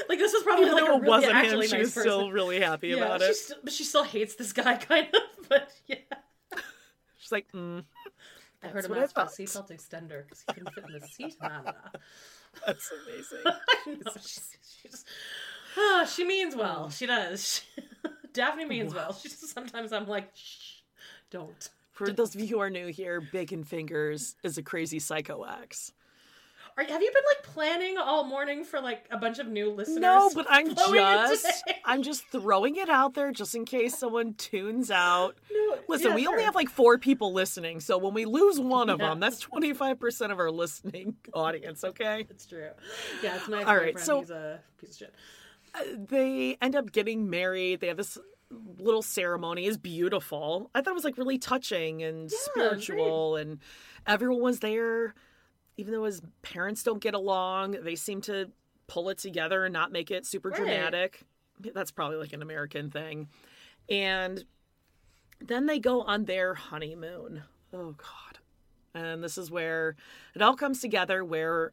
Like 0.08 0.18
this 0.18 0.32
was 0.32 0.42
probably 0.42 0.66
even 0.66 0.74
like 0.74 0.84
a 0.84 0.86
it 0.86 0.90
really 0.90 1.08
wasn't 1.08 1.32
him, 1.32 1.36
actually 1.36 1.66
she 1.66 1.72
nice 1.72 1.80
was 1.86 1.94
person. 1.94 2.10
still 2.10 2.32
really 2.32 2.60
happy 2.60 2.88
yeah, 2.88 2.96
about 2.96 3.22
it. 3.22 3.34
still, 3.34 3.56
but 3.64 3.72
she 3.72 3.84
still 3.84 4.04
hates 4.04 4.36
this 4.36 4.52
guy, 4.52 4.76
kind 4.76 5.08
of. 5.12 5.48
But 5.48 5.72
yeah, 5.86 5.96
She's 7.18 7.32
like, 7.32 7.50
mm. 7.52 7.82
I 8.62 8.68
heard 8.68 8.84
him 8.84 8.94
ask 8.94 9.14
for 9.14 9.22
a 9.22 9.26
seatbelt 9.26 9.70
extender 9.70 10.22
because 10.24 10.44
he 10.46 10.54
couldn't 10.54 10.72
fit 10.74 10.84
in 10.84 10.92
the 11.00 11.06
seat. 11.06 11.36
That's 12.66 12.92
amazing. 13.04 14.00
Know, 14.04 14.12
she's, 14.20 14.56
she's, 14.80 15.04
ah, 15.76 16.08
she 16.10 16.24
means 16.24 16.54
well. 16.54 16.88
She 16.90 17.06
does. 17.06 17.62
Daphne 18.32 18.64
means 18.64 18.94
well. 18.94 19.12
She 19.12 19.28
just 19.28 19.48
sometimes 19.48 19.92
I'm 19.92 20.06
like, 20.06 20.30
shh, 20.34 20.82
don't. 21.30 21.68
For 21.92 22.12
those 22.12 22.34
of 22.34 22.40
you 22.40 22.46
who 22.46 22.60
are 22.60 22.70
new 22.70 22.88
here, 22.88 23.20
Bacon 23.20 23.64
Fingers 23.64 24.36
is 24.42 24.58
a 24.58 24.62
crazy 24.62 24.98
psycho 24.98 25.42
ex. 25.42 25.92
Are, 26.78 26.84
have 26.84 27.00
you 27.02 27.10
been 27.10 27.22
like 27.34 27.42
planning 27.54 27.96
all 27.96 28.24
morning 28.24 28.62
for 28.62 28.80
like 28.80 29.06
a 29.10 29.16
bunch 29.16 29.38
of 29.38 29.48
new 29.48 29.70
listeners? 29.70 29.98
No, 29.98 30.30
but 30.34 30.46
I'm 30.50 30.74
just? 30.74 31.46
I'm 31.86 32.02
just 32.02 32.26
throwing 32.26 32.76
it 32.76 32.90
out 32.90 33.14
there 33.14 33.32
just 33.32 33.54
in 33.54 33.64
case 33.64 33.96
someone 33.98 34.34
tunes 34.34 34.90
out. 34.90 35.36
No, 35.68 35.78
Listen, 35.88 36.10
yeah, 36.10 36.14
we 36.16 36.26
only 36.26 36.42
have 36.44 36.54
like 36.54 36.68
four 36.68 36.96
people 36.98 37.32
listening, 37.32 37.80
so 37.80 37.96
when 37.98 38.12
we 38.14 38.24
lose 38.24 38.60
one 38.60 38.88
of 38.90 39.00
Yeah. 39.00 39.08
them, 39.08 39.20
that's 39.20 39.42
25% 39.44 40.30
of 40.30 40.38
our 40.38 40.50
listening 40.50 41.16
audience, 41.34 41.82
okay? 41.82 42.26
It's 42.30 42.46
true. 42.46 42.68
Yeah, 43.22 43.36
it's 43.36 43.48
my 43.48 43.62
All 43.64 43.76
right, 43.76 43.98
so- 43.98 44.20
He's 44.20 44.30
a 44.30 44.60
piece 44.80 44.90
of 44.90 44.96
shit. 44.96 45.14
Uh, 45.74 45.80
they 46.08 46.56
end 46.62 46.76
up 46.76 46.92
getting 46.92 47.28
married. 47.30 47.80
They 47.80 47.88
have 47.88 47.96
this 47.96 48.16
little 48.78 49.02
ceremony 49.02 49.66
is 49.66 49.76
beautiful. 49.76 50.70
I 50.74 50.82
thought 50.82 50.90
it 50.90 50.94
was 50.94 51.04
like 51.04 51.18
really 51.18 51.38
touching 51.38 52.02
and 52.02 52.30
spiritual 52.30 53.36
and 53.36 53.58
everyone 54.06 54.42
was 54.42 54.60
there 54.60 55.14
even 55.76 55.92
though 55.92 56.04
his 56.04 56.22
parents 56.42 56.82
don't 56.82 57.00
get 57.02 57.14
along, 57.14 57.72
they 57.82 57.94
seem 57.96 58.20
to 58.22 58.50
pull 58.86 59.08
it 59.08 59.18
together 59.18 59.64
and 59.64 59.72
not 59.72 59.92
make 59.92 60.10
it 60.10 60.24
super 60.26 60.48
Right. 60.50 60.58
dramatic. 60.58 61.22
That's 61.60 61.90
probably 61.90 62.18
like 62.18 62.32
an 62.32 62.42
American 62.42 62.90
thing. 62.90 63.28
And 63.88 64.44
then 65.40 65.66
they 65.66 65.78
go 65.78 66.02
on 66.02 66.24
their 66.24 66.54
honeymoon. 66.54 67.42
Oh 67.72 67.92
god. 67.92 68.38
And 68.94 69.22
this 69.22 69.36
is 69.36 69.50
where 69.50 69.96
it 70.36 70.42
all 70.42 70.54
comes 70.54 70.80
together 70.80 71.24
where 71.24 71.72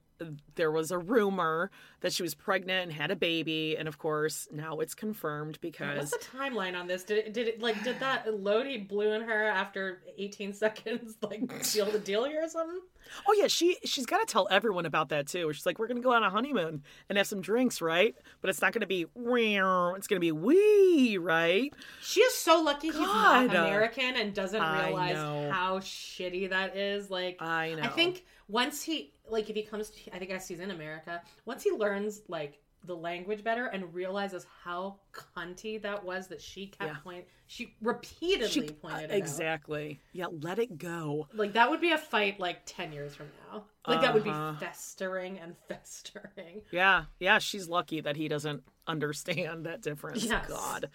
there 0.56 0.72
was 0.72 0.90
a 0.90 0.98
rumor 0.98 1.70
that 2.00 2.14
she 2.14 2.24
was 2.24 2.34
pregnant 2.34 2.84
and 2.84 2.94
had 2.94 3.12
a 3.12 3.16
baby 3.16 3.76
and 3.78 3.90
of 3.90 3.98
course 3.98 4.48
now 4.54 4.80
it's 4.80 4.96
confirmed 4.96 5.58
because 5.60 5.98
What's 5.98 6.12
the 6.12 6.38
timeline 6.38 6.80
on 6.80 6.88
this? 6.88 7.04
Did 7.04 7.18
it, 7.18 7.34
did 7.34 7.48
it 7.50 7.62
like 7.62 7.84
did 7.84 8.00
that 8.00 8.42
Lodi 8.42 8.78
blew 8.78 9.12
in 9.12 9.22
her 9.24 9.44
after 9.44 10.02
18 10.18 10.54
seconds 10.64 11.18
like 11.22 11.64
seal 11.64 11.86
the 11.86 12.00
deal 12.00 12.24
here 12.24 12.44
or 12.44 12.48
something? 12.48 12.80
Oh 13.28 13.34
yeah, 13.34 13.48
she 13.48 13.78
she's 13.84 14.06
got 14.06 14.26
to 14.26 14.32
tell 14.32 14.48
everyone 14.50 14.86
about 14.86 15.10
that 15.10 15.28
too. 15.28 15.52
She's 15.52 15.66
like, 15.66 15.78
we're 15.78 15.88
gonna 15.88 16.00
go 16.00 16.14
on 16.14 16.24
a 16.24 16.30
honeymoon 16.30 16.84
and 17.10 17.18
have 17.18 17.28
some 17.28 17.42
drinks, 17.42 17.82
right? 17.82 18.16
But 18.40 18.50
it's 18.50 18.62
not 18.62 18.72
gonna 18.72 18.88
be 18.88 19.08
wow. 19.14 19.94
It's 19.96 20.08
gonna 20.08 20.22
be 20.22 20.32
wee, 20.32 21.18
right? 21.18 21.74
She 22.02 22.22
is 22.22 22.34
so 22.34 22.62
lucky 22.62 22.88
he's 22.88 22.98
not 22.98 23.50
American 23.50 24.16
and 24.16 24.34
doesn't 24.34 24.62
realize 24.62 25.18
how 25.52 25.80
shitty 25.80 26.50
that 26.52 26.78
is. 26.78 27.10
Like 27.10 27.42
I 27.42 27.74
know. 27.74 27.84
I 27.84 27.88
think 27.88 28.24
once 28.48 28.84
he 28.84 29.14
like 29.30 29.50
if 29.50 29.56
he 29.56 29.64
comes 29.64 29.90
to 29.90 30.16
I 30.16 30.20
think 30.20 30.32
I 30.32 30.38
see 30.38 30.54
he's 30.54 30.62
in 30.62 30.72
America, 30.72 31.22
once 31.46 31.64
he 31.64 31.72
learns 31.72 32.22
like 32.28 32.60
the 32.86 32.96
language 32.96 33.46
better 33.46 33.68
and 33.68 33.94
realizes 33.94 34.46
how 34.66 34.98
cunty 35.14 35.82
that 35.82 36.04
was 36.04 36.28
that 36.28 36.42
she 36.42 36.68
kept 36.68 36.92
Yeah. 36.92 36.98
point 36.98 37.26
she 37.48 37.74
repeatedly 37.82 38.50
She 38.50 38.62
pointed 38.74 39.04
it 39.06 39.12
out. 39.12 39.18
exactly. 39.18 40.02
Yeah, 40.12 40.26
let 40.42 40.60
it 40.60 40.78
go. 40.78 41.28
Like 41.34 41.54
that 41.54 41.70
would 41.70 41.80
be 41.80 41.92
a 41.94 41.98
fight 41.98 42.42
like 42.42 42.60
10 42.66 42.92
years 42.92 43.16
from 43.16 43.28
now. 43.54 43.64
Like 43.88 44.02
that 44.02 44.14
would 44.14 44.24
be 44.26 44.32
Uh-huh. 44.32 44.56
festering 44.60 45.40
and 45.40 45.56
festering. 45.70 46.62
Yeah, 46.72 47.06
yeah. 47.22 47.40
She's 47.40 47.70
lucky 47.70 48.02
that 48.02 48.18
he 48.18 48.28
doesn't 48.28 48.64
understand 48.86 49.66
that 49.66 49.82
difference. 49.82 50.26
Yes. 50.26 50.48
God. 50.50 50.90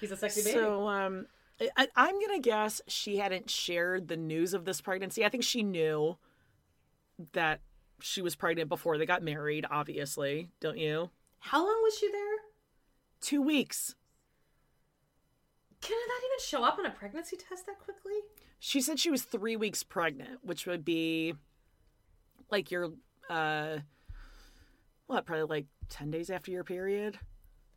He's 0.00 0.10
a 0.10 0.16
sexy 0.16 0.42
baby. 0.42 0.54
So 0.54 0.88
um, 0.88 1.26
I, 1.76 1.86
I'm 1.94 2.20
gonna 2.20 2.40
guess 2.40 2.80
she 2.88 3.18
hadn't 3.18 3.48
shared 3.50 4.08
the 4.08 4.16
news 4.16 4.54
of 4.54 4.64
this 4.64 4.80
pregnancy. 4.80 5.24
I 5.24 5.28
think 5.28 5.44
she 5.44 5.62
knew 5.62 6.16
that 7.32 7.60
she 8.00 8.22
was 8.22 8.36
pregnant 8.36 8.68
before 8.68 8.98
they 8.98 9.06
got 9.06 9.22
married. 9.22 9.66
Obviously, 9.70 10.50
don't 10.60 10.78
you? 10.78 11.10
How 11.40 11.64
long 11.64 11.82
was 11.82 11.98
she 11.98 12.10
there? 12.10 12.36
Two 13.20 13.42
weeks. 13.42 13.94
Can 15.80 15.96
that 16.08 16.20
even 16.24 16.44
show 16.44 16.64
up 16.64 16.78
on 16.78 16.86
a 16.86 16.90
pregnancy 16.90 17.36
test 17.36 17.66
that 17.66 17.78
quickly? 17.78 18.14
She 18.58 18.80
said 18.80 18.98
she 18.98 19.10
was 19.10 19.22
three 19.22 19.56
weeks 19.56 19.82
pregnant, 19.82 20.40
which 20.42 20.66
would 20.66 20.84
be 20.84 21.34
like 22.50 22.70
your 22.70 22.90
uh 23.30 23.78
what, 25.06 25.24
probably 25.24 25.44
like 25.44 25.66
ten 25.88 26.10
days 26.10 26.30
after 26.30 26.50
your 26.50 26.64
period. 26.64 27.18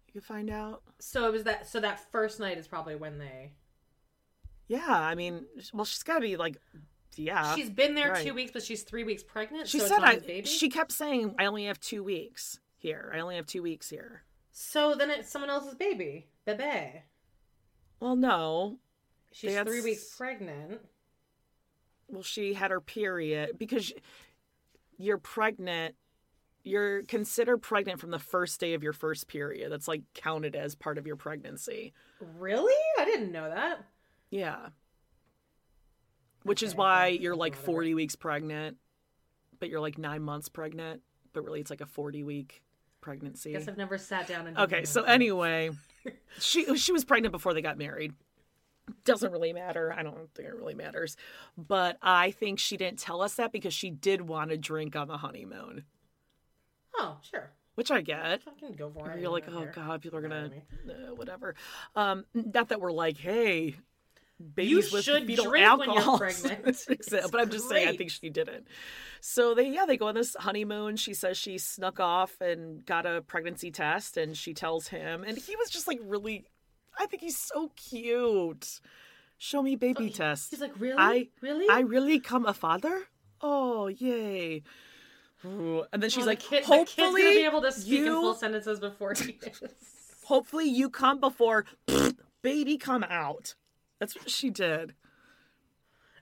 You 0.07 0.13
could 0.13 0.25
find 0.25 0.49
out. 0.49 0.83
So 0.99 1.25
it 1.27 1.31
was 1.31 1.43
that. 1.43 1.67
So 1.67 1.79
that 1.79 2.11
first 2.11 2.39
night 2.39 2.57
is 2.57 2.67
probably 2.67 2.95
when 2.95 3.17
they. 3.17 3.53
Yeah, 4.67 4.85
I 4.87 5.15
mean, 5.15 5.45
well, 5.73 5.85
she's 5.85 6.03
got 6.03 6.15
to 6.15 6.21
be 6.21 6.37
like, 6.37 6.57
yeah. 7.15 7.55
she's 7.55 7.69
been 7.69 7.95
there 7.95 8.13
right. 8.13 8.25
two 8.25 8.33
weeks, 8.33 8.51
but 8.51 8.63
she's 8.63 8.83
three 8.83 9.03
weeks 9.03 9.23
pregnant. 9.23 9.67
She 9.67 9.79
so 9.79 9.87
said 9.87 9.99
I. 10.03 10.41
She 10.43 10.69
kept 10.69 10.91
saying, 10.91 11.35
"I 11.37 11.45
only 11.45 11.65
have 11.65 11.79
two 11.79 12.03
weeks 12.03 12.59
here. 12.77 13.11
I 13.13 13.19
only 13.19 13.35
have 13.35 13.45
two 13.45 13.61
weeks 13.61 13.89
here." 13.89 14.23
So 14.51 14.95
then 14.95 15.09
it's 15.09 15.29
someone 15.29 15.49
else's 15.49 15.75
baby, 15.75 16.27
bebe. 16.45 17.03
Well, 17.99 18.15
no. 18.15 18.79
She's 19.31 19.53
That's- 19.53 19.67
three 19.67 19.81
weeks 19.81 20.15
pregnant. 20.15 20.81
Well, 22.07 22.23
she 22.23 22.53
had 22.53 22.71
her 22.71 22.81
period 22.81 23.57
because 23.57 23.93
you're 24.97 25.17
pregnant. 25.17 25.95
You're 26.63 27.03
considered 27.03 27.59
pregnant 27.59 27.99
from 27.99 28.11
the 28.11 28.19
first 28.19 28.59
day 28.59 28.73
of 28.73 28.83
your 28.83 28.93
first 28.93 29.27
period. 29.27 29.71
That's 29.71 29.87
like 29.87 30.03
counted 30.13 30.55
as 30.55 30.75
part 30.75 30.97
of 30.97 31.07
your 31.07 31.15
pregnancy. 31.15 31.93
Really? 32.37 32.73
I 32.99 33.05
didn't 33.05 33.31
know 33.31 33.49
that. 33.49 33.85
Yeah. 34.29 34.67
Which 36.43 36.63
is 36.63 36.75
why 36.75 37.07
you're 37.07 37.35
like 37.35 37.55
40 37.55 37.93
weeks 37.93 38.15
pregnant, 38.15 38.77
but 39.59 39.69
you're 39.69 39.79
like 39.79 39.97
nine 39.97 40.23
months 40.23 40.49
pregnant, 40.49 41.01
but 41.33 41.43
really 41.43 41.59
it's 41.61 41.69
like 41.69 41.81
a 41.81 41.85
40 41.85 42.23
week 42.23 42.63
pregnancy. 42.99 43.51
Guess 43.53 43.67
I've 43.67 43.77
never 43.77 43.97
sat 43.97 44.27
down 44.27 44.47
and. 44.47 44.57
Okay, 44.57 44.85
so 44.85 45.03
anyway, 45.03 45.69
she 46.39 46.75
she 46.77 46.91
was 46.91 47.03
pregnant 47.05 47.31
before 47.31 47.53
they 47.53 47.61
got 47.61 47.77
married. 47.77 48.13
Doesn't 49.05 49.31
really 49.31 49.53
matter. 49.53 49.93
I 49.95 50.01
don't 50.03 50.33
think 50.33 50.49
it 50.49 50.55
really 50.55 50.73
matters. 50.73 51.15
But 51.57 51.97
I 52.01 52.31
think 52.31 52.59
she 52.59 52.75
didn't 52.77 52.97
tell 52.99 53.21
us 53.21 53.35
that 53.35 53.51
because 53.51 53.73
she 53.73 53.89
did 53.91 54.21
want 54.21 54.49
to 54.49 54.57
drink 54.57 54.95
on 54.95 55.07
the 55.07 55.17
honeymoon, 55.17 55.83
Oh, 56.97 57.17
sure. 57.21 57.51
which 57.75 57.89
I 57.91 58.01
get. 58.01 58.41
Fucking 58.43 58.73
go 58.73 58.89
for 58.89 59.11
it. 59.11 59.21
You're 59.21 59.29
like, 59.31 59.47
oh 59.47 59.61
care. 59.61 59.71
god, 59.75 60.01
people 60.01 60.17
are 60.19 60.21
gonna 60.21 60.49
uh, 60.89 61.13
whatever. 61.15 61.55
Um, 61.95 62.25
not 62.33 62.69
that 62.69 62.81
we're 62.81 62.91
like, 62.91 63.17
hey, 63.17 63.75
You 64.57 64.77
with 64.77 65.03
should 65.03 65.25
fetal 65.25 65.45
drink 65.49 65.79
when 65.79 65.89
you're 65.89 65.97
alcohol. 65.97 66.17
pregnant. 66.17 66.85
but 67.31 67.41
I'm 67.41 67.49
just 67.49 67.69
saying, 67.69 67.87
I 67.87 67.95
think 67.95 68.11
she 68.11 68.29
didn't. 68.29 68.67
So 69.19 69.53
they, 69.53 69.69
yeah, 69.69 69.85
they 69.85 69.97
go 69.97 70.07
on 70.07 70.15
this 70.15 70.35
honeymoon. 70.39 70.95
She 70.97 71.13
says 71.13 71.37
she 71.37 71.57
snuck 71.57 71.99
off 71.99 72.39
and 72.41 72.85
got 72.85 73.05
a 73.05 73.21
pregnancy 73.21 73.71
test, 73.71 74.17
and 74.17 74.35
she 74.35 74.53
tells 74.53 74.87
him, 74.87 75.23
and 75.23 75.37
he 75.37 75.55
was 75.55 75.69
just 75.69 75.87
like 75.87 75.99
really. 76.03 76.45
I 76.99 77.05
think 77.05 77.21
he's 77.21 77.37
so 77.37 77.71
cute. 77.75 78.81
Show 79.37 79.61
me 79.63 79.75
baby 79.75 80.09
test. 80.09 80.51
He's 80.51 80.61
like, 80.61 80.79
really? 80.79 80.97
I 80.97 81.29
really? 81.41 81.65
I 81.69 81.79
really 81.81 82.19
come 82.19 82.45
a 82.45 82.53
father. 82.53 83.03
Oh 83.41 83.87
yay! 83.87 84.61
Ooh. 85.45 85.83
And 85.91 86.01
then 86.03 86.07
oh, 86.07 86.09
she's 86.09 86.23
Oh, 86.23 86.27
like, 86.27 86.41
the 86.41 86.45
kid, 86.47 86.63
the 86.63 86.67
hopefully 86.67 87.21
gonna 87.23 87.35
be 87.35 87.45
able 87.45 87.61
to 87.61 87.71
speak 87.71 87.99
in 87.99 88.05
full 88.05 88.35
sentences 88.35 88.79
before 88.79 89.13
he 89.13 89.39
is. 89.41 89.61
hopefully 90.25 90.65
you 90.69 90.89
come 90.89 91.19
before 91.19 91.65
baby 92.43 92.77
come 92.77 93.03
out. 93.03 93.55
That's 94.01 94.15
what 94.15 94.29
she 94.31 94.49
did 94.49 94.95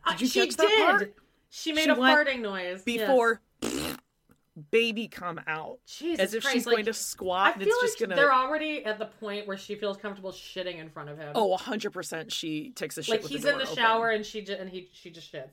Did 0.09 0.21
you 0.21 0.27
she 0.27 0.39
catch 0.45 0.57
that 0.57 0.67
did. 0.67 0.85
part? 0.85 1.15
She 1.49 1.71
made 1.71 1.85
She 1.85 1.89
a 1.89 1.95
farting 1.95 2.41
noise 2.41 2.83
before 2.83 3.41
baby 4.71 5.07
come 5.07 5.39
out. 5.47 5.79
Jesus 5.87 6.19
As 6.19 6.33
if 6.33 6.43
Christ, 6.43 6.53
she's 6.53 6.65
like, 6.65 6.73
going 6.75 6.85
to 6.85 6.93
squat 6.93 7.47
I 7.47 7.51
and 7.53 7.63
feel 7.63 7.69
it's 7.69 7.81
like 7.81 7.87
just 7.87 7.99
gonna 8.01 8.15
they're 8.15 8.33
already 8.33 8.83
at 8.83 8.99
the 8.99 9.05
point 9.05 9.47
where 9.47 9.55
she 9.57 9.75
feels 9.75 9.95
comfortable 9.95 10.33
shitting 10.33 10.75
in 10.77 10.89
front 10.89 11.07
of 11.09 11.17
him. 11.17 11.31
Oh, 11.35 11.55
100% 11.57 12.31
she 12.33 12.71
takes 12.71 12.97
a 12.97 13.03
shit 13.03 13.21
like 13.23 13.31
he's 13.31 13.43
the 13.43 13.53
in 13.53 13.57
the 13.57 13.63
open. 13.63 13.75
shower 13.77 14.09
and 14.09 14.25
she 14.25 14.41
just 14.41 14.59
and 14.59 14.69
he 14.69 14.89
she 14.91 15.09
just 15.09 15.31
shits. 15.31 15.47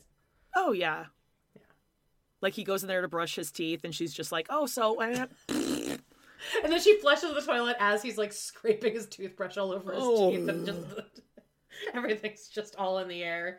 Oh 0.56 0.72
yeah. 0.72 1.04
Yeah. 1.54 1.62
Like 2.42 2.54
he 2.54 2.64
goes 2.64 2.82
in 2.82 2.88
there 2.88 3.02
to 3.02 3.08
brush 3.08 3.36
his 3.36 3.52
teeth 3.52 3.82
and 3.84 3.94
she's 3.94 4.12
just 4.12 4.32
like, 4.32 4.48
"Oh, 4.50 4.66
so 4.66 5.00
uh, 5.00 5.26
And 5.48 6.72
then 6.72 6.80
she 6.80 6.98
flushes 7.00 7.32
the 7.34 7.40
toilet 7.40 7.76
as 7.78 8.02
he's 8.02 8.18
like 8.18 8.32
scraping 8.32 8.94
his 8.94 9.06
toothbrush 9.06 9.56
all 9.56 9.72
over 9.72 9.92
his 9.92 10.02
Oh. 10.04 10.30
teeth 10.32 10.48
and 10.48 10.66
just 10.66 10.80
everything's 11.94 12.48
just 12.48 12.76
all 12.76 12.98
in 12.98 13.08
the 13.08 13.22
air. 13.22 13.58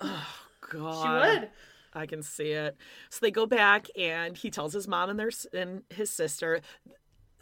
Oh 0.00 0.26
god." 0.70 1.02
She 1.02 1.38
would. 1.40 1.50
I 1.94 2.06
can 2.06 2.22
see 2.22 2.52
it. 2.52 2.76
So 3.10 3.18
they 3.22 3.30
go 3.30 3.46
back, 3.46 3.86
and 3.98 4.36
he 4.36 4.50
tells 4.50 4.72
his 4.72 4.86
mom 4.86 5.10
and 5.10 5.18
their 5.18 5.30
and 5.52 5.82
his 5.90 6.10
sister. 6.10 6.60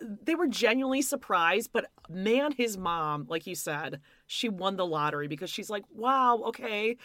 They 0.01 0.35
were 0.35 0.47
genuinely 0.47 1.01
surprised, 1.01 1.71
but 1.73 1.87
man, 2.11 2.53
his 2.53 2.77
mom, 2.77 3.27
like 3.29 3.47
you 3.47 3.55
said, 3.55 4.01
she 4.27 4.49
won 4.49 4.77
the 4.77 4.85
lottery 4.85 5.27
because 5.27 5.51
she's 5.51 5.71
like, 5.71 5.85
"Wow, 5.91 6.43
okay, 6.49 6.99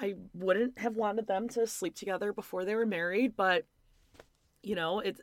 I 0.00 0.14
wouldn't 0.34 0.78
have 0.78 0.96
wanted 0.96 1.26
them 1.26 1.48
to 1.50 1.66
sleep 1.66 1.94
together 1.94 2.32
before 2.32 2.64
they 2.64 2.74
were 2.74 2.86
married, 2.86 3.36
but 3.36 3.66
you 4.62 4.74
know, 4.74 5.00
it 5.00 5.20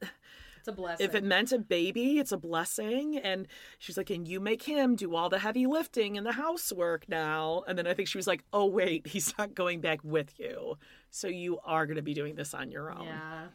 It's 0.67 0.73
a 0.73 0.81
blessing. 0.81 1.05
If 1.05 1.15
it 1.15 1.23
meant 1.23 1.53
a 1.53 1.59
baby, 1.59 2.19
it's 2.19 2.33
a 2.33 2.37
blessing. 2.37 3.17
And 3.17 3.47
she's 3.79 3.95
like, 3.95 4.09
and 4.09 4.27
you 4.27 4.41
make 4.41 4.63
him 4.63 4.97
do 4.97 5.15
all 5.15 5.29
the 5.29 5.39
heavy 5.39 5.65
lifting 5.65 6.17
and 6.17 6.27
the 6.27 6.33
housework 6.33 7.07
now. 7.07 7.63
And 7.69 7.77
then 7.77 7.87
I 7.87 7.93
think 7.93 8.09
she 8.09 8.17
was 8.17 8.27
like, 8.27 8.43
oh, 8.51 8.65
wait, 8.65 9.07
he's 9.13 9.33
not 9.37 9.55
going 9.55 9.79
back 9.79 9.99
with 10.03 10.37
you. 10.37 10.75
So 11.09 11.29
you 11.29 11.59
are 11.63 11.85
going 11.85 11.95
to 11.95 12.01
be 12.01 12.13
doing 12.13 12.35
this 12.35 12.53
on 12.53 12.69
your 12.69 12.91
own. 12.91 13.05
yeah. 13.05 13.47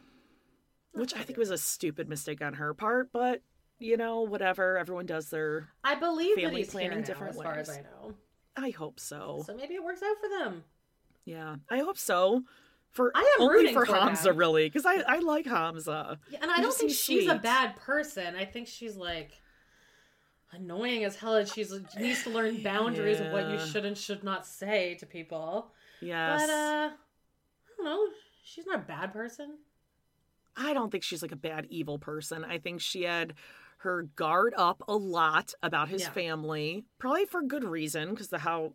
Which 0.93 1.15
I 1.15 1.21
think 1.21 1.37
was 1.37 1.51
a 1.51 1.57
stupid 1.57 2.09
mistake 2.09 2.41
on 2.41 2.53
her 2.55 2.73
part. 2.73 3.11
But, 3.13 3.43
you 3.77 3.95
know, 3.95 4.21
whatever. 4.21 4.79
Everyone 4.79 5.05
does 5.05 5.29
their. 5.29 5.69
I 5.83 5.93
believe 5.93 6.35
Family 6.35 6.61
he's 6.61 6.71
planning 6.71 6.91
here 6.91 6.99
now, 7.01 7.05
different 7.05 7.35
as 7.35 7.41
far 7.41 7.53
as. 7.53 7.69
I 7.69 7.81
know. 7.81 8.15
I 8.55 8.71
hope 8.71 8.99
so. 8.99 9.43
So 9.45 9.55
maybe 9.55 9.75
it 9.75 9.83
works 9.83 10.01
out 10.01 10.15
for 10.19 10.29
them. 10.29 10.63
Yeah, 11.25 11.57
I 11.69 11.77
hope 11.79 11.97
so. 11.99 12.43
For 12.93 13.11
I 13.15 13.37
am 13.39 13.43
only 13.47 13.73
for, 13.73 13.85
for 13.85 13.95
Hamza, 13.95 14.31
really, 14.33 14.67
because 14.67 14.85
I, 14.85 15.03
I 15.07 15.19
like 15.19 15.45
Hamza. 15.47 16.19
Yeah, 16.29 16.39
and 16.43 16.51
I 16.51 16.61
don't 16.61 16.73
think 16.73 16.91
she's 16.91 17.27
a 17.27 17.35
bad 17.35 17.75
person. 17.77 18.35
I 18.35 18.45
think 18.45 18.67
she's 18.67 18.95
like 18.95 19.41
annoying 20.51 21.03
as 21.03 21.15
hell, 21.15 21.35
and 21.35 21.47
she's 21.47 21.73
needs 21.99 22.23
to 22.23 22.29
learn 22.29 22.57
boundaries 22.63 23.19
of 23.19 23.31
what 23.31 23.49
you 23.49 23.59
should 23.59 23.85
and 23.85 23.97
should 23.97 24.23
not 24.23 24.45
say 24.45 24.95
to 24.99 25.05
people. 25.05 25.71
Yes. 26.01 26.41
But 26.41 26.49
uh, 26.49 26.89
I 26.89 26.91
don't 27.77 27.85
know. 27.85 28.07
She's 28.43 28.65
not 28.67 28.75
a 28.79 28.83
bad 28.83 29.11
person. 29.11 29.57
I 30.55 30.73
don't 30.73 30.91
think 30.91 31.03
she's 31.03 31.21
like 31.23 31.31
a 31.31 31.35
bad 31.37 31.65
evil 31.69 31.97
person. 31.97 32.45
I 32.45 32.59
think 32.59 32.79
she 32.79 33.03
had 33.03 33.33
her 33.77 34.03
guard 34.15 34.53
up 34.55 34.83
a 34.87 34.95
lot 34.95 35.53
about 35.63 35.89
his 35.89 36.03
Yeah. 36.03 36.11
family, 36.11 36.85
probably 36.99 37.25
for 37.25 37.41
good 37.41 37.63
reason 37.63 38.11
because 38.11 38.27
the 38.29 38.37
how 38.37 38.73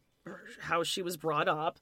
how 0.60 0.82
she 0.82 1.02
was 1.02 1.16
brought 1.16 1.46
up. 1.48 1.78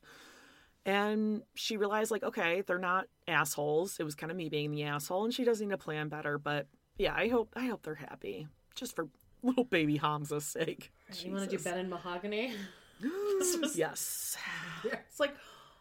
And 0.86 1.42
she 1.54 1.76
realized 1.76 2.10
like, 2.10 2.22
okay, 2.22 2.62
they're 2.66 2.78
not 2.78 3.06
assholes. 3.28 3.98
It 3.98 4.04
was 4.04 4.14
kind 4.14 4.30
of 4.30 4.36
me 4.38 4.48
being 4.48 4.70
the 4.70 4.84
asshole, 4.84 5.24
and 5.24 5.34
she 5.34 5.44
does 5.44 5.60
need 5.60 5.70
to 5.70 5.76
plan 5.78 6.08
better. 6.08 6.38
But 6.38 6.68
yeah, 6.96 7.12
I 7.14 7.28
hope 7.28 7.52
I 7.56 7.66
hope 7.66 7.82
they're 7.82 7.96
happy, 7.96 8.46
just 8.74 8.94
for 8.96 9.08
little 9.42 9.64
baby 9.64 9.98
Hamza's 9.98 10.44
sake. 10.46 10.92
You 11.20 11.32
want 11.32 11.50
to 11.50 11.56
do 11.56 11.62
Ben 11.62 11.78
and 11.78 11.90
Mahogany? 11.90 12.54
Was- 13.02 13.76
Yes. 13.76 14.36
It's 14.84 15.20
like 15.20 15.34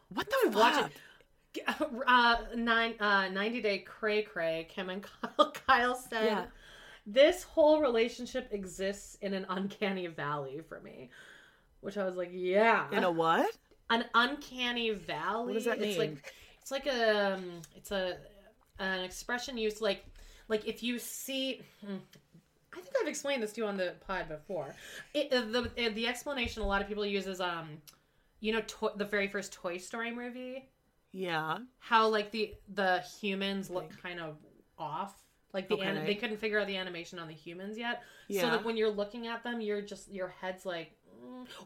What 0.10 0.28
the 0.30 0.52
fuck? 0.52 0.92
Uh, 2.06 2.36
nine, 2.56 2.96
uh, 3.00 3.30
90 3.30 3.62
day 3.62 3.78
cray 3.80 4.24
cray. 4.24 4.68
Kim 4.70 4.90
and 4.90 5.02
Kyle, 5.38 5.52
Kyle 5.68 5.96
said, 5.96 6.26
Yeah. 6.26 6.46
"This 7.06 7.44
whole 7.44 7.80
relationship 7.80 8.50
exists 8.52 9.16
in 9.22 9.34
an 9.34 9.46
uncanny 9.48 10.08
valley 10.08 10.60
for 10.68 10.82
me," 10.82 11.12
which 11.80 11.98
I 11.98 12.04
was 12.04 12.16
like, 12.16 12.32
"Yeah." 12.34 12.88
In 12.92 13.04
a 13.06 13.12
what? 13.12 13.56
An 13.90 14.06
uncanny 14.14 14.92
valley. 14.92 15.48
What 15.48 15.54
does 15.54 15.66
that 15.66 15.80
It's 15.82 15.98
mean? 15.98 16.12
like 16.12 16.34
it's 16.62 16.72
like 16.72 16.88
a 16.88 17.34
um, 17.36 17.62
it's 17.76 17.92
a 17.92 18.18
an 18.80 19.02
expression 19.04 19.58
used 19.58 19.82
like 19.82 20.06
like 20.48 20.68
if 20.68 20.82
you 20.84 21.00
see. 21.00 21.62
hmm, 21.86 21.96
I 22.74 22.82
think 22.82 22.94
I've 23.02 23.08
explained 23.08 23.42
this 23.42 23.54
to 23.54 23.62
you 23.62 23.68
on 23.68 23.78
the 23.78 23.94
pod 24.06 24.28
before. 24.28 24.76
It, 25.14 25.32
uh, 25.32 25.42
the 25.42 25.62
uh, 25.86 25.90
the 25.94 26.08
explanation 26.08 26.62
a 26.62 26.68
lot 26.68 26.82
of 26.82 26.88
people 26.88 27.06
use 27.06 27.26
is 27.28 27.40
um, 27.40 27.70
you 28.42 28.52
know, 28.52 28.62
to- 28.62 28.92
the 28.98 29.06
very 29.06 29.28
first 29.28 29.54
Toy 29.54 29.78
Story 29.78 30.12
movie, 30.14 30.68
Yeah. 31.14 31.60
how 31.80 32.08
like 32.10 32.32
the 32.32 32.54
the 32.74 33.00
humans 33.22 33.70
look 33.70 33.92
kind 34.02 34.20
of 34.20 34.36
off. 34.78 35.16
Like 35.54 35.70
the 35.70 35.78
an- 35.80 36.06
they 36.06 36.16
couldn't 36.16 36.36
figure 36.38 36.60
out 36.60 36.68
the 36.68 36.76
animation 36.76 37.18
on 37.18 37.28
the 37.30 37.34
humans 37.34 37.78
yet. 37.78 38.02
So 38.30 38.36
Yeah. 38.36 38.52
like 38.52 38.66
when 38.66 38.76
you're 38.76 38.90
looking 38.92 39.28
at 39.28 39.42
them, 39.44 39.62
you're 39.62 39.82
just 39.82 40.12
your 40.12 40.28
head's 40.42 40.66
like. 40.66 40.95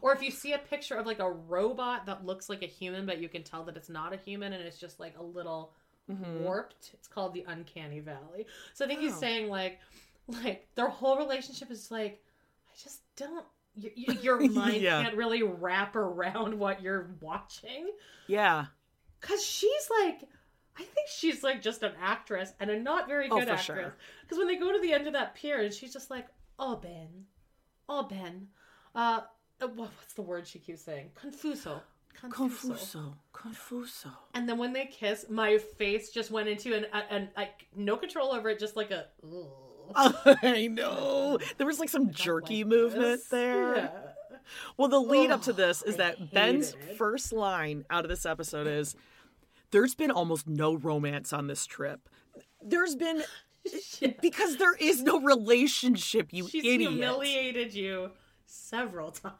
Or 0.02 0.12
if 0.12 0.22
you 0.22 0.30
see 0.30 0.52
a 0.52 0.58
picture 0.58 0.96
of 0.96 1.06
like 1.06 1.18
a 1.20 1.30
robot 1.30 2.06
that 2.06 2.24
looks 2.24 2.48
like 2.48 2.62
a 2.62 2.66
human, 2.66 3.06
but 3.06 3.18
you 3.18 3.28
can 3.28 3.42
tell 3.42 3.64
that 3.64 3.76
it's 3.76 3.88
not 3.88 4.12
a 4.12 4.16
human 4.16 4.52
and 4.52 4.62
it's 4.62 4.78
just 4.78 5.00
like 5.00 5.16
a 5.18 5.22
little 5.22 5.72
Mm-hmm. 6.10 6.42
warped. 6.42 6.90
It's 6.92 7.06
called 7.06 7.34
the 7.34 7.44
uncanny 7.46 8.00
valley. 8.00 8.46
So 8.74 8.84
I 8.84 8.88
think 8.88 8.98
he's 8.98 9.14
Oh. 9.14 9.20
saying 9.20 9.48
like, 9.48 9.78
like 10.26 10.66
their 10.74 10.88
whole 10.88 11.16
relationship 11.16 11.70
is 11.70 11.88
like, 11.92 12.20
I 12.68 12.72
just 12.82 13.02
don't. 13.14 13.46
Your 13.76 14.40
mind 14.50 14.82
Yeah. 14.82 15.02
can't 15.04 15.14
really 15.16 15.44
wrap 15.44 15.94
around 15.94 16.58
what 16.58 16.82
you're 16.82 17.14
watching. 17.20 17.90
Yeah. 18.26 18.66
Cause 19.20 19.40
she's 19.44 19.88
like, 20.02 20.22
I 20.76 20.82
think 20.82 21.06
she's 21.14 21.44
like 21.44 21.62
just 21.62 21.84
an 21.84 21.92
actress 22.02 22.54
and 22.58 22.70
a 22.70 22.80
not 22.80 23.06
very 23.06 23.28
Oh, 23.30 23.36
good 23.38 23.46
for 23.46 23.54
actress. 23.54 23.66
sure. 23.66 23.96
Because 24.22 24.38
when 24.38 24.48
they 24.48 24.56
go 24.56 24.72
to 24.72 24.80
the 24.80 24.92
end 24.92 25.06
of 25.06 25.12
that 25.12 25.36
pier 25.36 25.60
and 25.60 25.72
she's 25.72 25.92
just 25.92 26.10
like, 26.10 26.26
"Oh 26.58 26.74
Ben, 26.74 27.26
oh 27.88 28.02
Ben," 28.02 28.48
uh, 28.96 29.20
Uh, 29.60 29.68
what's 29.74 30.14
the 30.14 30.22
word 30.22 30.46
she 30.46 30.58
keeps 30.58 30.82
saying? 30.82 31.10
Confuso. 31.22 31.80
Confuso. 32.20 32.72
Confuso. 32.72 33.14
Confuso. 33.34 34.10
And 34.34 34.48
then 34.48 34.58
when 34.58 34.72
they 34.72 34.86
kiss, 34.86 35.26
my 35.30 35.58
face 35.58 36.10
just 36.10 36.30
went 36.30 36.48
into 36.48 36.74
an 36.74 36.86
and 37.10 37.28
like 37.36 37.66
no 37.74 37.96
control 37.96 38.32
over 38.32 38.48
it, 38.50 38.58
just 38.58 38.76
like 38.76 38.90
a. 38.90 39.06
"Ugh, 39.24 40.36
I 40.42 40.66
know. 40.66 41.38
There 41.56 41.66
was 41.66 41.78
like 41.80 41.88
some 41.88 42.10
jerky 42.12 42.64
like 42.64 42.70
movement 42.70 43.02
this." 43.20 43.28
there. 43.28 43.76
Yeah. 43.76 43.90
Well, 44.76 44.88
the 44.88 44.98
lead 45.00 45.30
up 45.30 45.42
to 45.42 45.52
this 45.52 45.82
is 45.82 45.94
I 45.94 45.98
that 45.98 46.32
Ben's 46.32 46.70
it. 46.74 46.96
first 46.98 47.32
line 47.32 47.84
out 47.88 48.04
of 48.04 48.08
this 48.08 48.26
episode 48.26 48.66
is 48.66 48.96
there's 49.70 49.94
been 49.94 50.10
almost 50.10 50.48
no 50.48 50.74
romance 50.74 51.32
on 51.32 51.46
this 51.46 51.66
trip. 51.66 52.08
There's 52.60 52.96
been 52.96 53.22
because 54.20 54.56
there 54.56 54.74
is 54.74 55.02
no 55.02 55.20
relationship, 55.20 56.32
you 56.32 56.48
She's 56.48 56.64
idiot. 56.64 56.92
humiliated 56.92 57.74
you 57.74 58.10
several 58.50 59.10
times. 59.12 59.36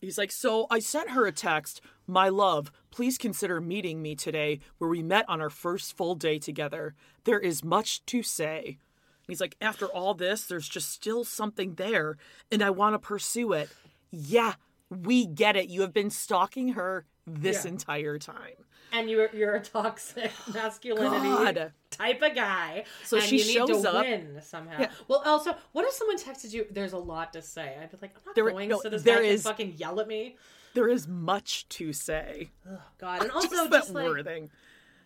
He's 0.00 0.18
like, 0.18 0.30
So 0.30 0.66
I 0.70 0.78
sent 0.78 1.10
her 1.10 1.26
a 1.26 1.32
text, 1.32 1.80
My 2.06 2.28
love, 2.28 2.70
please 2.90 3.18
consider 3.18 3.60
meeting 3.60 4.00
me 4.02 4.14
today, 4.14 4.60
where 4.78 4.90
we 4.90 5.02
met 5.02 5.24
on 5.28 5.40
our 5.40 5.50
first 5.50 5.96
full 5.96 6.14
day 6.14 6.38
together. 6.38 6.94
There 7.24 7.40
is 7.40 7.64
much 7.64 8.04
to 8.06 8.22
say. 8.22 8.78
He's 9.26 9.40
like, 9.40 9.56
After 9.60 9.86
all 9.86 10.14
this, 10.14 10.46
there's 10.46 10.68
just 10.68 10.90
still 10.90 11.24
something 11.24 11.74
there, 11.74 12.16
and 12.50 12.62
I 12.62 12.70
want 12.70 12.94
to 12.94 12.98
pursue 12.98 13.52
it. 13.52 13.68
Yeah, 14.10 14.54
we 14.88 15.26
get 15.26 15.56
it. 15.56 15.68
You 15.68 15.82
have 15.82 15.92
been 15.92 16.10
stalking 16.10 16.68
her 16.70 17.04
this 17.26 17.64
Yeah. 17.64 17.72
entire 17.72 18.18
time. 18.18 18.64
And 18.92 19.08
you're 19.10 19.28
you're 19.34 19.54
a 19.56 19.60
toxic 19.60 20.30
oh, 20.48 20.52
masculinity 20.52 21.28
God. 21.28 21.72
type 21.90 22.22
of 22.22 22.34
guy. 22.34 22.84
So 23.04 23.16
and 23.18 23.26
she 23.26 23.38
you 23.38 23.44
need 23.44 23.68
shows 23.68 23.82
to 23.82 23.92
up- 23.92 24.04
win 24.04 24.38
somemew. 24.42 24.72
Yeah. 24.78 24.90
Well, 25.08 25.22
also, 25.24 25.54
what 25.72 25.84
if 25.86 25.92
someone 25.92 26.18
texted 26.18 26.52
you? 26.52 26.66
There's 26.70 26.92
a 26.92 26.98
lot 26.98 27.32
to 27.34 27.42
say. 27.42 27.76
I'd 27.80 27.90
be 27.90 27.98
like, 28.02 28.14
I'm 28.16 28.22
not 28.26 28.34
There- 28.34 28.50
going 28.50 28.68
no, 28.68 28.80
so 28.80 28.88
this 28.90 29.02
there 29.02 29.20
guy 29.22 29.28
is- 29.28 29.42
can 29.42 29.50
fucking 29.52 29.74
yell 29.76 30.00
at 30.00 30.08
me. 30.08 30.36
There 30.74 30.88
is 30.88 31.08
much 31.08 31.68
to 31.70 31.92
say. 31.92 32.50
Oh, 32.70 32.78
God, 32.98 33.22
and 33.22 33.30
also 33.32 33.48
just 33.48 33.72
just, 33.72 33.94
like, 33.94 34.04
wording. 34.06 34.50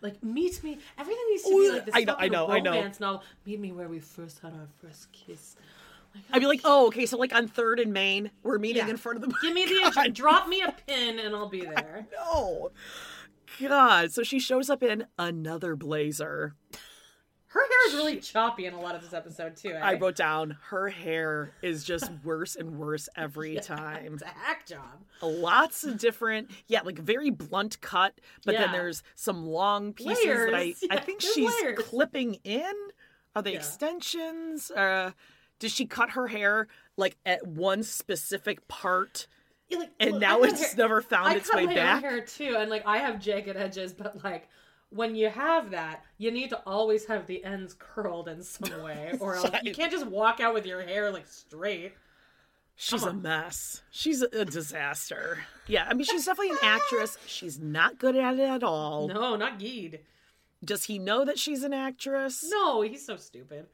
like 0.01 0.21
meet 0.21 0.61
me. 0.63 0.77
Everything 0.97 1.23
needs 1.29 1.43
to 1.43 1.49
Ooh, 1.49 1.61
be 1.61 1.71
like 1.71 1.85
this 1.85 1.95
I 1.95 2.03
know, 2.03 2.15
I 2.19 2.27
know, 2.27 2.47
I 2.47 2.59
know. 2.59 2.91
novel. 2.99 3.23
Meet 3.45 3.59
me 3.59 3.71
where 3.71 3.87
we 3.87 3.99
first 3.99 4.39
had 4.39 4.53
our 4.53 4.67
first 4.81 5.11
kiss. 5.13 5.55
I'd 6.31 6.41
be 6.41 6.45
like, 6.45 6.61
oh, 6.63 6.87
okay, 6.87 7.07
so 7.07 7.17
like 7.17 7.33
on 7.33 7.47
third 7.47 7.79
and 7.79 7.91
Main, 7.91 8.29
we're 8.43 8.59
meeting 8.59 8.83
Yeah. 8.83 8.89
in 8.91 8.97
front 8.97 9.23
of 9.23 9.27
the. 9.27 9.35
Give 9.41 9.51
me 9.53 9.65
the 9.65 9.91
God, 9.95 10.13
drop 10.13 10.47
me 10.47 10.61
a 10.61 10.71
pin 10.85 11.17
and 11.17 11.33
I'll 11.35 11.49
be 11.49 11.61
there. 11.75 12.05
No. 12.13 12.69
God. 13.61 14.11
So 14.11 14.23
she 14.23 14.39
shows 14.39 14.69
up 14.69 14.83
in 14.83 15.05
another 15.17 15.75
blazer. 15.75 16.55
Her 17.47 17.59
hair 17.61 17.87
is 17.89 17.93
really 17.93 18.17
choppy 18.17 18.65
in 18.65 18.73
a 18.73 18.81
lot 18.81 18.95
of 18.95 19.01
this 19.03 19.13
episode 19.13 19.55
too. 19.55 19.73
eh? 19.73 19.79
I 19.79 19.93
wrote 19.93 20.15
down 20.15 20.57
her 20.69 20.89
hair 20.89 21.51
is 21.61 21.83
just 21.83 22.09
worse 22.23 22.55
and 22.55 22.79
worse 22.79 23.07
every 23.15 23.57
time. 23.57 24.15
it's 24.15 24.23
a 24.23 24.27
hack 24.27 24.65
job. 24.65 25.03
Lots 25.21 25.83
of 25.83 25.99
different, 25.99 26.49
yeah, 26.67 26.81
like 26.81 26.97
very 26.97 27.29
blunt 27.29 27.79
cut, 27.79 28.19
but 28.43 28.55
then 28.55 28.71
there's 28.71 29.03
some 29.13 29.45
long 29.45 29.93
pieces 29.93 30.23
that 30.25 30.53
I, 30.55 30.57
Layers. 30.63 30.83
I 30.89 30.97
think 30.99 31.21
she's 31.21 31.51
layers. 31.61 31.77
clipping 31.77 32.39
in. 32.43 32.73
Are 33.35 33.43
they 33.43 33.51
Yeah. 33.51 33.57
extensions? 33.57 34.71
Uh, 34.71 35.11
does 35.59 35.71
she 35.71 35.85
cut 35.85 36.11
her 36.11 36.27
hair 36.29 36.67
like 36.97 37.17
at 37.23 37.45
one 37.45 37.83
specific 37.83 38.67
part? 38.67 39.27
Yeah, 39.69 39.79
like, 39.79 39.91
And 39.99 40.11
look, 40.11 40.21
now 40.21 40.41
it's 40.43 40.61
hair- 40.61 40.75
never 40.77 41.01
found 41.01 41.35
its 41.35 41.53
way 41.53 41.65
back? 41.65 42.03
Hair 42.03 42.21
too, 42.21 42.55
and 42.57 42.69
like 42.69 42.83
I 42.85 42.97
have 42.97 43.19
jagged 43.19 43.55
edges, 43.55 43.93
but 43.93 44.23
like 44.23 44.49
when 44.89 45.15
you 45.15 45.29
have 45.29 45.71
that, 45.71 46.03
you 46.17 46.31
need 46.31 46.49
to 46.49 46.61
always 46.67 47.05
have 47.07 47.25
the 47.25 47.43
ends 47.43 47.75
curled 47.77 48.27
in 48.27 48.43
some 48.43 48.83
way, 48.83 49.13
or 49.19 49.35
else 49.35 49.49
you 49.63 49.73
can't 49.73 49.91
just 49.91 50.05
walk 50.07 50.39
out 50.39 50.53
with 50.53 50.65
your 50.65 50.81
hair 50.81 51.11
like 51.11 51.27
straight. 51.27 51.93
She's 52.75 53.03
a 53.03 53.13
mess. 53.13 53.83
She's 53.91 54.23
a, 54.23 54.45
disaster. 54.45 55.45
Yeah, 55.67 55.85
I 55.87 55.93
mean, 55.93 56.05
she's 56.05 56.25
definitely 56.25 56.51
an 56.51 56.57
actress. 56.63 57.19
She's 57.27 57.59
not 57.59 57.99
good 57.99 58.15
at 58.15 58.33
it 58.39 58.49
at 58.49 58.63
all. 58.63 59.07
No, 59.07 59.35
not 59.35 59.59
Geed. 59.59 59.99
Does 60.65 60.85
he 60.85 60.97
know 60.97 61.23
that 61.23 61.37
she's 61.37 61.61
an 61.63 61.73
actress? 61.73 62.43
No, 62.49 62.81
he's 62.81 63.05
so 63.05 63.15
stupid. 63.17 63.67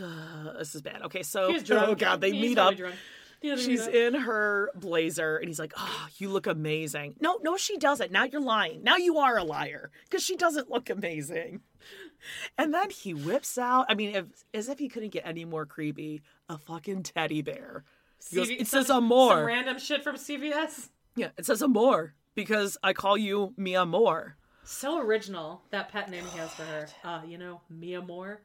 Uh, 0.00 0.52
this 0.58 0.74
is 0.74 0.82
bad. 0.82 1.02
Okay, 1.02 1.22
so 1.22 1.54
oh 1.70 1.94
god, 1.94 2.20
they 2.20 2.30
He's 2.32 2.50
meet 2.50 2.58
up. 2.58 2.76
drunk. 2.76 2.94
She's 3.42 3.86
in 3.86 4.14
her 4.14 4.70
blazer, 4.74 5.36
and 5.36 5.48
he's 5.48 5.58
like, 5.58 5.72
"Oh, 5.76 6.08
you 6.18 6.28
look 6.28 6.46
amazing." 6.46 7.14
No, 7.20 7.38
no, 7.42 7.56
she 7.56 7.76
doesn't. 7.76 8.10
Now 8.10 8.24
you're 8.24 8.40
lying. 8.40 8.82
Now 8.82 8.96
you 8.96 9.18
are 9.18 9.38
a 9.38 9.44
liar 9.44 9.90
because 10.04 10.22
she 10.22 10.36
doesn't 10.36 10.70
look 10.70 10.90
amazing. 10.90 11.60
And 12.56 12.74
then 12.74 12.90
he 12.90 13.14
whips 13.14 13.56
out. 13.58 13.86
I 13.88 13.94
mean, 13.94 14.14
if, 14.14 14.24
as 14.52 14.68
if 14.68 14.78
he 14.80 14.88
couldn't 14.88 15.10
get 15.10 15.22
any 15.24 15.44
more 15.44 15.64
creepy, 15.66 16.22
a 16.48 16.58
fucking 16.58 17.04
teddy 17.04 17.42
bear. 17.42 17.84
He 18.28 18.36
goes, 18.36 18.48
CV 18.48 18.60
it 18.60 18.66
some- 18.66 18.82
says 18.82 18.90
amor. 18.90 19.28
Some 19.28 19.44
random 19.44 19.78
shit 19.78 20.02
from 20.02 20.16
CVS. 20.16 20.88
Yeah, 21.14 21.28
it 21.36 21.46
says 21.46 21.62
amor 21.62 22.14
because 22.34 22.76
I 22.82 22.92
call 22.92 23.16
you 23.16 23.54
mi 23.56 23.74
amor. 23.76 24.36
So 24.64 24.98
original 25.00 25.62
that 25.70 25.90
pet 25.90 26.10
name 26.10 26.24
he 26.32 26.38
has 26.38 26.52
for 26.52 26.62
her. 26.64 26.88
Uh, 27.04 27.20
you 27.26 27.38
know, 27.38 27.60
mi 27.70 27.94
amor. 27.94 28.40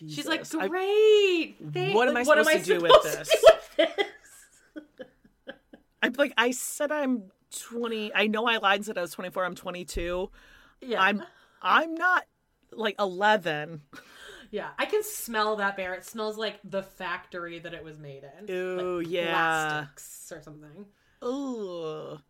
She's 0.00 0.26
like, 0.26 0.40
Jesus. 0.40 0.56
I- 0.60 0.68
great. 0.68 1.56
What 1.94 2.08
am 2.08 2.16
I 2.16 2.22
what 2.24 2.38
am 2.38 2.44
supposed 2.44 2.64
to 2.66 2.74
do 2.74 2.80
supposed 2.80 3.04
to 3.04 3.10
do 3.10 3.18
with 3.18 3.28
this? 3.28 3.44
I'm 6.02 6.12
like, 6.16 6.32
I 6.36 6.52
said 6.52 6.92
I'm 6.92 7.30
20. 7.70 8.12
I 8.14 8.26
know 8.26 8.46
I 8.46 8.58
lied 8.58 8.76
and 8.76 8.86
said 8.86 8.98
I 8.98 9.02
was 9.02 9.12
24. 9.12 9.44
I'm 9.44 9.54
22. 9.54 10.30
Yeah. 10.80 11.02
I'm, 11.02 11.22
I'm 11.62 11.94
not 11.94 12.24
like 12.72 12.94
11. 12.98 13.82
Yeah, 14.50 14.68
I 14.78 14.86
can 14.86 15.02
smell 15.02 15.56
that 15.56 15.76
bear. 15.76 15.94
It 15.94 16.04
smells 16.06 16.38
like 16.38 16.58
the 16.64 16.82
factory 16.82 17.58
that 17.58 17.74
it 17.74 17.84
was 17.84 17.98
made 17.98 18.24
in. 18.24 18.50
Ooh, 18.50 18.98
like 18.98 19.10
yeah. 19.10 19.30
Plastics 19.30 20.32
or 20.34 20.42
something. 20.42 20.86
Ugh. 21.22 22.20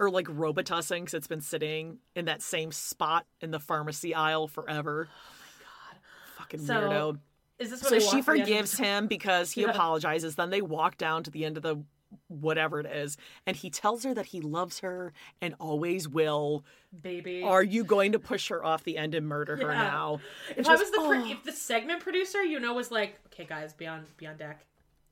Or 0.00 0.10
like 0.10 0.26
Robitussin 0.26 1.00
because 1.00 1.14
it's 1.14 1.26
been 1.26 1.40
sitting 1.40 1.98
in 2.14 2.26
that 2.26 2.42
same 2.42 2.70
spot 2.70 3.26
in 3.40 3.50
the 3.50 3.58
pharmacy 3.58 4.14
aisle 4.14 4.46
forever. 4.46 5.08
Oh 5.10 5.34
my 5.40 5.64
god. 5.64 6.00
Fucking 6.36 6.60
So, 6.60 6.74
weirdo. 6.74 7.18
Is 7.58 7.70
this 7.70 7.82
what 7.82 7.90
So 7.90 7.98
she 7.98 8.04
walk 8.04 8.10
the 8.26 8.30
end 8.32 8.40
of 8.40 8.46
forgives 8.46 8.72
the- 8.72 8.84
him 8.84 9.06
because 9.08 9.52
he 9.52 9.60
Yeah. 9.62 9.70
apologizes. 9.70 10.36
Then 10.36 10.50
they 10.50 10.62
walk 10.62 10.96
down 10.96 11.22
to 11.24 11.30
the 11.30 11.44
end 11.44 11.56
of 11.56 11.62
the 11.62 11.82
whatever 12.28 12.80
it 12.80 12.86
is, 12.86 13.18
and 13.46 13.54
he 13.54 13.68
tells 13.68 14.02
her 14.04 14.14
that 14.14 14.26
he 14.26 14.40
loves 14.40 14.78
her 14.78 15.12
and 15.42 15.54
always 15.60 16.08
will. 16.08 16.64
baby? 17.02 17.42
Are 17.42 17.62
you 17.62 17.84
going 17.84 18.12
to 18.12 18.18
push 18.18 18.48
her 18.48 18.64
off 18.64 18.82
the 18.84 18.96
end 18.96 19.14
and 19.14 19.26
murder 19.28 19.56
her 19.56 19.70
Yeah. 19.72 19.82
now? 19.82 20.20
if 20.50 20.56
And 20.58 20.66
I 20.68 20.76
was 20.76 20.90
the 20.90 20.96
"Oh." 21.00 21.12
if 21.30 21.44
the 21.44 21.52
segment 21.52 22.00
producer, 22.00 22.42
you 22.42 22.60
know, 22.60 22.72
was 22.72 22.90
like, 22.90 23.18
okay, 23.26 23.44
guys, 23.44 23.74
be 23.74 23.86
on 23.86 24.06
be 24.16 24.26
on 24.26 24.38
deck. 24.38 24.64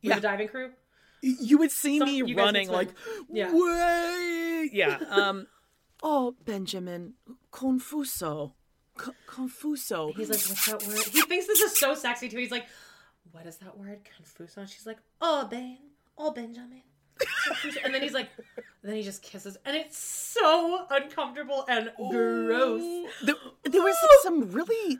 With 0.02 0.08
Yeah. 0.08 0.14
the 0.14 0.20
diving 0.22 0.48
crew. 0.48 0.72
you 1.20 1.58
would 1.58 1.70
see 1.72 1.98
Some- 1.98 2.08
me 2.08 2.16
you 2.22 2.36
running 2.36 2.70
like, 2.70 2.88
Yeah. 3.30 3.50
wait, 3.52 4.70
yeah. 4.72 4.98
Um, 5.10 5.46
oh, 6.02 6.34
Benjamin, 6.46 7.14
confuso, 7.52 8.52
C- 9.00 9.10
confuso. 9.28 10.14
He's 10.14 10.28
like, 10.30 10.40
what's 10.40 10.66
that 10.66 10.86
word? 10.86 11.04
He 11.06 11.20
thinks 11.22 11.46
this 11.46 11.60
is 11.60 11.78
so 11.78 11.94
sexy 11.94 12.28
too. 12.28 12.38
He's 12.38 12.50
like, 12.50 12.66
what 13.32 13.46
is 13.46 13.56
that 13.58 13.76
word? 13.78 14.00
Confuso. 14.04 14.58
And 14.58 14.68
she's 14.68 14.86
like, 14.86 14.98
oh 15.20 15.46
Ben, 15.50 15.78
oh 16.18 16.30
Benjamin. 16.32 16.82
And 17.84 17.94
then 17.94 18.02
he's 18.02 18.12
like, 18.12 18.28
then 18.82 18.94
he 18.96 19.02
just 19.02 19.22
kisses, 19.22 19.56
and 19.64 19.74
it's 19.76 19.96
so 19.96 20.84
uncomfortable 20.90 21.64
and 21.68 21.90
gross. 22.10 23.08
There, 23.24 23.34
there 23.64 23.82
was 23.82 23.96
some 24.22 24.50
really 24.50 24.98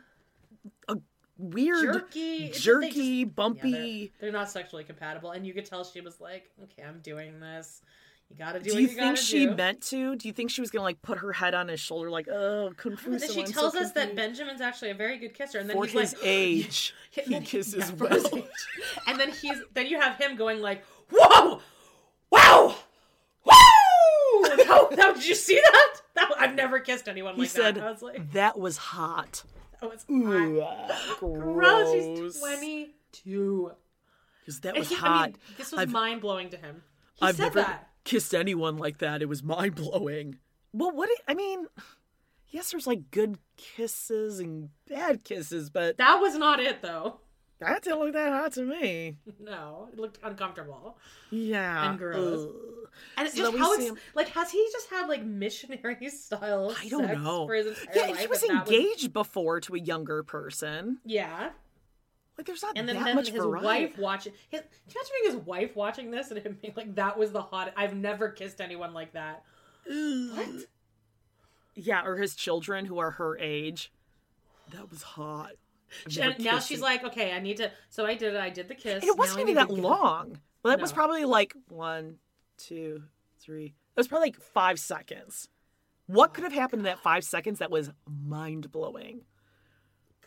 uh, 0.87 0.95
weird, 1.37 1.83
Jerky, 1.93 2.45
It's 2.45 2.59
just- 2.59 2.81
they 2.81 2.87
jerky, 2.89 3.23
just- 3.25 3.29
Yeah, 3.29 3.35
bumpy. 3.35 3.71
they're, 3.71 4.09
they're 4.31 4.31
not 4.39 4.49
sexually 4.49 4.83
compatible, 4.83 5.31
and 5.31 5.45
you 5.45 5.53
could 5.53 5.65
tell 5.65 5.83
she 5.83 6.01
was 6.01 6.19
like, 6.19 6.49
"Okay, 6.63 6.81
I'm 6.83 7.01
doing 7.01 7.39
this. 7.39 7.81
You 8.29 8.35
gotta 8.37 8.59
do 8.59 8.69
do 8.69 8.75
what 8.75 8.81
you 8.81 8.89
you, 8.89 8.95
think 8.95 9.17
she 9.17 9.45
do." 9.45 9.55
meant 9.55 9.81
to? 9.83 10.15
Do 10.17 10.27
you 10.27 10.33
think 10.33 10.51
she 10.51 10.59
was 10.61 10.69
gonna 10.69 10.83
like 10.83 11.01
put 11.01 11.19
her 11.19 11.31
head 11.33 11.53
on 11.53 11.69
his 11.69 11.79
shoulder, 11.79 12.09
like, 12.11 12.27
oh, 12.27 12.71
confuso? 12.77 13.11
But 13.11 13.19
then 13.21 13.29
she 13.31 13.39
I'm 13.41 13.45
so 13.47 13.53
tells 13.53 13.75
us 13.75 13.91
that. 13.93 14.15
Benjamin's 14.15 14.59
actually 14.61 14.91
a 14.91 14.95
very 14.95 15.17
good 15.17 15.33
kisser, 15.33 15.59
and 15.59 15.69
then 15.69 15.77
for 15.77 15.85
he's 15.85 15.93
his 15.93 16.13
like, 16.13 16.21
age, 16.25 16.93
he 17.11 17.39
kisses 17.41 17.89
yeah, 17.89 17.95
well. 17.97 18.43
and 19.07 19.19
then 19.19 19.31
he's 19.31 19.57
then 19.73 19.87
you 19.87 19.99
have 19.99 20.17
him 20.17 20.35
going 20.35 20.61
like, 20.61 20.83
"Whoa, 21.09 21.61
wow, 22.29 22.75
whoa!" 23.43 24.65
How, 24.65 25.13
did 25.13 25.25
you 25.25 25.35
see 25.35 25.55
that? 25.63 25.93
That 26.15 26.31
I've 26.37 26.55
never 26.55 26.79
kissed 26.79 27.07
anyone 27.07 27.35
He 27.35 27.41
like 27.41 27.49
said 27.49 27.75
that. 27.75 27.83
I 27.83 27.91
was 27.91 28.01
like, 28.01 28.33
that 28.33 28.57
was 28.59 28.75
hot. 28.77 29.43
that 29.81 29.89
was 29.89 30.05
Ooh, 30.11 30.61
hot. 30.61 31.19
gross. 31.19 32.39
Twenty 32.39 32.95
two. 33.11 33.71
Because 34.41 34.59
that 34.61 34.75
was 34.77 34.89
he- 34.89 34.95
hot. 34.95 35.23
I 35.23 35.25
mean, 35.27 35.35
this 35.57 35.71
was 35.71 35.87
mind 35.87 36.21
blowing 36.21 36.49
to 36.49 36.57
him. 36.57 36.83
He 37.15 37.25
I've 37.25 37.35
said 37.35 37.43
never 37.55 37.61
that. 37.61 37.89
Kissed 38.07 38.33
anyone 38.33 38.77
like 38.77 38.97
that. 38.99 39.21
It 39.21 39.29
was 39.29 39.43
mind 39.43 39.75
blowing. 39.75 40.37
Well, 40.73 40.91
what? 40.91 41.09
It, 41.09 41.19
I 41.27 41.33
mean, 41.33 41.67
yes, 42.49 42.71
there's 42.71 42.87
like 42.87 43.11
good 43.11 43.37
kisses 43.57 44.39
and 44.39 44.69
bad 44.89 45.23
kisses, 45.23 45.69
but 45.69 45.97
That 45.97 46.19
was 46.19 46.35
not 46.37 46.59
it 46.59 46.81
though. 46.81 47.19
that 47.59 47.83
didn't 47.83 47.99
look 47.99 48.13
that 48.13 48.31
hot 48.31 48.53
to 48.53 48.63
me. 48.63 49.17
No, 49.39 49.87
it 49.91 49.99
looked 49.99 50.19
uncomfortable. 50.23 50.97
Yeah, 51.31 51.89
And 51.89 51.97
gross. 51.97 52.47
Ugh. 52.47 52.89
And 53.17 53.27
it's 53.27 53.35
So 53.35 53.43
just 53.43 53.53
we 53.53 53.59
how 53.59 53.73
it's 53.73 53.83
him- 53.85 53.97
like 54.15 54.29
has 54.29 54.51
he 54.51 54.67
just 54.71 54.89
had 54.89 55.07
like 55.07 55.23
missionary 55.23 56.09
style 56.09 56.73
I 56.81 56.87
don't 56.89 57.05
sex 57.07 57.19
know. 57.21 57.45
for 57.47 57.53
his 57.53 57.77
Yeah, 57.95 58.01
life? 58.07 58.17
he 58.19 58.27
was 58.27 58.43
and 58.43 58.57
that 58.59 58.67
engaged 58.67 59.13
before 59.13 59.59
to 59.61 59.75
a 59.75 59.79
younger 59.79 60.23
person. 60.23 60.99
Yeah. 61.05 61.49
Like, 62.37 62.45
there's 62.45 62.61
not 62.61 62.77
And 62.77 62.87
then, 62.87 62.97
that 62.97 63.05
then 63.05 63.15
much 63.15 63.29
his 63.29 63.43
variety. 63.43 63.65
wife 63.65 63.97
watching 63.97 64.33
his 64.49 64.61
can 64.61 64.69
you 64.89 64.95
imagine 65.01 65.11
being 65.23 65.35
his 65.37 65.45
wife 65.47 65.75
watching 65.75 66.11
this 66.11 66.29
and 66.31 66.39
him 66.39 66.57
being 66.61 66.73
like 66.77 66.93
that 66.95 67.17
was 67.17 67.31
the 67.31 67.41
hot 67.41 67.73
I've 67.75 67.95
never 67.95 68.29
kissed 68.29 68.61
anyone 68.61 68.93
like 68.93 69.13
that. 69.13 69.43
What? 69.85 70.47
Yeah, 71.73 72.03
or 72.05 72.17
his 72.17 72.35
children 72.35 72.85
who 72.85 72.99
are 72.99 73.11
her 73.11 73.37
age. 73.39 73.91
That 74.71 74.89
was 74.89 75.01
hot. 75.01 75.51
She- 76.09 76.21
and 76.21 76.37
now 76.39 76.59
she's 76.59 76.81
like, 76.81 77.03
okay, 77.05 77.31
I 77.33 77.39
need 77.39 77.57
to. 77.57 77.71
So 77.89 78.05
I 78.05 78.15
did 78.15 78.33
it. 78.33 78.39
I 78.39 78.49
did 78.49 78.67
the 78.67 78.75
kiss. 78.75 79.01
And 79.01 79.09
it 79.09 79.17
wasn't 79.17 79.41
even 79.41 79.55
that 79.55 79.69
long. 79.71 80.37
Well, 80.63 80.75
that 80.75 80.81
was 80.81 80.91
probably 80.91 81.23
like 81.25 81.53
one, 81.69 82.17
two, 82.57 83.03
three. 83.39 83.65
It 83.67 83.73
was 83.99 84.07
probably 84.07 84.27
like 84.27 84.41
five 84.41 84.79
seconds. 84.79 85.47
What 86.07 86.33
could 86.33 86.43
have 86.43 86.53
happened 86.53 86.81
in 86.81 86.85
that 86.85 86.99
five 86.99 87.23
seconds 87.23 87.59
that 87.59 87.71
was 87.71 87.91
mind 88.07 88.71
blowing? 88.71 89.21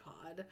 God. 0.05 0.47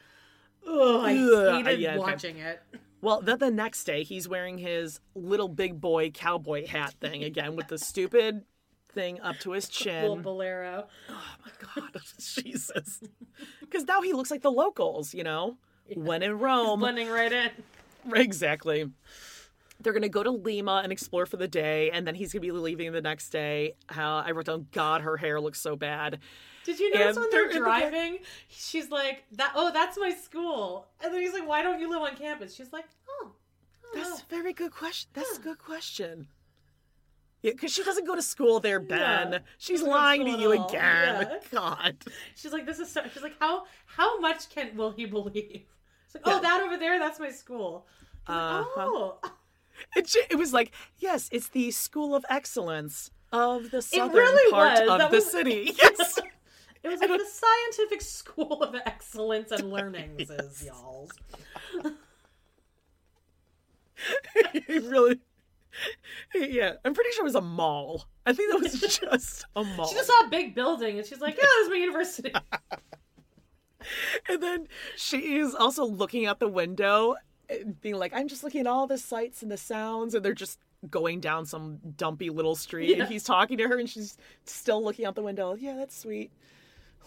Oh, 0.70 1.01
I 1.01 1.16
Ugh, 1.16 1.65
hated 1.65 1.81
yeah, 1.81 1.90
okay. 1.90 1.99
watching 1.99 2.36
it. 2.39 2.61
Well, 3.01 3.20
then 3.23 3.39
the 3.39 3.51
next 3.51 3.85
day 3.85 4.03
he's 4.03 4.28
wearing 4.28 4.59
his 4.59 5.01
little 5.15 5.49
big 5.49 5.81
boy 5.81 6.11
cowboy 6.11 6.66
hat 6.66 6.95
thing 7.01 7.24
again 7.24 7.57
with 7.57 7.69
the 7.69 7.78
stupid 7.78 8.45
thing 8.93 9.20
up 9.20 9.39
to 9.40 9.53
his 9.53 9.69
Little 9.85 10.16
chin. 10.16 10.23
bolero. 10.23 10.86
Oh 11.09 11.24
my 11.45 11.82
god, 11.82 12.03
Jesus. 12.19 13.01
Because 13.61 13.85
now 13.85 14.03
he 14.03 14.12
looks 14.12 14.31
like 14.31 14.43
the 14.43 14.51
locals, 14.51 15.15
you 15.15 15.23
know? 15.24 15.57
When 15.95 16.23
in 16.23 16.39
Rome. 16.39 16.81
Blending 16.81 17.09
right 17.09 17.32
in. 17.32 17.51
Exactly. 18.15 18.90
They're 19.81 19.93
gonna 19.93 20.09
go 20.09 20.23
to 20.23 20.31
Lima 20.31 20.81
and 20.82 20.90
explore 20.90 21.27
for 21.27 21.36
the 21.36 21.47
day, 21.49 21.90
and 21.90 22.07
then 22.07 22.15
he's 22.15 22.32
gonna 22.32 22.40
be 22.40 22.51
leaving 22.53 22.90
the 22.93 23.01
next 23.03 23.28
day. 23.31 23.74
How 23.89 24.19
I 24.19 24.31
wrote 24.32 24.47
down, 24.47 24.66
God, 24.73 25.03
her 25.03 25.16
hair 25.16 25.40
looks 25.40 25.61
so 25.61 25.77
bad. 25.77 26.19
Did 26.69 26.81
you 26.81 26.93
notice 26.93 27.16
And 27.16 27.23
when 27.24 27.31
they're 27.31 27.40
they're 27.49 27.51
in 27.51 27.55
the 27.55 27.61
driving? 27.61 28.19
She's 28.51 28.90
like, 28.90 29.24
"That 29.32 29.53
oh, 29.57 29.70
that's 29.73 29.97
my 29.97 30.11
school." 30.11 30.89
And 31.03 31.15
then 31.15 31.23
he's 31.23 31.32
like, 31.32 31.49
"Why 31.49 31.62
don't 31.62 31.81
you 31.81 31.89
live 31.90 32.03
on 32.03 32.15
campus?" 32.15 32.55
She's 32.55 32.74
like, 32.74 32.85
"Oh, 33.09 33.32
I 33.95 33.97
That's 33.97 34.11
know." 34.11 34.16
a 34.16 34.23
very 34.28 34.53
good 34.53 34.73
question. 34.73 35.09
That's 35.15 35.39
a 35.39 35.40
good 35.40 35.59
question. 35.59 36.28
Yeah, 37.40 37.53
because 37.53 37.73
she 37.73 37.82
doesn't 37.85 38.05
go 38.07 38.15
to 38.16 38.20
school 38.23 38.61
there, 38.61 38.81
Ben. 38.81 39.32
Yeah. 39.32 39.39
She's 39.57 39.82
to 39.82 39.89
lying 39.89 40.27
to 40.27 40.32
you 40.32 40.53
again. 40.53 41.28
Yeah. 41.31 41.39
God. 41.51 41.97
She's 42.36 42.53
like, 42.53 42.66
"This 42.66 42.81
is 42.81 42.90
so." 42.93 43.01
She's 43.15 43.23
like, 43.23 43.36
"How 43.40 43.65
how 43.86 44.20
much 44.20 44.51
can 44.51 44.77
will 44.77 44.90
he 44.90 45.07
believe?" 45.07 45.65
It's 46.05 46.15
like, 46.15 46.23
"Oh, 46.27 46.35
Yeah. 46.35 46.40
that 46.40 46.62
over 46.62 46.77
there, 46.77 46.99
that's 46.99 47.19
my 47.19 47.31
school." 47.31 47.86
Uh-huh. 48.27 48.65
oh, 48.77 49.19
It, 49.97 50.15
it 50.28 50.35
was 50.36 50.53
like, 50.53 50.73
yes, 50.99 51.28
it's 51.32 51.49
the 51.49 51.70
School 51.70 52.15
of 52.15 52.27
Excellence 52.28 53.11
of 53.32 53.70
the 53.70 53.81
southern 53.81 54.16
really 54.16 54.51
part 54.51 54.73
was. 54.73 54.81
of 54.90 54.99
That 54.99 55.11
the 55.11 55.16
was- 55.16 55.31
city. 55.31 55.73
Yes. 55.82 56.19
It 56.82 56.88
was 56.88 57.00
like 57.00 57.10
the 57.10 57.26
scientific 57.26 58.02
school 58.02 58.62
of 58.62 58.74
excellence 58.86 59.50
and 59.50 59.70
learnings, 59.70 60.30
is 60.30 60.64
y'all's. 60.64 61.10
it 64.34 64.84
really. 64.84 65.20
Yeah, 66.34 66.74
I'm 66.84 66.94
pretty 66.94 67.10
sure 67.12 67.22
it 67.22 67.24
was 67.24 67.34
a 67.34 67.40
mall. 67.40 68.06
I 68.26 68.32
think 68.32 68.52
that 68.52 68.60
was 68.60 68.80
just 69.00 69.44
a 69.55 69.64
mall. 69.64 69.88
She 69.88 69.94
just 69.94 70.09
saw 70.09 70.26
a 70.26 70.28
big 70.28 70.55
building, 70.55 70.98
and 70.98 71.06
she's 71.06 71.20
like, 71.20 71.36
"Yeah, 71.36 71.44
this 71.44 71.64
is 71.64 71.70
my 71.70 71.76
university." 71.76 72.32
And 74.28 74.42
then 74.42 74.66
she 74.96 75.36
is 75.36 75.55
also 75.55 75.84
looking 75.84 76.26
out 76.26 76.40
the 76.40 76.48
window, 76.48 77.14
and 77.48 77.80
being 77.80 77.94
like, 77.94 78.12
I'm 78.14 78.28
just 78.28 78.44
looking 78.44 78.60
at 78.60 78.66
all 78.66 78.86
the 78.86 78.98
sights 78.98 79.40
and 79.42 79.50
the 79.50 79.56
sounds. 79.56 80.14
And 80.14 80.22
they're 80.22 80.34
just 80.34 80.59
going 80.90 81.20
down 81.20 81.46
some 81.46 81.78
dumpy 81.96 82.28
little 82.28 82.55
street. 82.55 82.96
Yeah. 82.96 83.05
And 83.05 83.12
he's 83.12 83.24
talking 83.24 83.56
to 83.59 83.68
her, 83.68 83.78
and 83.78 83.88
she's 83.88 84.18
still 84.44 84.82
looking 84.82 85.06
out 85.06 85.14
the 85.14 85.22
window. 85.22 85.55
Yeah, 85.55 85.76
that's 85.76 85.96
sweet. 85.96 86.32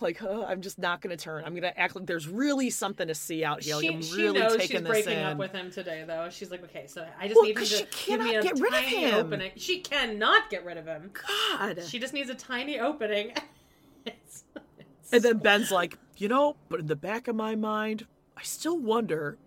Like, 0.01 0.21
oh, 0.23 0.43
I'm 0.45 0.61
just 0.61 0.79
not 0.79 1.01
going 1.01 1.15
to 1.15 1.23
turn. 1.23 1.43
I'm 1.45 1.51
going 1.51 1.61
to 1.63 1.79
act 1.79 1.95
like 1.95 2.05
there's 2.05 2.27
really 2.27 2.69
something 2.69 3.07
to 3.07 3.15
see 3.15 3.43
out 3.43 3.63
here. 3.63 3.75
Like, 3.75 3.83
she 3.83 3.89
I'm 3.93 4.01
she 4.01 4.15
really 4.23 4.39
knows 4.39 4.51
taking 4.53 4.67
she's 4.67 4.79
this 4.81 4.89
breaking 4.89 5.19
in. 5.19 5.23
up 5.25 5.37
with 5.37 5.51
him 5.51 5.69
today, 5.71 6.03
though. 6.07 6.29
She's 6.31 6.49
like, 6.51 6.63
"Okay, 6.63 6.85
so 6.87 7.07
I 7.19 7.27
just 7.27 7.35
Well, 7.37 7.45
need 7.45 7.57
to 7.57 7.65
she 7.65 7.85
give 8.07 8.21
me 8.21 8.35
a 8.35 8.41
get 8.41 8.59
rid 8.59 8.73
of 8.73 8.79
him. 8.79 9.13
opening." 9.13 9.51
She 9.57 9.79
cannot 9.81 10.49
get 10.49 10.65
rid 10.65 10.77
of 10.77 10.85
him. 10.85 11.11
God. 11.53 11.83
She 11.83 11.99
just 11.99 12.13
needs 12.13 12.29
a 12.29 12.35
tiny 12.35 12.79
opening. 12.79 13.31
It's- 14.05 14.43
it's 14.79 15.13
And 15.13 15.21
then 15.21 15.37
Ben's 15.37 15.69
like, 15.69 15.99
you 16.17 16.27
know, 16.27 16.55
but 16.69 16.79
in 16.79 16.87
the 16.87 16.95
back 16.95 17.27
of 17.27 17.35
my 17.35 17.55
mind, 17.55 18.07
I 18.35 18.41
still 18.41 18.79
wonder 18.79 19.37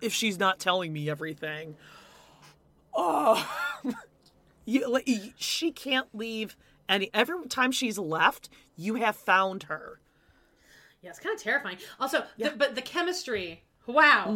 if 0.00 0.12
she's 0.12 0.38
not 0.38 0.60
telling 0.60 0.92
me 0.92 1.10
everything. 1.10 1.74
Oh, 2.94 3.44
you, 4.64 4.88
like, 4.88 5.08
she 5.36 5.72
can't 5.72 6.06
leave 6.14 6.56
any. 6.88 7.10
Every 7.12 7.46
time 7.48 7.72
she's 7.72 7.98
left, 7.98 8.48
you 8.76 8.94
have 8.96 9.16
found 9.16 9.64
her. 9.64 9.98
Yeah, 11.04 11.10
it's 11.10 11.20
kind 11.20 11.36
of 11.36 11.40
terrifying. 11.42 11.76
Also, 12.00 12.24
the, 12.38 12.50
but 12.56 12.74
the 12.74 12.82
chemistry. 12.82 13.62
Wow. 13.86 14.34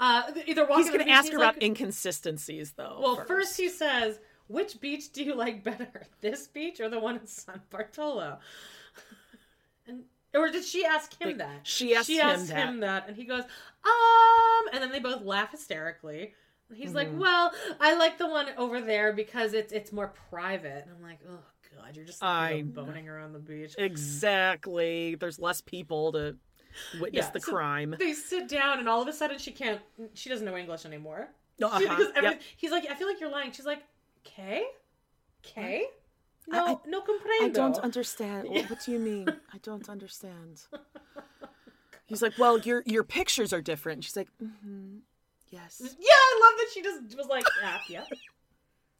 Uh, 0.00 0.22
either 0.46 0.62
walking. 0.64 0.84
He's 0.84 0.90
going 0.92 1.04
to 1.06 1.10
ask 1.12 1.30
her 1.30 1.36
about 1.36 1.54
like- 1.56 1.62
inconsistencies, 1.62 2.72
though. 2.72 2.98
Well, 3.02 3.16
first 3.26 3.56
he 3.58 3.68
says, 3.68 4.18
"Which 4.48 4.80
beach 4.80 5.12
do 5.12 5.22
you 5.22 5.34
like 5.34 5.62
better, 5.62 6.06
this 6.22 6.46
beach 6.48 6.80
or 6.80 6.88
the 6.88 6.98
one 6.98 7.16
in 7.16 7.26
San 7.26 7.60
Bartolo?" 7.70 8.38
And 9.86 10.04
Or 10.34 10.48
did 10.50 10.64
she 10.64 10.84
ask 10.84 11.20
him 11.20 11.28
Like, 11.28 11.38
that? 11.38 11.60
she 11.66 11.94
asked 11.94 12.06
she 12.06 12.16
him 12.18 12.26
asked 12.26 12.48
that. 12.48 12.56
him 12.68 12.80
that, 12.80 13.08
and 13.08 13.16
he 13.16 13.24
goes, 13.24 13.42
um, 13.42 14.68
and 14.72 14.82
then 14.82 14.90
they 14.90 14.98
both 15.00 15.22
laugh 15.22 15.50
hysterically. 15.52 16.34
He's 16.74 16.88
Mm-hmm. 16.88 16.96
like, 16.96 17.08
"Well, 17.12 17.52
I 17.78 17.94
like 17.94 18.18
the 18.18 18.26
one 18.26 18.48
over 18.56 18.80
there 18.80 19.12
because 19.12 19.52
it's 19.52 19.72
it's 19.72 19.92
more 19.92 20.12
private." 20.30 20.84
And 20.86 20.96
I'm 20.96 21.02
like, 21.02 21.20
"Oh 21.30 21.38
God, 21.76 21.94
you're 21.96 22.04
just 22.04 22.22
I 22.22 22.54
like, 22.54 22.64
know. 22.66 22.84
boning 22.84 23.06
her 23.06 23.18
on 23.18 23.32
the 23.32 23.38
beach." 23.38 23.74
Exactly. 23.78 25.14
There's 25.14 25.38
less 25.38 25.60
people 25.60 26.12
to 26.12 26.36
witness 27.00 27.26
Yeah, 27.26 27.30
the 27.30 27.40
so 27.40 27.52
crime. 27.52 27.94
They 27.98 28.12
sit 28.12 28.48
down, 28.48 28.78
and 28.78 28.88
all 28.88 29.02
of 29.02 29.08
a 29.08 29.12
sudden, 29.12 29.38
she 29.38 29.52
can't. 29.52 29.80
She 30.14 30.28
doesn't 30.28 30.44
know 30.44 30.56
English 30.56 30.84
anymore. 30.84 31.28
No, 31.58 31.68
uh-huh, 31.68 31.78
because 31.80 32.08
yep. 32.22 32.42
He's 32.56 32.70
like, 32.70 32.86
"I 32.90 32.94
feel 32.94 33.06
like 33.08 33.20
you're 33.20 33.30
lying." 33.30 33.52
She's 33.52 33.66
like, 33.66 33.82
"Okay, 34.26 34.64
okay, 35.44 35.84
I- 36.50 36.56
no, 36.56 36.66
I- 36.66 36.88
no 36.88 37.00
comprendo." 37.00 37.42
I 37.42 37.48
don't 37.50 37.78
understand. 37.78 38.48
What, 38.48 38.70
what 38.70 38.80
do 38.84 38.92
you 38.92 38.98
mean? 38.98 39.26
I 39.54 39.58
don't 39.62 39.88
understand. 39.88 40.62
He's 42.06 42.22
like, 42.22 42.38
well, 42.38 42.58
your 42.60 42.82
your 42.86 43.02
pictures 43.04 43.52
are 43.52 43.60
different. 43.60 44.04
She's 44.04 44.16
like, 44.16 44.28
mm-hmm, 44.42 44.98
yes. 45.50 45.80
Yeah, 45.80 45.88
I 46.10 46.40
love 46.44 46.58
that 46.58 46.68
she 46.72 46.82
just 46.82 47.16
was 47.18 47.26
like, 47.26 47.44
"Yeah, 47.60 47.78
yeah." 47.88 48.04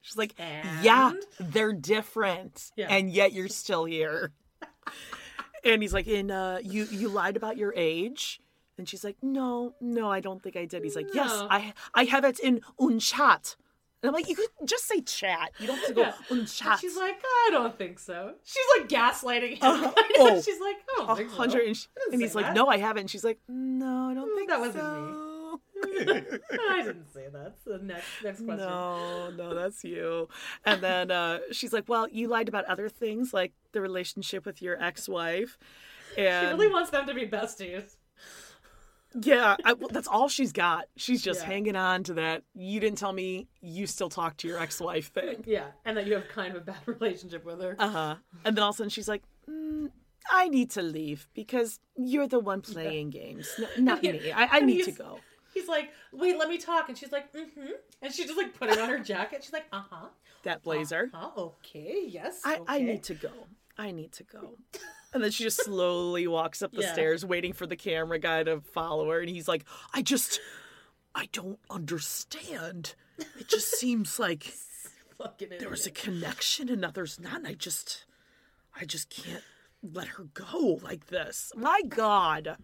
She's 0.07 0.17
like, 0.17 0.35
yeah, 0.39 1.13
they're 1.41 1.73
different, 1.73 2.71
Yeah. 2.77 2.87
and 2.89 3.11
yet 3.11 3.33
you're 3.33 3.49
still 3.49 3.85
here. 3.85 4.31
and 5.65 5.83
he's 5.83 5.93
like, 5.93 6.07
and 6.07 6.31
uh, 6.31 6.59
you 6.63 6.87
you 6.91 7.09
lied 7.09 7.37
about 7.37 7.57
your 7.57 7.75
age. 7.77 8.41
And 8.79 8.89
she's 8.89 9.03
like, 9.03 9.17
no, 9.23 9.75
no, 9.81 10.11
I 10.11 10.21
don't 10.21 10.43
think 10.43 10.55
I 10.55 10.65
did. 10.67 10.85
He's 10.85 10.95
like, 10.97 11.13
yes, 11.15 11.31
No. 11.31 11.49
I 11.51 11.73
I 11.95 12.05
have 12.05 12.25
it 12.25 12.39
in 12.39 12.61
un 12.79 12.99
chat. 13.01 13.57
And 14.03 14.09
I'm 14.11 14.15
like, 14.15 14.29
you 14.29 14.37
could 14.37 14.49
just 14.67 14.85
say 14.87 15.01
chat. 15.01 15.51
You 15.59 15.67
don't 15.67 15.79
have 15.79 15.87
to 15.87 15.95
go 15.95 16.01
Yeah. 16.03 16.13
un 16.31 16.39
And 16.41 16.49
chat. 16.49 16.79
she's 16.79 16.97
like, 16.97 17.17
I 17.25 17.49
don't 17.51 17.77
think 17.77 17.99
so. 17.99 18.35
She's 18.45 18.65
like 18.79 18.89
gaslighting 18.89 19.57
him. 19.57 19.85
Of. 19.85 19.95
Oh. 20.19 20.41
She's 20.45 20.61
like, 20.61 20.77
oh, 20.99 21.07
don't 21.17 21.31
so. 21.31 21.37
hundred, 21.37 21.67
and, 21.67 21.77
she- 21.77 21.89
and 22.13 22.21
he's 22.23 22.35
like, 22.35 22.53
no, 22.55 22.67
I 22.69 22.77
haven't. 22.77 23.01
And 23.01 23.11
she's 23.11 23.25
like, 23.25 23.39
no, 23.49 24.11
I 24.11 24.15
don't 24.15 24.31
Mm, 24.31 24.37
think 24.37 24.49
that 24.51 24.61
wasn't 24.61 24.85
so. 24.85 25.26
I 25.85 26.83
didn't 26.85 27.13
say 27.13 27.27
that. 27.33 27.55
So 27.65 27.77
next, 27.77 28.07
next 28.25 28.45
question. 28.45 28.57
No, 28.57 29.31
no, 29.31 29.55
that's 29.55 29.85
you. 29.85 30.29
And 30.65 30.81
then 30.83 31.11
uh, 31.11 31.39
she's 31.53 31.73
like, 31.73 31.85
"Well, 31.89 32.09
you 32.09 32.29
lied 32.29 32.49
about 32.49 32.65
other 32.67 32.89
things, 32.89 33.33
like 33.35 33.53
the 33.73 33.81
relationship 33.81 34.47
with 34.47 34.63
your 34.63 34.83
ex-wife." 34.83 35.59
And 36.17 36.47
She 36.49 36.53
really 36.55 36.69
wants 36.73 36.91
them 36.91 37.07
to 37.07 37.15
be 37.15 37.27
besties. 37.27 37.97
yeah, 39.21 39.57
I, 39.65 39.73
well, 39.75 39.89
that's 39.91 40.09
all 40.09 40.29
she's 40.29 40.53
got. 40.53 40.87
She's 40.97 41.23
just 41.23 41.41
Yeah. 41.41 41.47
hanging 41.47 41.77
on 41.77 42.05
to 42.05 42.15
that. 42.15 42.43
You 42.55 42.81
didn't 42.81 42.99
tell 42.99 43.13
me 43.13 43.49
you 43.61 43.87
still 43.87 44.09
talk 44.09 44.37
to 44.39 44.49
your 44.49 44.59
ex-wife 44.59 45.13
thing. 45.13 45.43
Yeah, 45.47 45.67
and 45.85 45.97
that 45.97 46.07
you 46.07 46.15
have 46.15 46.29
kind 46.29 46.55
of 46.57 46.63
a 46.63 46.65
bad 46.65 46.79
relationship 46.87 47.45
with 47.45 47.61
her. 47.61 47.77
Uh 47.79 47.89
huh. 47.89 48.15
And 48.45 48.57
then 48.57 48.63
all 48.63 48.71
of 48.71 48.77
a 48.77 48.79
sudden 48.79 48.91
she's 48.91 49.09
like, 49.09 49.23
mm, 49.49 49.91
"I 50.31 50.49
need 50.49 50.71
to 50.73 50.83
leave 50.83 51.29
because 51.35 51.81
you're 51.97 52.29
the 52.29 52.41
one 52.41 52.61
playing 52.63 53.11
games, 53.11 53.49
n- 53.59 53.85
not 53.85 54.03
Yeah. 54.05 54.13
me. 54.13 54.33
I, 54.33 54.47
I 54.57 54.61
need 54.61 54.85
to 54.85 54.93
go." 54.93 55.21
He's 55.67 55.71
like, 55.71 55.91
wait, 56.13 56.39
let 56.39 56.49
me 56.49 56.59
talk. 56.59 56.89
And 56.89 56.97
she's 56.97 57.11
like, 57.11 57.33
mm-hmm. 57.33 57.67
And 58.01 58.15
she's 58.15 58.27
just 58.27 58.39
like 58.39 58.57
putting 58.57 58.79
on 58.79 58.89
her 58.89 59.01
jacket. 59.01 59.43
She's 59.43 59.53
like, 59.53 59.67
uh-huh. 59.73 60.07
That 60.45 60.63
blazer. 60.63 61.11
Uh-huh, 61.13 61.41
okay, 61.41 62.05
yes. 62.07 62.41
I, 62.45 62.61
I 62.69 62.79
need 62.81 63.03
to 63.05 63.15
go. 63.15 63.31
I 63.77 63.91
need 63.91 64.13
to 64.13 64.23
go. 64.23 64.55
And 65.13 65.25
then 65.25 65.33
she 65.33 65.43
just 65.43 65.65
slowly 65.65 66.29
walks 66.29 66.63
up 66.63 66.73
the 66.73 66.83
Yeah. 66.83 66.93
stairs, 66.93 67.25
waiting 67.27 67.53
for 67.53 67.67
the 67.67 67.75
camera 67.77 68.19
guy 68.21 68.45
to 68.45 68.61
follow 68.61 69.11
her. 69.11 69.19
And 69.21 69.29
he's 69.29 69.49
like, 69.49 69.65
I 69.93 70.03
just, 70.03 70.41
I 71.17 71.29
don't 71.33 71.59
understand. 71.69 72.95
It 73.19 73.49
just 73.49 73.73
seems 73.79 74.19
like 74.21 74.53
Fucking 75.19 75.49
there 75.59 75.71
was 75.71 75.87
a 75.87 75.91
connection 75.91 76.69
and 76.69 76.81
now 76.83 76.91
there's 76.93 77.19
not. 77.19 77.37
And 77.39 77.49
I 77.49 77.55
just, 77.55 78.05
I 78.79 78.85
just 78.85 79.11
can't 79.11 79.43
let 79.83 80.09
her 80.09 80.25
go 80.35 80.79
like 80.83 81.07
this. 81.09 81.51
My 81.57 81.81
God. 81.89 82.57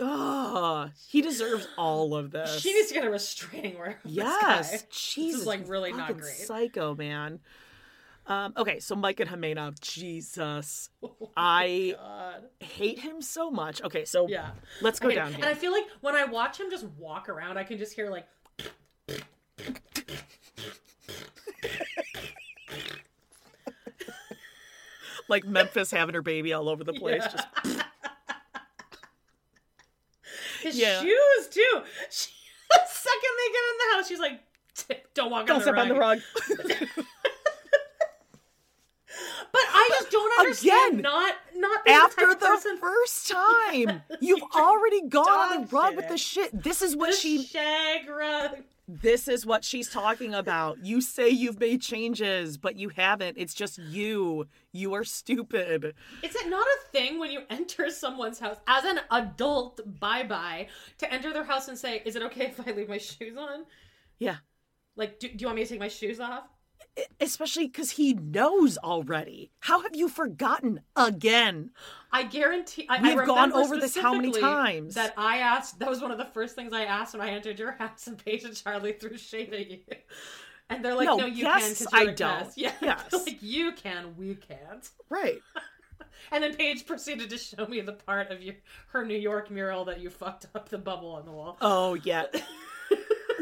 Ugh. 0.00 0.90
He 1.08 1.22
deserves 1.22 1.66
all 1.78 2.14
of 2.14 2.30
this. 2.30 2.60
She 2.60 2.72
needs 2.74 2.88
to 2.88 2.94
get 2.94 3.04
a 3.04 3.10
restraining 3.10 3.76
order. 3.76 3.98
Yes. 4.04 4.84
Jesus, 4.90 5.14
This 5.14 5.40
is 5.42 5.46
like 5.46 5.68
really 5.68 5.92
not 5.92 6.16
great. 6.18 6.34
Psycho 6.34 6.94
man. 6.94 7.40
Um, 8.28 8.54
okay, 8.56 8.80
so 8.80 8.96
Mike 8.96 9.20
and 9.20 9.30
Ximena, 9.30 9.78
Jesus, 9.80 10.90
I 11.36 11.94
God. 11.96 12.44
hate 12.58 12.98
him 12.98 13.22
so 13.22 13.50
much. 13.52 13.80
Okay, 13.82 14.04
so 14.04 14.26
Yeah. 14.28 14.50
let's 14.82 14.98
go 14.98 15.10
down 15.12 15.28
here. 15.28 15.36
And 15.36 15.44
I 15.44 15.54
feel 15.54 15.70
like 15.70 15.84
when 16.00 16.16
I 16.16 16.24
watch 16.24 16.58
him 16.58 16.68
just 16.68 16.86
walk 16.98 17.28
around, 17.28 17.56
I 17.56 17.62
can 17.64 17.78
just 17.78 17.92
hear 17.92 18.10
like 18.10 18.26
like 25.28 25.44
Memphis 25.44 25.90
having 25.90 26.14
her 26.14 26.22
baby 26.22 26.52
all 26.52 26.68
over 26.68 26.84
the 26.84 26.92
place. 26.92 27.22
Just 27.24 27.46
his 30.66 30.78
Yeah. 30.78 31.00
shoes 31.00 31.48
too. 31.50 31.82
She, 32.10 32.30
the 32.70 32.80
second 32.86 33.32
they 33.38 33.52
get 33.52 33.62
in 33.70 33.76
the 33.78 33.96
house, 33.96 34.08
she's 34.08 34.18
like, 34.20 34.40
"Don't 35.14 35.30
walk 35.30 35.46
don't 35.46 35.56
on 35.56 35.60
the 35.60 35.64
step 35.64 35.78
on 35.78 35.88
the 35.88 35.94
rug." 35.94 36.20
rug. 36.58 36.88
But 39.52 39.62
I 39.72 39.88
just 39.92 40.10
don't 40.10 40.38
understand. 40.40 40.92
Again, 40.94 41.02
not 41.02 41.34
not 41.54 41.84
being 41.84 41.96
After 41.96 42.26
the, 42.28 42.36
person 42.36 42.76
first 42.78 43.28
time, 43.30 44.02
you've 44.20 44.42
already 44.54 45.02
gone 45.08 45.26
on 45.28 45.62
the 45.62 45.68
rug 45.68 45.88
shit. 45.90 45.96
with 45.96 46.08
the 46.08 46.18
shit. 46.18 46.62
This 46.62 46.82
is 46.82 46.94
what 46.94 47.12
the 47.12 47.16
she. 47.16 47.42
shag 47.44 48.08
rug. 48.08 48.58
This 48.88 49.26
is 49.26 49.44
what 49.44 49.64
she's 49.64 49.88
talking 49.88 50.32
about. 50.32 50.78
You 50.84 51.00
say 51.00 51.28
you've 51.28 51.58
made 51.58 51.82
changes, 51.82 52.56
but 52.56 52.76
you 52.76 52.90
haven't. 52.90 53.36
It's 53.36 53.52
just 53.52 53.78
you. 53.78 54.46
You 54.72 54.94
are 54.94 55.02
stupid. 55.02 55.94
Is 56.22 56.36
it 56.36 56.48
not 56.48 56.64
a 56.64 56.90
thing 56.92 57.18
when 57.18 57.32
you 57.32 57.40
enter 57.50 57.90
someone's 57.90 58.38
house 58.38 58.58
as 58.68 58.84
an 58.84 59.00
adult? 59.10 59.80
Bye 59.98 60.22
bye 60.22 60.68
to 60.98 61.12
enter 61.12 61.32
their 61.32 61.44
house 61.44 61.66
and 61.66 61.76
say, 61.76 62.00
"Is 62.04 62.14
it 62.14 62.22
okay 62.22 62.46
if 62.46 62.60
I 62.66 62.70
leave 62.70 62.88
my 62.88 62.98
shoes 62.98 63.36
on?" 63.36 63.64
Yeah. 64.18 64.36
Like, 64.94 65.18
do, 65.18 65.28
do 65.28 65.34
you 65.38 65.46
want 65.46 65.56
me 65.56 65.64
to 65.64 65.68
take 65.68 65.80
my 65.80 65.88
shoes 65.88 66.20
off? 66.20 66.44
especially 67.20 67.66
because 67.66 67.90
he 67.90 68.14
knows 68.14 68.78
already. 68.78 69.50
How 69.60 69.82
have 69.82 69.94
you 69.94 70.08
forgotten 70.08 70.80
again? 70.94 71.70
I 72.16 72.22
guarantee. 72.24 72.86
I, 72.88 73.00
We 73.02 73.08
I 73.08 73.12
have 73.12 73.26
gone 73.26 73.52
over 73.52 73.76
this 73.76 73.96
how 73.96 74.14
many 74.14 74.32
times? 74.32 74.94
That 74.94 75.12
I 75.16 75.38
asked. 75.38 75.78
That 75.78 75.88
was 75.88 76.00
one 76.00 76.10
of 76.10 76.18
the 76.18 76.24
first 76.24 76.54
things 76.54 76.72
I 76.72 76.84
asked 76.84 77.14
when 77.14 77.20
I 77.20 77.30
entered 77.30 77.58
your 77.58 77.72
house, 77.72 78.06
and 78.06 78.16
Paige 78.22 78.44
and 78.44 78.56
Charlie 78.56 78.92
threw 78.92 79.16
shade 79.18 79.52
at 79.52 79.70
you. 79.70 79.80
And 80.70 80.84
they're 80.84 80.94
like, 80.94 81.06
No, 81.06 81.16
"No, 81.16 81.26
you 81.26 81.44
yes, 81.44 81.78
can." 81.78 81.88
I 81.92 82.04
don't. 82.06 82.16
guest." 82.16 82.52
Yeah, 82.58 82.72
Yes. 82.80 83.12
Like 83.12 83.42
you 83.42 83.72
can, 83.72 84.16
we 84.16 84.34
can't. 84.34 84.88
Right. 85.08 85.40
And 86.32 86.42
then 86.42 86.54
Paige 86.56 86.86
proceeded 86.86 87.30
to 87.30 87.38
show 87.38 87.66
me 87.66 87.80
the 87.82 87.92
part 87.92 88.30
of 88.32 88.42
your 88.42 88.54
her 88.88 89.04
New 89.04 89.16
York 89.16 89.50
mural 89.50 89.84
that 89.84 90.00
you 90.00 90.10
fucked 90.10 90.46
up 90.54 90.68
the 90.68 90.78
bubble 90.78 91.10
on 91.10 91.24
the 91.24 91.30
wall. 91.30 91.56
Oh, 91.60 91.94
yeah. 91.94 92.24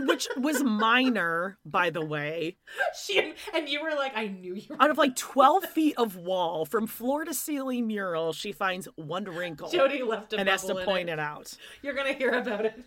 Which 0.06 0.28
was 0.36 0.62
minor, 0.62 1.59
by 1.64 1.90
the 1.90 2.05
way. 2.05 2.56
She 3.05 3.35
and 3.55 3.68
you 3.68 3.82
were 3.82 3.90
like, 3.94 4.12
"I 4.16 4.28
knew 4.28 4.55
you." 4.55 4.66
were 4.70 4.82
Out 4.82 4.90
of 4.90 4.98
like 4.98 5.16
12 5.16 5.64
feet 5.66 5.94
of 5.97 6.16
wall, 6.16 6.64
from 6.64 6.86
floor 6.86 7.24
to 7.24 7.35
ceiling 7.35 7.86
mural, 7.86 8.32
she 8.32 8.52
finds 8.52 8.86
one 8.97 9.24
wrinkle. 9.24 9.68
Jody 9.70 10.02
left 10.02 10.32
a 10.32 10.39
and 10.39 10.48
has 10.48 10.64
to 10.64 10.76
in 10.76 10.85
point 10.85 11.09
it. 11.09 11.12
it 11.14 11.18
out. 11.18 11.55
You're 11.82 11.94
gonna 11.94 12.12
hear 12.12 12.31
about 12.32 12.64
it 12.66 12.82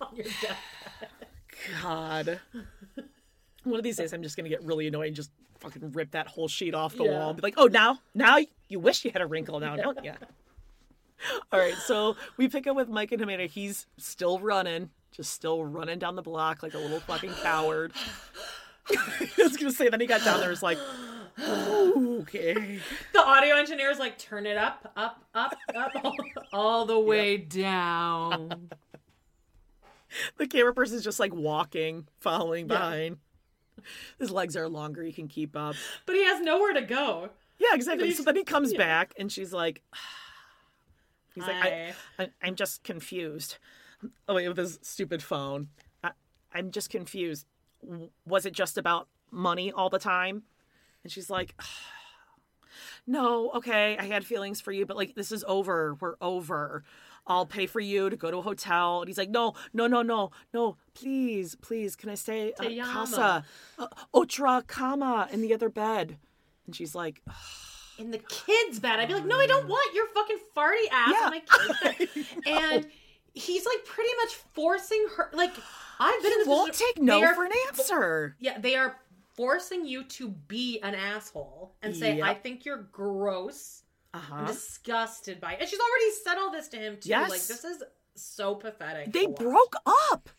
on 0.00 0.14
your 0.16 0.24
deathbed. 0.24 0.58
God. 1.82 2.40
One 3.64 3.78
of 3.78 3.82
these 3.84 3.96
days, 3.96 4.12
I'm 4.12 4.22
just 4.22 4.36
going 4.36 4.44
to 4.44 4.48
get 4.50 4.62
really 4.64 4.86
annoyed 4.86 5.08
and 5.08 5.16
just 5.16 5.30
fucking 5.58 5.90
rip 5.92 6.12
that 6.12 6.28
whole 6.28 6.46
sheet 6.48 6.72
off 6.74 6.94
the 6.96 7.04
Yeah. 7.04 7.18
wall 7.18 7.28
and 7.30 7.36
be 7.36 7.42
like, 7.42 7.54
oh, 7.56 7.66
now, 7.66 7.98
now 8.14 8.38
you 8.68 8.78
wish 8.78 9.04
you 9.04 9.10
had 9.10 9.20
a 9.20 9.26
wrinkle 9.26 9.58
now, 9.60 9.76
don't 9.76 10.02
you? 10.04 10.12
All 11.52 11.58
right, 11.58 11.74
so 11.74 12.16
we 12.36 12.48
pick 12.48 12.66
up 12.68 12.76
with 12.76 12.88
Mike 12.88 13.10
and 13.10 13.20
Ximena. 13.20 13.50
He's 13.50 13.86
still 13.98 14.38
running, 14.38 14.90
just 15.18 15.32
still 15.32 15.64
running 15.64 15.98
down 15.98 16.14
the 16.14 16.22
block 16.22 16.62
like 16.62 16.74
a 16.74 16.78
little 16.78 17.00
fucking 17.00 17.32
coward. 17.42 17.92
I 18.90 19.28
was 19.36 19.56
to 19.56 19.70
say, 19.70 19.88
then 19.88 20.00
he 20.00 20.06
got 20.06 20.24
down 20.24 20.40
there, 20.40 20.48
was 20.48 20.62
like, 20.62 20.78
okay. 21.38 22.78
The 23.12 23.20
audio 23.20 23.56
engineer 23.56 23.90
is 23.90 23.98
like, 23.98 24.16
"Turn 24.16 24.46
it 24.46 24.56
up, 24.56 24.92
up, 24.96 25.24
up, 25.34 25.56
up, 25.74 25.90
all, 26.02 26.16
all 26.52 26.86
the 26.86 26.98
way 26.98 27.36
down." 27.36 28.70
The 30.38 30.46
camera 30.46 30.72
person's 30.72 31.04
just 31.04 31.20
like 31.20 31.34
walking, 31.34 32.08
following 32.18 32.66
behind. 32.66 33.18
His 34.18 34.30
legs 34.30 34.56
are 34.56 34.66
longer, 34.66 35.02
he 35.02 35.12
can 35.12 35.28
keep 35.28 35.54
up. 35.54 35.76
But 36.06 36.14
he 36.14 36.24
has 36.24 36.40
nowhere 36.40 36.72
to 36.72 36.80
go. 36.80 37.28
Yeah, 37.58 37.74
exactly. 37.74 38.10
So 38.12 38.22
then 38.22 38.34
he 38.34 38.42
comes 38.42 38.72
yeah. 38.72 38.78
back 38.78 39.12
and 39.18 39.30
she's 39.30 39.52
like, 39.52 39.82
he's 41.34 41.46
like, 41.46 41.62
I, 41.62 41.94
I, 42.18 42.28
I'm 42.42 42.54
just 42.54 42.82
confused. 42.84 43.58
Oh, 44.28 44.34
wait, 44.34 44.46
with 44.48 44.58
his 44.58 44.78
stupid 44.82 45.22
phone. 45.22 45.68
I, 46.04 46.10
I'm 46.52 46.70
just 46.70 46.90
confused. 46.90 47.46
Was 48.26 48.46
it 48.46 48.52
just 48.52 48.78
about 48.78 49.08
money 49.30 49.72
all 49.72 49.88
the 49.90 49.98
time? 49.98 50.42
And 51.02 51.10
she's 51.12 51.28
like, 51.30 51.54
no, 53.06 53.50
okay, 53.52 53.96
I 53.98 54.04
had 54.04 54.24
feelings 54.24 54.60
for 54.60 54.72
you, 54.72 54.86
but 54.86 54.96
like, 54.96 55.14
this 55.14 55.32
is 55.32 55.44
over. 55.48 55.94
We're 56.00 56.16
over. 56.20 56.84
I'll 57.26 57.46
pay 57.46 57.66
for 57.66 57.80
you 57.80 58.08
to 58.08 58.16
go 58.16 58.30
to 58.30 58.38
a 58.38 58.42
hotel. 58.42 59.00
And 59.00 59.08
he's 59.08 59.18
like, 59.18 59.30
no, 59.30 59.54
no, 59.72 59.86
no, 59.86 60.02
no, 60.02 60.30
no, 60.54 60.76
please, 60.94 61.56
please, 61.56 61.94
can 61.96 62.08
I 62.08 62.14
stay 62.14 62.52
uh, 62.58 62.84
casa? 62.86 63.44
Uh, 63.78 63.86
otra 64.14 64.66
cama 64.66 65.28
in 65.32 65.40
the 65.42 65.52
other 65.52 65.68
bed. 65.68 66.16
And 66.66 66.74
she's 66.76 66.94
like, 66.94 67.22
in 67.98 68.10
the 68.12 68.18
kids' 68.18 68.78
bed. 68.80 69.00
I'd 69.00 69.08
be 69.08 69.14
like, 69.14 69.26
no, 69.26 69.38
I 69.38 69.46
don't 69.46 69.68
want 69.68 69.94
your 69.94 70.06
fucking 70.08 70.38
farty 70.56 70.88
ass 70.92 71.14
Yeah. 71.14 71.26
in 71.26 71.30
my 71.30 71.40
kids' 71.40 72.24
bed. 72.46 72.46
and 72.46 72.86
he's 73.38 73.64
like 73.66 73.84
pretty 73.84 74.10
much 74.22 74.34
forcing 74.54 75.06
her. 75.16 75.30
Like 75.32 75.52
I've 76.00 76.22
been 76.22 76.32
in 76.32 76.38
He 76.38 76.44
this 76.44 76.48
won't 76.48 76.74
take 76.74 76.98
no 77.02 77.22
are 77.22 77.34
for 77.34 77.44
an 77.44 77.52
answer. 77.68 78.36
Yeah, 78.38 78.58
they 78.58 78.76
are 78.76 78.96
forcing 79.34 79.84
you 79.86 80.04
to 80.04 80.28
be 80.28 80.80
an 80.80 80.94
asshole 80.94 81.74
and 81.82 81.94
say, 81.94 82.16
Yep. 82.16 82.26
"I 82.26 82.34
think 82.34 82.64
you're 82.64 82.88
gross." 82.92 83.82
I'm 84.14 84.20
Uh-huh. 84.20 84.46
disgusted 84.46 85.40
by 85.40 85.52
it. 85.52 85.60
And 85.60 85.68
she's 85.68 85.78
already 85.78 86.10
said 86.24 86.38
all 86.38 86.50
this 86.50 86.68
to 86.68 86.76
him 86.78 86.96
too. 86.98 87.10
Yes. 87.10 87.30
Like 87.30 87.42
this 87.42 87.62
is 87.64 87.82
so 88.14 88.54
pathetic. 88.54 89.12
They 89.12 89.26
broke 89.26 89.74
up. 90.10 90.30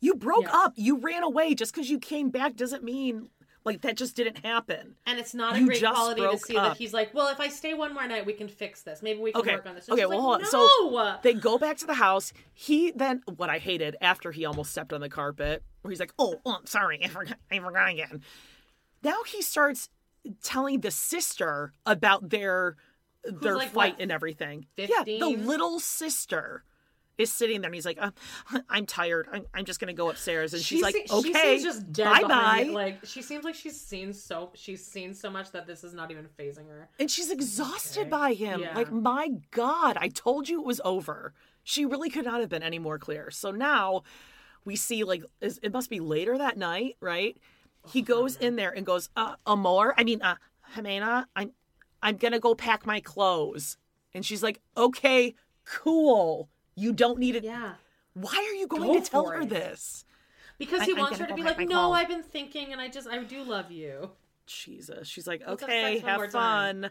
You 0.00 0.14
broke 0.14 0.44
Yeah. 0.44 0.56
up. 0.58 0.72
You 0.76 0.96
ran 0.98 1.22
away. 1.24 1.54
Just 1.54 1.74
because 1.74 1.90
you 1.90 1.98
came 1.98 2.30
back 2.30 2.54
doesn't 2.56 2.82
mean 2.84 3.28
like 3.64 3.82
that 3.82 3.96
just 3.96 4.16
didn't 4.16 4.44
happen. 4.44 4.94
And 5.06 5.18
it's 5.18 5.34
not 5.34 5.56
a 5.56 5.64
great 5.64 5.80
quality 5.82 6.22
to 6.22 6.38
see 6.38 6.56
up. 6.56 6.72
that 6.72 6.76
he's 6.76 6.92
like, 6.92 7.12
well, 7.12 7.28
if 7.28 7.40
I 7.40 7.48
stay 7.48 7.74
one 7.74 7.92
more 7.92 8.06
night, 8.06 8.24
we 8.24 8.32
can 8.32 8.48
fix 8.48 8.82
this. 8.82 9.02
Maybe 9.02 9.20
we 9.20 9.32
can 9.32 9.40
Okay. 9.42 9.54
work 9.54 9.66
on 9.66 9.74
this. 9.74 9.88
And 9.88 9.94
okay. 9.94 10.06
Well, 10.06 10.18
like, 10.18 10.20
hold 10.22 10.34
on. 10.36 10.40
no. 10.42 10.48
So 10.48 11.18
they 11.22 11.34
go 11.34 11.58
back 11.58 11.76
to 11.78 11.86
the 11.86 11.94
house. 11.94 12.32
He 12.54 12.90
then 12.92 13.22
what 13.36 13.50
I 13.50 13.58
hated 13.58 13.96
after 14.00 14.32
he 14.32 14.44
almost 14.44 14.70
stepped 14.70 14.92
on 14.92 15.00
the 15.00 15.10
carpet, 15.10 15.62
where 15.82 15.90
he's 15.90 16.00
like, 16.00 16.14
"Oh, 16.18 16.36
oh 16.46 16.56
I'm 16.58 16.66
sorry, 16.66 17.04
I 17.04 17.08
forgot, 17.08 17.36
I 17.50 17.58
forgot 17.58 17.90
again." 17.90 18.22
Now 19.02 19.22
he 19.26 19.42
starts 19.42 19.88
telling 20.42 20.80
the 20.80 20.90
sister 20.90 21.72
about 21.86 22.30
their 22.30 22.76
their 23.24 23.56
like, 23.56 23.70
fight 23.70 23.94
what, 23.94 24.02
and 24.02 24.10
everything. 24.12 24.66
Yeah, 24.76 25.04
the 25.04 25.36
little 25.36 25.80
sister 25.80 26.64
is 27.20 27.32
sitting 27.32 27.60
there, 27.60 27.68
and 27.68 27.74
he's 27.74 27.84
like, 27.86 27.98
uh, 28.00 28.10
"I'm 28.68 28.86
tired. 28.86 29.28
I'm, 29.32 29.44
I'm 29.54 29.64
just 29.64 29.80
gonna 29.80 29.92
go 29.92 30.10
upstairs." 30.10 30.54
And 30.54 30.62
she's 30.62 30.78
She 30.78 30.82
like, 30.82 30.94
se- 30.94 31.06
"Okay, 31.10 31.58
she 31.58 31.64
just 31.64 31.92
dead 31.92 32.04
bye 32.22 32.22
bye." 32.28 32.70
Like 32.72 33.04
she 33.04 33.22
seems 33.22 33.44
like 33.44 33.54
she's 33.54 33.80
seen 33.80 34.12
so 34.12 34.50
she's 34.54 34.84
seen 34.84 35.14
so 35.14 35.30
much 35.30 35.52
that 35.52 35.66
this 35.66 35.84
is 35.84 35.94
not 35.94 36.10
even 36.10 36.26
phasing 36.38 36.68
her. 36.68 36.88
And 36.98 37.10
she's 37.10 37.30
exhausted 37.30 38.00
Okay. 38.02 38.10
by 38.10 38.32
him. 38.34 38.60
Yeah. 38.60 38.74
Like, 38.74 38.90
my 38.92 39.28
God, 39.50 39.96
I 39.98 40.08
told 40.08 40.48
you 40.48 40.60
it 40.60 40.66
was 40.66 40.80
over. 40.84 41.34
She 41.64 41.84
really 41.84 42.10
could 42.10 42.24
not 42.24 42.40
have 42.40 42.48
been 42.48 42.62
any 42.62 42.78
more 42.78 42.98
clear. 42.98 43.30
So 43.30 43.50
now 43.50 44.02
we 44.64 44.76
see, 44.76 45.04
like, 45.04 45.22
is- 45.40 45.60
it 45.62 45.72
must 45.72 45.90
be 45.90 46.00
later 46.00 46.36
that 46.38 46.56
night, 46.56 46.96
right? 47.00 47.36
He 47.90 48.02
goes 48.02 48.36
in 48.36 48.56
there 48.56 48.70
and 48.70 48.84
goes, 48.84 49.08
uh, 49.16 49.36
Amor, 49.46 49.94
I 49.96 50.04
mean, 50.04 50.20
uh, 50.22 50.36
Ximena, 50.74 51.24
I'm, 51.34 51.52
I'm 52.02 52.16
gonna 52.16 52.38
go 52.38 52.54
pack 52.54 52.84
my 52.86 53.00
clothes. 53.00 53.76
And 54.12 54.24
she's 54.26 54.42
like, 54.42 54.60
okay, 54.76 55.34
cool. 55.64 56.48
You 56.80 56.92
don't 56.92 57.18
need 57.18 57.36
it. 57.36 57.44
Yeah. 57.44 57.74
Why 58.14 58.34
are 58.50 58.54
you 58.54 58.66
going 58.66 58.82
Go 58.82 59.00
to 59.00 59.10
tell 59.10 59.26
her 59.28 59.42
it. 59.42 59.48
this? 59.50 60.04
Because 60.58 60.82
he 60.82 60.92
I'm 60.92 60.98
wants 60.98 61.18
her 61.18 61.26
to 61.26 61.34
be 61.34 61.42
like, 61.42 61.58
no, 61.58 61.66
clothes." 61.66 61.96
I've 61.96 62.08
been 62.08 62.22
thinking 62.22 62.72
and 62.72 62.80
I 62.80 62.88
just 62.88 63.06
I 63.08 63.22
do 63.22 63.42
love 63.42 63.70
you. 63.70 64.10
Jesus. 64.46 65.06
She's 65.08 65.26
like, 65.26 65.40
have 65.42 65.62
okay, 65.62 65.98
have 66.00 66.20
time." 66.20 66.30
fun. 66.82 66.90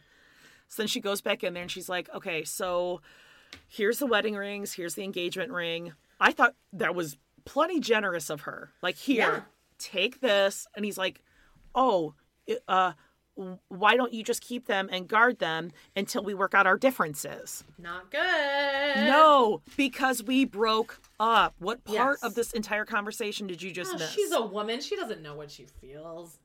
So 0.69 0.83
then 0.83 0.87
she 0.87 0.99
goes 1.01 1.21
back 1.21 1.43
in 1.43 1.53
there 1.53 1.63
and 1.63 1.71
she's 1.71 1.89
like, 1.89 2.09
okay, 2.13 2.43
so 2.43 3.01
here's 3.67 3.97
the 3.99 4.05
wedding 4.05 4.35
rings, 4.35 4.73
here's 4.73 4.93
the 4.93 5.03
engagement 5.03 5.51
ring. 5.51 5.93
I 6.19 6.31
thought 6.31 6.53
that 6.73 6.93
was 6.93 7.17
plenty 7.45 7.79
generous 7.79 8.29
of 8.29 8.41
her. 8.41 8.71
Like, 8.83 8.95
here, 8.95 9.17
Yeah. 9.17 9.41
take 9.79 10.21
this. 10.21 10.67
And 10.75 10.85
he's 10.85 10.97
like, 10.97 11.21
oh, 11.73 12.13
uh, 12.67 12.93
why 13.69 13.95
don't 13.95 14.13
you 14.13 14.23
just 14.23 14.41
keep 14.41 14.65
them 14.65 14.89
and 14.91 15.07
guard 15.07 15.39
them 15.39 15.71
until 15.95 16.23
we 16.23 16.33
work 16.33 16.53
out 16.53 16.67
our 16.67 16.77
differences? 16.77 17.63
Not 17.77 18.11
good. 18.11 18.19
No, 19.07 19.61
because 19.77 20.21
we 20.23 20.43
broke 20.45 20.99
up. 21.19 21.55
What 21.59 21.83
part 21.85 22.19
Yes. 22.21 22.23
of 22.23 22.35
this 22.35 22.51
entire 22.51 22.85
conversation 22.85 23.47
did 23.47 23.61
you 23.61 23.71
just 23.71 23.93
Oh, 23.95 23.97
miss? 23.97 24.11
she's 24.11 24.31
a 24.31 24.41
woman. 24.41 24.81
She 24.81 24.95
doesn't 24.95 25.21
know 25.21 25.35
what 25.35 25.51
she 25.51 25.65
feels. 25.79 26.37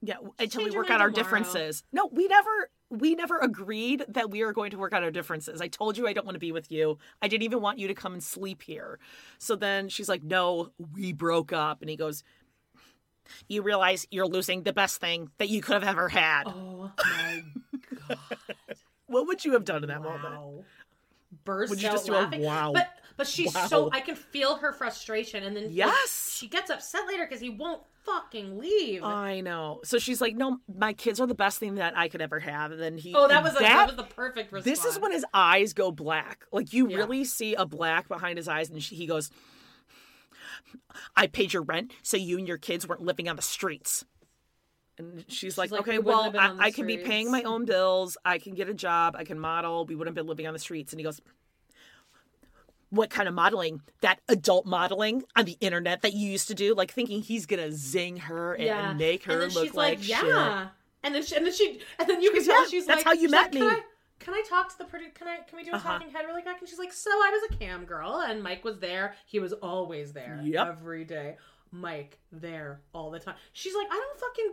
Yeah, 0.00 0.16
until 0.38 0.60
we 0.60 0.66
change 0.66 0.76
work 0.76 0.90
out 0.90 1.00
our 1.00 1.08
tomorrow. 1.10 1.12
differences. 1.24 1.82
No, 1.92 2.06
we 2.12 2.28
never 2.28 2.70
we 2.90 3.14
never 3.14 3.36
agreed 3.38 4.02
that 4.08 4.30
we 4.30 4.40
are 4.40 4.52
going 4.54 4.70
to 4.70 4.78
work 4.78 4.94
out 4.94 5.02
our 5.02 5.10
differences. 5.10 5.60
I 5.60 5.68
told 5.68 5.98
you 5.98 6.06
I 6.06 6.14
don't 6.14 6.24
want 6.24 6.36
to 6.36 6.40
be 6.40 6.52
with 6.52 6.72
you. 6.72 6.96
I 7.20 7.28
didn't 7.28 7.42
even 7.42 7.60
want 7.60 7.78
you 7.78 7.86
to 7.88 7.92
come 7.94 8.14
and 8.14 8.22
sleep 8.22 8.62
here. 8.62 8.98
So 9.38 9.56
then 9.56 9.90
she's 9.90 10.08
like, 10.08 10.22
"No, 10.22 10.70
we 10.94 11.12
broke 11.12 11.52
up." 11.52 11.82
And 11.82 11.90
he 11.90 11.96
goes, 11.96 12.22
"You 13.48 13.62
realize 13.62 14.06
you're 14.10 14.26
losing 14.26 14.62
the 14.62 14.72
best 14.72 15.00
thing 15.00 15.30
that 15.38 15.48
you 15.48 15.60
could 15.62 15.74
have 15.74 15.84
ever 15.84 16.08
had." 16.08 16.44
Oh 16.46 16.90
my 16.98 17.42
god! 18.08 18.18
What 19.06 19.26
would 19.26 19.44
you 19.44 19.52
have 19.54 19.64
done 19.64 19.82
in 19.82 19.88
that 19.88 20.02
moment? 20.02 20.34
wow. 20.34 20.64
Burst 21.44 21.68
Would 21.70 21.82
you 21.82 21.88
out 21.88 21.92
just 21.92 22.06
do 22.06 22.12
a 22.12 22.16
laughing. 22.16 22.42
wow? 22.42 22.72
But 22.72 22.88
but 23.18 23.26
she's 23.26 23.54
Wow. 23.54 23.66
so 23.66 23.90
I 23.92 24.00
can 24.00 24.14
feel 24.14 24.56
her 24.56 24.72
frustration, 24.72 25.42
and 25.44 25.54
then 25.56 25.64
like, 25.64 25.74
Yes. 25.74 26.34
she 26.38 26.48
gets 26.48 26.70
upset 26.70 27.06
later 27.06 27.24
because 27.26 27.40
he 27.40 27.50
won't 27.50 27.82
fucking 28.04 28.58
leave. 28.58 29.02
I 29.04 29.40
know. 29.42 29.80
So 29.84 29.98
she's 29.98 30.20
like, 30.22 30.34
"No, 30.36 30.58
my 30.74 30.94
kids 30.94 31.20
are 31.20 31.26
the 31.26 31.34
best 31.34 31.58
thing 31.58 31.74
that 31.74 31.96
I 31.98 32.08
could 32.08 32.22
ever 32.22 32.38
have." 32.40 32.72
And 32.72 32.80
then 32.80 32.96
he 32.96 33.14
oh, 33.14 33.28
that 33.28 33.42
was 33.42 33.52
a, 33.56 33.58
that, 33.58 33.62
that 33.62 33.86
was 33.88 33.96
the 33.96 34.04
perfect 34.14 34.52
response. 34.52 34.64
This 34.82 34.84
is 34.86 34.98
when 35.00 35.12
his 35.12 35.24
eyes 35.34 35.74
go 35.74 35.90
black. 35.90 36.44
Like 36.50 36.72
you 36.72 36.88
Yeah. 36.88 36.96
really 36.96 37.24
see 37.24 37.54
a 37.54 37.66
black 37.66 38.08
behind 38.08 38.38
his 38.38 38.48
eyes, 38.48 38.70
and 38.70 38.82
she, 38.82 38.94
he 38.94 39.06
goes, 39.06 39.30
"I 41.16 41.26
paid 41.26 41.52
your 41.52 41.62
rent, 41.62 41.92
so 42.02 42.16
you 42.16 42.38
and 42.38 42.46
your 42.46 42.58
kids 42.58 42.86
weren't 42.86 43.02
living 43.02 43.28
on 43.28 43.36
the 43.36 43.42
streets." 43.42 44.04
And 44.98 45.24
she's, 45.28 45.56
like, 45.56 45.70
like, 45.70 45.82
"Okay, 45.82 45.98
"We 45.98 46.04
well, 46.04 46.32
I, 46.36 46.56
I 46.58 46.70
can 46.70 46.86
be 46.86 46.98
paying 46.98 47.30
my 47.30 47.42
own 47.42 47.64
bills. 47.64 48.16
I 48.24 48.38
can 48.38 48.54
get 48.54 48.68
a 48.68 48.74
job. 48.74 49.16
I 49.16 49.24
can 49.24 49.38
model. 49.38 49.84
We 49.86 49.94
wouldn't 49.94 50.16
have 50.16 50.20
been 50.20 50.28
living 50.28 50.46
on 50.46 50.52
the 50.52 50.58
streets." 50.58 50.92
And 50.92 51.00
he 51.00 51.04
goes. 51.04 51.20
What 52.90 53.10
kind 53.10 53.28
of 53.28 53.34
modeling? 53.34 53.82
That 54.00 54.18
adult 54.30 54.64
modeling 54.64 55.22
on 55.36 55.44
the 55.44 55.58
internet 55.60 56.00
that 56.00 56.14
you 56.14 56.30
used 56.30 56.48
to 56.48 56.54
do, 56.54 56.74
like 56.74 56.90
thinking 56.90 57.20
he's 57.20 57.44
gonna 57.44 57.70
zing 57.70 58.16
her 58.16 58.54
and, 58.54 58.64
yeah. 58.64 58.88
and 58.88 58.98
make 58.98 59.24
her 59.24 59.42
and 59.42 59.52
look 59.52 59.66
she's 59.66 59.74
like, 59.74 59.98
like, 59.98 60.04
shit. 60.04 60.68
And 61.02 61.14
then 61.14 61.22
she, 61.22 61.36
and 61.36 61.46
then 61.46 61.52
she 61.52 61.80
and 61.98 62.08
then 62.08 62.22
you 62.22 62.30
can 62.30 62.40
She's 62.40 62.46
tell 62.46 62.60
like, 62.60 62.70
she's 62.70 62.86
"That's 62.86 63.04
like, 63.04 63.06
how 63.06 63.12
you 63.12 63.28
met 63.28 63.54
like, 63.54 63.54
me." 63.54 63.60
I, 63.62 63.82
can 64.18 64.34
I 64.34 64.42
talk 64.48 64.70
to 64.72 64.78
the 64.78 64.84
pretty? 64.84 65.06
Can 65.14 65.28
I? 65.28 65.38
Can 65.48 65.56
we 65.56 65.64
do 65.64 65.70
a 65.72 65.74
Uh-huh. 65.76 65.88
talking 65.98 66.10
head 66.10 66.24
really 66.26 66.42
quick? 66.42 66.56
And 66.60 66.68
she's 66.68 66.78
like, 66.78 66.92
so 66.92 67.10
I 67.10 67.30
was 67.30 67.50
a 67.52 67.58
cam 67.58 67.84
girl, 67.84 68.20
and 68.26 68.42
Mike 68.42 68.64
was 68.64 68.78
there. 68.78 69.14
He 69.26 69.38
was 69.38 69.52
always 69.54 70.12
there 70.12 70.40
Yep. 70.42 70.66
every 70.66 71.04
day. 71.04 71.36
Mike 71.70 72.18
there 72.32 72.80
all 72.94 73.10
the 73.10 73.18
time. 73.18 73.34
She's 73.52 73.74
like, 73.74 73.86
I 73.90 73.94
don't 73.94 74.18
fucking 74.18 74.52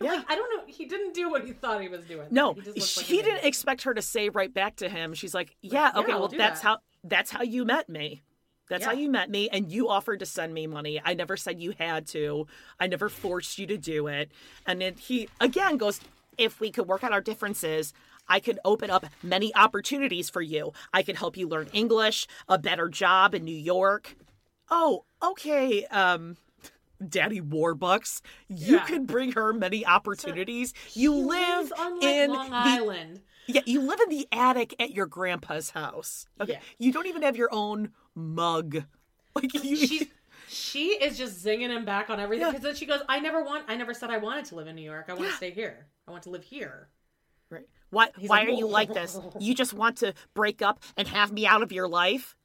care. 0.00 0.08
Yeah. 0.10 0.16
Like, 0.18 0.30
I 0.30 0.34
don't 0.34 0.56
know. 0.56 0.64
He 0.72 0.86
didn't 0.86 1.12
do 1.12 1.28
what 1.30 1.44
he 1.44 1.52
thought 1.52 1.82
he 1.82 1.88
was 1.88 2.04
doing. 2.06 2.26
No, 2.30 2.54
he, 2.54 2.62
just 2.62 2.76
looks 2.78 2.96
like 2.96 3.06
he 3.06 3.20
didn't 3.20 3.44
expect 3.44 3.82
her 3.82 3.92
to 3.92 4.00
say 4.00 4.30
right 4.30 4.52
back 4.52 4.76
to 4.76 4.88
him. 4.88 5.12
She's 5.12 5.34
like, 5.34 5.56
"Yeah, 5.60 5.90
yeah, 5.94 6.00
okay, 6.00 6.12
I'll 6.12 6.20
well, 6.20 6.28
that's 6.28 6.60
that." 6.62 6.66
how 6.66 6.78
that's 7.02 7.30
how 7.30 7.42
you 7.42 7.64
met 7.66 7.88
me. 7.90 8.22
That's 8.70 8.86
how 8.86 8.92
you 8.92 9.10
met 9.10 9.28
me, 9.28 9.50
and 9.50 9.70
you 9.70 9.90
offered 9.90 10.20
to 10.20 10.26
send 10.26 10.54
me 10.54 10.66
money. 10.66 10.98
I 11.04 11.12
never 11.12 11.36
said 11.36 11.60
you 11.60 11.74
had 11.78 12.06
to. 12.08 12.46
I 12.80 12.86
never 12.86 13.10
forced 13.10 13.58
you 13.58 13.66
to 13.66 13.76
do 13.76 14.06
it." 14.06 14.32
And 14.66 14.80
then 14.80 14.94
he 14.94 15.28
again 15.38 15.76
goes, 15.76 16.00
"If 16.38 16.60
we 16.60 16.70
could 16.70 16.88
work 16.88 17.04
out 17.04 17.12
our 17.12 17.20
differences." 17.20 17.92
I 18.28 18.40
can 18.40 18.58
open 18.64 18.90
up 18.90 19.06
many 19.22 19.54
opportunities 19.54 20.30
for 20.30 20.42
you. 20.42 20.72
I 20.92 21.02
can 21.02 21.16
help 21.16 21.36
you 21.36 21.48
learn 21.48 21.68
English, 21.72 22.26
a 22.48 22.58
better 22.58 22.88
job 22.88 23.34
in 23.34 23.44
New 23.44 23.56
York. 23.56 24.16
Oh, 24.70 25.04
okay. 25.22 25.84
Um, 25.86 26.36
Daddy 27.06 27.40
Warbucks, 27.40 28.22
you 28.48 28.76
Yeah. 28.76 28.84
could 28.86 29.06
bring 29.06 29.32
her 29.32 29.52
many 29.52 29.84
opportunities. 29.84 30.72
you 30.94 31.12
live 31.14 31.72
on, 31.78 31.94
like, 32.00 32.04
in 32.04 32.30
Long 32.30 32.48
the 32.50 32.56
Island. 32.56 33.20
yeah, 33.46 33.60
you 33.66 33.80
live 33.82 34.00
in 34.00 34.08
the 34.08 34.26
attic 34.32 34.74
at 34.80 34.92
your 34.92 35.06
grandpa's 35.06 35.70
house. 35.70 36.26
Okay, 36.40 36.52
Yeah. 36.52 36.60
you 36.78 36.92
don't 36.92 37.06
even 37.06 37.22
have 37.22 37.36
your 37.36 37.50
own 37.52 37.92
mug. 38.14 38.84
Like 39.36 39.52
you, 39.64 39.74
She's 39.76 40.06
she 40.46 40.86
is 40.90 41.18
just 41.18 41.44
zinging 41.44 41.70
him 41.70 41.84
back 41.84 42.08
on 42.08 42.20
everything 42.20 42.46
Yeah. 42.46 42.50
because 42.52 42.62
then 42.62 42.76
she 42.76 42.86
goes, 42.86 43.00
"I 43.08 43.18
never 43.18 43.42
want. 43.42 43.64
I 43.66 43.74
never 43.74 43.92
said 43.92 44.10
I 44.10 44.18
wanted 44.18 44.44
to 44.46 44.54
live 44.54 44.68
in 44.68 44.76
New 44.76 44.82
York. 44.82 45.06
I 45.08 45.12
want 45.14 45.24
Yeah. 45.24 45.30
to 45.32 45.36
stay 45.36 45.50
here. 45.50 45.88
I 46.06 46.12
want 46.12 46.22
to 46.22 46.30
live 46.30 46.44
here." 46.44 46.88
Why? 47.90 48.08
He's 48.18 48.28
why 48.28 48.40
like, 48.40 48.48
are 48.48 48.52
you 48.52 48.66
like 48.66 48.92
this? 48.92 49.18
You 49.38 49.54
just 49.54 49.74
want 49.74 49.98
to 49.98 50.14
break 50.34 50.62
up 50.62 50.80
and 50.96 51.08
have 51.08 51.32
me 51.32 51.46
out 51.46 51.62
of 51.62 51.72
your 51.72 51.88
life? 51.88 52.36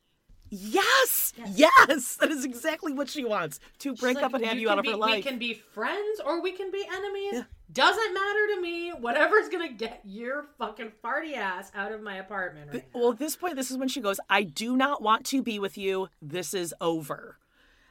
Yes, 0.52 1.34
yes, 1.54 2.16
that 2.16 2.32
is 2.32 2.44
exactly 2.44 2.92
what 2.92 3.08
she 3.08 3.24
wants 3.24 3.60
to 3.80 3.94
break 3.94 4.18
She's 4.18 4.24
up 4.24 4.34
and 4.34 4.44
have 4.44 4.58
you, 4.58 4.70
out 4.70 4.80
of 4.80 4.84
be, 4.84 4.92
her 4.92 4.98
life. 4.98 5.18
We 5.18 5.22
can 5.22 5.38
be 5.38 5.54
friends 5.54 6.20
or 6.26 6.42
we 6.42 6.52
can 6.54 6.72
be 6.72 6.84
enemies. 6.92 7.34
Yeah. 7.34 7.44
Doesn't 7.72 8.14
matter 8.16 8.48
to 8.56 8.62
me. 8.62 8.90
Whatever's 8.90 9.48
gonna 9.50 9.72
get 9.72 10.02
your 10.04 10.48
fucking 10.58 10.92
farty 11.04 11.36
ass 11.36 11.72
out 11.76 11.92
of 11.92 12.02
my 12.02 12.16
apartment 12.16 12.72
right 12.74 12.84
now. 12.94 13.00
Well, 13.00 13.12
at 13.12 13.20
this 13.20 13.36
point, 13.36 13.58
this 13.58 13.70
is 13.70 13.78
when 13.78 13.90
she 13.90 14.02
goes, 14.02 14.20
I 14.28 14.42
do 14.42 14.76
not 14.76 15.04
want 15.04 15.26
to 15.28 15.44
be 15.44 15.60
with 15.60 15.78
you. 15.78 16.08
This 16.20 16.56
is 16.56 16.74
over. 16.82 17.38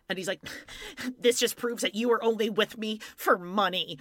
And 0.09 0.19
he's 0.19 0.27
like, 0.27 0.41
This 1.21 1.39
just 1.39 1.57
proves 1.57 1.83
that 1.83 1.95
you 1.95 2.11
are 2.11 2.23
only 2.25 2.51
with 2.51 2.77
me 2.77 3.01
for 3.17 3.39
money. 3.39 3.99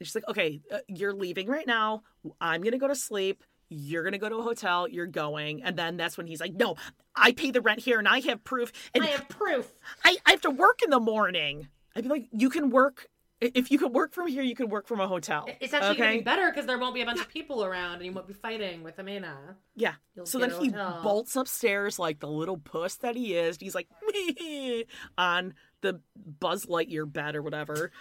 And 0.00 0.06
she's 0.06 0.14
like, 0.14 0.28
Okay, 0.28 0.62
uh, 0.72 0.78
you're 0.88 1.12
leaving 1.14 1.46
right 1.46 1.66
now. 1.66 2.02
I'm 2.40 2.62
going 2.62 2.72
to 2.72 2.78
go 2.78 2.88
to 2.88 2.96
sleep. 2.96 3.44
You're 3.68 4.02
going 4.02 4.12
to 4.12 4.18
go 4.18 4.28
to 4.28 4.36
a 4.38 4.42
hotel. 4.42 4.88
You're 4.88 5.06
going. 5.06 5.62
And 5.62 5.76
then 5.76 5.96
that's 5.96 6.16
when 6.18 6.26
he's 6.26 6.40
like, 6.40 6.54
No, 6.54 6.76
I 7.14 7.32
pay 7.32 7.50
the 7.52 7.60
rent 7.60 7.80
here 7.80 7.98
and 7.98 8.08
I 8.08 8.20
have 8.20 8.42
proof. 8.42 8.72
And 8.94 9.04
I 9.04 9.08
have 9.08 9.28
proof. 9.28 9.70
I, 10.04 10.16
I 10.26 10.32
have 10.32 10.40
to 10.42 10.50
work 10.50 10.80
in 10.82 10.90
the 10.90 10.98
morning. 10.98 11.68
I'd 11.94 12.04
be 12.04 12.08
like, 12.08 12.28
You 12.32 12.50
can 12.50 12.70
work. 12.70 13.06
If 13.40 13.70
you 13.70 13.78
can 13.78 13.94
work 13.94 14.12
from 14.12 14.26
here, 14.26 14.42
you 14.42 14.54
can 14.54 14.68
work 14.68 14.86
from 14.86 15.00
a 15.00 15.08
hotel. 15.08 15.48
It's 15.60 15.72
actually 15.72 15.96
gonna 15.96 16.18
be 16.18 16.20
better 16.20 16.50
because 16.50 16.66
there 16.66 16.78
won't 16.78 16.94
be 16.94 17.00
a 17.00 17.06
bunch 17.06 17.20
of 17.20 17.28
people 17.30 17.64
around 17.64 17.94
and 17.94 18.04
you 18.04 18.12
won't 18.12 18.28
be 18.28 18.34
fighting 18.34 18.82
with 18.82 18.98
Amina. 18.98 19.56
Yeah. 19.74 19.94
You'll 20.14 20.26
so 20.26 20.38
then 20.38 20.50
he 20.60 20.68
bolts 20.68 21.36
upstairs 21.36 21.98
like 21.98 22.20
the 22.20 22.28
little 22.28 22.58
puss 22.58 22.96
that 22.96 23.16
he 23.16 23.34
is. 23.34 23.56
He's 23.58 23.74
like 23.74 23.88
on 25.18 25.54
the 25.80 26.02
Buzz 26.14 26.66
Lightyear 26.66 27.10
bed 27.10 27.34
or 27.34 27.40
whatever. 27.40 27.92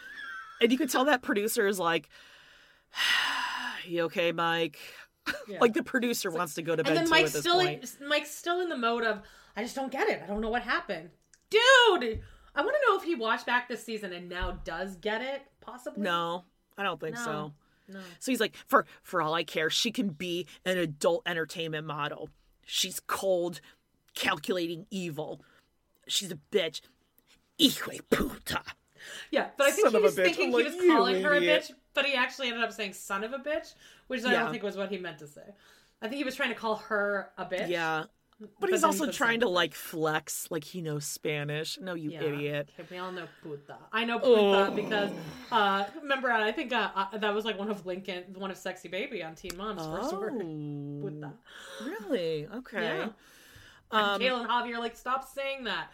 And 0.62 0.72
you 0.72 0.78
could 0.78 0.90
tell 0.90 1.06
that 1.06 1.22
producer 1.22 1.68
is 1.68 1.80
like, 1.80 2.10
You 3.86 4.04
okay, 4.04 4.32
Mike? 4.32 4.78
Yeah. 5.48 5.60
like 5.62 5.74
the 5.74 5.84
producer 5.84 6.32
wants 6.32 6.56
to 6.56 6.64
go 6.64 6.76
to 6.76 6.84
bed 6.84 6.90
and 6.98 7.06
then 7.06 7.10
Mike's 7.10 7.38
still 7.38 7.56
point. 7.60 7.86
Mike's 8.08 8.32
still 8.32 8.62
in 8.62 8.70
the 8.70 8.78
mode 8.78 9.04
of 9.04 9.22
I 9.56 9.62
just 9.62 9.76
don't 9.76 9.92
get 9.92 10.08
it. 10.10 10.22
I 10.24 10.28
don't 10.28 10.42
know 10.42 10.50
what 10.50 10.64
happened, 10.64 11.10
dude. 11.52 12.22
I 12.56 12.62
want 12.62 12.76
to 12.76 12.88
know 12.92 12.98
if 12.98 13.04
he 13.04 13.14
watched 13.14 13.46
back 13.46 13.68
this 13.70 13.84
season 13.84 14.12
and 14.12 14.28
now 14.28 14.60
does 14.64 14.96
get 14.96 15.22
it. 15.22 15.44
Possibly. 15.62 16.02
No, 16.02 16.46
I 16.80 16.84
don't 16.84 17.00
think 17.00 17.16
No. 17.16 17.24
so. 17.24 17.54
No. 17.90 18.00
So 18.20 18.32
he's 18.32 18.40
like, 18.40 18.56
for 18.68 18.86
for 19.04 19.22
all 19.22 19.36
I 19.36 19.44
care, 19.44 19.70
she 19.70 19.92
can 19.92 20.10
be 20.10 20.48
an 20.66 20.78
adult 20.80 21.22
entertainment 21.28 21.86
model. 21.86 22.30
She's 22.66 23.00
cold, 23.00 23.62
calculating 24.16 24.88
evil. 24.90 25.42
She's 26.08 26.32
a 26.32 26.40
bitch. 26.52 26.82
Hijo 27.62 28.00
puta. 28.10 28.64
Yeah, 29.32 29.48
but 29.58 29.68
I 29.68 29.72
think 29.72 29.88
Son 29.88 29.96
he 29.96 30.02
was 30.02 30.16
thinking 30.16 30.54
I'm 30.54 30.60
he 30.60 30.64
was 30.66 30.76
"You 30.76 30.92
calling 30.96 31.24
her 31.24 31.34
a 31.34 31.40
bitch, 31.42 31.72
but 31.94 32.06
he 32.06 32.14
actually 32.16 32.48
ended 32.48 32.64
up 32.64 32.72
saying 32.74 32.94
"son 32.94 33.24
of 33.24 33.34
a 33.34 33.38
bitch," 33.40 33.74
which 34.08 34.24
I 34.24 34.32
Yeah. 34.32 34.40
don't 34.44 34.52
think 34.52 34.64
was 34.64 34.78
what 34.78 34.90
he 34.90 34.98
meant 34.98 35.20
to 35.20 35.28
say. 35.28 35.54
I 36.02 36.08
think 36.08 36.18
he 36.18 36.24
was 36.24 36.36
trying 36.36 36.50
to 36.50 36.56
call 36.56 36.76
her 36.76 37.32
a 37.38 37.46
bitch. 37.46 37.70
Yeah. 37.70 38.06
But, 38.42 38.50
But 38.62 38.70
he's 38.70 38.86
also 38.86 39.06
he 39.08 39.12
trying 39.12 39.42
to 39.42 39.50
like 39.50 39.74
flex, 39.74 40.48
like 40.50 40.64
he 40.64 40.82
knows 40.82 41.06
Spanish. 41.06 41.78
No, 41.82 41.94
you 41.94 42.12
Yeah. 42.12 42.24
idiot. 42.24 42.70
Okay, 42.80 42.88
we 42.90 42.98
all 42.98 43.12
know 43.12 43.28
puta. 43.44 43.76
I 43.92 44.06
know 44.06 44.18
puta 44.18 44.68
Oh. 44.70 44.72
because 44.72 45.12
uh, 45.52 45.84
remember 46.02 46.32
I 46.32 46.54
think 46.54 46.72
uh, 46.72 46.90
uh, 46.96 47.18
that 47.18 47.34
was 47.36 47.44
like 47.44 47.60
one 47.60 47.70
of 47.70 47.86
Lincoln, 47.86 48.24
one 48.38 48.50
of 48.50 48.56
Sexy 48.56 48.88
Baby 48.88 49.22
on 49.24 49.36
Teen 49.36 49.58
Mom's 49.58 49.86
first 49.86 50.14
word. 50.16 50.40
Puta. 50.40 51.34
Oh, 51.82 51.86
really? 51.86 52.48
Okay. 52.48 52.82
Yeah. 52.82 53.04
Um, 53.92 54.14
and 54.14 54.24
Kayla 54.24 54.40
and 54.42 54.50
Javi 54.50 54.74
are 54.74 54.80
like, 54.80 54.96
stop 54.96 55.28
saying 55.28 55.66
that. 55.66 55.90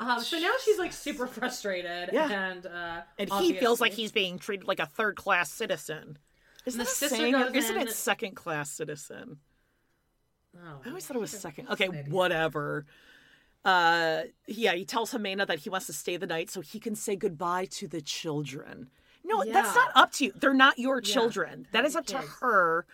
Um, 0.00 0.20
so 0.20 0.38
now 0.38 0.52
she's 0.64 0.78
like 0.78 0.92
super 0.92 1.26
frustrated, 1.26 2.10
Yeah. 2.12 2.30
and 2.50 2.66
uh, 2.66 3.00
and 3.18 3.30
he 3.40 3.52
feels 3.54 3.80
like 3.80 3.92
he's 3.92 4.12
being 4.12 4.38
treated 4.38 4.66
like 4.68 4.78
a 4.78 4.86
third 4.86 5.16
class 5.16 5.50
citizen. 5.50 6.18
Isn't 6.66 6.78
the 6.78 6.84
sister 6.84 7.30
goes 7.30 7.54
Isn't 7.54 7.76
in- 7.76 7.88
it 7.88 7.92
second 7.92 8.34
class 8.36 8.70
citizen? 8.70 9.38
Oh, 10.56 10.80
I 10.84 10.88
always 10.88 11.06
thought 11.06 11.16
it 11.16 11.20
was 11.20 11.30
second. 11.30 11.68
Okay, 11.70 11.86
whatever. 12.08 12.86
Uh, 13.64 14.22
yeah, 14.46 14.74
he 14.74 14.84
tells 14.84 15.12
Ximena 15.12 15.46
that 15.46 15.58
he 15.60 15.70
wants 15.70 15.86
to 15.86 15.92
stay 15.92 16.16
the 16.16 16.26
night 16.26 16.48
so 16.50 16.60
he 16.60 16.78
can 16.78 16.94
say 16.94 17.16
goodbye 17.16 17.66
to 17.72 17.88
the 17.88 18.00
children. 18.00 18.88
No, 19.24 19.44
that's 19.44 19.74
not 19.74 19.90
up 19.94 20.12
to 20.12 20.26
you. 20.26 20.32
They're 20.34 20.54
not 20.54 20.78
your 20.78 21.02
Yeah, 21.04 21.12
children. 21.12 21.66
That 21.72 21.84
is 21.84 21.96
up 21.96 22.06
to 22.06 22.18
her. 22.18 22.86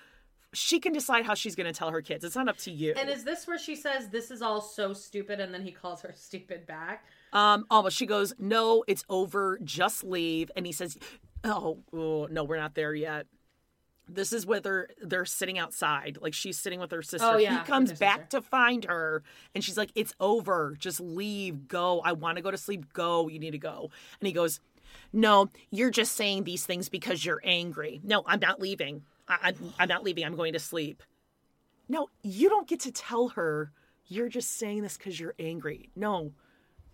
She 0.54 0.80
can 0.80 0.92
decide 0.92 1.24
how 1.24 1.34
she's 1.34 1.54
going 1.54 1.66
to 1.66 1.78
tell 1.78 1.90
her 1.90 2.00
kids. 2.00 2.24
It's 2.24 2.36
not 2.36 2.48
up 2.48 2.56
to 2.58 2.70
you. 2.70 2.94
And 2.96 3.10
is 3.10 3.24
this 3.24 3.46
where 3.46 3.58
she 3.58 3.76
says 3.76 4.08
this 4.08 4.30
is 4.30 4.42
all 4.42 4.60
so 4.60 4.92
stupid, 4.92 5.40
and 5.40 5.52
then 5.52 5.62
he 5.62 5.72
calls 5.72 6.00
her 6.02 6.12
stupid 6.16 6.66
back? 6.66 7.04
Um, 7.32 7.66
almost. 7.70 7.96
She 7.96 8.06
goes, 8.06 8.34
"No, 8.38 8.84
it's 8.86 9.04
over. 9.08 9.58
Just 9.62 10.04
leave." 10.04 10.50
And 10.56 10.66
he 10.66 10.72
says, 10.72 10.96
"Oh, 11.42 11.78
oh, 11.92 12.28
no, 12.30 12.44
we're 12.44 12.56
not 12.56 12.74
there 12.74 12.94
yet." 12.94 13.26
This 14.06 14.34
is 14.34 14.44
whether 14.44 14.90
they're 15.00 15.24
sitting 15.24 15.58
outside, 15.58 16.18
like 16.20 16.34
she's 16.34 16.58
sitting 16.58 16.78
with 16.78 16.90
her 16.90 17.00
sister. 17.00 17.26
Oh, 17.26 17.38
yeah, 17.38 17.60
he 17.60 17.66
comes 17.66 17.90
back 17.92 18.28
to 18.30 18.42
find 18.42 18.84
her, 18.84 19.22
and 19.54 19.64
she's 19.64 19.78
like, 19.78 19.90
"It's 19.94 20.14
over. 20.20 20.76
Just 20.78 21.00
leave. 21.00 21.68
Go. 21.68 22.00
I 22.00 22.12
want 22.12 22.36
to 22.36 22.42
go 22.42 22.50
to 22.50 22.58
sleep. 22.58 22.92
Go. 22.92 23.28
You 23.28 23.38
need 23.38 23.52
to 23.52 23.58
go." 23.58 23.90
And 24.20 24.26
he 24.26 24.32
goes, 24.32 24.60
"No, 25.12 25.48
you're 25.70 25.90
just 25.90 26.12
saying 26.12 26.44
these 26.44 26.66
things 26.66 26.88
because 26.88 27.24
you're 27.24 27.40
angry. 27.44 28.00
No, 28.04 28.22
I'm 28.26 28.40
not 28.40 28.60
leaving. 28.60 29.04
I- 29.28 29.38
I'm, 29.42 29.74
I'm 29.78 29.88
not 29.88 30.04
leaving. 30.04 30.24
I'm 30.24 30.36
going 30.36 30.52
to 30.52 30.58
sleep." 30.58 31.02
No, 31.88 32.08
you 32.22 32.48
don't 32.48 32.66
get 32.66 32.80
to 32.80 32.92
tell 32.92 33.28
her 33.30 33.72
you're 34.06 34.28
just 34.28 34.58
saying 34.58 34.82
this 34.82 34.96
because 34.96 35.20
you're 35.20 35.34
angry. 35.38 35.90
No, 35.94 36.32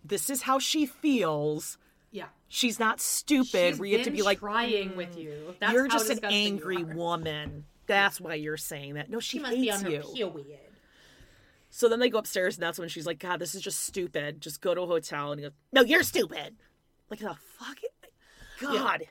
this 0.03 0.29
is 0.29 0.41
how 0.41 0.59
she 0.59 0.85
feels. 0.85 1.77
Yeah, 2.11 2.25
She's 2.53 2.79
not 2.79 2.99
stupid. 2.99 3.47
She's 3.47 3.79
where 3.79 3.87
you 3.87 3.95
have 3.97 4.05
to 4.05 4.11
be 4.11 4.21
like, 4.21 4.39
trying 4.39 4.97
with 4.97 5.15
mm, 5.15 5.23
you. 5.23 5.55
That's 5.61 5.71
you're 5.71 5.87
just 5.87 6.09
an 6.09 6.15
disgusting 6.15 6.41
you 6.41 6.47
angry 6.47 6.83
woman. 6.83 7.63
That's 7.87 8.19
why 8.19 8.33
you're 8.35 8.57
saying 8.57 8.95
that. 8.95 9.09
No, 9.09 9.21
she, 9.21 9.37
She 9.37 9.41
must 9.41 9.55
hates 9.55 9.63
be 9.63 9.71
on 9.71 9.83
her 9.83 9.89
you. 9.89 10.29
period. 10.29 10.59
So 11.69 11.87
then 11.87 12.01
they 12.01 12.09
go 12.09 12.17
upstairs, 12.17 12.57
and 12.57 12.63
that's 12.63 12.77
when 12.77 12.89
she's 12.89 13.05
like, 13.05 13.19
God, 13.19 13.39
this 13.39 13.55
is 13.55 13.61
just 13.61 13.85
stupid. 13.85 14.41
Just 14.41 14.59
go 14.59 14.75
to 14.75 14.81
a 14.81 14.85
hotel. 14.85 15.31
And 15.31 15.39
he 15.39 15.45
goes, 15.45 15.53
No, 15.71 15.81
you're 15.81 16.03
stupid. 16.03 16.57
Like, 17.09 17.19
the 17.19 17.37
fuck? 17.57 17.77
God. 18.59 19.05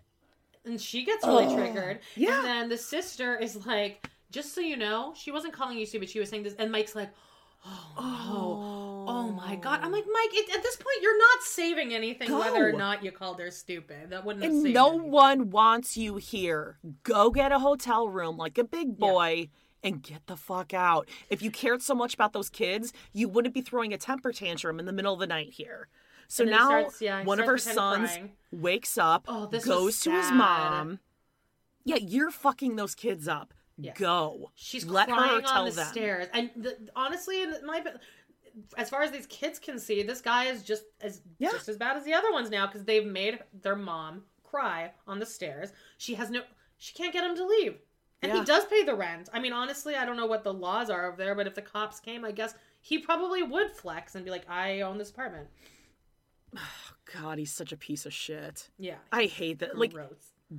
And 0.64 0.80
she 0.80 1.04
gets 1.04 1.26
really 1.26 1.46
oh, 1.46 1.56
triggered. 1.56 2.00
yeah. 2.16 2.38
And 2.38 2.46
then 2.46 2.68
the 2.68 2.76
sister 2.76 3.36
is 3.36 3.66
like, 3.66 4.08
just 4.30 4.54
so 4.54 4.60
you 4.60 4.76
know, 4.76 5.14
she 5.16 5.30
wasn't 5.30 5.52
calling 5.52 5.78
you 5.78 5.86
stupid. 5.86 6.08
She 6.08 6.20
was 6.20 6.28
saying 6.28 6.42
this. 6.44 6.54
And 6.54 6.70
Mike's 6.70 6.94
like, 6.94 7.10
oh, 7.66 7.94
no. 7.98 9.04
Oh, 9.08 9.32
my 9.32 9.56
God. 9.56 9.80
I'm 9.82 9.90
like, 9.90 10.04
oh. 10.06 10.12
Mike, 10.12 10.30
it, 10.38 10.54
at 10.54 10.62
this 10.62 10.76
point, 10.76 10.98
you're 11.02 11.18
not 11.18 11.42
saving 11.42 11.94
anything 11.94 12.32
whether 12.32 12.68
or 12.68 12.72
not 12.72 13.02
you 13.04 13.10
called 13.10 13.40
her 13.40 13.50
stupid. 13.50 14.10
That 14.10 14.24
wouldn't 14.24 14.44
have 14.44 14.52
And 14.52 14.72
no 14.72 14.90
anything. 14.90 15.10
one 15.10 15.50
wants 15.50 15.96
you 15.96 16.16
here. 16.16 16.78
Go 17.02 17.30
get 17.30 17.52
a 17.52 17.58
hotel 17.58 18.08
room 18.08 18.36
like 18.36 18.58
a 18.58 18.64
big 18.64 18.98
boy 18.98 19.48
and 19.82 20.02
get 20.02 20.26
the 20.26 20.36
fuck 20.36 20.74
out. 20.74 21.08
If 21.28 21.42
you 21.42 21.50
cared 21.50 21.82
so 21.82 21.94
much 21.94 22.14
about 22.14 22.32
those 22.32 22.50
kids, 22.50 22.92
you 23.12 23.28
wouldn't 23.28 23.54
be 23.54 23.62
throwing 23.62 23.92
a 23.92 23.98
temper 23.98 24.32
tantrum 24.32 24.78
in 24.78 24.86
the 24.86 24.92
middle 24.92 25.14
of 25.14 25.20
the 25.20 25.26
night 25.26 25.52
here. 25.54 25.88
So 26.30 26.44
now 26.44 26.66
starts- 26.68 27.02
yeah, 27.02 27.24
one 27.24 27.40
of 27.40 27.46
her 27.46 27.58
sons 27.58 28.10
crying. 28.12 28.36
wakes 28.52 28.96
up, 28.96 29.24
Oh, 29.26 29.46
goes 29.48 29.98
to 30.00 30.12
his 30.12 30.30
mom. 30.30 31.00
Yeah, 31.84 31.96
you're 31.96 32.30
fucking 32.30 32.76
those 32.76 32.94
kids 32.94 33.26
up. 33.26 33.52
Yeah. 33.76 33.94
Go. 33.94 34.52
She's 34.54 34.84
Let 34.84 35.08
crying 35.08 35.42
her 35.42 35.48
on 35.52 35.64
the 35.64 35.70
them. 35.72 35.86
stairs. 35.88 36.28
And 36.32 36.50
the, 36.54 36.76
honestly, 36.94 37.42
in 37.42 37.54
my 37.66 37.82
as 38.76 38.88
far 38.90 39.02
as 39.02 39.10
these 39.10 39.26
kids 39.26 39.58
can 39.58 39.78
see, 39.78 40.02
this 40.04 40.20
guy 40.20 40.44
is 40.44 40.62
just 40.62 40.84
as 41.00 41.20
Yeah. 41.38 41.50
just 41.50 41.68
as 41.68 41.76
bad 41.76 41.96
as 41.96 42.04
the 42.04 42.14
other 42.14 42.30
ones 42.30 42.48
now 42.48 42.66
because 42.66 42.84
they've 42.84 43.06
made 43.06 43.40
their 43.52 43.76
mom 43.76 44.24
cry 44.44 44.92
on 45.08 45.18
the 45.18 45.26
stairs. 45.26 45.72
She 45.98 46.14
has 46.14 46.30
no, 46.30 46.42
she 46.76 46.92
can't 46.94 47.12
get 47.12 47.24
him 47.24 47.34
to 47.36 47.44
leave, 47.44 47.78
and 48.22 48.30
he 48.32 48.44
does 48.44 48.66
pay 48.66 48.84
the 48.84 48.94
rent. 48.94 49.28
I 49.32 49.40
mean, 49.40 49.52
honestly, 49.52 49.96
I 49.96 50.04
don't 50.04 50.16
know 50.16 50.26
what 50.26 50.44
the 50.44 50.52
laws 50.54 50.90
are 50.90 51.06
over 51.08 51.16
there, 51.16 51.34
but 51.34 51.46
if 51.48 51.54
the 51.56 51.62
cops 51.62 51.98
came, 52.00 52.24
I 52.24 52.30
guess 52.32 52.54
he 52.80 52.98
probably 52.98 53.42
would 53.42 53.70
flex 53.72 54.14
and 54.14 54.24
be 54.24 54.30
like, 54.30 54.48
"I 54.48 54.82
own 54.82 54.98
this 54.98 55.10
apartment." 55.10 55.48
God, 57.12 57.38
he's 57.38 57.52
such 57.52 57.72
a 57.72 57.76
piece 57.76 58.06
of 58.06 58.12
shit. 58.12 58.70
Yeah, 58.78 58.96
I 59.12 59.24
hate 59.26 59.58
that. 59.60 59.78
Like, 59.78 59.92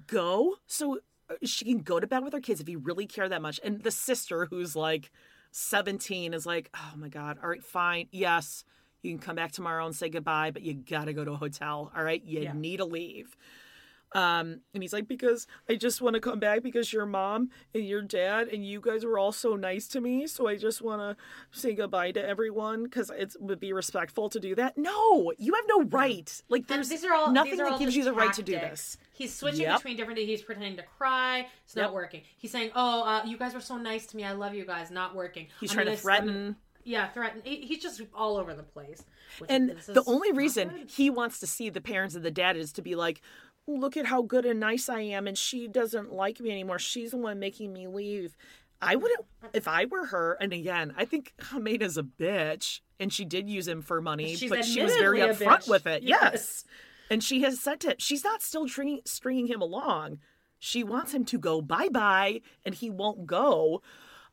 go 0.07 0.55
so 0.68 0.99
uh, 1.30 1.35
she 1.43 1.65
can 1.65 1.80
go 1.80 1.99
to 1.99 2.07
bed 2.07 2.23
with 2.23 2.34
her 2.34 2.39
kids 2.39 2.61
if 2.61 2.69
you 2.69 2.80
really 2.80 3.05
care 3.05 3.27
that 3.30 3.41
much. 3.41 3.59
And 3.63 3.81
the 3.84 3.91
sister, 3.91 4.45
who's 4.45 4.76
like 4.76 5.11
17, 5.51 6.34
is 6.34 6.45
like, 6.45 6.69
oh 6.76 6.93
my 6.97 7.09
God, 7.09 7.38
all 7.41 7.49
right, 7.49 7.63
fine. 7.63 8.07
Yes, 8.11 8.63
you 9.01 9.11
can 9.11 9.19
come 9.19 9.35
back 9.35 9.51
tomorrow 9.51 9.85
and 9.85 9.95
say 9.95 10.09
goodbye, 10.09 10.51
but 10.51 10.61
you 10.61 10.73
gotta 10.73 11.13
go 11.13 11.23
to 11.26 11.31
a 11.31 11.38
hotel. 11.38 11.91
All 11.95 12.03
right, 12.03 12.23
you 12.23 12.41
Yeah. 12.41 12.53
need 12.53 12.77
to 12.77 12.85
leave. 12.85 13.35
Um, 14.13 14.59
and 14.73 14.83
he's 14.83 14.91
like, 14.91 15.07
because 15.07 15.47
I 15.69 15.75
just 15.75 16.01
want 16.01 16.15
to 16.15 16.19
come 16.19 16.39
back 16.39 16.63
because 16.63 16.91
your 16.91 17.05
mom 17.05 17.49
and 17.73 17.85
your 17.88 18.01
dad 18.01 18.49
and 18.49 18.65
you 18.65 18.81
guys 18.81 19.05
were 19.05 19.17
all 19.17 19.31
so 19.31 19.55
nice 19.55 19.88
to 19.89 20.01
me. 20.01 20.27
So 20.27 20.47
I 20.47 20.57
just 20.57 20.81
want 20.81 21.01
to 21.01 21.57
say 21.57 21.73
goodbye 21.73 22.11
to 22.11 22.27
everyone 22.27 22.83
because 22.83 23.09
it 23.09 23.35
would 23.39 23.59
be 23.59 23.71
respectful 23.71 24.29
to 24.29 24.39
do 24.39 24.53
that. 24.55 24.77
No, 24.77 25.31
you 25.38 25.53
have 25.53 25.63
no 25.69 25.83
right. 25.83 26.41
Like, 26.49 26.63
And 26.63 26.69
there's 26.79 26.89
these 26.89 27.05
are 27.05 27.13
all 27.13 27.31
nothing 27.31 27.53
are 27.53 27.65
that 27.65 27.71
all 27.73 27.79
gives 27.79 27.95
you 27.95 28.03
the 28.03 28.13
right 28.13 28.33
to 28.33 28.43
do 28.43 28.53
this. 28.53 28.97
He's 29.13 29.33
switching 29.33 29.61
Yep. 29.61 29.77
between 29.77 29.97
different. 29.97 30.19
He's 30.19 30.41
pretending 30.41 30.75
to 30.77 30.83
cry. 30.83 31.47
It's 31.63 31.75
not 31.75 31.83
Yep. 31.83 31.91
working. 31.93 32.21
He's 32.38 32.51
saying, 32.51 32.71
"Oh, 32.75 33.03
uh, 33.03 33.23
you 33.25 33.38
guys 33.38 33.53
were 33.53 33.59
so 33.61 33.77
nice 33.77 34.05
to 34.07 34.17
me. 34.17 34.23
I 34.25 34.33
love 34.33 34.53
you 34.55 34.65
guys." 34.65 34.91
Not 34.91 35.15
working. 35.15 35.47
He's 35.61 35.71
I'm 35.71 35.75
trying 35.75 35.88
to 35.88 35.95
threaten. 35.97 36.57
Yeah, 36.83 37.09
threaten. 37.09 37.41
He, 37.45 37.57
he's 37.61 37.81
just 37.81 38.01
all 38.13 38.38
over 38.38 38.55
the 38.55 38.63
place. 38.63 39.03
And 39.47 39.69
the 39.88 40.03
only 40.07 40.31
reason 40.31 40.69
good. 40.69 40.89
he 40.89 41.11
wants 41.11 41.39
to 41.39 41.47
see 41.47 41.69
the 41.69 41.79
parents 41.81 42.15
and 42.15 42.25
the 42.25 42.31
dad 42.31 42.57
is 42.57 42.71
to 42.73 42.81
be 42.81 42.95
like, 42.95 43.21
look 43.67 43.95
at 43.97 44.05
how 44.07 44.21
good 44.21 44.45
and 44.45 44.59
nice 44.59 44.89
I 44.89 45.01
am, 45.01 45.27
and 45.27 45.38
she 45.38 45.67
doesn't 45.67 46.11
like 46.11 46.39
me 46.39 46.51
anymore. 46.51 46.79
She's 46.79 47.11
the 47.11 47.17
one 47.17 47.39
making 47.39 47.71
me 47.73 47.88
leave. 47.88 48.35
I 48.81 48.95
wouldn't, 48.95 49.25
if 49.53 49.67
I 49.67 49.85
were 49.85 50.07
her, 50.07 50.38
and 50.41 50.51
again, 50.53 50.93
I 50.97 51.05
think 51.05 51.33
Hameda's 51.39 51.97
a 51.97 52.03
bitch, 52.03 52.79
and 52.99 53.13
she 53.13 53.25
did 53.25 53.47
use 53.47 53.67
him 53.67 53.81
for 53.83 54.01
money, 54.01 54.35
She's 54.35 54.49
but 54.49 54.65
she 54.65 54.81
was 54.81 54.95
very 54.95 55.19
upfront 55.19 55.65
bitch. 55.65 55.69
with 55.69 55.85
it. 55.85 56.01
Yes. 56.03 56.31
Yes. 56.33 56.65
And 57.11 57.23
she 57.23 57.41
has 57.43 57.59
said 57.59 57.83
it. 57.85 58.01
She's 58.01 58.23
not 58.23 58.41
still 58.41 58.67
stringing, 58.67 59.01
stringing 59.05 59.47
him 59.47 59.61
along. 59.61 60.17
She 60.57 60.83
wants 60.83 61.13
him 61.13 61.25
to 61.25 61.38
go 61.38 61.61
bye 61.61 61.89
bye, 61.89 62.41
and 62.65 62.73
he 62.73 62.89
won't 62.89 63.25
go. 63.27 63.81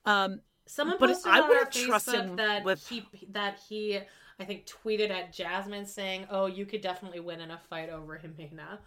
Um, 0.07 0.41
Someone 0.67 0.97
but 1.01 1.09
posted 1.09 1.33
I 1.33 1.37
on 1.39 1.43
our 1.45 1.49
wouldn't 1.49 1.73
trust 1.73 2.09
Facebook 2.09 2.13
him 2.15 2.37
that 2.37 2.65
with- 2.65 2.87
he 2.89 3.05
that 3.31 3.59
he 3.69 3.99
I 4.41 4.45
think 4.45 4.67
tweeted 4.67 5.11
at 5.11 5.33
Jasmine 5.33 5.85
saying, 5.87 6.27
"Oh, 6.31 6.47
you 6.47 6.65
could 6.67 6.81
definitely 6.81 7.21
win 7.21 7.41
in 7.41 7.51
a 7.51 7.59
fight 7.69 7.89
over 7.91 8.19
Ximena." 8.23 8.79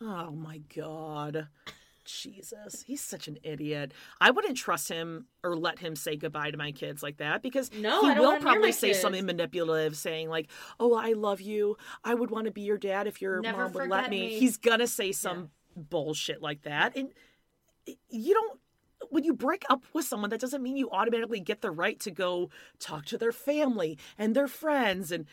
Oh 0.00 0.30
my 0.30 0.60
god. 0.74 1.48
Jesus, 2.04 2.84
he's 2.86 3.02
such 3.02 3.28
an 3.28 3.36
idiot. 3.42 3.92
I 4.18 4.30
wouldn't 4.30 4.56
trust 4.56 4.88
him 4.88 5.26
or 5.44 5.54
let 5.54 5.78
him 5.78 5.94
say 5.94 6.16
goodbye 6.16 6.50
to 6.50 6.56
my 6.56 6.72
kids 6.72 7.02
like 7.02 7.18
that 7.18 7.42
because 7.42 7.70
No, 7.72 8.00
he 8.00 8.18
will 8.18 8.24
want 8.28 8.38
him 8.38 8.44
near 8.44 8.52
probably 8.52 8.72
say 8.72 8.88
kids. 8.88 9.00
something 9.00 9.26
manipulative, 9.26 9.94
saying 9.94 10.30
like, 10.30 10.48
"Oh, 10.80 10.94
I 10.94 11.12
love 11.12 11.42
you. 11.42 11.76
I 12.04 12.14
would 12.14 12.30
want 12.30 12.46
to 12.46 12.50
be 12.50 12.62
your 12.62 12.78
dad 12.78 13.06
if 13.06 13.20
your 13.20 13.42
Never 13.42 13.64
mom 13.64 13.72
would 13.74 13.90
let 13.90 14.08
me." 14.10 14.20
me. 14.28 14.38
He's 14.38 14.56
gonna 14.56 14.86
say 14.86 15.12
some 15.12 15.50
bullshit 15.76 16.40
like 16.40 16.62
that, 16.62 16.96
and 16.96 17.12
you 18.08 18.32
don't. 18.32 18.58
When 19.10 19.22
you 19.24 19.32
break 19.34 19.64
up 19.70 19.84
with 19.92 20.06
someone, 20.06 20.30
that 20.30 20.40
doesn't 20.40 20.62
mean 20.62 20.76
you 20.76 20.90
automatically 20.90 21.40
get 21.40 21.60
the 21.60 21.70
right 21.70 22.00
to 22.00 22.10
go 22.10 22.48
talk 22.78 23.04
to 23.06 23.18
their 23.18 23.32
family 23.32 23.98
and 24.18 24.34
their 24.34 24.48
friends 24.48 25.12
and 25.12 25.26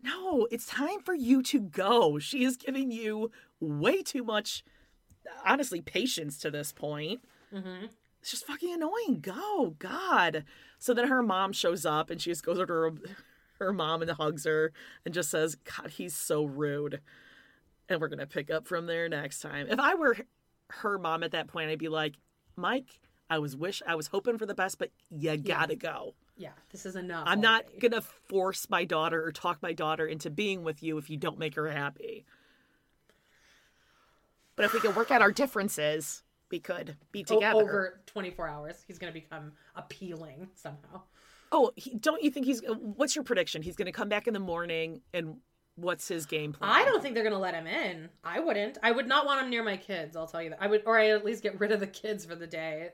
no, 0.00 0.46
it's 0.52 0.64
time 0.66 1.00
for 1.00 1.12
you 1.14 1.42
to 1.42 1.58
go. 1.60 2.20
She 2.20 2.44
is 2.44 2.56
giving 2.56 2.92
you 2.92 3.32
way 3.60 4.02
too 4.02 4.24
much, 4.24 4.64
honestly, 5.44 5.80
patience 5.80 6.38
to 6.38 6.50
this 6.50 6.72
point. 6.72 7.20
Mm-hmm. 7.52 7.86
It's 8.20 8.30
just 8.30 8.46
fucking 8.46 8.72
annoying. 8.72 9.20
Go, 9.20 9.76
God. 9.78 10.44
So 10.78 10.92
then 10.94 11.08
her 11.08 11.22
mom 11.22 11.52
shows 11.52 11.86
up 11.86 12.10
and 12.10 12.20
she 12.20 12.30
just 12.30 12.44
goes 12.44 12.58
over 12.58 12.66
to 12.66 12.72
her, 12.72 12.92
her 13.58 13.72
mom 13.72 14.02
and 14.02 14.10
hugs 14.10 14.44
her 14.44 14.72
and 15.04 15.14
just 15.14 15.30
says, 15.30 15.54
God, 15.54 15.90
he's 15.90 16.14
so 16.14 16.44
rude. 16.44 17.00
And 17.88 18.00
we're 18.00 18.08
going 18.08 18.18
to 18.18 18.26
pick 18.26 18.50
up 18.50 18.66
from 18.66 18.86
there 18.86 19.08
next 19.08 19.40
time. 19.40 19.66
If 19.68 19.78
I 19.78 19.94
were 19.94 20.16
her 20.68 20.98
mom 20.98 21.22
at 21.22 21.30
that 21.32 21.48
point, 21.48 21.70
I'd 21.70 21.78
be 21.78 21.88
like, 21.88 22.16
Mike, 22.56 23.00
I 23.30 23.38
was 23.38 23.56
wish 23.56 23.82
I 23.86 23.94
was 23.94 24.08
hoping 24.08 24.38
for 24.38 24.46
the 24.46 24.54
best, 24.54 24.78
but 24.78 24.90
you 25.10 25.36
gotta 25.36 25.76
go. 25.76 26.14
Yeah, 26.36 26.52
this 26.72 26.86
is 26.86 26.96
enough. 26.96 27.24
I'm 27.26 27.40
not 27.40 27.64
gonna 27.78 28.00
force 28.00 28.68
my 28.70 28.84
daughter 28.84 29.24
or 29.24 29.32
talk 29.32 29.62
my 29.62 29.72
daughter 29.72 30.06
into 30.06 30.30
being 30.30 30.64
with 30.64 30.82
you 30.82 30.98
if 30.98 31.10
you 31.10 31.16
don't 31.16 31.38
make 31.38 31.54
her 31.54 31.68
happy. 31.68 32.24
But 34.58 34.64
if 34.64 34.74
we 34.74 34.80
could 34.80 34.96
work 34.96 35.12
out 35.12 35.22
our 35.22 35.30
differences, 35.30 36.24
we 36.50 36.58
could 36.58 36.96
be 37.12 37.22
together. 37.22 37.60
over 37.60 38.00
24 38.06 38.48
hours. 38.48 38.84
He's 38.88 38.98
going 38.98 39.12
to 39.12 39.18
become 39.18 39.52
appealing 39.76 40.48
somehow. 40.56 41.02
Oh, 41.52 41.70
he, 41.76 41.94
don't 41.94 42.24
you 42.24 42.32
think 42.32 42.44
he's? 42.44 42.60
What's 42.66 43.14
your 43.14 43.22
prediction? 43.22 43.62
He's 43.62 43.76
gonna 43.76 43.92
come 43.92 44.08
back 44.08 44.26
in 44.26 44.34
the 44.34 44.40
morning, 44.40 45.00
and 45.14 45.36
what's 45.76 46.08
his 46.08 46.26
game 46.26 46.52
plan? 46.52 46.72
I 46.72 46.84
don't 46.84 47.00
think 47.00 47.14
they're 47.14 47.22
going 47.22 47.34
to 47.34 47.38
let 47.38 47.54
him 47.54 47.68
in. 47.68 48.08
I 48.24 48.40
wouldn't. 48.40 48.78
I 48.82 48.90
would 48.90 49.06
not 49.06 49.26
want 49.26 49.42
him 49.42 49.48
near 49.48 49.62
my 49.62 49.76
kids. 49.76 50.16
I'll 50.16 50.26
tell 50.26 50.42
you 50.42 50.50
that. 50.50 50.58
I 50.60 50.66
would, 50.66 50.82
or 50.86 50.98
I 50.98 51.10
at 51.10 51.24
least 51.24 51.44
get 51.44 51.58
rid 51.60 51.70
of 51.70 51.78
the 51.78 51.86
kids 51.86 52.26
for 52.26 52.34
the 52.34 52.48
day. 52.48 52.90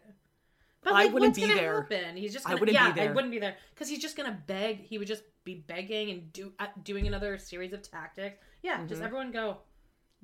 But 0.82 0.92
I 0.92 1.06
wouldn't 1.06 1.36
what's 1.36 1.38
be 1.38 1.46
there. 1.46 1.80
Happen? 1.80 2.16
He's 2.18 2.34
just. 2.34 2.46
I 2.46 2.50
Gonna, 2.50 2.60
wouldn't 2.60 2.94
be 2.94 3.00
yeah, 3.00 3.08
I 3.08 3.12
wouldn't 3.12 3.32
be 3.32 3.38
there 3.38 3.56
because 3.74 3.88
he's 3.88 4.00
just 4.00 4.18
gonna 4.18 4.38
beg. 4.46 4.82
He 4.82 4.98
would 4.98 5.08
just 5.08 5.22
be 5.44 5.64
begging 5.66 6.10
and 6.10 6.30
do 6.30 6.52
uh, 6.58 6.66
doing 6.82 7.06
another 7.06 7.38
series 7.38 7.72
of 7.72 7.82
tactics. 7.82 8.38
Yeah, 8.62 8.84
just 8.86 9.00
everyone 9.00 9.32
go. 9.32 9.56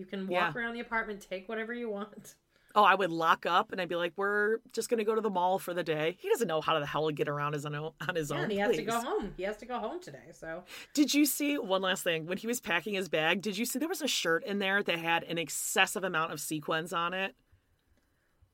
You 0.01 0.07
can 0.07 0.27
walk. 0.27 0.55
Yeah. 0.55 0.61
around 0.63 0.73
the 0.73 0.81
apartment, 0.81 1.27
take 1.29 1.47
whatever 1.47 1.75
you 1.75 1.91
want. 1.91 2.37
Oh, 2.75 2.83
I 2.85 2.95
would 2.95 3.11
lock 3.11 3.45
up, 3.45 3.71
and 3.71 3.81
I'd 3.83 3.89
be 3.91 3.97
like, 3.97 4.15
"We're 4.17 4.61
just 4.73 4.89
gonna 4.89 5.05
go 5.05 5.15
to 5.15 5.21
the 5.21 5.29
mall 5.29 5.59
for 5.59 5.75
the 5.75 5.83
day." 5.83 6.17
He 6.21 6.31
doesn't 6.31 6.49
know 6.49 6.63
how 6.63 6.79
the 6.81 6.87
hell 6.87 7.07
to 7.09 7.13
get 7.13 7.29
around 7.29 7.53
his 7.53 7.67
own 7.67 7.75
on 7.75 8.15
his 8.15 8.31
Yeah, 8.31 8.37
own. 8.39 8.43
and 8.45 8.53
he 8.53 8.59
has 8.59 8.77
to 8.77 8.83
go 8.83 8.99
home. 8.99 9.35
He 9.37 9.43
has 9.43 9.59
to 9.59 9.67
go 9.67 9.79
home 9.79 10.01
today. 10.01 10.31
So 10.33 10.65
Did 10.95 11.13
you 11.13 11.27
see 11.27 11.59
one 11.59 11.83
last 11.83 12.03
thing 12.03 12.25
when 12.25 12.39
he 12.39 12.47
was 12.47 12.61
packing 12.63 12.95
his 12.95 13.11
bag? 13.11 13.43
Did 13.43 13.59
you 13.59 13.67
see 13.67 13.79
there 13.79 13.89
was 13.89 14.01
a 14.01 14.09
shirt 14.09 14.43
in 14.45 14.59
there 14.59 14.83
that 14.83 14.99
had 14.99 15.25
an 15.25 15.37
excessive 15.37 16.03
amount 16.03 16.33
of 16.33 16.41
sequins 16.41 16.95
on 16.95 17.13
it? 17.13 17.35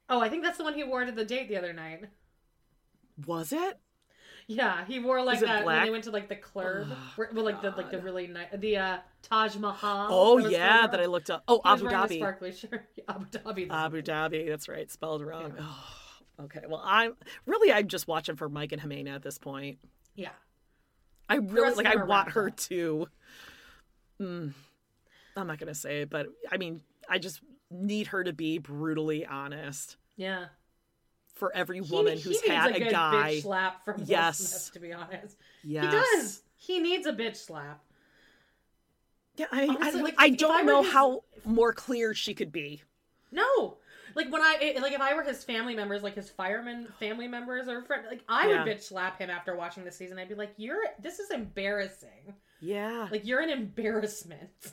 Oh, 0.08 0.20
I 0.20 0.28
think 0.28 0.42
that's 0.42 0.58
the 0.58 0.64
one 0.64 0.74
he 0.74 0.82
wore 0.82 1.04
to 1.04 1.12
the 1.12 1.24
date 1.24 1.48
the 1.48 1.56
other 1.58 1.72
night. 1.72 2.06
Was 3.26 3.52
it? 3.52 3.78
Yeah, 4.48 4.84
he 4.86 5.00
wore 5.00 5.22
like 5.22 5.40
that 5.40 5.56
when 5.56 5.62
black? 5.64 5.84
they 5.84 5.90
went 5.90 6.04
to 6.04 6.10
like 6.10 6.28
the 6.28 6.36
club, 6.36 6.86
where, 7.16 7.30
well, 7.34 7.44
like 7.44 7.60
the 7.62 7.70
like 7.72 7.90
the 7.90 7.98
really 7.98 8.28
nice 8.28 8.46
the 8.56 8.76
uh, 8.76 8.98
Taj 9.28 9.56
Mahal. 9.56 10.08
Oh 10.10 10.40
that 10.40 10.50
yeah, 10.52 10.86
that 10.86 11.00
I 11.00 11.06
looked 11.06 11.30
up. 11.30 11.42
Oh, 11.48 11.60
He 11.64 11.70
Abu 11.70 11.88
Dhabi. 11.88 12.16
sparkly 12.18 12.52
shirt. 12.52 12.86
Abu 13.08 13.24
Dhabi. 13.26 13.70
Abu 13.70 14.02
Dhabi. 14.02 14.48
That's 14.48 14.68
right, 14.68 14.90
spelled 14.90 15.22
wrong. 15.22 15.52
Oh, 15.60 15.84
okay. 16.44 16.60
Well, 16.68 16.82
I'm 16.84 17.14
really 17.46 17.72
I'm 17.72 17.88
just 17.88 18.06
watching 18.08 18.36
for 18.36 18.48
Mike 18.48 18.72
and 18.72 18.80
Ximena 18.82 19.14
at 19.14 19.22
this 19.22 19.38
point. 19.38 19.78
Yeah. 20.14 20.30
I 21.28 21.36
really 21.36 21.74
like. 21.74 21.86
I 21.86 22.04
want 22.04 22.30
her 22.30 22.48
up. 22.48 22.56
to. 22.56 23.08
Mm, 24.20 24.52
I'm 25.36 25.46
not 25.46 25.58
gonna 25.58 25.74
say 25.74 26.02
it, 26.02 26.10
but 26.10 26.26
I 26.50 26.56
mean, 26.56 26.80
I 27.08 27.18
just 27.18 27.40
need 27.70 28.06
her 28.08 28.22
to 28.24 28.32
be 28.32 28.58
brutally 28.58 29.26
honest 29.26 29.96
Yeah. 30.16 30.46
for 31.34 31.54
every 31.54 31.80
woman 31.80 32.16
he 32.16 32.22
who's 32.22 32.40
needs 32.42 32.46
had 32.46 32.70
a, 32.76 32.86
a, 32.86 32.90
guy. 32.90 33.34
bitch 33.34 33.42
slap 33.42 33.84
from 33.84 34.02
Yes. 34.06 34.38
Smith, 34.38 34.72
to 34.74 34.80
be 34.80 34.92
honest. 34.92 35.36
Yes. 35.64 35.84
He 35.84 35.90
does. 35.90 36.42
He 36.54 36.78
needs 36.80 37.06
a 37.06 37.12
bitch 37.12 37.36
slap. 37.36 37.82
Yeah, 39.36 39.46
I, 39.52 39.66
Honestly, 39.66 40.00
I, 40.00 40.04
like, 40.04 40.14
I 40.18 40.30
don't 40.30 40.64
were 40.66 40.72
know 40.72 40.82
his- 40.82 40.92
how 40.92 41.24
more 41.44 41.72
clear 41.72 42.14
she 42.14 42.34
could 42.34 42.52
be. 42.52 42.82
No. 43.32 43.76
Like 44.14 44.32
when 44.32 44.40
I 44.40 44.74
like 44.80 44.92
if 44.92 45.00
I 45.00 45.12
were 45.14 45.22
his 45.22 45.44
family 45.44 45.74
members, 45.74 46.02
like 46.02 46.14
his 46.14 46.30
fireman 46.30 46.88
family 46.98 47.28
members 47.28 47.68
or 47.68 47.82
friend, 47.82 48.06
like 48.08 48.22
I 48.28 48.48
Yeah. 48.48 48.64
would 48.64 48.72
bitch 48.72 48.82
slap 48.84 49.18
him 49.18 49.28
after 49.28 49.54
watching 49.54 49.84
the 49.84 49.92
season. 49.92 50.18
I'd 50.18 50.28
be 50.30 50.34
like, 50.34 50.54
"You're 50.56 50.82
this 51.02 51.18
is 51.18 51.30
embarrassing. 51.30 52.34
Yeah, 52.60 53.08
Like 53.10 53.26
you're 53.26 53.40
an 53.40 53.50
embarrassment." 53.50 54.72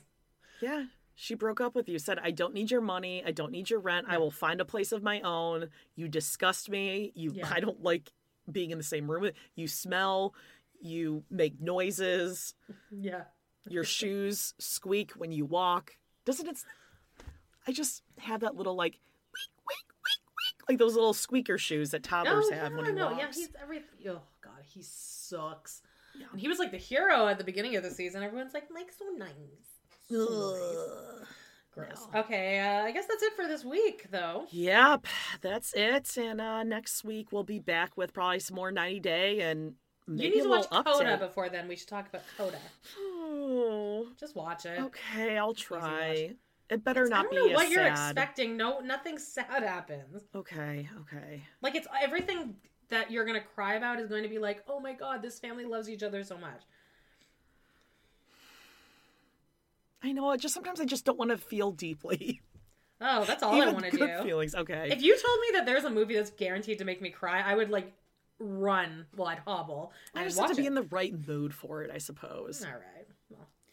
yeah. 0.62 0.86
She 1.16 1.36
broke 1.36 1.60
up 1.62 1.76
with 1.76 1.90
you. 1.90 2.00
Said, 2.00 2.20
"I 2.24 2.32
don't 2.32 2.54
need 2.54 2.72
your 2.72 2.80
money. 2.82 3.22
I 3.26 3.32
don't 3.32 3.52
need 3.52 3.70
your 3.70 3.80
rent. 3.82 4.08
I 4.10 4.18
will 4.18 4.32
find 4.32 4.62
a 4.62 4.66
place 4.66 4.92
of 4.94 5.04
my 5.04 5.20
own. 5.22 5.70
You 5.96 6.08
disgust 6.08 6.70
me. 6.70 7.12
You. 7.14 7.34
Yeah. 7.34 7.50
I 7.52 7.60
don't 7.60 7.84
like 7.84 8.14
being 8.50 8.72
in 8.72 8.78
the 8.78 8.84
same 8.84 9.12
room 9.12 9.22
with 9.24 9.36
you. 9.56 9.68
Smell. 9.68 10.34
You 10.80 11.24
make 11.30 11.60
noises. 11.62 12.56
Yeah. 12.92 13.24
Your 13.68 13.84
shoes 13.84 14.54
squeak 14.60 15.12
when 15.12 15.32
you 15.32 15.46
walk. 15.46 15.98
Doesn't 16.26 16.48
it? 16.48 16.58
I 17.68 17.72
just 17.72 18.04
have 18.20 18.42
that 18.42 18.56
little 18.56 18.76
like, 18.76 18.94
week, 18.94 19.50
week, 19.68 19.88
week, 19.88 20.22
week, 20.28 20.70
like 20.70 20.78
those 20.78 20.96
little 20.96 21.14
squeaker 21.14 21.58
shoes 21.58 21.92
that 21.92 22.04
toddlers 22.04 22.48
Oh, 22.52 22.54
have 22.56 22.72
yeah, 22.72 22.78
when 22.78 22.86
he 22.86 22.92
no, 22.92 23.08
walks. 23.08 23.18
yeah, 23.20 23.28
he's 23.28 23.50
everything. 23.62 24.08
Oh 24.10 24.22
god, 24.42 24.64
he 24.66 24.82
sucks. 24.84 25.82
And 26.32 26.40
he 26.40 26.48
was 26.48 26.60
like 26.60 26.72
the 26.72 26.78
hero 26.78 27.28
at 27.28 27.38
the 27.38 27.44
beginning 27.44 27.76
of 27.76 27.84
the 27.84 27.90
season. 27.90 28.22
Everyone's 28.22 28.54
like, 28.54 28.70
Mike's 28.72 28.98
so 29.00 29.06
nice. 29.18 29.30
So 30.10 30.56
nice. 31.20 31.28
Gross. 31.74 32.08
Okay, 32.14 32.60
uh, 32.60 32.86
I 32.86 32.92
guess 32.92 33.08
that's 33.08 33.24
it 33.24 33.34
for 33.36 33.48
this 33.48 33.66
week, 33.66 34.06
though. 34.12 34.46
Yep, 34.52 35.08
that's 35.42 35.74
it. 35.74 36.18
And 36.18 36.40
uh, 36.40 36.62
next 36.64 37.04
week 37.04 37.32
we'll 37.32 37.44
be 37.44 37.58
back 37.58 37.98
with 37.98 38.14
probably 38.14 38.40
some 38.40 38.56
more 38.56 38.72
90 38.72 39.00
Day 39.00 39.42
and 39.42 39.74
maybe 40.06 40.28
you 40.28 40.34
need 40.36 40.40
a 40.42 40.44
to 40.44 40.50
watch 40.50 40.66
little 40.72 40.84
Coda 40.84 41.18
before 41.18 41.50
then. 41.50 41.68
We 41.68 41.76
should 41.76 41.88
talk 41.88 42.10
about 42.10 42.22
Coda. 42.38 42.58
Oh, 43.46 44.08
Just 44.18 44.36
watch 44.36 44.66
it. 44.66 44.80
okay, 44.80 45.38
I'll 45.38 45.54
try. 45.54 46.36
It 46.70 46.84
better 46.84 47.06
I 47.06 47.10
not 47.10 47.26
don't 47.32 47.50
be 47.50 47.54
what 47.54 47.70
you're 47.70 47.86
expecting. 47.86 48.56
No, 48.56 48.80
nothing 48.80 49.18
sad 49.20 49.64
happens. 49.64 50.24
Okay, 50.34 50.88
okay. 51.02 51.44
Like 51.62 51.76
it's 51.76 51.88
everything 52.02 52.56
that 52.90 53.12
you're 53.12 53.26
gonna 53.26 53.42
cry 53.42 53.76
about 53.76 54.00
is 54.00 54.08
going 54.08 54.24
to 54.24 54.30
be 54.30 54.40
like, 54.40 54.64
oh 54.68 54.80
my 54.80 54.94
god, 54.94 55.22
this 55.22 55.40
family 55.40 55.66
loves 55.66 55.90
each 55.90 56.04
other 56.04 56.24
so 56.24 56.38
much. 56.38 56.62
I 60.02 60.12
know. 60.12 60.32
it 60.32 60.42
Just 60.42 60.54
sometimes 60.54 60.80
I 60.80 60.86
just 60.86 61.06
don't 61.06 61.18
want 61.18 61.32
to 61.32 61.38
feel 61.38 61.72
deeply. 61.72 62.42
Oh, 63.06 63.26
that's 63.26 63.44
all 63.44 63.62
I 63.62 63.70
want 63.72 63.86
to 63.86 63.92
do. 63.92 64.24
feelings. 64.24 64.56
Okay. 64.56 64.90
If 64.92 65.02
you 65.02 65.18
told 65.18 65.40
me 65.42 65.48
that 65.54 65.66
there's 65.66 65.84
a 65.84 65.90
movie 65.90 66.16
that's 66.16 66.32
guaranteed 66.32 66.78
to 66.80 66.86
make 66.86 67.02
me 67.02 67.10
cry, 67.10 67.42
I 67.42 67.54
would 67.54 67.70
like 67.70 67.92
run. 68.40 69.06
Well, 69.16 69.28
I'd 69.28 69.40
hobble. 69.40 69.92
I 70.16 70.24
just 70.24 70.40
have 70.40 70.50
to 70.52 70.56
be 70.56 70.64
it. 70.64 70.68
in 70.68 70.74
the 70.74 70.84
right 70.84 71.14
mood 71.28 71.54
for 71.54 71.84
it, 71.84 71.92
I 71.94 71.98
suppose. 71.98 72.64
All 72.64 72.72
right. 72.72 73.03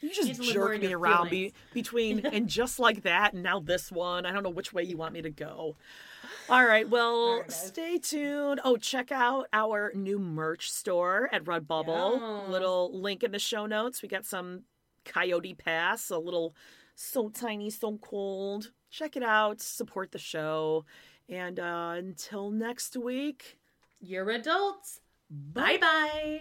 You 0.00 0.12
just 0.14 0.42
jerk 0.42 0.80
me 0.80 0.92
around 0.92 1.30
be, 1.30 1.52
between 1.74 2.20
and 2.26 2.48
just 2.48 2.78
like 2.78 3.02
that 3.02 3.34
and 3.34 3.42
now 3.42 3.60
this 3.60 3.92
one. 3.92 4.24
I 4.24 4.32
don't 4.32 4.42
know 4.42 4.50
which 4.50 4.72
way 4.72 4.82
you 4.82 4.96
want 4.96 5.12
me 5.12 5.22
to 5.22 5.30
go. 5.30 5.76
All 6.48 6.64
right, 6.64 6.88
well, 6.88 7.44
stay 7.48 7.98
tuned. 7.98 8.60
Oh, 8.64 8.76
check 8.76 9.12
out 9.12 9.46
our 9.52 9.92
new 9.94 10.18
merch 10.18 10.70
store 10.70 11.28
at 11.32 11.44
Redbubble. 11.44 12.20
Yes. 12.20 12.50
Little 12.50 12.98
link 12.98 13.22
in 13.22 13.30
the 13.30 13.38
show 13.38 13.66
notes. 13.66 14.02
We 14.02 14.08
got 14.08 14.24
some 14.24 14.62
Coyote 15.04 15.54
Pass, 15.54 16.10
a 16.10 16.18
little 16.18 16.54
so 16.94 17.28
tiny, 17.28 17.70
so 17.70 17.98
cold. 17.98 18.72
Check 18.90 19.16
it 19.16 19.22
out. 19.22 19.60
Support 19.60 20.12
the 20.12 20.18
show. 20.18 20.84
And 21.28 21.60
uh, 21.60 21.94
until 21.96 22.50
next 22.50 22.96
week, 22.96 23.58
you're 24.00 24.30
adults. 24.30 25.00
Bye 25.30 25.78
bye. 25.78 26.40